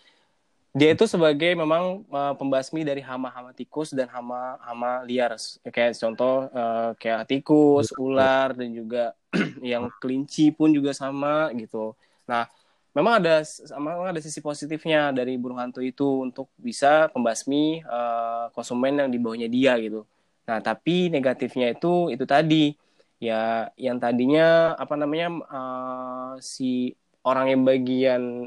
dia 0.76 0.92
itu 0.92 1.08
sebagai 1.08 1.56
memang 1.56 2.04
uh, 2.12 2.36
pembasmi 2.36 2.84
dari 2.84 3.00
hama-hama 3.00 3.56
tikus 3.56 3.96
dan 3.96 4.12
hama-hama 4.12 5.00
liar 5.08 5.32
kayak 5.72 5.96
contoh 5.96 6.52
uh, 6.52 6.92
kayak 7.00 7.24
tikus, 7.24 7.96
ular 7.96 8.52
dan 8.52 8.76
juga 8.76 9.16
yang 9.64 9.88
kelinci 9.96 10.52
pun 10.52 10.68
juga 10.76 10.92
sama 10.92 11.48
gitu. 11.56 11.96
Nah, 12.28 12.44
memang 12.92 13.24
ada 13.24 13.40
memang 13.72 14.12
ada 14.12 14.20
sisi 14.20 14.44
positifnya 14.44 15.16
dari 15.16 15.40
burung 15.40 15.56
hantu 15.56 15.80
itu 15.80 16.28
untuk 16.28 16.52
bisa 16.60 17.08
pembasmi 17.08 17.80
uh, 17.88 18.52
konsumen 18.52 19.00
yang 19.00 19.08
di 19.08 19.16
bawahnya 19.16 19.48
dia 19.48 19.80
gitu. 19.80 20.04
Nah, 20.44 20.60
tapi 20.60 21.08
negatifnya 21.08 21.72
itu 21.72 22.12
itu 22.12 22.28
tadi 22.28 22.76
ya 23.16 23.72
yang 23.80 23.96
tadinya 23.96 24.76
apa 24.76 24.92
namanya 24.92 25.40
uh, 25.48 26.32
si 26.36 26.92
orang 27.24 27.48
yang 27.48 27.64
bagian 27.64 28.44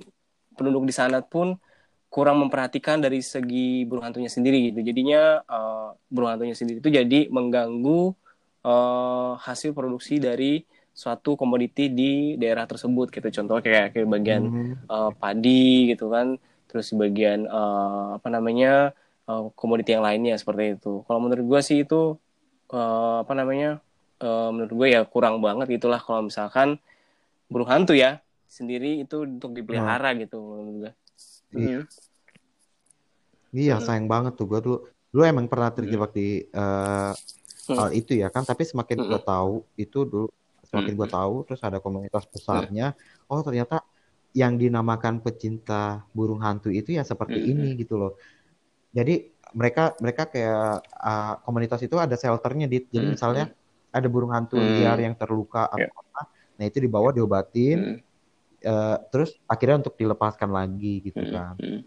penduduk 0.54 0.86
di 0.86 0.94
sana 0.94 1.26
pun 1.26 1.58
kurang 2.10 2.42
memperhatikan 2.42 2.98
dari 2.98 3.22
segi 3.22 3.86
burung 3.86 4.10
hantunya 4.10 4.28
sendiri 4.28 4.74
gitu. 4.74 4.82
Jadinya 4.82 5.46
uh, 5.46 5.94
burung 6.10 6.34
hantunya 6.34 6.58
sendiri 6.58 6.82
itu 6.82 6.90
jadi 6.90 7.30
mengganggu 7.30 8.18
uh, 8.66 9.38
hasil 9.38 9.78
produksi 9.78 10.18
dari 10.18 10.66
suatu 10.90 11.38
komoditi 11.38 11.88
di 11.88 12.36
daerah 12.36 12.66
tersebut 12.66 13.14
gitu. 13.14 13.30
Contoh 13.30 13.62
kayak 13.62 13.96
kayak 13.96 14.10
bagian 14.10 14.42
hmm. 14.44 14.74
uh, 14.90 15.14
padi 15.16 15.94
gitu 15.94 16.10
kan, 16.10 16.36
terus 16.66 16.92
di 16.92 16.98
bagian 16.98 17.46
uh, 17.46 18.18
apa 18.18 18.28
namanya 18.28 18.92
uh, 19.30 19.54
komoditi 19.54 19.94
yang 19.94 20.04
lainnya 20.04 20.36
seperti 20.36 20.82
itu. 20.82 21.06
Kalau 21.06 21.22
menurut 21.22 21.46
gue 21.46 21.62
sih 21.62 21.86
itu 21.86 22.18
uh, 22.74 23.16
apa 23.22 23.34
namanya 23.38 23.80
uh, 24.20 24.50
menurut 24.50 24.74
gue 24.74 24.88
ya 24.98 25.06
kurang 25.06 25.40
banget 25.46 25.78
gitulah 25.78 26.02
kalau 26.02 26.26
misalkan 26.26 26.82
burung 27.48 27.70
hantu 27.70 27.94
ya 27.94 28.20
sendiri 28.50 29.06
itu 29.06 29.30
untuk 29.30 29.54
dipelihara 29.54 30.12
hmm. 30.12 30.20
gitu 30.26 30.38
menurut 30.42 30.78
gue. 30.90 30.92
Iya. 31.54 31.80
Hmm. 31.84 31.88
Iya 33.50 33.76
hmm. 33.78 33.86
sayang 33.86 34.08
banget 34.08 34.34
tuh 34.38 34.46
gue 34.46 34.60
dulu. 34.62 34.78
Lu 35.10 35.22
emang 35.26 35.50
pernah 35.50 35.74
terjebak 35.74 36.14
hmm. 36.14 36.18
di 36.18 36.28
uh, 36.54 37.14
hal 37.74 37.90
itu 37.94 38.18
ya 38.18 38.30
kan? 38.30 38.46
Tapi 38.46 38.64
semakin 38.66 38.98
gue 39.06 39.22
tahu 39.22 39.66
itu 39.78 40.06
dulu 40.06 40.30
semakin 40.70 40.94
gue 40.94 41.10
tahu 41.10 41.36
terus 41.50 41.62
ada 41.66 41.82
komunitas 41.82 42.30
besarnya. 42.30 42.94
Oh 43.26 43.42
ternyata 43.42 43.82
yang 44.38 44.62
dinamakan 44.62 45.26
pecinta 45.26 46.06
burung 46.14 46.46
hantu 46.46 46.70
itu 46.70 46.94
ya 46.94 47.02
seperti 47.02 47.50
ini 47.50 47.74
gitu 47.74 47.98
loh 47.98 48.14
jadi 48.94 49.26
mereka 49.54 49.98
mereka 50.02 50.30
kayak 50.30 50.86
uh, 50.86 51.34
komunitas 51.42 51.82
itu 51.82 51.98
ada 51.98 52.14
shelternya 52.14 52.70
di 52.70 52.86
jadi 52.90 53.06
misalnya 53.18 53.46
ada 53.90 54.06
burung 54.06 54.30
hantu 54.34 54.62
liar 54.62 54.98
yang 55.02 55.18
terluka 55.18 55.66
atau 55.66 55.90
yeah. 55.90 55.90
apa 55.90 56.22
nah 56.60 56.68
itu 56.68 56.84
dibawa 56.84 57.16
diobatin. 57.16 58.04
Uh, 58.66 58.98
terus 59.12 59.36
akhirnya 59.46 59.84
untuk 59.86 59.96
dilepaskan 59.96 60.50
lagi 60.52 61.06
gitu 61.06 61.22
hmm. 61.24 61.34
kan 61.34 61.56
hmm. 61.60 61.82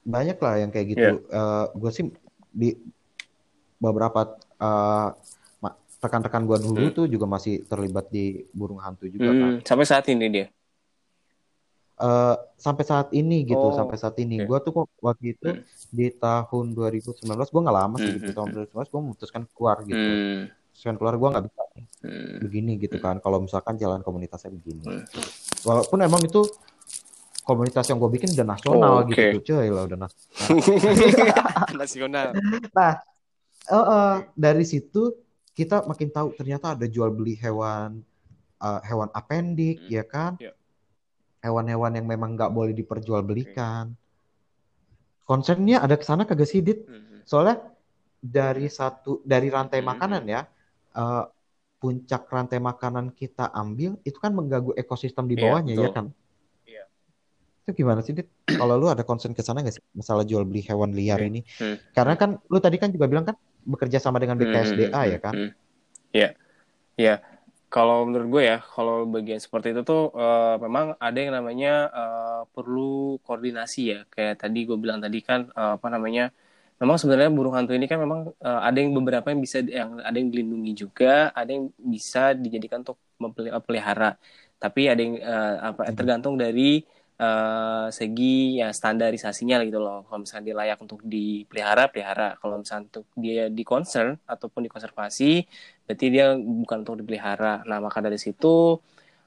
banyak 0.00 0.38
lah 0.40 0.54
yang 0.56 0.70
kayak 0.72 0.86
gitu. 0.96 1.14
Eh, 1.28 1.66
gue 1.76 1.90
sih 1.92 2.04
di 2.50 2.72
beberapa 3.76 4.36
ma- 5.60 5.78
rekan-rekan 6.00 6.48
gue 6.48 6.58
dulu 6.60 6.86
Hmm. 6.88 6.96
tuh 6.96 7.06
juga 7.06 7.28
masih 7.28 7.62
terlibat 7.68 8.08
di 8.08 8.48
burung 8.50 8.80
hantu 8.80 9.06
juga 9.06 9.30
kan. 9.30 9.60
Hmm, 9.60 9.62
sampai 9.62 9.86
saat 9.86 10.08
ini 10.08 10.26
dia. 10.32 10.46
Eh, 12.00 12.36
sampai 12.56 12.84
saat 12.88 13.12
ini 13.12 13.44
gitu, 13.44 13.60
Oh, 13.60 13.76
sampai 13.76 14.00
saat 14.00 14.16
ini. 14.16 14.40
oke. 14.40 14.48
Gue 14.48 14.58
tuh 14.64 14.72
waktu 15.04 15.36
itu 15.36 15.48
Hmm. 15.52 15.62
di 15.92 16.08
tahun 16.16 16.72
2019, 16.72 17.52
gue 17.52 17.60
nggak 17.60 17.76
lama 17.76 17.96
sih 18.00 18.08
Hmm, 18.08 18.16
gitu. 18.16 18.30
hmm, 18.32 18.36
Tahun 18.40 18.48
hmm. 18.48 18.56
2019 18.56 18.88
gue 18.88 19.00
memutuskan 19.04 19.42
keluar 19.52 19.76
gitu. 19.84 20.00
Hmm, 20.00 20.40
Memutuskan 20.80 20.96
keluar 20.96 21.14
gue 21.20 21.28
nggak 21.28 21.44
bisa 21.44 21.62
hmm, 22.00 22.34
begini 22.40 22.72
gitu 22.80 22.96
kan. 22.96 23.20
Kalau 23.20 23.44
misalkan 23.44 23.76
jalan 23.76 24.00
komunitasnya 24.00 24.48
begini. 24.48 24.80
Hmm. 24.80 25.04
Walaupun 25.60 26.00
emang 26.00 26.24
itu 26.24 26.40
komunitas 27.44 27.84
yang 27.84 28.00
gue 28.00 28.08
bikin 28.08 28.32
udah 28.32 28.48
nasional 28.48 28.88
Oh, 28.88 29.04
oke. 29.04 29.12
gitu, 29.12 29.52
cuy 29.52 29.68
lah 29.68 29.84
udah 29.84 29.98
nasional. 30.00 30.40
Nasional. 31.84 32.28
Nah, 32.72 32.92
eh, 33.68 33.76
eh, 33.92 34.16
dari 34.32 34.64
situ 34.64 35.12
kita 35.52 35.84
makin 35.84 36.08
tahu 36.08 36.32
ternyata 36.32 36.72
ada 36.72 36.88
jual 36.88 37.12
beli 37.12 37.36
hewan 37.36 38.00
eh, 38.56 38.80
hewan 38.88 39.12
apendik 39.12 39.84
Hmm. 39.84 39.92
ya 39.92 40.04
kan 40.08 40.32
Iya. 40.40 40.56
hewan-hewan 41.44 41.92
yang 41.92 42.06
memang 42.08 42.40
nggak 42.40 42.48
boleh 42.48 42.72
diperjualbelikan 42.72 43.92
concernnya 45.24 45.84
ada 45.84 45.96
ke 45.96 46.04
sana 46.04 46.24
kagak 46.24 46.48
sih 46.48 46.64
Dit? 46.64 46.88
Hmm. 46.88 47.20
soalnya 47.24 47.60
dari 48.16 48.68
satu 48.68 49.20
dari 49.22 49.48
rantai 49.48 49.80
Hmm. 49.84 49.88
makanan 49.92 50.24
ya 50.24 50.42
eh, 50.96 51.24
puncak 51.80 52.22
rantai 52.34 52.58
makanan 52.60 53.06
kita 53.20 53.44
ambil 53.62 53.96
itu 54.08 54.18
kan 54.24 54.32
mengganggu 54.38 54.72
ekosistem 54.82 55.24
di 55.32 55.36
Iya, 55.36 55.42
bawahnya 55.42 55.74
ya 55.76 55.88
betul. 55.88 55.94
kan 55.96 56.06
Iya. 56.66 56.84
itu 57.64 57.70
gimana 57.80 58.00
sih 58.04 58.12
Dit? 58.16 58.26
kalau 58.58 58.74
lu 58.80 58.86
ada 58.92 59.04
concern 59.06 59.32
ke 59.36 59.42
sana 59.46 59.62
nggak 59.62 59.74
sih 59.78 59.84
masalah 60.00 60.24
jual 60.30 60.42
beli 60.48 60.60
hewan 60.68 60.90
liar 60.98 61.20
Oke. 61.20 61.28
ini 61.28 61.40
Hmm. 61.60 61.76
karena 61.96 62.14
kan 62.20 62.30
lu 62.52 62.58
tadi 62.64 62.76
kan 62.82 62.90
juga 62.94 63.06
bilang 63.10 63.24
kan 63.28 63.36
bekerja 63.72 63.98
sama 64.04 64.18
dengan 64.22 64.36
BKSDA 64.40 65.02
Hmm, 65.04 65.12
ya 65.14 65.18
kan 65.22 65.36
hmm, 65.36 65.48
Iya, 66.16 66.28
iya. 67.00 67.14
Kalau 67.74 67.96
menurut 68.08 68.28
gue 68.34 68.42
ya, 68.50 68.58
kalau 68.74 69.06
bagian 69.14 69.40
seperti 69.44 69.68
itu 69.74 69.82
tuh 69.90 70.02
eh, 70.16 70.54
memang 70.64 70.86
ada 71.06 71.18
yang 71.24 71.34
namanya 71.38 71.70
eh, 71.98 72.40
perlu 72.54 73.18
koordinasi 73.26 73.80
ya. 73.94 73.98
Kayak 74.14 74.34
tadi 74.42 74.58
gue 74.68 74.78
bilang 74.84 75.00
tadi 75.04 75.18
kan 75.28 75.40
eh, 75.60 75.72
apa 75.78 75.88
namanya, 75.94 76.22
memang 76.80 76.96
sebenarnya 77.00 77.30
burung 77.36 77.54
hantu 77.56 77.72
ini 77.76 77.86
kan 77.90 77.98
memang 78.00 78.20
eh, 78.40 78.60
ada 78.68 78.78
yang 78.82 78.92
beberapa 78.98 79.26
yang 79.32 79.40
bisa 79.44 79.58
yang 79.64 80.00
ada 80.00 80.16
yang 80.20 80.28
dilindungi 80.32 80.72
juga, 80.82 81.30
ada 81.36 81.50
yang 81.52 81.68
bisa 81.76 82.32
dijadikan 82.36 82.80
untuk 82.84 82.98
mempelihara. 83.20 84.16
Tapi 84.60 84.80
ada 84.92 85.00
yang 85.00 85.14
eh, 85.20 85.54
apa 85.72 85.82
Hmm. 85.88 85.96
tergantung 85.98 86.34
dari 86.40 86.80
eh, 87.20 87.86
segi 87.92 88.60
ya 88.60 88.72
standarisasinya 88.72 89.56
gitu 89.68 89.78
loh. 89.84 90.08
Kalau 90.08 90.18
misalnya 90.24 90.44
dia 90.52 90.56
layak 90.60 90.78
untuk 90.84 91.00
dipelihara, 91.04 91.82
pelihara. 91.92 92.36
Kalau 92.40 92.56
misalnya 92.60 92.84
untuk 92.92 93.06
dia 93.16 93.48
di 93.52 93.62
concern 93.64 94.16
ataupun 94.24 94.60
dikonservasi, 94.68 95.30
berarti 95.84 96.06
dia 96.14 96.24
bukan 96.36 96.76
untuk 96.84 96.96
dipelihara. 97.04 97.60
Nah, 97.68 97.78
maka 97.84 98.00
dari 98.04 98.16
situ 98.20 98.80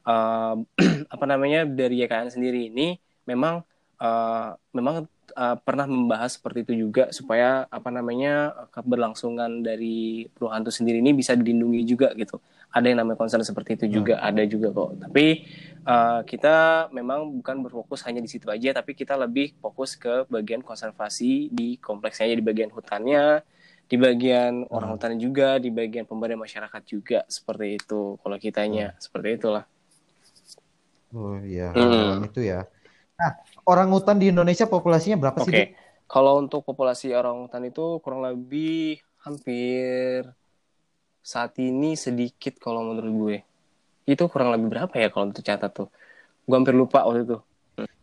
eh, 0.07 0.53
apa 1.13 1.25
namanya 1.29 1.65
dari 1.69 2.01
YKN 2.03 2.29
sendiri 2.33 2.69
ini 2.71 2.97
memang 3.29 3.63
eh, 4.03 4.49
memang 4.77 4.95
eh, 5.33 5.57
pernah 5.65 5.85
membahas 5.89 6.31
seperti 6.37 6.59
itu 6.67 6.73
juga 6.89 7.09
supaya 7.15 7.65
apa 7.71 7.89
namanya 7.89 8.53
keberlangsungan 8.75 9.63
dari 9.63 10.27
burung 10.35 10.53
hantu 10.55 10.71
sendiri 10.73 10.99
ini 11.03 11.11
bisa 11.15 11.33
dilindungi 11.39 11.81
juga 11.87 12.11
gitu. 12.19 12.37
Ada 12.73 12.85
yang 12.89 12.99
namanya 13.05 13.17
concern 13.21 13.45
seperti 13.45 13.77
itu 13.77 14.01
juga, 14.01 14.17
ada 14.19 14.41
juga 14.49 14.67
kok. 14.73 14.89
Tapi 15.07 15.25
eh, 15.93 16.19
kita 16.27 16.55
memang 16.97 17.19
bukan 17.41 17.55
berfokus 17.65 18.01
hanya 18.07 18.19
di 18.23 18.29
situ 18.31 18.47
aja, 18.51 18.69
tapi 18.79 18.91
kita 18.97 19.13
lebih 19.19 19.55
fokus 19.63 19.95
ke 19.99 20.27
bagian 20.29 20.61
konservasi 20.65 21.53
di 21.53 21.77
kompleksnya, 21.79 22.33
di 22.35 22.43
bagian 22.45 22.71
hutannya, 22.73 23.25
di 23.91 23.95
bagian 23.99 24.65
orang 24.73 24.89
Hmm. 24.89 24.95
hutan 24.97 25.13
juga, 25.21 25.59
di 25.61 25.69
bagian 25.69 26.05
pemberdayaan 26.09 26.41
masyarakat 26.41 26.81
juga 26.87 27.19
seperti 27.29 27.67
itu. 27.79 28.17
Kalau 28.21 28.37
kitanya 28.41 28.95
seperti 28.97 29.37
itulah. 29.39 29.65
Oh 31.13 31.37
iya, 31.45 31.63
Hmm. 31.75 32.25
itu 32.25 32.39
ya. 32.51 32.65
Nah, 33.19 33.31
orang 33.71 33.89
hutan 33.95 34.17
di 34.21 34.25
Indonesia 34.33 34.65
populasinya 34.69 35.17
berapa 35.21 35.39
Oke, 35.41 35.45
sih? 35.45 35.53
Dit? 35.57 35.67
kalau 36.11 36.33
untuk 36.41 36.59
populasi 36.67 37.05
orang 37.19 37.35
hutan 37.43 37.63
itu 37.69 37.81
kurang 38.03 38.21
lebih 38.27 39.01
hampir 39.25 40.19
saat 41.31 41.53
ini 41.69 41.89
sedikit 42.05 42.53
kalau 42.63 42.81
menurut 42.87 43.13
gue. 43.21 43.37
Itu 44.13 44.23
kurang 44.31 44.49
lebih 44.55 44.67
berapa 44.73 44.95
ya 45.03 45.07
kalau 45.13 45.25
untuk 45.31 45.43
catat 45.49 45.71
tuh? 45.77 45.87
Gue 46.47 46.55
hampir 46.59 46.75
lupa 46.81 46.99
waktu 47.07 47.21
itu. 47.27 47.37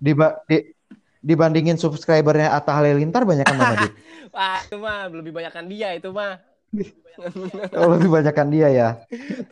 Diba- 0.00 0.40
di- 0.48 0.72
dibandingin 1.20 1.76
subscribernya 1.76 2.56
Atta 2.56 2.72
Halilintar 2.72 3.28
banyak 3.28 3.44
kan 3.44 3.56
mana? 3.60 3.76
Wah, 4.34 4.58
itu 4.64 4.76
mah 4.80 5.10
lebih 5.12 5.32
banyakkan 5.36 5.66
dia 5.68 5.88
itu 5.96 6.08
mah. 6.12 6.40
Oh, 7.76 7.86
lebih 7.94 8.10
banyakan 8.10 8.48
dia 8.50 8.68
ya. 8.70 8.88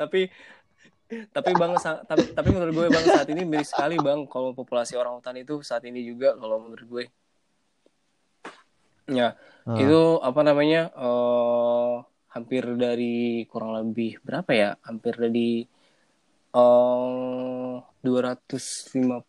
tapi 0.01 0.31
tapi 1.09 1.51
bang 1.57 1.73
tapi, 1.81 2.25
tapi 2.37 2.49
menurut 2.53 2.75
gue 2.75 2.87
bang 2.93 3.07
saat 3.09 3.29
ini 3.33 3.43
miris 3.49 3.73
sekali 3.73 3.97
bang 3.97 4.29
kalau 4.29 4.53
populasi 4.53 4.95
orang 4.95 5.21
hutan 5.21 5.41
itu 5.41 5.65
saat 5.65 5.83
ini 5.89 6.05
juga 6.05 6.37
kalau 6.37 6.61
menurut 6.61 6.87
gue 6.87 7.05
ya 9.09 9.33
Hmm. 9.69 9.77
itu 9.77 10.17
apa 10.25 10.41
namanya 10.41 10.89
eh 10.97 11.95
hampir 12.33 12.65
dari 12.81 13.45
kurang 13.53 13.77
lebih 13.77 14.17
berapa 14.25 14.49
ya 14.57 14.81
hampir 14.81 15.13
dari 15.13 15.69
eh 16.57 17.75
250 18.01 19.29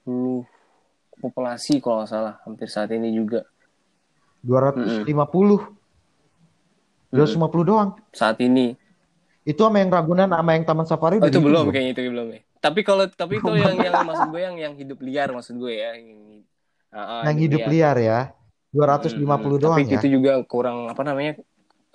populasi 1.19 1.83
kalau 1.83 1.99
nggak 1.99 2.07
salah 2.07 2.39
hampir 2.47 2.71
saat 2.71 2.87
ini 2.95 3.11
juga 3.11 3.43
250. 4.47 5.11
250 7.11 7.67
doang. 7.67 7.99
saat 8.15 8.39
ini 8.39 8.79
Itu 9.49 9.61
sama 9.65 9.81
yang 9.81 9.89
Ragunan 9.89 10.29
sama 10.29 10.51
yang 10.53 10.63
Taman 10.69 10.85
Safari 10.85 11.17
Oh, 11.17 11.25
udah 11.25 11.31
itu 11.33 11.41
belum 11.41 11.65
kayaknya 11.73 11.91
itu 11.97 12.01
belum 12.13 12.27
ya. 12.29 12.39
Tapi 12.59 12.79
kalau 12.85 13.03
tapi 13.09 13.33
itu 13.41 13.51
yang 13.55 13.75
yang 13.81 13.95
maksud 14.05 14.27
gue 14.29 14.41
yang 14.45 14.55
yang 14.59 14.73
hidup 14.77 14.99
liar 15.01 15.29
maksud 15.33 15.55
gue 15.57 15.73
ya. 15.73 15.89
Yang, 15.97 16.07
ah, 16.93 17.23
Yang 17.25 17.37
hidup 17.49 17.63
liar 17.71 17.95
ya. 17.97 18.19
250 18.69 19.57
Hmm, 19.57 19.63
doang 19.65 19.81
tapi 19.81 19.89
ya. 19.89 20.01
itu 20.05 20.07
juga 20.21 20.31
kurang 20.45 20.77
apa 20.93 21.01
namanya? 21.01 21.33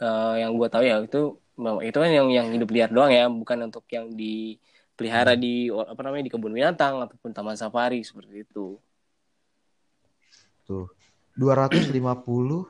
eh, 0.02 0.34
yang 0.42 0.50
gue 0.58 0.68
tahu 0.74 0.82
ya 0.82 0.96
itu 1.06 1.38
itu 1.86 1.98
kan 2.02 2.10
yang 2.10 2.28
yang 2.34 2.48
hidup 2.50 2.68
liar 2.74 2.90
doang 2.90 3.12
ya, 3.14 3.24
bukan 3.30 3.58
untuk 3.70 3.86
yang 3.94 4.10
Hmm. 4.10 4.18
dipelihara 4.18 5.32
di 5.38 5.70
apa 5.70 6.00
namanya 6.02 6.24
di 6.26 6.32
kebun 6.34 6.50
binatang 6.50 6.98
ataupun 7.06 7.30
taman 7.30 7.54
safari 7.54 8.02
seperti 8.02 8.42
itu. 8.42 8.74
Tuh. 10.66 10.88
250 11.38 12.66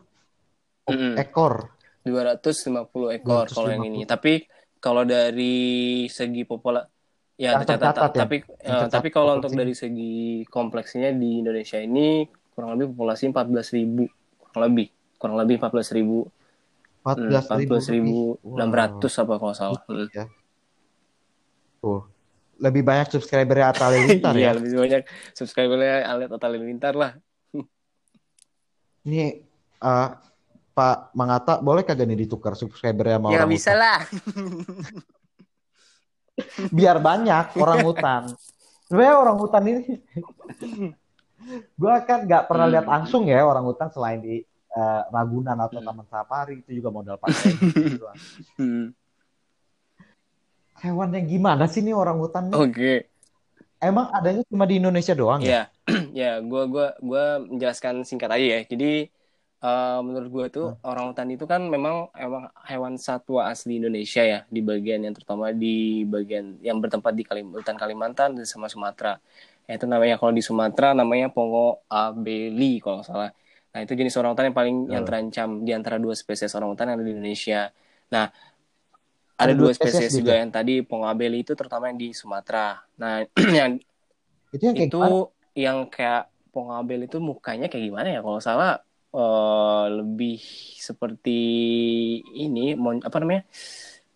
Mm-mm. 0.88 1.16
ekor. 1.16 1.72
250 2.04 3.08
ekor 3.16 3.46
kalau 3.48 3.68
yang 3.72 3.84
ini. 3.88 4.04
Tapi 4.04 4.44
kalau 4.84 5.08
dari 5.08 6.04
segi 6.12 6.44
popula 6.44 6.84
ya 7.40 7.56
tercatat, 7.56 7.96
tercatat 7.96 8.12
ya? 8.12 8.20
tapi 8.20 8.36
tercatat 8.44 8.92
tapi 8.92 9.08
kalau 9.08 9.40
untuk 9.40 9.56
dari 9.56 9.72
segi 9.72 10.44
kompleksnya 10.44 11.16
di 11.16 11.40
Indonesia 11.40 11.80
ini 11.80 12.28
kurang 12.52 12.76
lebih 12.76 12.92
populasi 12.92 13.32
14.000 13.32 14.44
kurang 14.44 14.60
lebih 14.68 14.86
kurang 15.16 15.36
lebih 15.40 15.56
14.000 15.56 16.28
14 17.04 17.60
ribu. 17.60 18.40
14.600 18.40 19.20
apa 19.20 19.34
kalau 19.36 19.54
salah. 19.54 19.82
Ya. 20.08 20.24
Tuh. 21.84 22.08
Lebih 22.56 22.80
banyak 22.80 23.12
subscribernya 23.12 23.76
Atta 23.76 23.92
Halilintar 23.92 24.32
Iya, 24.40 24.48
ya. 24.48 24.50
lebih 24.56 24.72
banyak 24.80 25.02
subscribernya 25.36 26.08
Alet 26.08 26.32
atau 26.32 26.46
Halilintar 26.48 26.96
lah. 26.96 27.12
Ini 29.04 29.44
eh, 29.84 30.08
Pak 30.74 31.14
Mangata 31.14 31.62
boleh 31.62 31.86
kagak 31.86 32.04
nih 32.04 32.26
ditukar 32.26 32.58
subscribernya 32.58 33.22
sama 33.22 33.30
ya 33.30 33.38
orang 33.38 33.50
bisa 33.54 33.70
hutan? 33.70 33.78
lah. 33.78 34.00
Biar 36.74 36.96
banyak 36.98 37.54
orang 37.62 37.80
hutan. 37.86 38.22
Sebenarnya 38.90 39.16
orang 39.16 39.36
hutan 39.38 39.62
ini 39.64 39.82
gue 41.80 41.94
kan 42.08 42.24
nggak 42.24 42.48
pernah 42.50 42.66
lihat 42.66 42.86
langsung 42.88 43.28
ya 43.28 43.44
orang 43.44 43.62
hutan 43.62 43.92
selain 43.92 44.18
di 44.18 44.42
eh, 44.74 45.02
Ragunan 45.08 45.54
atau 45.60 45.78
Hmm. 45.78 45.86
Taman 45.86 46.06
Safari 46.10 46.54
itu 46.58 46.82
juga 46.82 46.90
modal 46.90 47.16
pakai 47.22 47.54
gitu. 47.54 48.04
Hmm. 48.58 48.90
Hewan 50.82 51.14
yang 51.14 51.26
gimana 51.30 51.64
sih 51.70 51.80
nih 51.80 51.94
orang 51.94 52.18
hutan 52.18 52.50
nih? 52.50 52.58
Oke. 52.58 52.92
Emang 53.78 54.10
adanya 54.10 54.42
cuma 54.48 54.66
di 54.66 54.82
Indonesia 54.82 55.14
doang 55.14 55.40
ya? 55.40 55.48
Ya, 55.48 55.62
ya, 56.26 56.30
gua 56.42 56.66
gua 56.66 56.86
gua 56.98 57.24
menjelaskan 57.40 58.02
singkat 58.02 58.32
aja 58.32 58.46
ya. 58.58 58.60
Jadi 58.66 59.08
eh, 59.64 59.98
menurut 60.06 60.28
gua 60.34 60.46
tuh 60.56 60.66
orang 60.88 61.04
hutan 61.12 61.28
itu 61.34 61.44
kan 61.52 61.62
memang 61.74 61.94
emang 62.16 62.44
hewan 62.70 62.94
satwa 63.06 63.48
asli 63.52 63.80
Indonesia 63.80 64.22
ya, 64.32 64.38
di 64.54 64.60
bagian 64.70 65.00
yang 65.04 65.14
terutama 65.16 65.46
di 65.62 66.04
bagian 66.14 66.60
yang 66.60 66.78
bertempat 66.82 67.12
di 67.18 67.24
Kalim 67.28 67.46
hutan 67.56 67.76
Kalimantan 67.80 68.28
dan 68.36 68.44
sama 68.52 68.66
Sumatera. 68.72 69.18
Ya, 69.68 69.72
itu 69.80 69.86
namanya 69.88 70.20
kalau 70.20 70.32
di 70.36 70.44
Sumatera 70.44 70.92
namanya 70.92 71.26
Pongo 71.32 71.80
abeli 71.88 72.78
kalau 72.84 73.00
salah. 73.08 73.32
Nah, 73.72 73.80
itu 73.82 73.92
jenis 73.98 74.14
orang 74.20 74.30
hutan 74.36 74.46
yang 74.52 74.58
paling 74.60 74.76
yang 74.92 75.02
Oh. 75.02 75.08
terancam 75.08 75.48
di 75.66 75.72
antara 75.74 75.96
dua 75.98 76.14
spesies 76.14 76.52
orang 76.54 76.68
hutan 76.76 76.86
yang 76.92 76.96
ada 77.00 77.06
di 77.08 77.12
Indonesia. 77.16 77.60
Nah, 78.12 78.26
Ada 79.34 79.50
ada 79.50 79.54
dua 79.58 79.72
spesies 79.74 80.06
spesies 80.06 80.14
gitu? 80.14 80.20
juga 80.22 80.32
yang 80.38 80.50
tadi 80.54 80.72
Pongo 80.86 81.06
abeli 81.10 81.42
itu 81.42 81.52
terutama 81.58 81.90
yang 81.90 81.98
di 81.98 82.08
Sumatera. 82.14 82.78
Nah, 83.00 83.24
yang 83.58 83.80
Itu 84.54 84.62
yang 84.70 84.76
kayak 84.78 84.90
itu 84.90 84.98
yang 85.58 85.78
kayak 85.90 86.22
Pongabel 86.54 87.00
itu 87.10 87.18
mukanya 87.18 87.66
kayak 87.66 87.84
gimana 87.90 88.08
ya 88.14 88.20
kalau 88.22 88.38
salah 88.38 88.78
eh, 89.14 89.84
lebih 89.98 90.38
seperti 90.78 91.38
ini 92.34 92.74
mon- 92.74 93.04
apa 93.06 93.16
namanya 93.22 93.42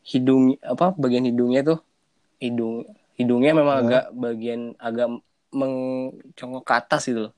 hidung 0.05 0.57
apa 0.65 0.97
bagian 0.97 1.25
hidungnya 1.29 1.61
tuh 1.65 1.79
hidung 2.43 2.85
hidungnya 3.19 3.53
memang 3.57 3.77
Ya. 3.79 3.83
agak 3.85 4.05
bagian 4.15 4.61
agak 4.79 5.09
mencongok 5.55 6.63
ke 6.69 6.73
atas 6.77 7.03
gitu 7.09 7.31
loh. 7.31 7.35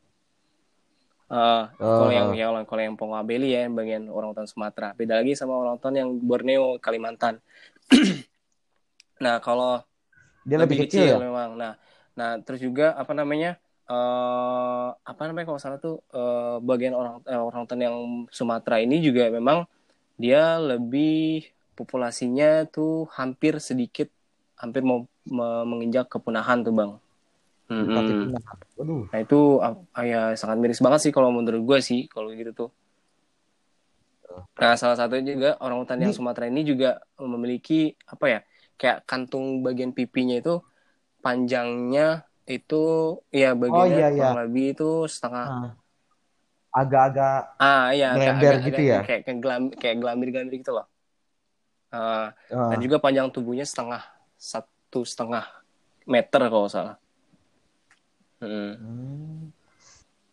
Eh, 1.31 1.63
kalau 1.79 2.11
Oh. 2.11 2.11
yang 2.11 2.29
yang 2.35 2.51
kalau 2.67 2.83
yang 2.83 2.99
Pongo 2.99 3.15
Abeli 3.15 3.55
ya 3.55 3.71
bagian 3.71 4.11
orangutan 4.11 4.51
Sumatera 4.51 4.99
beda 4.99 5.23
lagi 5.23 5.39
sama 5.39 5.55
orangutan 5.63 5.95
yang 5.95 6.11
Borneo 6.19 6.83
Kalimantan 6.83 7.39
nah 9.25 9.39
kalau 9.39 9.79
Dia 10.43 10.59
lebih, 10.59 10.89
kecil, 10.89 11.07
ya? 11.07 11.17
memang. 11.21 11.55
Nah, 11.55 11.73
nah 12.17 12.41
terus 12.41 12.59
juga 12.65 12.97
apa 12.97 13.13
namanya? 13.13 13.61
Eh 13.91 14.89
apa 14.95 15.21
namanya 15.27 15.51
kalau 15.51 15.59
salah 15.59 15.83
tuh 15.83 15.99
eh, 16.15 16.57
bagian 16.63 16.95
orang 16.95 17.19
eh, 17.27 17.43
orangutan 17.43 17.81
yang 17.83 17.97
Sumatera 18.31 18.79
ini 18.79 19.03
juga 19.03 19.27
memang 19.35 19.67
dia 20.15 20.63
lebih 20.63 21.43
populasinya 21.75 22.71
tuh 22.71 23.11
hampir 23.19 23.59
sedikit 23.59 24.07
hampir 24.61 24.85
mau 24.87 25.09
me- 25.27 25.67
menginjak 25.67 26.07
kepunahan 26.07 26.63
tuh 26.63 26.75
bang. 26.77 26.93
Waduh. 28.79 29.03
Nah 29.11 29.19
itu 29.25 29.41
ah, 29.65 29.75
ya 30.07 30.21
sangat 30.39 30.59
miris 30.63 30.79
banget 30.85 31.01
sih 31.09 31.13
kalau 31.17 31.35
menurut 31.35 31.63
gue 31.65 31.79
sih 31.83 32.07
kalau 32.07 32.31
gitu 32.31 32.53
tuh. 32.55 32.71
Nah 34.61 34.77
salah 34.79 34.95
satunya 34.95 35.35
juga 35.35 35.51
orangutan 35.59 35.99
yang 35.99 36.13
Ini- 36.13 36.19
Sumatera 36.21 36.47
ini 36.47 36.63
juga 36.63 37.01
memiliki 37.19 37.97
apa 38.07 38.27
ya 38.29 38.41
kayak 38.79 39.09
kantung 39.09 39.65
bagian 39.67 39.91
pipinya 39.97 40.37
itu 40.39 40.61
panjangnya 41.25 42.30
itu 42.51 42.83
ya 43.31 43.55
bagiannya 43.55 43.95
iya, 43.95 44.09
iya. 44.11 44.19
kurang 44.19 44.39
lebih 44.51 44.65
itu 44.75 44.91
setengah 45.07 45.47
Nah, 45.47 45.73
agak-agak 46.71 47.39
ah 47.59 47.91
iya 47.95 48.09
kayak 48.15 48.19
Ngelember 48.19 48.51
agak- 48.51 48.67
gitu 48.67 48.81
agak- 48.83 48.91
ya? 48.91 49.01
kayak 49.07 49.21
kayak 49.27 49.39
gelam- 49.39 49.75
kayak 49.75 49.97
gelambir-gelambir 50.03 50.55
gitu 50.59 50.73
loh. 50.75 50.87
Ah, 51.91 52.31
eh, 52.47 52.69
dan 52.71 52.79
juga 52.79 53.03
panjang 53.03 53.27
tubuhnya 53.35 53.67
setengah 53.67 54.03
satu 54.39 55.03
setengah 55.03 55.43
meter 56.07 56.43
kalau 56.47 56.71
salah. 56.71 56.97
Hmm. 58.39 58.73
hmm, 58.79 59.41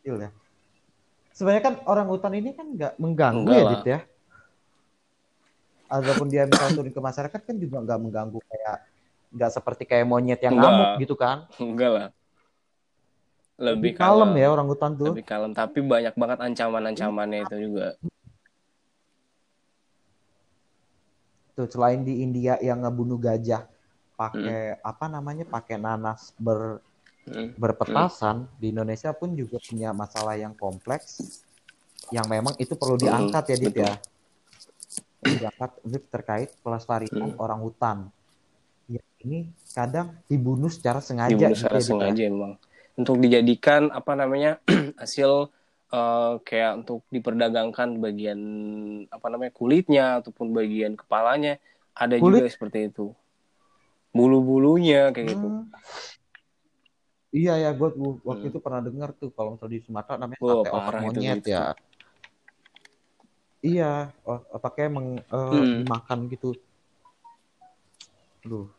ya. 0.05 0.29
Sebenarnya 1.33 1.63
kan 1.65 1.73
orang 1.85 2.07
hutan 2.09 2.33
ini 2.33 2.53
kan 2.53 2.65
nggak 2.69 2.93
mengganggu 2.97 3.45
Enggak 3.45 3.57
ya, 3.57 3.65
lah. 3.65 3.73
Dit 3.73 3.85
ya. 3.85 3.99
Ataupun 5.87 6.27
dia 6.29 6.43
misal 6.45 6.73
turun 6.73 6.91
ke 6.93 7.01
masyarakat 7.01 7.41
kan 7.41 7.55
juga 7.57 7.77
nggak 7.81 7.99
mengganggu 8.01 8.39
kayak 8.45 8.77
nggak 9.33 9.51
seperti 9.51 9.83
kayak 9.83 10.07
monyet 10.07 10.39
yang 10.39 10.55
Enggak. 10.55 10.71
ngamuk 10.71 10.89
gitu 11.03 11.15
kan. 11.15 11.37
Enggak 11.61 11.91
lah. 11.91 12.07
Lebih, 13.57 13.89
Lebih 13.89 13.93
kalem 13.97 14.31
ya 14.37 14.47
orang 14.53 14.67
hutan 14.69 14.91
tuh. 14.93 15.11
Lebih 15.17 15.25
kalem, 15.25 15.51
tapi 15.51 15.81
banyak 15.81 16.13
banget 16.13 16.37
ancaman-ancamannya 16.45 17.39
itu 17.49 17.55
juga. 17.57 17.97
Tuh 21.57 21.65
selain 21.65 22.05
di 22.05 22.21
India 22.21 22.61
yang 22.61 22.85
ngebunuh 22.85 23.17
gajah 23.17 23.65
pakai 24.13 24.77
apa 24.81 25.05
namanya 25.09 25.45
pakai 25.45 25.77
nanas 25.77 26.33
ber 26.37 26.81
Hmm. 27.27 27.51
berpetasan 27.59 28.47
di 28.55 28.71
Indonesia 28.71 29.11
pun 29.11 29.35
juga 29.35 29.59
punya 29.59 29.91
masalah 29.91 30.39
yang 30.39 30.55
kompleks 30.55 31.19
yang 32.07 32.23
memang 32.23 32.55
itu 32.55 32.71
perlu 32.79 32.95
diangkat 32.95 33.51
ya 33.51 33.55
Dit 33.59 33.67
betul. 33.67 33.83
ya 33.83 33.93
Perlu 35.19 35.35
diangkat 35.35 35.71
terkait 36.07 36.49
pelestarian 36.63 37.11
Hmm. 37.19 37.35
orang 37.35 37.59
hutan 37.59 37.97
ya 38.87 39.03
ini 39.21 39.51
kadang 39.75 40.15
dibunuh 40.31 40.71
secara 40.71 41.03
sengaja 41.03 41.35
Dibunuh 41.35 41.53
gitu 41.53 41.59
secara 41.59 41.75
ya, 41.75 41.79
Dit, 41.79 41.87
ya. 41.87 41.91
sengaja 41.91 42.23
memang. 42.31 42.53
Untuk 42.97 43.15
dijadikan 43.21 43.81
apa 43.93 44.11
namanya 44.17 44.51
hasil 45.01 45.51
eh, 45.91 46.33
kayak 46.41 46.71
untuk 46.83 47.03
diperdagangkan 47.11 47.99
bagian 47.99 48.39
apa 49.11 49.27
namanya 49.27 49.51
kulitnya 49.53 50.23
ataupun 50.23 50.55
bagian 50.55 50.95
kepalanya 50.95 51.59
ada 51.93 52.15
Kulit? 52.17 52.41
juga 52.41 52.47
seperti 52.49 52.89
itu. 52.89 53.11
Bulu-bulunya 54.15 55.11
kayak 55.13 55.27
gitu. 55.37 55.47
Hmm. 55.51 55.67
Iya 57.27 57.59
ya, 57.59 57.69
gue 57.75 57.89
waktu 58.23 58.45
Hmm. 58.47 58.51
itu 58.55 58.59
pernah 58.63 58.79
dengar 58.79 59.11
tuh 59.13 59.29
kalau 59.35 59.53
misalnya 59.59 59.77
di 59.77 59.81
Sumatera 59.83 60.15
namanya 60.15 60.39
Oh, 60.41 60.63
sate 60.63 60.69
otak 60.71 60.93
monyet 61.03 61.37
itu. 61.43 61.51
ya. 61.51 61.65
Iya, 63.59 63.91
otaknya 64.25 64.83
emang 64.87 65.07
eh, 65.19 65.51
Hmm. 65.51 65.75
dimakan 65.83 66.19
gitu. 66.31 66.55
Aduh. 68.47 68.71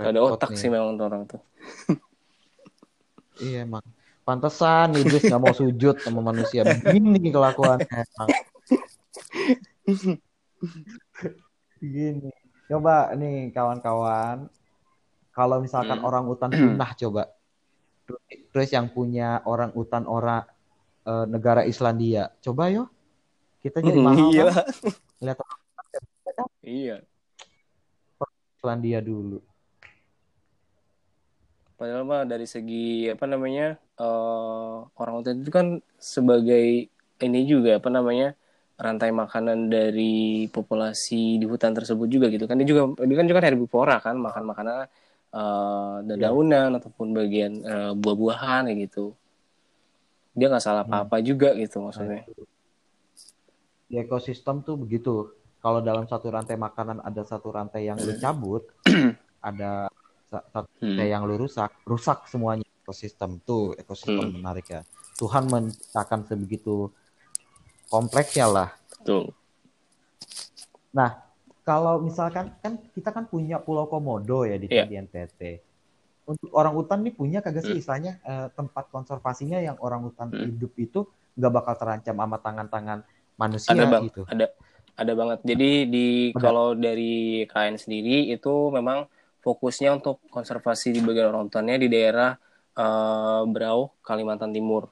Gak 0.00 0.10
ada 0.10 0.20
otak 0.24 0.50
nih. 0.50 0.58
sih 0.58 0.68
memang 0.68 0.96
tuh 0.96 1.06
orang 1.06 1.22
tuh. 1.26 1.40
Iya 3.40 3.64
emang. 3.64 3.80
Pantesan 4.20 4.92
Idris 4.94 5.24
nggak 5.24 5.40
mau 5.40 5.56
sujud 5.56 5.96
sama 5.96 6.20
manusia. 6.20 6.60
Begini 6.60 7.32
kelakuannya. 7.32 7.88
emang. 7.88 8.28
Begini. 11.80 12.28
Coba 12.68 13.10
nih 13.16 13.48
kawan-kawan. 13.50 14.46
Kalau 15.32 15.56
misalkan 15.58 15.98
Hmm. 15.98 16.06
orang 16.06 16.24
utan 16.28 16.50
punah 16.52 16.92
coba. 16.94 17.32
Terus 18.52 18.68
yang 18.68 18.92
punya 18.92 19.40
orang 19.48 19.72
utan 19.72 20.04
orang 20.04 20.44
eh, 21.06 21.24
negara 21.24 21.64
Islandia. 21.64 22.28
Coba 22.44 22.68
yo. 22.68 22.92
Kita 23.64 23.80
jadi 23.80 24.00
mahal 24.04 24.28
iya. 24.30 24.44
kan? 24.52 24.64
Lihat 25.24 25.38
orang 25.40 25.58
Iya. 26.60 26.96
Islandia 28.60 29.00
dulu. 29.00 29.40
Padahal 31.80 32.04
mah 32.04 32.28
dari 32.28 32.44
segi 32.44 33.08
apa 33.08 33.24
namanya 33.24 33.80
eh 33.96 34.76
orang 35.00 35.14
hutan 35.16 35.40
itu 35.40 35.48
kan 35.48 35.80
sebagai 35.96 36.92
ini 37.24 37.40
juga 37.48 37.80
apa 37.80 37.88
namanya 37.88 38.36
rantai 38.76 39.08
makanan 39.16 39.72
dari 39.72 40.44
populasi 40.52 41.40
di 41.40 41.46
hutan 41.48 41.72
tersebut 41.72 42.04
juga 42.04 42.28
gitu 42.28 42.44
kan. 42.44 42.60
Dia 42.60 42.68
juga 42.68 42.92
dia 43.00 43.16
kan 43.16 43.24
juga 43.24 43.40
herbivora 43.40 43.96
kan 44.04 44.20
makan 44.20 44.44
makanan 44.44 44.74
eh 45.32 45.96
dedaunan 46.04 46.76
ataupun 46.76 47.16
bagian 47.16 47.52
eh, 47.64 47.92
buah-buahan 47.96 48.68
kayak 48.68 48.78
gitu. 48.84 49.16
Dia 50.36 50.52
nggak 50.52 50.64
salah 50.64 50.84
apa-apa 50.84 51.24
juga 51.24 51.56
gitu 51.56 51.80
maksudnya. 51.80 52.28
Di 53.88 53.96
ekosistem 53.98 54.60
tuh 54.60 54.76
begitu. 54.76 55.32
Kalau 55.60 55.84
dalam 55.84 56.04
satu 56.08 56.28
rantai 56.32 56.56
makanan 56.56 57.04
ada 57.04 57.24
satu 57.24 57.52
rantai 57.52 57.88
yang 57.88 58.00
lu 58.00 58.16
cabut, 58.22 58.64
ada 59.44 59.89
Hmm. 60.30 60.94
yang 60.96 61.26
lu 61.26 61.34
rusak, 61.36 61.74
rusak 61.82 62.30
semuanya 62.30 62.62
ekosistem 62.82 63.42
tuh 63.42 63.74
ekosistem 63.74 64.30
Hmm. 64.30 64.38
menarik 64.38 64.66
ya. 64.66 64.82
Tuhan 65.18 65.50
menciptakan 65.50 66.24
sebegitu 66.24 66.88
kompleksnya 67.86 68.46
lah. 68.46 68.68
betul 68.94 69.34
Nah, 70.90 71.22
kalau 71.62 72.02
misalkan 72.02 72.50
kan 72.58 72.78
kita 72.90 73.14
kan 73.14 73.26
punya 73.26 73.62
Pulau 73.62 73.86
Komodo 73.86 74.42
ya 74.42 74.58
di, 74.58 74.66
di 74.66 74.94
NTT. 74.96 75.40
Untuk 76.26 76.50
orang 76.50 76.74
hutan 76.74 77.02
nih 77.02 77.14
punya 77.14 77.38
kagak 77.38 77.62
sih 77.62 77.74
Hmm. 77.74 77.80
istilahnya 77.82 78.12
eh, 78.22 78.48
tempat 78.54 78.90
konservasinya 78.90 79.58
yang 79.58 79.78
orang 79.78 80.06
hutan 80.06 80.30
Hmm. 80.30 80.46
hidup 80.46 80.72
itu 80.76 81.06
nggak 81.38 81.52
bakal 81.52 81.74
terancam 81.78 82.16
sama 82.16 82.38
tangan-tangan 82.38 82.98
manusia 83.34 83.70
ada 83.72 83.86
bang 83.86 84.02
gitu. 84.10 84.22
ada 84.26 84.46
ada 84.98 85.12
banget 85.16 85.38
jadi 85.46 85.70
di 85.86 86.06
Ada. 86.34 86.42
kalau 86.42 86.66
dari 86.74 87.14
KN 87.46 87.78
sendiri 87.78 88.28
itu 88.28 88.68
memang 88.68 89.06
fokusnya 89.44 89.96
untuk 89.98 90.20
konservasi 90.28 90.92
di 90.94 91.00
bagian 91.00 91.32
orang 91.32 91.48
hutannya 91.48 91.76
di 91.80 91.88
daerah 91.90 92.36
eh, 92.76 93.42
Berau 93.48 93.92
Kalimantan 94.04 94.52
Timur. 94.54 94.88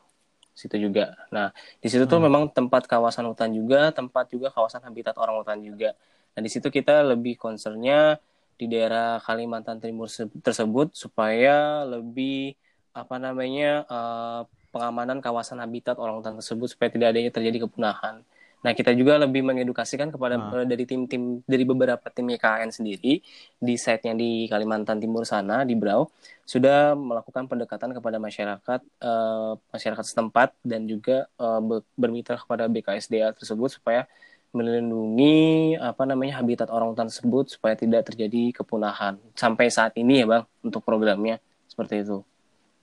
Situ 0.59 0.75
juga. 0.75 1.15
Nah 1.31 1.55
di 1.79 1.87
situ 1.87 2.05
tuh 2.11 2.19
Hmm. 2.19 2.27
memang 2.27 2.43
tempat 2.51 2.91
kawasan 2.91 3.31
hutan 3.31 3.51
juga 3.55 3.95
tempat 3.95 4.27
juga 4.35 4.51
kawasan 4.51 4.83
habitat 4.83 5.15
orang 5.15 5.39
hutan 5.45 5.62
juga. 5.62 5.95
Nah 6.35 6.41
di 6.43 6.51
situ 6.51 6.66
kita 6.69 7.07
lebih 7.07 7.39
concernnya 7.39 8.19
di 8.59 8.66
daerah 8.66 9.23
Kalimantan 9.23 9.79
Timur 9.79 10.11
se- 10.11 10.27
tersebut 10.43 10.91
supaya 10.99 11.87
lebih 11.87 12.59
apa 12.91 13.16
namanya 13.23 13.87
eh, 13.87 14.41
pengamanan 14.75 15.23
kawasan 15.23 15.62
habitat 15.62 15.95
orang 15.97 16.19
hutan 16.20 16.35
tersebut 16.43 16.75
supaya 16.75 16.91
tidak 16.91 17.15
adanya 17.15 17.31
terjadi 17.31 17.70
kepunahan 17.70 18.27
Nah, 18.59 18.75
kita 18.75 18.91
juga 18.91 19.15
lebih 19.23 19.47
mengedukasikan 19.47 20.11
kepada 20.11 20.35
Nah. 20.35 20.67
dari 20.67 20.83
tim-tim 20.83 21.47
dari 21.47 21.63
beberapa 21.63 22.03
tim 22.11 22.27
YKN 22.27 22.75
sendiri 22.75 23.23
di 23.59 23.75
site 23.79 24.11
yang 24.11 24.19
di 24.19 24.51
Kalimantan 24.51 24.99
Timur 24.99 25.23
sana 25.23 25.63
di 25.63 25.79
Brau 25.79 26.11
sudah 26.43 26.99
melakukan 26.99 27.47
pendekatan 27.47 27.95
kepada 27.95 28.19
masyarakat 28.19 28.81
eh, 28.83 29.53
masyarakat 29.71 30.05
setempat 30.05 30.59
dan 30.67 30.91
juga 30.91 31.31
be- 31.39 31.87
bermitra 31.95 32.35
kepada 32.35 32.67
BKSDA 32.67 33.31
tersebut 33.37 33.79
supaya 33.79 34.11
melindungi 34.49 35.77
apa 35.77 36.09
namanya 36.09 36.41
habitat 36.41 36.73
orang 36.73 36.91
hutan 36.97 37.13
tersebut 37.13 37.53
supaya 37.53 37.77
tidak 37.77 38.09
terjadi 38.09 38.51
kepunahan. 38.57 39.21
Sampai 39.37 39.69
saat 39.69 39.93
ini 40.01 40.25
ya, 40.25 40.27
Bang, 40.27 40.45
untuk 40.65 40.81
programnya 40.83 41.37
seperti 41.69 42.01
itu. 42.03 42.25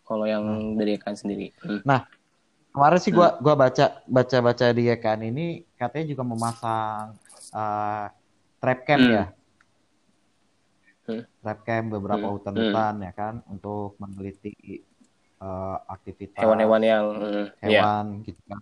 Kalau 0.06 0.30
yang 0.30 0.46
dari 0.78 0.96
YKN 0.96 1.18
sendiri. 1.18 1.48
Hmm. 1.60 1.82
Kemarin 2.76 3.00
sih 3.00 3.12
gua 3.16 3.32
hmm. 3.32 3.40
gua 3.40 3.56
baca 3.56 3.86
baca 4.04 4.38
baca 4.44 4.66
di 4.76 4.84
kan 5.00 5.24
ini 5.24 5.64
katanya 5.80 6.12
juga 6.12 6.24
memasang 6.28 7.16
uh, 7.56 8.12
trap 8.60 8.80
cam 8.84 9.00
hmm. 9.00 9.16
ya. 9.16 9.26
Hmm. 11.08 11.24
Trap 11.40 11.60
cam 11.64 11.84
beberapa 11.88 12.28
hutan-hutan 12.28 13.00
hmm. 13.00 13.00
hmm. 13.00 13.08
ya 13.08 13.12
kan 13.16 13.34
untuk 13.48 13.96
meneliti 13.96 14.84
uh, 15.40 15.80
aktivitas 15.88 16.44
hewan-hewan 16.44 16.82
yang 16.84 17.06
hmm, 17.16 17.46
ya. 17.64 17.64
hewan 17.64 18.06
yeah. 18.20 18.26
gitu 18.28 18.42
kan. 18.44 18.60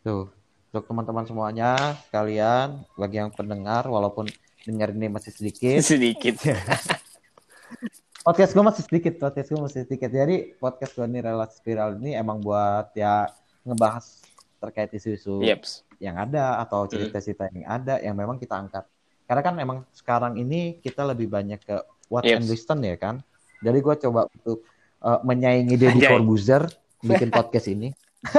Tuh, 0.00 0.24
untuk 0.72 0.84
teman-teman 0.86 1.26
semuanya, 1.28 1.98
kalian 2.08 2.88
bagi 2.96 3.20
yang 3.20 3.34
pendengar 3.34 3.84
walaupun 3.84 4.32
dengar 4.64 4.96
ini 4.96 5.12
masih 5.12 5.34
sedikit. 5.34 5.84
Sedikit. 5.92 6.40
podcast 8.26 8.50
gue 8.50 8.64
masih 8.64 8.82
sedikit, 8.82 9.14
podcast 9.16 9.48
gue 9.48 9.60
masih 9.60 9.80
sedikit. 9.86 10.10
Jadi 10.10 10.58
podcast 10.58 10.92
gue 10.92 11.06
ini 11.06 11.22
relasi 11.22 11.62
spiral 11.62 11.94
ini 11.96 12.10
emang 12.12 12.42
buat 12.42 12.90
ya 12.92 13.30
ngebahas 13.62 14.26
terkait 14.58 14.90
isu-isu 14.90 15.38
Yeps. 15.38 15.86
yang 15.98 16.18
ada 16.18 16.58
atau 16.58 16.84
Hmm. 16.84 16.90
cerita-cerita 16.90 17.46
yang 17.54 17.62
ada 17.64 18.02
yang 18.02 18.18
memang 18.18 18.34
kita 18.34 18.58
angkat. 18.58 18.82
Karena 19.26 19.42
kan 19.42 19.54
emang 19.58 19.78
sekarang 19.90 20.34
ini 20.34 20.78
kita 20.78 21.06
lebih 21.06 21.26
banyak 21.26 21.62
ke 21.62 21.76
watch 22.08 22.26
Yes. 22.26 22.38
and 22.38 22.46
listen 22.46 22.78
ya 22.82 22.96
kan. 22.96 23.22
Jadi 23.62 23.78
gue 23.78 23.94
coba 24.02 24.26
untuk 24.28 24.66
uh, 25.00 25.22
menyaingi 25.22 25.78
Deddy. 25.78 26.02
Corbuzier 26.02 26.66
bikin 27.06 27.30
podcast 27.30 27.70
ini. 27.70 27.94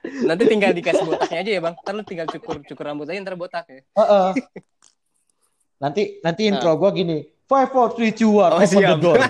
nanti 0.00 0.42
tinggal 0.48 0.72
dikasih 0.72 1.04
botaknya 1.04 1.38
aja 1.44 1.50
ya 1.52 1.60
bang 1.60 1.74
ntar 1.76 1.92
lu 1.92 2.00
tinggal 2.02 2.24
cukur 2.24 2.56
cukur 2.64 2.84
rambut 2.88 3.04
aja 3.04 3.20
ntar 3.20 3.36
botak 3.36 3.68
ya 3.68 3.84
Heeh. 3.84 4.32
nanti 5.76 6.02
nanti 6.20 6.42
intro 6.48 6.72
gue 6.74 6.90
gini. 6.96 7.18
Five, 7.50 7.74
four, 7.74 7.90
three, 7.98 8.14
two, 8.14 8.30
one, 8.30 8.54
Oh, 8.54 8.62
open 8.62 8.70
the 8.70 8.78
siap. 8.78 9.02
door. 9.02 9.18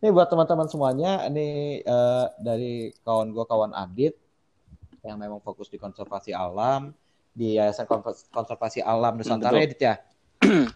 Ini 0.00 0.08
buat 0.14 0.30
teman-teman 0.30 0.70
semuanya, 0.70 1.26
ini 1.26 1.80
eh, 1.82 2.26
dari 2.40 2.94
kawan 3.02 3.34
gue, 3.34 3.44
kawan 3.44 3.72
Adit, 3.74 4.14
yang 5.02 5.18
memang 5.18 5.42
fokus 5.42 5.66
di 5.66 5.76
konservasi 5.76 6.30
alam, 6.30 6.94
di 7.34 7.58
Yayasan 7.58 7.90
Konservasi 8.30 8.80
Alam 8.80 9.18
Nusantara, 9.18 9.58
Betul. 9.58 9.66
Adit 9.66 9.80
ya. 9.80 9.94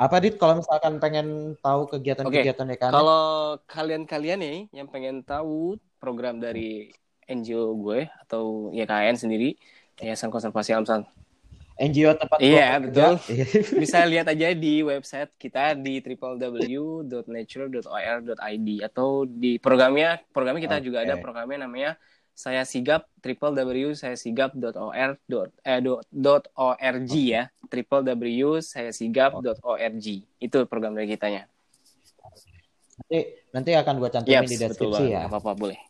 Apa 0.00 0.16
Dit, 0.24 0.40
kalau 0.40 0.56
misalkan 0.56 0.96
pengen 0.96 1.60
tahu 1.60 1.84
kegiatan-kegiatan 1.84 2.64
ya 2.72 2.76
kan? 2.80 2.90
kalau 2.90 3.60
kalian-kalian 3.68 4.40
nih 4.40 4.58
yang 4.72 4.88
pengen 4.88 5.20
tahu 5.20 5.76
program 6.00 6.40
dari 6.40 6.88
NGO 7.30 7.72
gue 7.78 8.10
atau 8.26 8.74
YKN 8.74 9.16
sendiri 9.16 9.54
Yayasan 10.00 10.30
Konservasi 10.32 10.72
Alam 10.74 10.86
San. 10.88 11.02
NGO 11.80 12.12
tempat 12.12 12.36
Iya, 12.44 12.76
betul. 12.76 13.16
kerja. 13.24 13.56
bisa 13.80 14.04
lihat 14.04 14.28
aja 14.28 14.52
di 14.52 14.84
website 14.84 15.32
kita 15.40 15.72
di 15.72 16.04
www.nature.or.id 16.04 18.68
atau 18.84 19.24
di 19.24 19.56
programnya 19.56 20.20
programnya 20.28 20.60
kita 20.60 20.84
juga 20.84 21.08
ada 21.08 21.16
programnya 21.16 21.64
namanya 21.64 21.96
saya 22.36 22.68
sigap 22.68 23.08
www 23.24 23.96
saya 23.96 24.12
sigap.or 24.16 25.16
eh, 25.64 25.80
dot- 26.12 26.52
org 26.52 27.12
ya. 27.16 27.48
www 27.72 28.60
saya 28.60 28.92
sigap.org 28.92 30.06
itu 30.36 30.58
program 30.68 30.92
dari 30.92 31.08
kitanya. 31.08 31.48
Nanti, 33.00 33.18
nanti 33.56 33.72
akan 33.72 33.94
gue 33.96 34.12
cantumin 34.12 34.44
Yes, 34.44 34.52
di 34.52 34.60
deskripsi 34.60 35.08
ya. 35.08 35.24
Nggak 35.24 35.32
apa-apa 35.32 35.56
boleh 35.56 35.80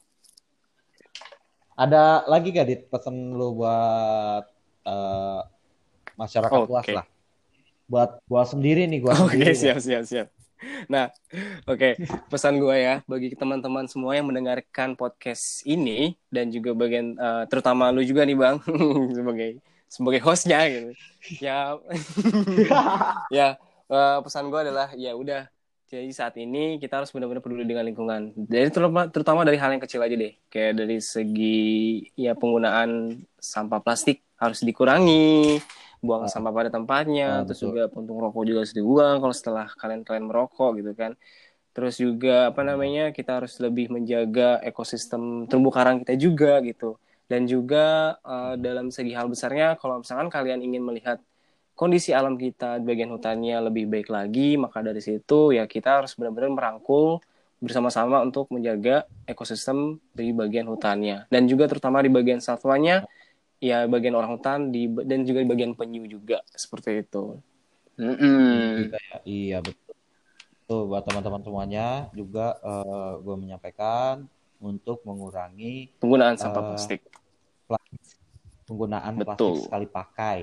Ada 1.80 2.28
lagi 2.28 2.52
gak 2.52 2.68
Dit 2.68 2.82
pesan 2.92 3.32
lu 3.32 3.56
buat 3.56 4.44
eh, 4.84 5.40
masyarakat 6.20 6.60
luas 6.68 6.84
Oke. 6.84 6.92
lah? 6.92 7.06
Buat 7.88 8.20
gua 8.28 8.44
sendiri 8.44 8.84
nih, 8.84 9.00
gua 9.00 9.16
Oke, 9.16 9.40
sendiri. 9.40 9.56
siap, 9.56 9.78
siap, 9.80 10.04
siap. 10.04 10.28
Nah, 10.92 11.08
oke, 11.64 11.96
pesan 12.28 12.60
gue 12.60 12.76
ya 12.76 13.00
bagi 13.08 13.32
teman-teman 13.32 13.88
semua 13.88 14.12
yang 14.12 14.28
mendengarkan 14.28 14.92
podcast 14.92 15.64
ini 15.64 16.20
dan 16.28 16.52
juga 16.52 16.76
bagian 16.76 17.16
eh, 17.16 17.44
terutama 17.48 17.88
lu 17.88 18.04
juga 18.04 18.28
nih 18.28 18.36
bang 18.36 18.60
sebagai 19.16 19.50
sebagai 19.88 20.20
hostnya 20.20 20.60
gitu. 20.68 20.92
Ya, 21.40 21.80
ya 23.36 23.48
eh, 23.88 24.18
pesan 24.20 24.52
gue 24.52 24.60
adalah 24.60 24.92
ya 25.00 25.16
udah. 25.16 25.48
Jadi 25.90 26.14
saat 26.14 26.38
ini 26.38 26.78
kita 26.78 27.02
harus 27.02 27.10
benar-benar 27.10 27.42
peduli 27.42 27.66
dengan 27.66 27.82
lingkungan. 27.82 28.30
Jadi 28.46 28.70
terutama, 28.70 29.10
terutama 29.10 29.40
dari 29.42 29.58
hal 29.58 29.74
yang 29.74 29.82
kecil 29.82 29.98
aja 29.98 30.14
deh, 30.14 30.38
kayak 30.46 30.78
dari 30.78 31.02
segi 31.02 31.66
ya 32.14 32.38
penggunaan 32.38 33.18
sampah 33.42 33.82
plastik 33.82 34.22
harus 34.38 34.62
dikurangi, 34.62 35.58
buang 35.98 36.24
Ah. 36.24 36.30
sampah 36.30 36.54
pada 36.54 36.70
tempatnya, 36.70 37.42
Ah, 37.42 37.44
terus 37.44 37.58
betul. 37.58 37.74
juga 37.74 37.82
puntung 37.90 38.22
rokok 38.22 38.46
juga 38.46 38.62
harus 38.62 38.70
dibuang 38.70 39.18
kalau 39.18 39.34
setelah 39.34 39.66
kalian-kalian 39.66 40.30
merokok 40.30 40.70
gitu 40.78 40.94
kan. 40.94 41.18
Terus 41.74 41.98
juga 41.98 42.54
apa 42.54 42.62
namanya 42.62 43.10
kita 43.10 43.42
harus 43.42 43.58
lebih 43.58 43.90
menjaga 43.90 44.62
ekosistem 44.62 45.50
terumbu 45.50 45.74
karang 45.74 46.06
kita 46.06 46.14
juga 46.14 46.62
gitu. 46.62 47.02
Dan 47.26 47.50
juga 47.50 48.14
eh, 48.22 48.54
dalam 48.62 48.94
segi 48.94 49.10
hal 49.10 49.26
besarnya 49.26 49.74
kalau 49.74 50.06
misalkan 50.06 50.30
kalian 50.30 50.62
ingin 50.62 50.86
melihat 50.86 51.18
kondisi 51.80 52.12
alam 52.12 52.36
kita 52.36 52.76
di 52.76 52.84
bagian 52.84 53.08
hutannya 53.08 53.56
lebih 53.72 53.88
baik 53.88 54.12
lagi, 54.12 54.60
maka 54.60 54.84
dari 54.84 55.00
situ 55.00 55.56
ya 55.56 55.64
kita 55.64 56.04
harus 56.04 56.12
benar-benar 56.12 56.52
merangkul 56.52 57.24
bersama-sama 57.56 58.20
untuk 58.20 58.52
menjaga 58.52 59.08
ekosistem 59.24 59.96
di 60.12 60.32
bagian 60.36 60.68
hutannya 60.68 61.24
dan 61.32 61.48
juga 61.48 61.68
terutama 61.68 62.04
di 62.04 62.12
bagian 62.12 62.40
satwanya 62.40 63.04
ya 63.60 63.84
bagian 63.88 64.16
orang 64.16 64.36
hutan 64.36 64.72
di 64.72 64.88
dan 65.04 65.24
juga 65.24 65.40
di 65.40 65.48
bagian 65.48 65.72
penyu 65.76 66.04
juga 66.04 66.44
seperti 66.52 67.04
itu. 67.04 67.40
Mm-mm. 68.00 68.88
Iya 69.28 69.60
betul. 69.60 69.92
Tuh 70.64 70.88
buat 70.88 71.04
teman-teman 71.04 71.40
semuanya 71.44 72.08
juga 72.16 72.56
gue 73.20 73.36
menyampaikan 73.36 74.24
untuk 74.60 75.04
mengurangi 75.04 75.92
Penggunaan 76.00 76.36
sampah 76.36 76.60
Eh, 76.64 76.68
plastik. 76.72 77.00
penggunaan 78.64 79.12
Betul. 79.20 79.26
plastik 79.26 79.68
sekali 79.68 79.86
pakai. 79.88 80.38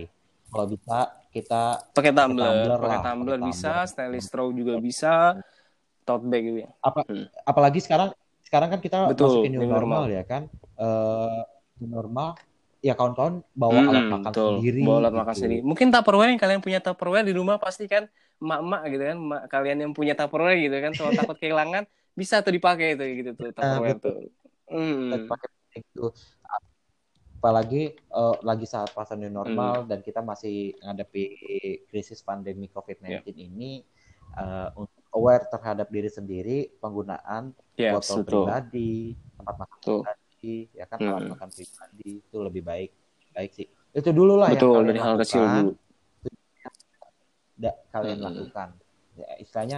Kalau 0.48 0.66
bisa 0.70 0.98
kita 1.38 1.62
Pakai 1.96 2.12
tumbler, 2.14 2.78
pakai 2.82 3.00
tumbler 3.06 3.40
bisa, 3.42 3.72
stainless 3.90 4.26
straw 4.30 4.48
juga 4.54 4.74
bisa, 4.88 5.14
tote 6.08 6.26
bag 6.32 6.44
juga. 6.46 6.66
apa 6.88 7.00
Hmm. 7.08 7.26
apalagi 7.44 7.80
sekarang 7.84 8.10
sekarang 8.48 8.70
kan 8.74 8.80
kita 8.86 8.98
Betul, 9.12 9.28
masukin 9.28 9.52
new 9.56 9.64
normal, 9.68 10.08
normal. 10.08 10.16
ya 10.18 10.24
kan 10.24 10.44
Eh 10.78 11.40
new 11.82 11.90
normal 11.90 12.30
ya 12.86 12.94
kawan-kawan 12.94 13.42
bawa 13.58 13.82
Mm-mm, 13.82 13.90
alat 13.90 14.06
makan 14.14 14.32
betul. 14.32 14.54
sendiri 14.62 14.82
Bawa 14.86 14.98
alat 15.02 15.14
makan 15.18 15.34
gitu. 15.34 15.40
sendiri. 15.42 15.60
Mungkin 15.66 15.88
Tupperware 15.94 16.30
yang 16.32 16.42
kalian 16.42 16.62
punya 16.62 16.80
Tupperware 16.86 17.26
di 17.26 17.34
rumah 17.34 17.58
pasti 17.58 17.84
kan 17.90 18.04
emak-emak 18.38 18.82
gitu 18.94 19.04
kan, 19.10 19.18
emak 19.18 19.42
kalian 19.50 19.78
yang 19.84 19.92
punya 19.98 20.14
Tupperware 20.14 20.58
gitu 20.62 20.78
kan, 20.78 20.92
kalau 20.94 21.12
takut 21.18 21.36
kehilangan 21.42 21.84
bisa 22.14 22.36
tuh 22.46 22.54
dipakai 22.54 22.94
tuh 22.94 23.08
gitu 23.10 23.30
tuh 23.34 23.50
Tupperware 23.58 23.98
tuh. 23.98 24.16
Hmm. 24.70 25.26
Pakai 25.26 25.50
itu 25.82 26.06
apalagi 27.48 27.96
eh, 27.96 28.36
lagi 28.44 28.68
saat 28.68 28.92
fase 28.92 29.16
new 29.16 29.32
normal 29.32 29.82
Hmm. 29.82 29.88
dan 29.88 30.04
kita 30.04 30.20
masih 30.20 30.76
menghadapi 30.78 31.24
krisis 31.88 32.20
pandemi 32.20 32.68
COVID-19 32.68 33.08
Ya. 33.08 33.24
ini 33.24 33.88
eh, 34.36 34.68
untuk 34.76 35.00
aware 35.14 35.48
terhadap 35.48 35.88
diri 35.88 36.12
sendiri 36.12 36.68
penggunaan 36.76 37.56
Yes, 37.74 37.96
botol 37.96 38.20
betul. 38.20 38.44
pribadi 38.44 38.92
tempat 39.34 39.56
makan 39.56 39.78
Betul. 39.80 40.00
pribadi 40.04 40.56
ya 40.76 40.86
kan 40.86 40.98
Hmm. 41.00 41.08
alat 41.10 41.24
makan 41.32 41.50
pribadi 41.50 42.10
itu 42.20 42.38
lebih 42.38 42.64
baik 42.68 42.92
baik 43.32 43.52
sih 43.56 43.68
itu 43.94 44.10
dulu 44.12 44.36
lah 44.36 44.52
yang 44.52 44.60
Betul, 44.60 44.74
kalian 44.76 44.90
dari 44.90 45.00
hal 45.00 45.16
kecil 45.16 45.44
dulu. 45.48 45.72
da- 47.56 47.80
kalian 47.90 48.18
Hmm. 48.18 48.26
lakukan 48.28 48.70
ya, 49.16 49.28
istilahnya 49.40 49.78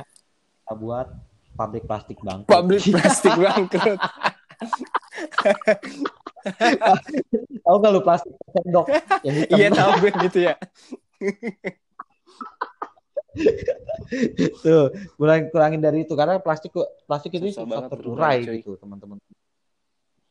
kita 0.58 0.74
buat 0.74 1.08
pabrik 1.54 1.86
plastik 1.86 2.18
bangkrut 2.20 2.50
Public 2.50 2.82
plastik 2.90 3.38
bangkrut. 3.46 4.00
tahu 7.66 7.76
nggak 7.80 7.92
lu 7.94 8.02
plastik 8.02 8.34
sendok 8.56 8.86
yang 9.26 9.36
hitam 9.44 9.58
Iya 9.60 9.68
tahu 9.74 9.92
gue 10.02 10.12
gitu 10.30 10.40
ya. 10.48 10.54
tuh 14.66 14.90
kurang 15.16 15.48
kurangin 15.54 15.80
dari 15.80 16.04
itu 16.04 16.14
karena 16.18 16.42
plastik 16.42 16.74
plastik 17.06 17.38
itu 17.38 17.54
Susah 17.54 17.64
susah, 17.64 17.70
banget 17.70 17.90
terurai 17.94 18.38
cuy. 18.42 18.58
gitu 18.60 18.72
teman-teman 18.82 19.18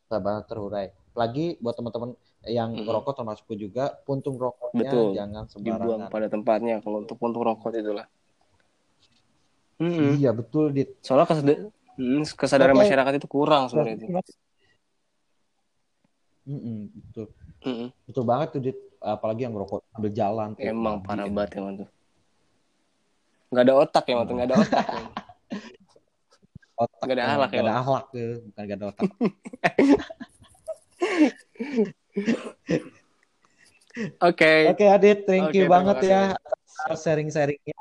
susah 0.09 0.21
banget 0.21 0.45
terurai 0.51 0.87
lagi 1.15 1.57
buat 1.63 1.75
teman-teman 1.79 2.11
yang 2.47 2.71
Mm-mm. 2.75 2.87
merokok 2.87 3.15
termasuk 3.19 3.51
juga 3.59 3.99
puntung 4.07 4.39
rokoknya 4.39 4.83
Betul. 4.87 5.07
jangan 5.19 5.45
Dibuang 5.51 5.53
sembarangan 6.07 6.11
pada 6.15 6.27
tempatnya 6.31 6.75
kalau 6.81 7.03
untuk 7.03 7.19
puntung 7.19 7.43
rokok 7.43 7.75
itulah. 7.75 8.07
Mm-mm. 9.79 10.19
iya 10.19 10.31
betul 10.35 10.71
dit 10.75 10.95
Soalnya 11.03 11.27
hmm, 11.99 12.23
kesadaran 12.39 12.75
Oke. 12.75 12.83
masyarakat 12.87 13.13
itu 13.19 13.27
kurang 13.31 13.67
sebenarnya 13.71 13.95
itu. 13.99 14.07
Mm-mm, 16.49 16.89
betul 16.97 17.27
Mm-mm. 17.69 17.89
betul 18.09 18.25
banget 18.25 18.49
tuh 18.57 18.61
dit 18.65 18.79
apalagi 19.05 19.45
yang 19.45 19.53
merokok 19.53 19.85
sambil 19.93 20.13
jalan 20.17 20.57
tuh. 20.57 20.65
Emang 20.65 20.97
Babi, 21.05 21.07
parah 21.07 21.27
banget 21.29 21.51
emang 21.61 21.75
tuh. 21.85 21.89
Nggak 23.53 23.65
ada 23.65 23.75
otak 23.77 24.05
ya, 24.09 24.15
tuh 24.25 24.35
nggak 24.37 24.49
ada 24.49 24.57
otak. 24.57 24.85
ya. 24.89 25.03
otak 26.79 27.05
Nggak 27.05 27.17
ada 27.17 27.23
emang, 27.23 27.35
akhlak 27.37 27.51
ya, 27.53 27.61
ada 27.61 27.69
Bang? 27.69 27.77
akhlak 27.83 28.05
tuh 28.15 28.31
bukan 28.49 28.63
nggak 28.65 28.79
ada 28.79 28.87
otak 28.89 29.09
Oke. 34.23 34.71
oke 34.71 34.85
Adit 34.87 35.19
thank 35.27 35.51
Oke, 35.51 35.59
you 35.59 35.67
banget 35.67 36.07
ya 36.07 36.23
atas 36.39 37.03
sharing-sharingnya 37.03 37.75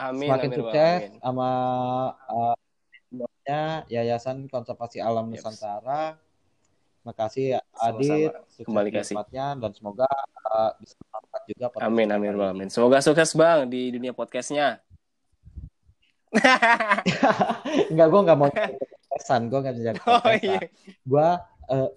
Amin, 0.00 0.26
semakin 0.26 0.48
amin, 0.48 0.58
sukses 0.58 1.00
amin. 1.04 1.20
sama 1.20 1.48
uh, 2.32 2.56
Yayasan 3.92 4.48
Konservasi 4.48 4.98
Alam 5.04 5.28
Yes. 5.30 5.44
Nusantara. 5.44 6.16
Makasih 7.02 7.58
ya, 7.58 7.60
Sama-sama. 7.74 7.98
Adit, 7.98 8.30
Kembali 8.62 8.90
kasih. 8.94 9.16
dan 9.34 9.72
semoga 9.74 10.06
uh, 10.46 10.70
bisa 10.78 10.94
bermanfaat 11.02 11.42
juga 11.50 11.66
podcast 11.66 11.90
Amin, 11.90 12.08
amin, 12.14 12.32
amin. 12.38 12.68
Semoga 12.70 13.02
sukses 13.02 13.34
bang 13.34 13.66
di 13.66 13.90
dunia 13.90 14.14
podcastnya. 14.14 14.78
Enggak, 17.92 18.06
gue 18.08 18.20
nggak 18.22 18.38
mau 18.38 18.48
pesan, 19.12 19.50
gue 19.50 19.58
nggak 19.60 19.74
jadi 19.76 20.00
oh 20.08 20.34
iya. 20.40 20.60
Gue 21.02 21.28
uh, 21.68 21.88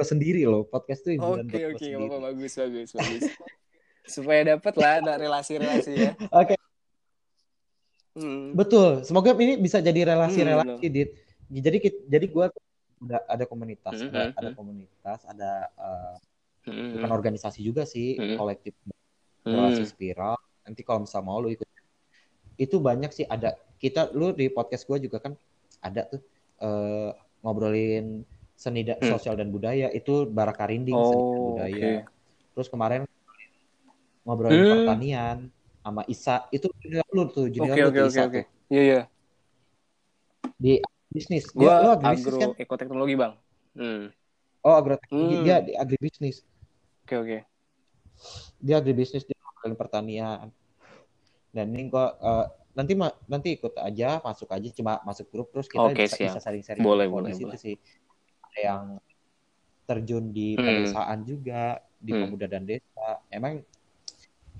sendiri 0.00 0.44
loh, 0.44 0.68
podcast 0.68 1.02
tuh 1.02 1.16
hiburan 1.16 1.48
Oke 1.48 1.60
oke, 1.72 1.86
bagus 2.20 2.52
bagus 2.56 2.88
bagus. 2.92 3.22
Supaya 4.04 4.54
dapet 4.54 4.74
lah 4.76 5.00
ada 5.00 5.12
relasi-relasi 5.16 5.92
ya. 5.96 6.12
Oke, 6.40 6.54
Hmm. 8.10 8.58
betul. 8.58 9.06
Semoga 9.06 9.30
ini 9.38 9.54
bisa 9.54 9.78
jadi 9.78 10.02
Hmm, 10.02 10.10
relasi-relasi, 10.12 10.86
Dit. 10.90 11.14
Jadi 11.46 11.78
jadi 12.10 12.26
gue 12.26 12.46
udah 13.00 13.20
ada 13.26 13.44
komunitas, 13.48 13.96
Hmm, 13.96 14.08
ada, 14.12 14.20
hmm, 14.28 14.36
ada 14.36 14.48
hmm. 14.52 14.56
komunitas, 14.58 15.20
ada 15.24 15.50
uh, 15.76 16.16
Hmm. 16.60 16.92
bukan 16.92 17.10
organisasi 17.10 17.64
juga 17.64 17.88
sih, 17.88 18.20
Hmm. 18.20 18.36
kolektif 18.36 18.76
Hmm. 19.42 19.56
relasi 19.56 19.88
spiral. 19.88 20.36
Nanti 20.68 20.84
kalau 20.84 21.08
misalnya 21.08 21.24
mau 21.24 21.40
lu 21.40 21.48
ikut, 21.48 21.64
itu 22.60 22.76
banyak 22.76 23.08
sih 23.10 23.24
ada. 23.24 23.56
Kita 23.80 24.12
lu 24.12 24.36
di 24.36 24.52
podcast 24.52 24.84
gue 24.84 25.08
juga 25.08 25.16
kan 25.18 25.32
ada 25.80 26.04
tuh 26.04 26.20
eh, 26.60 27.10
ngobrolin 27.40 28.20
seni 28.52 28.84
da- 28.84 29.00
Hmm. 29.00 29.16
sosial 29.16 29.32
dan 29.32 29.48
budaya 29.48 29.88
itu 29.88 30.28
Baraka 30.28 30.68
Rinding 30.68 30.92
seni 30.92 31.22
dan 31.24 31.40
Oh, 31.40 31.46
budaya. 31.56 31.80
oke. 31.80 31.92
Terus 32.52 32.68
kemarin 32.68 33.00
ngobrolin 34.28 34.60
Hmm. 34.60 34.72
pertanian 34.76 35.36
sama 35.80 36.04
Isa 36.04 36.44
itu 36.52 36.68
junior 36.84 37.08
lu 37.08 37.24
tuh 37.32 37.48
junior 37.48 37.72
Oke 37.72 37.80
lu 37.80 37.88
oke 37.88 37.96
tuh 37.96 38.04
oke 38.04 38.12
Isa 38.12 38.22
oke. 38.28 38.40
tuh 38.44 38.44
Iya 38.68 38.82
iya. 38.84 39.00
di 40.60 40.76
bisnis. 41.14 41.44
Lu 41.58 41.66
agribisnis 41.70 42.26
agro 42.26 42.38
kan? 42.40 42.50
ekoteknologi 42.62 43.14
bang. 43.22 43.32
Hmm. 43.78 44.02
Oh 44.66 44.74
agroteknologi 44.80 45.36
Hmm. 45.36 45.44
dia 45.44 45.56
di 45.66 45.72
agribisnis. 45.82 46.36
Oke 47.04 47.16
oke. 47.18 47.38
Dia 48.60 48.74
agribisnis 48.80 49.24
dia 49.28 49.36
ngobrolin 49.40 49.76
pertanian. 49.78 50.46
Dan 51.50 51.74
ini 51.74 51.90
gua 51.90 52.14
eh, 52.22 52.46
nanti 52.78 52.92
ma- 52.94 53.16
nanti 53.26 53.58
ikut 53.58 53.74
aja 53.74 54.22
masuk 54.22 54.48
aja 54.54 54.68
cuma 54.70 55.02
masuk 55.02 55.26
grup 55.32 55.50
terus 55.50 55.66
kita 55.66 55.90
Oke, 55.90 56.06
bisa, 56.06 56.14
siap. 56.16 56.30
bisa 56.30 56.38
sharing-sharing 56.44 56.84
Boleh, 56.86 57.06
boleh, 57.10 57.34
boleh. 57.34 57.58
sih. 57.58 57.74
Ada 58.46 58.60
yang 58.62 58.84
terjun 59.88 60.24
di 60.30 60.54
Hmm. 60.56 60.62
pedesaan 60.62 61.18
juga 61.26 61.82
di 61.98 62.12
Hmm. 62.14 62.22
pemuda 62.22 62.46
dan 62.46 62.62
desa. 62.64 63.18
Emang 63.28 63.60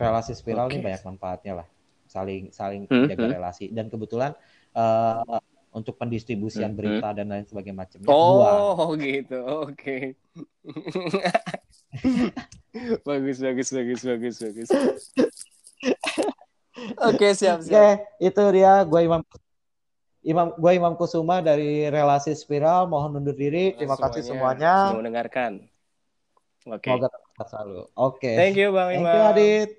relasi 0.01 0.32
spiral 0.35 0.66
Oke. 0.66 0.74
ini 0.74 0.81
banyak 0.82 1.02
manfaatnya 1.06 1.52
lah. 1.62 1.68
Saling 2.10 2.51
saling 2.51 2.90
Hmm, 2.90 3.06
jaga 3.06 3.27
hmm. 3.27 3.32
relasi 3.39 3.70
dan 3.70 3.86
kebetulan 3.93 4.32
eh, 4.74 5.39
untuk 5.71 5.95
pendistribusian 5.95 6.75
Hmm, 6.75 6.79
berita 6.79 7.09
dan 7.15 7.31
lain 7.31 7.47
sebagainya 7.47 7.79
macamnya 7.79 8.07
gua 8.11 8.51
Oh 8.77 8.91
gitu. 8.99 9.39
Oke. 9.67 10.19
bagus 13.07 13.39
bagus 13.43 13.69
bagus 13.71 14.01
bagus 14.03 14.37
bagus. 14.39 14.69
Oke 17.07 17.35
siap 17.35 17.61
Oke, 17.61 17.71
siap. 17.71 17.99
itu 18.23 18.43
dia 18.55 18.73
gue 18.87 19.01
Imam 19.03 19.23
Imam 20.21 20.53
gue 20.53 20.73
Imam 20.77 20.95
Kusuma 20.99 21.41
dari 21.41 21.89
Relasi 21.89 22.37
Spiral. 22.37 22.87
Mohon 22.87 23.25
undur 23.25 23.37
diri. 23.37 23.73
Terima 23.75 23.97
kasih 23.97 24.23
semuanya. 24.23 24.93
Mendengarkan. 24.93 25.65
Oke. 26.69 26.93
Semoga 26.93 27.09
tetap 27.09 27.49
selalu. 27.49 27.81
Oke. 27.97 28.33
Thank 28.37 28.57
you 28.61 28.69
Bang 28.71 28.93
Thank 28.93 29.01
Imam. 29.01 29.17
you 29.17 29.23
Adit. 29.33 29.71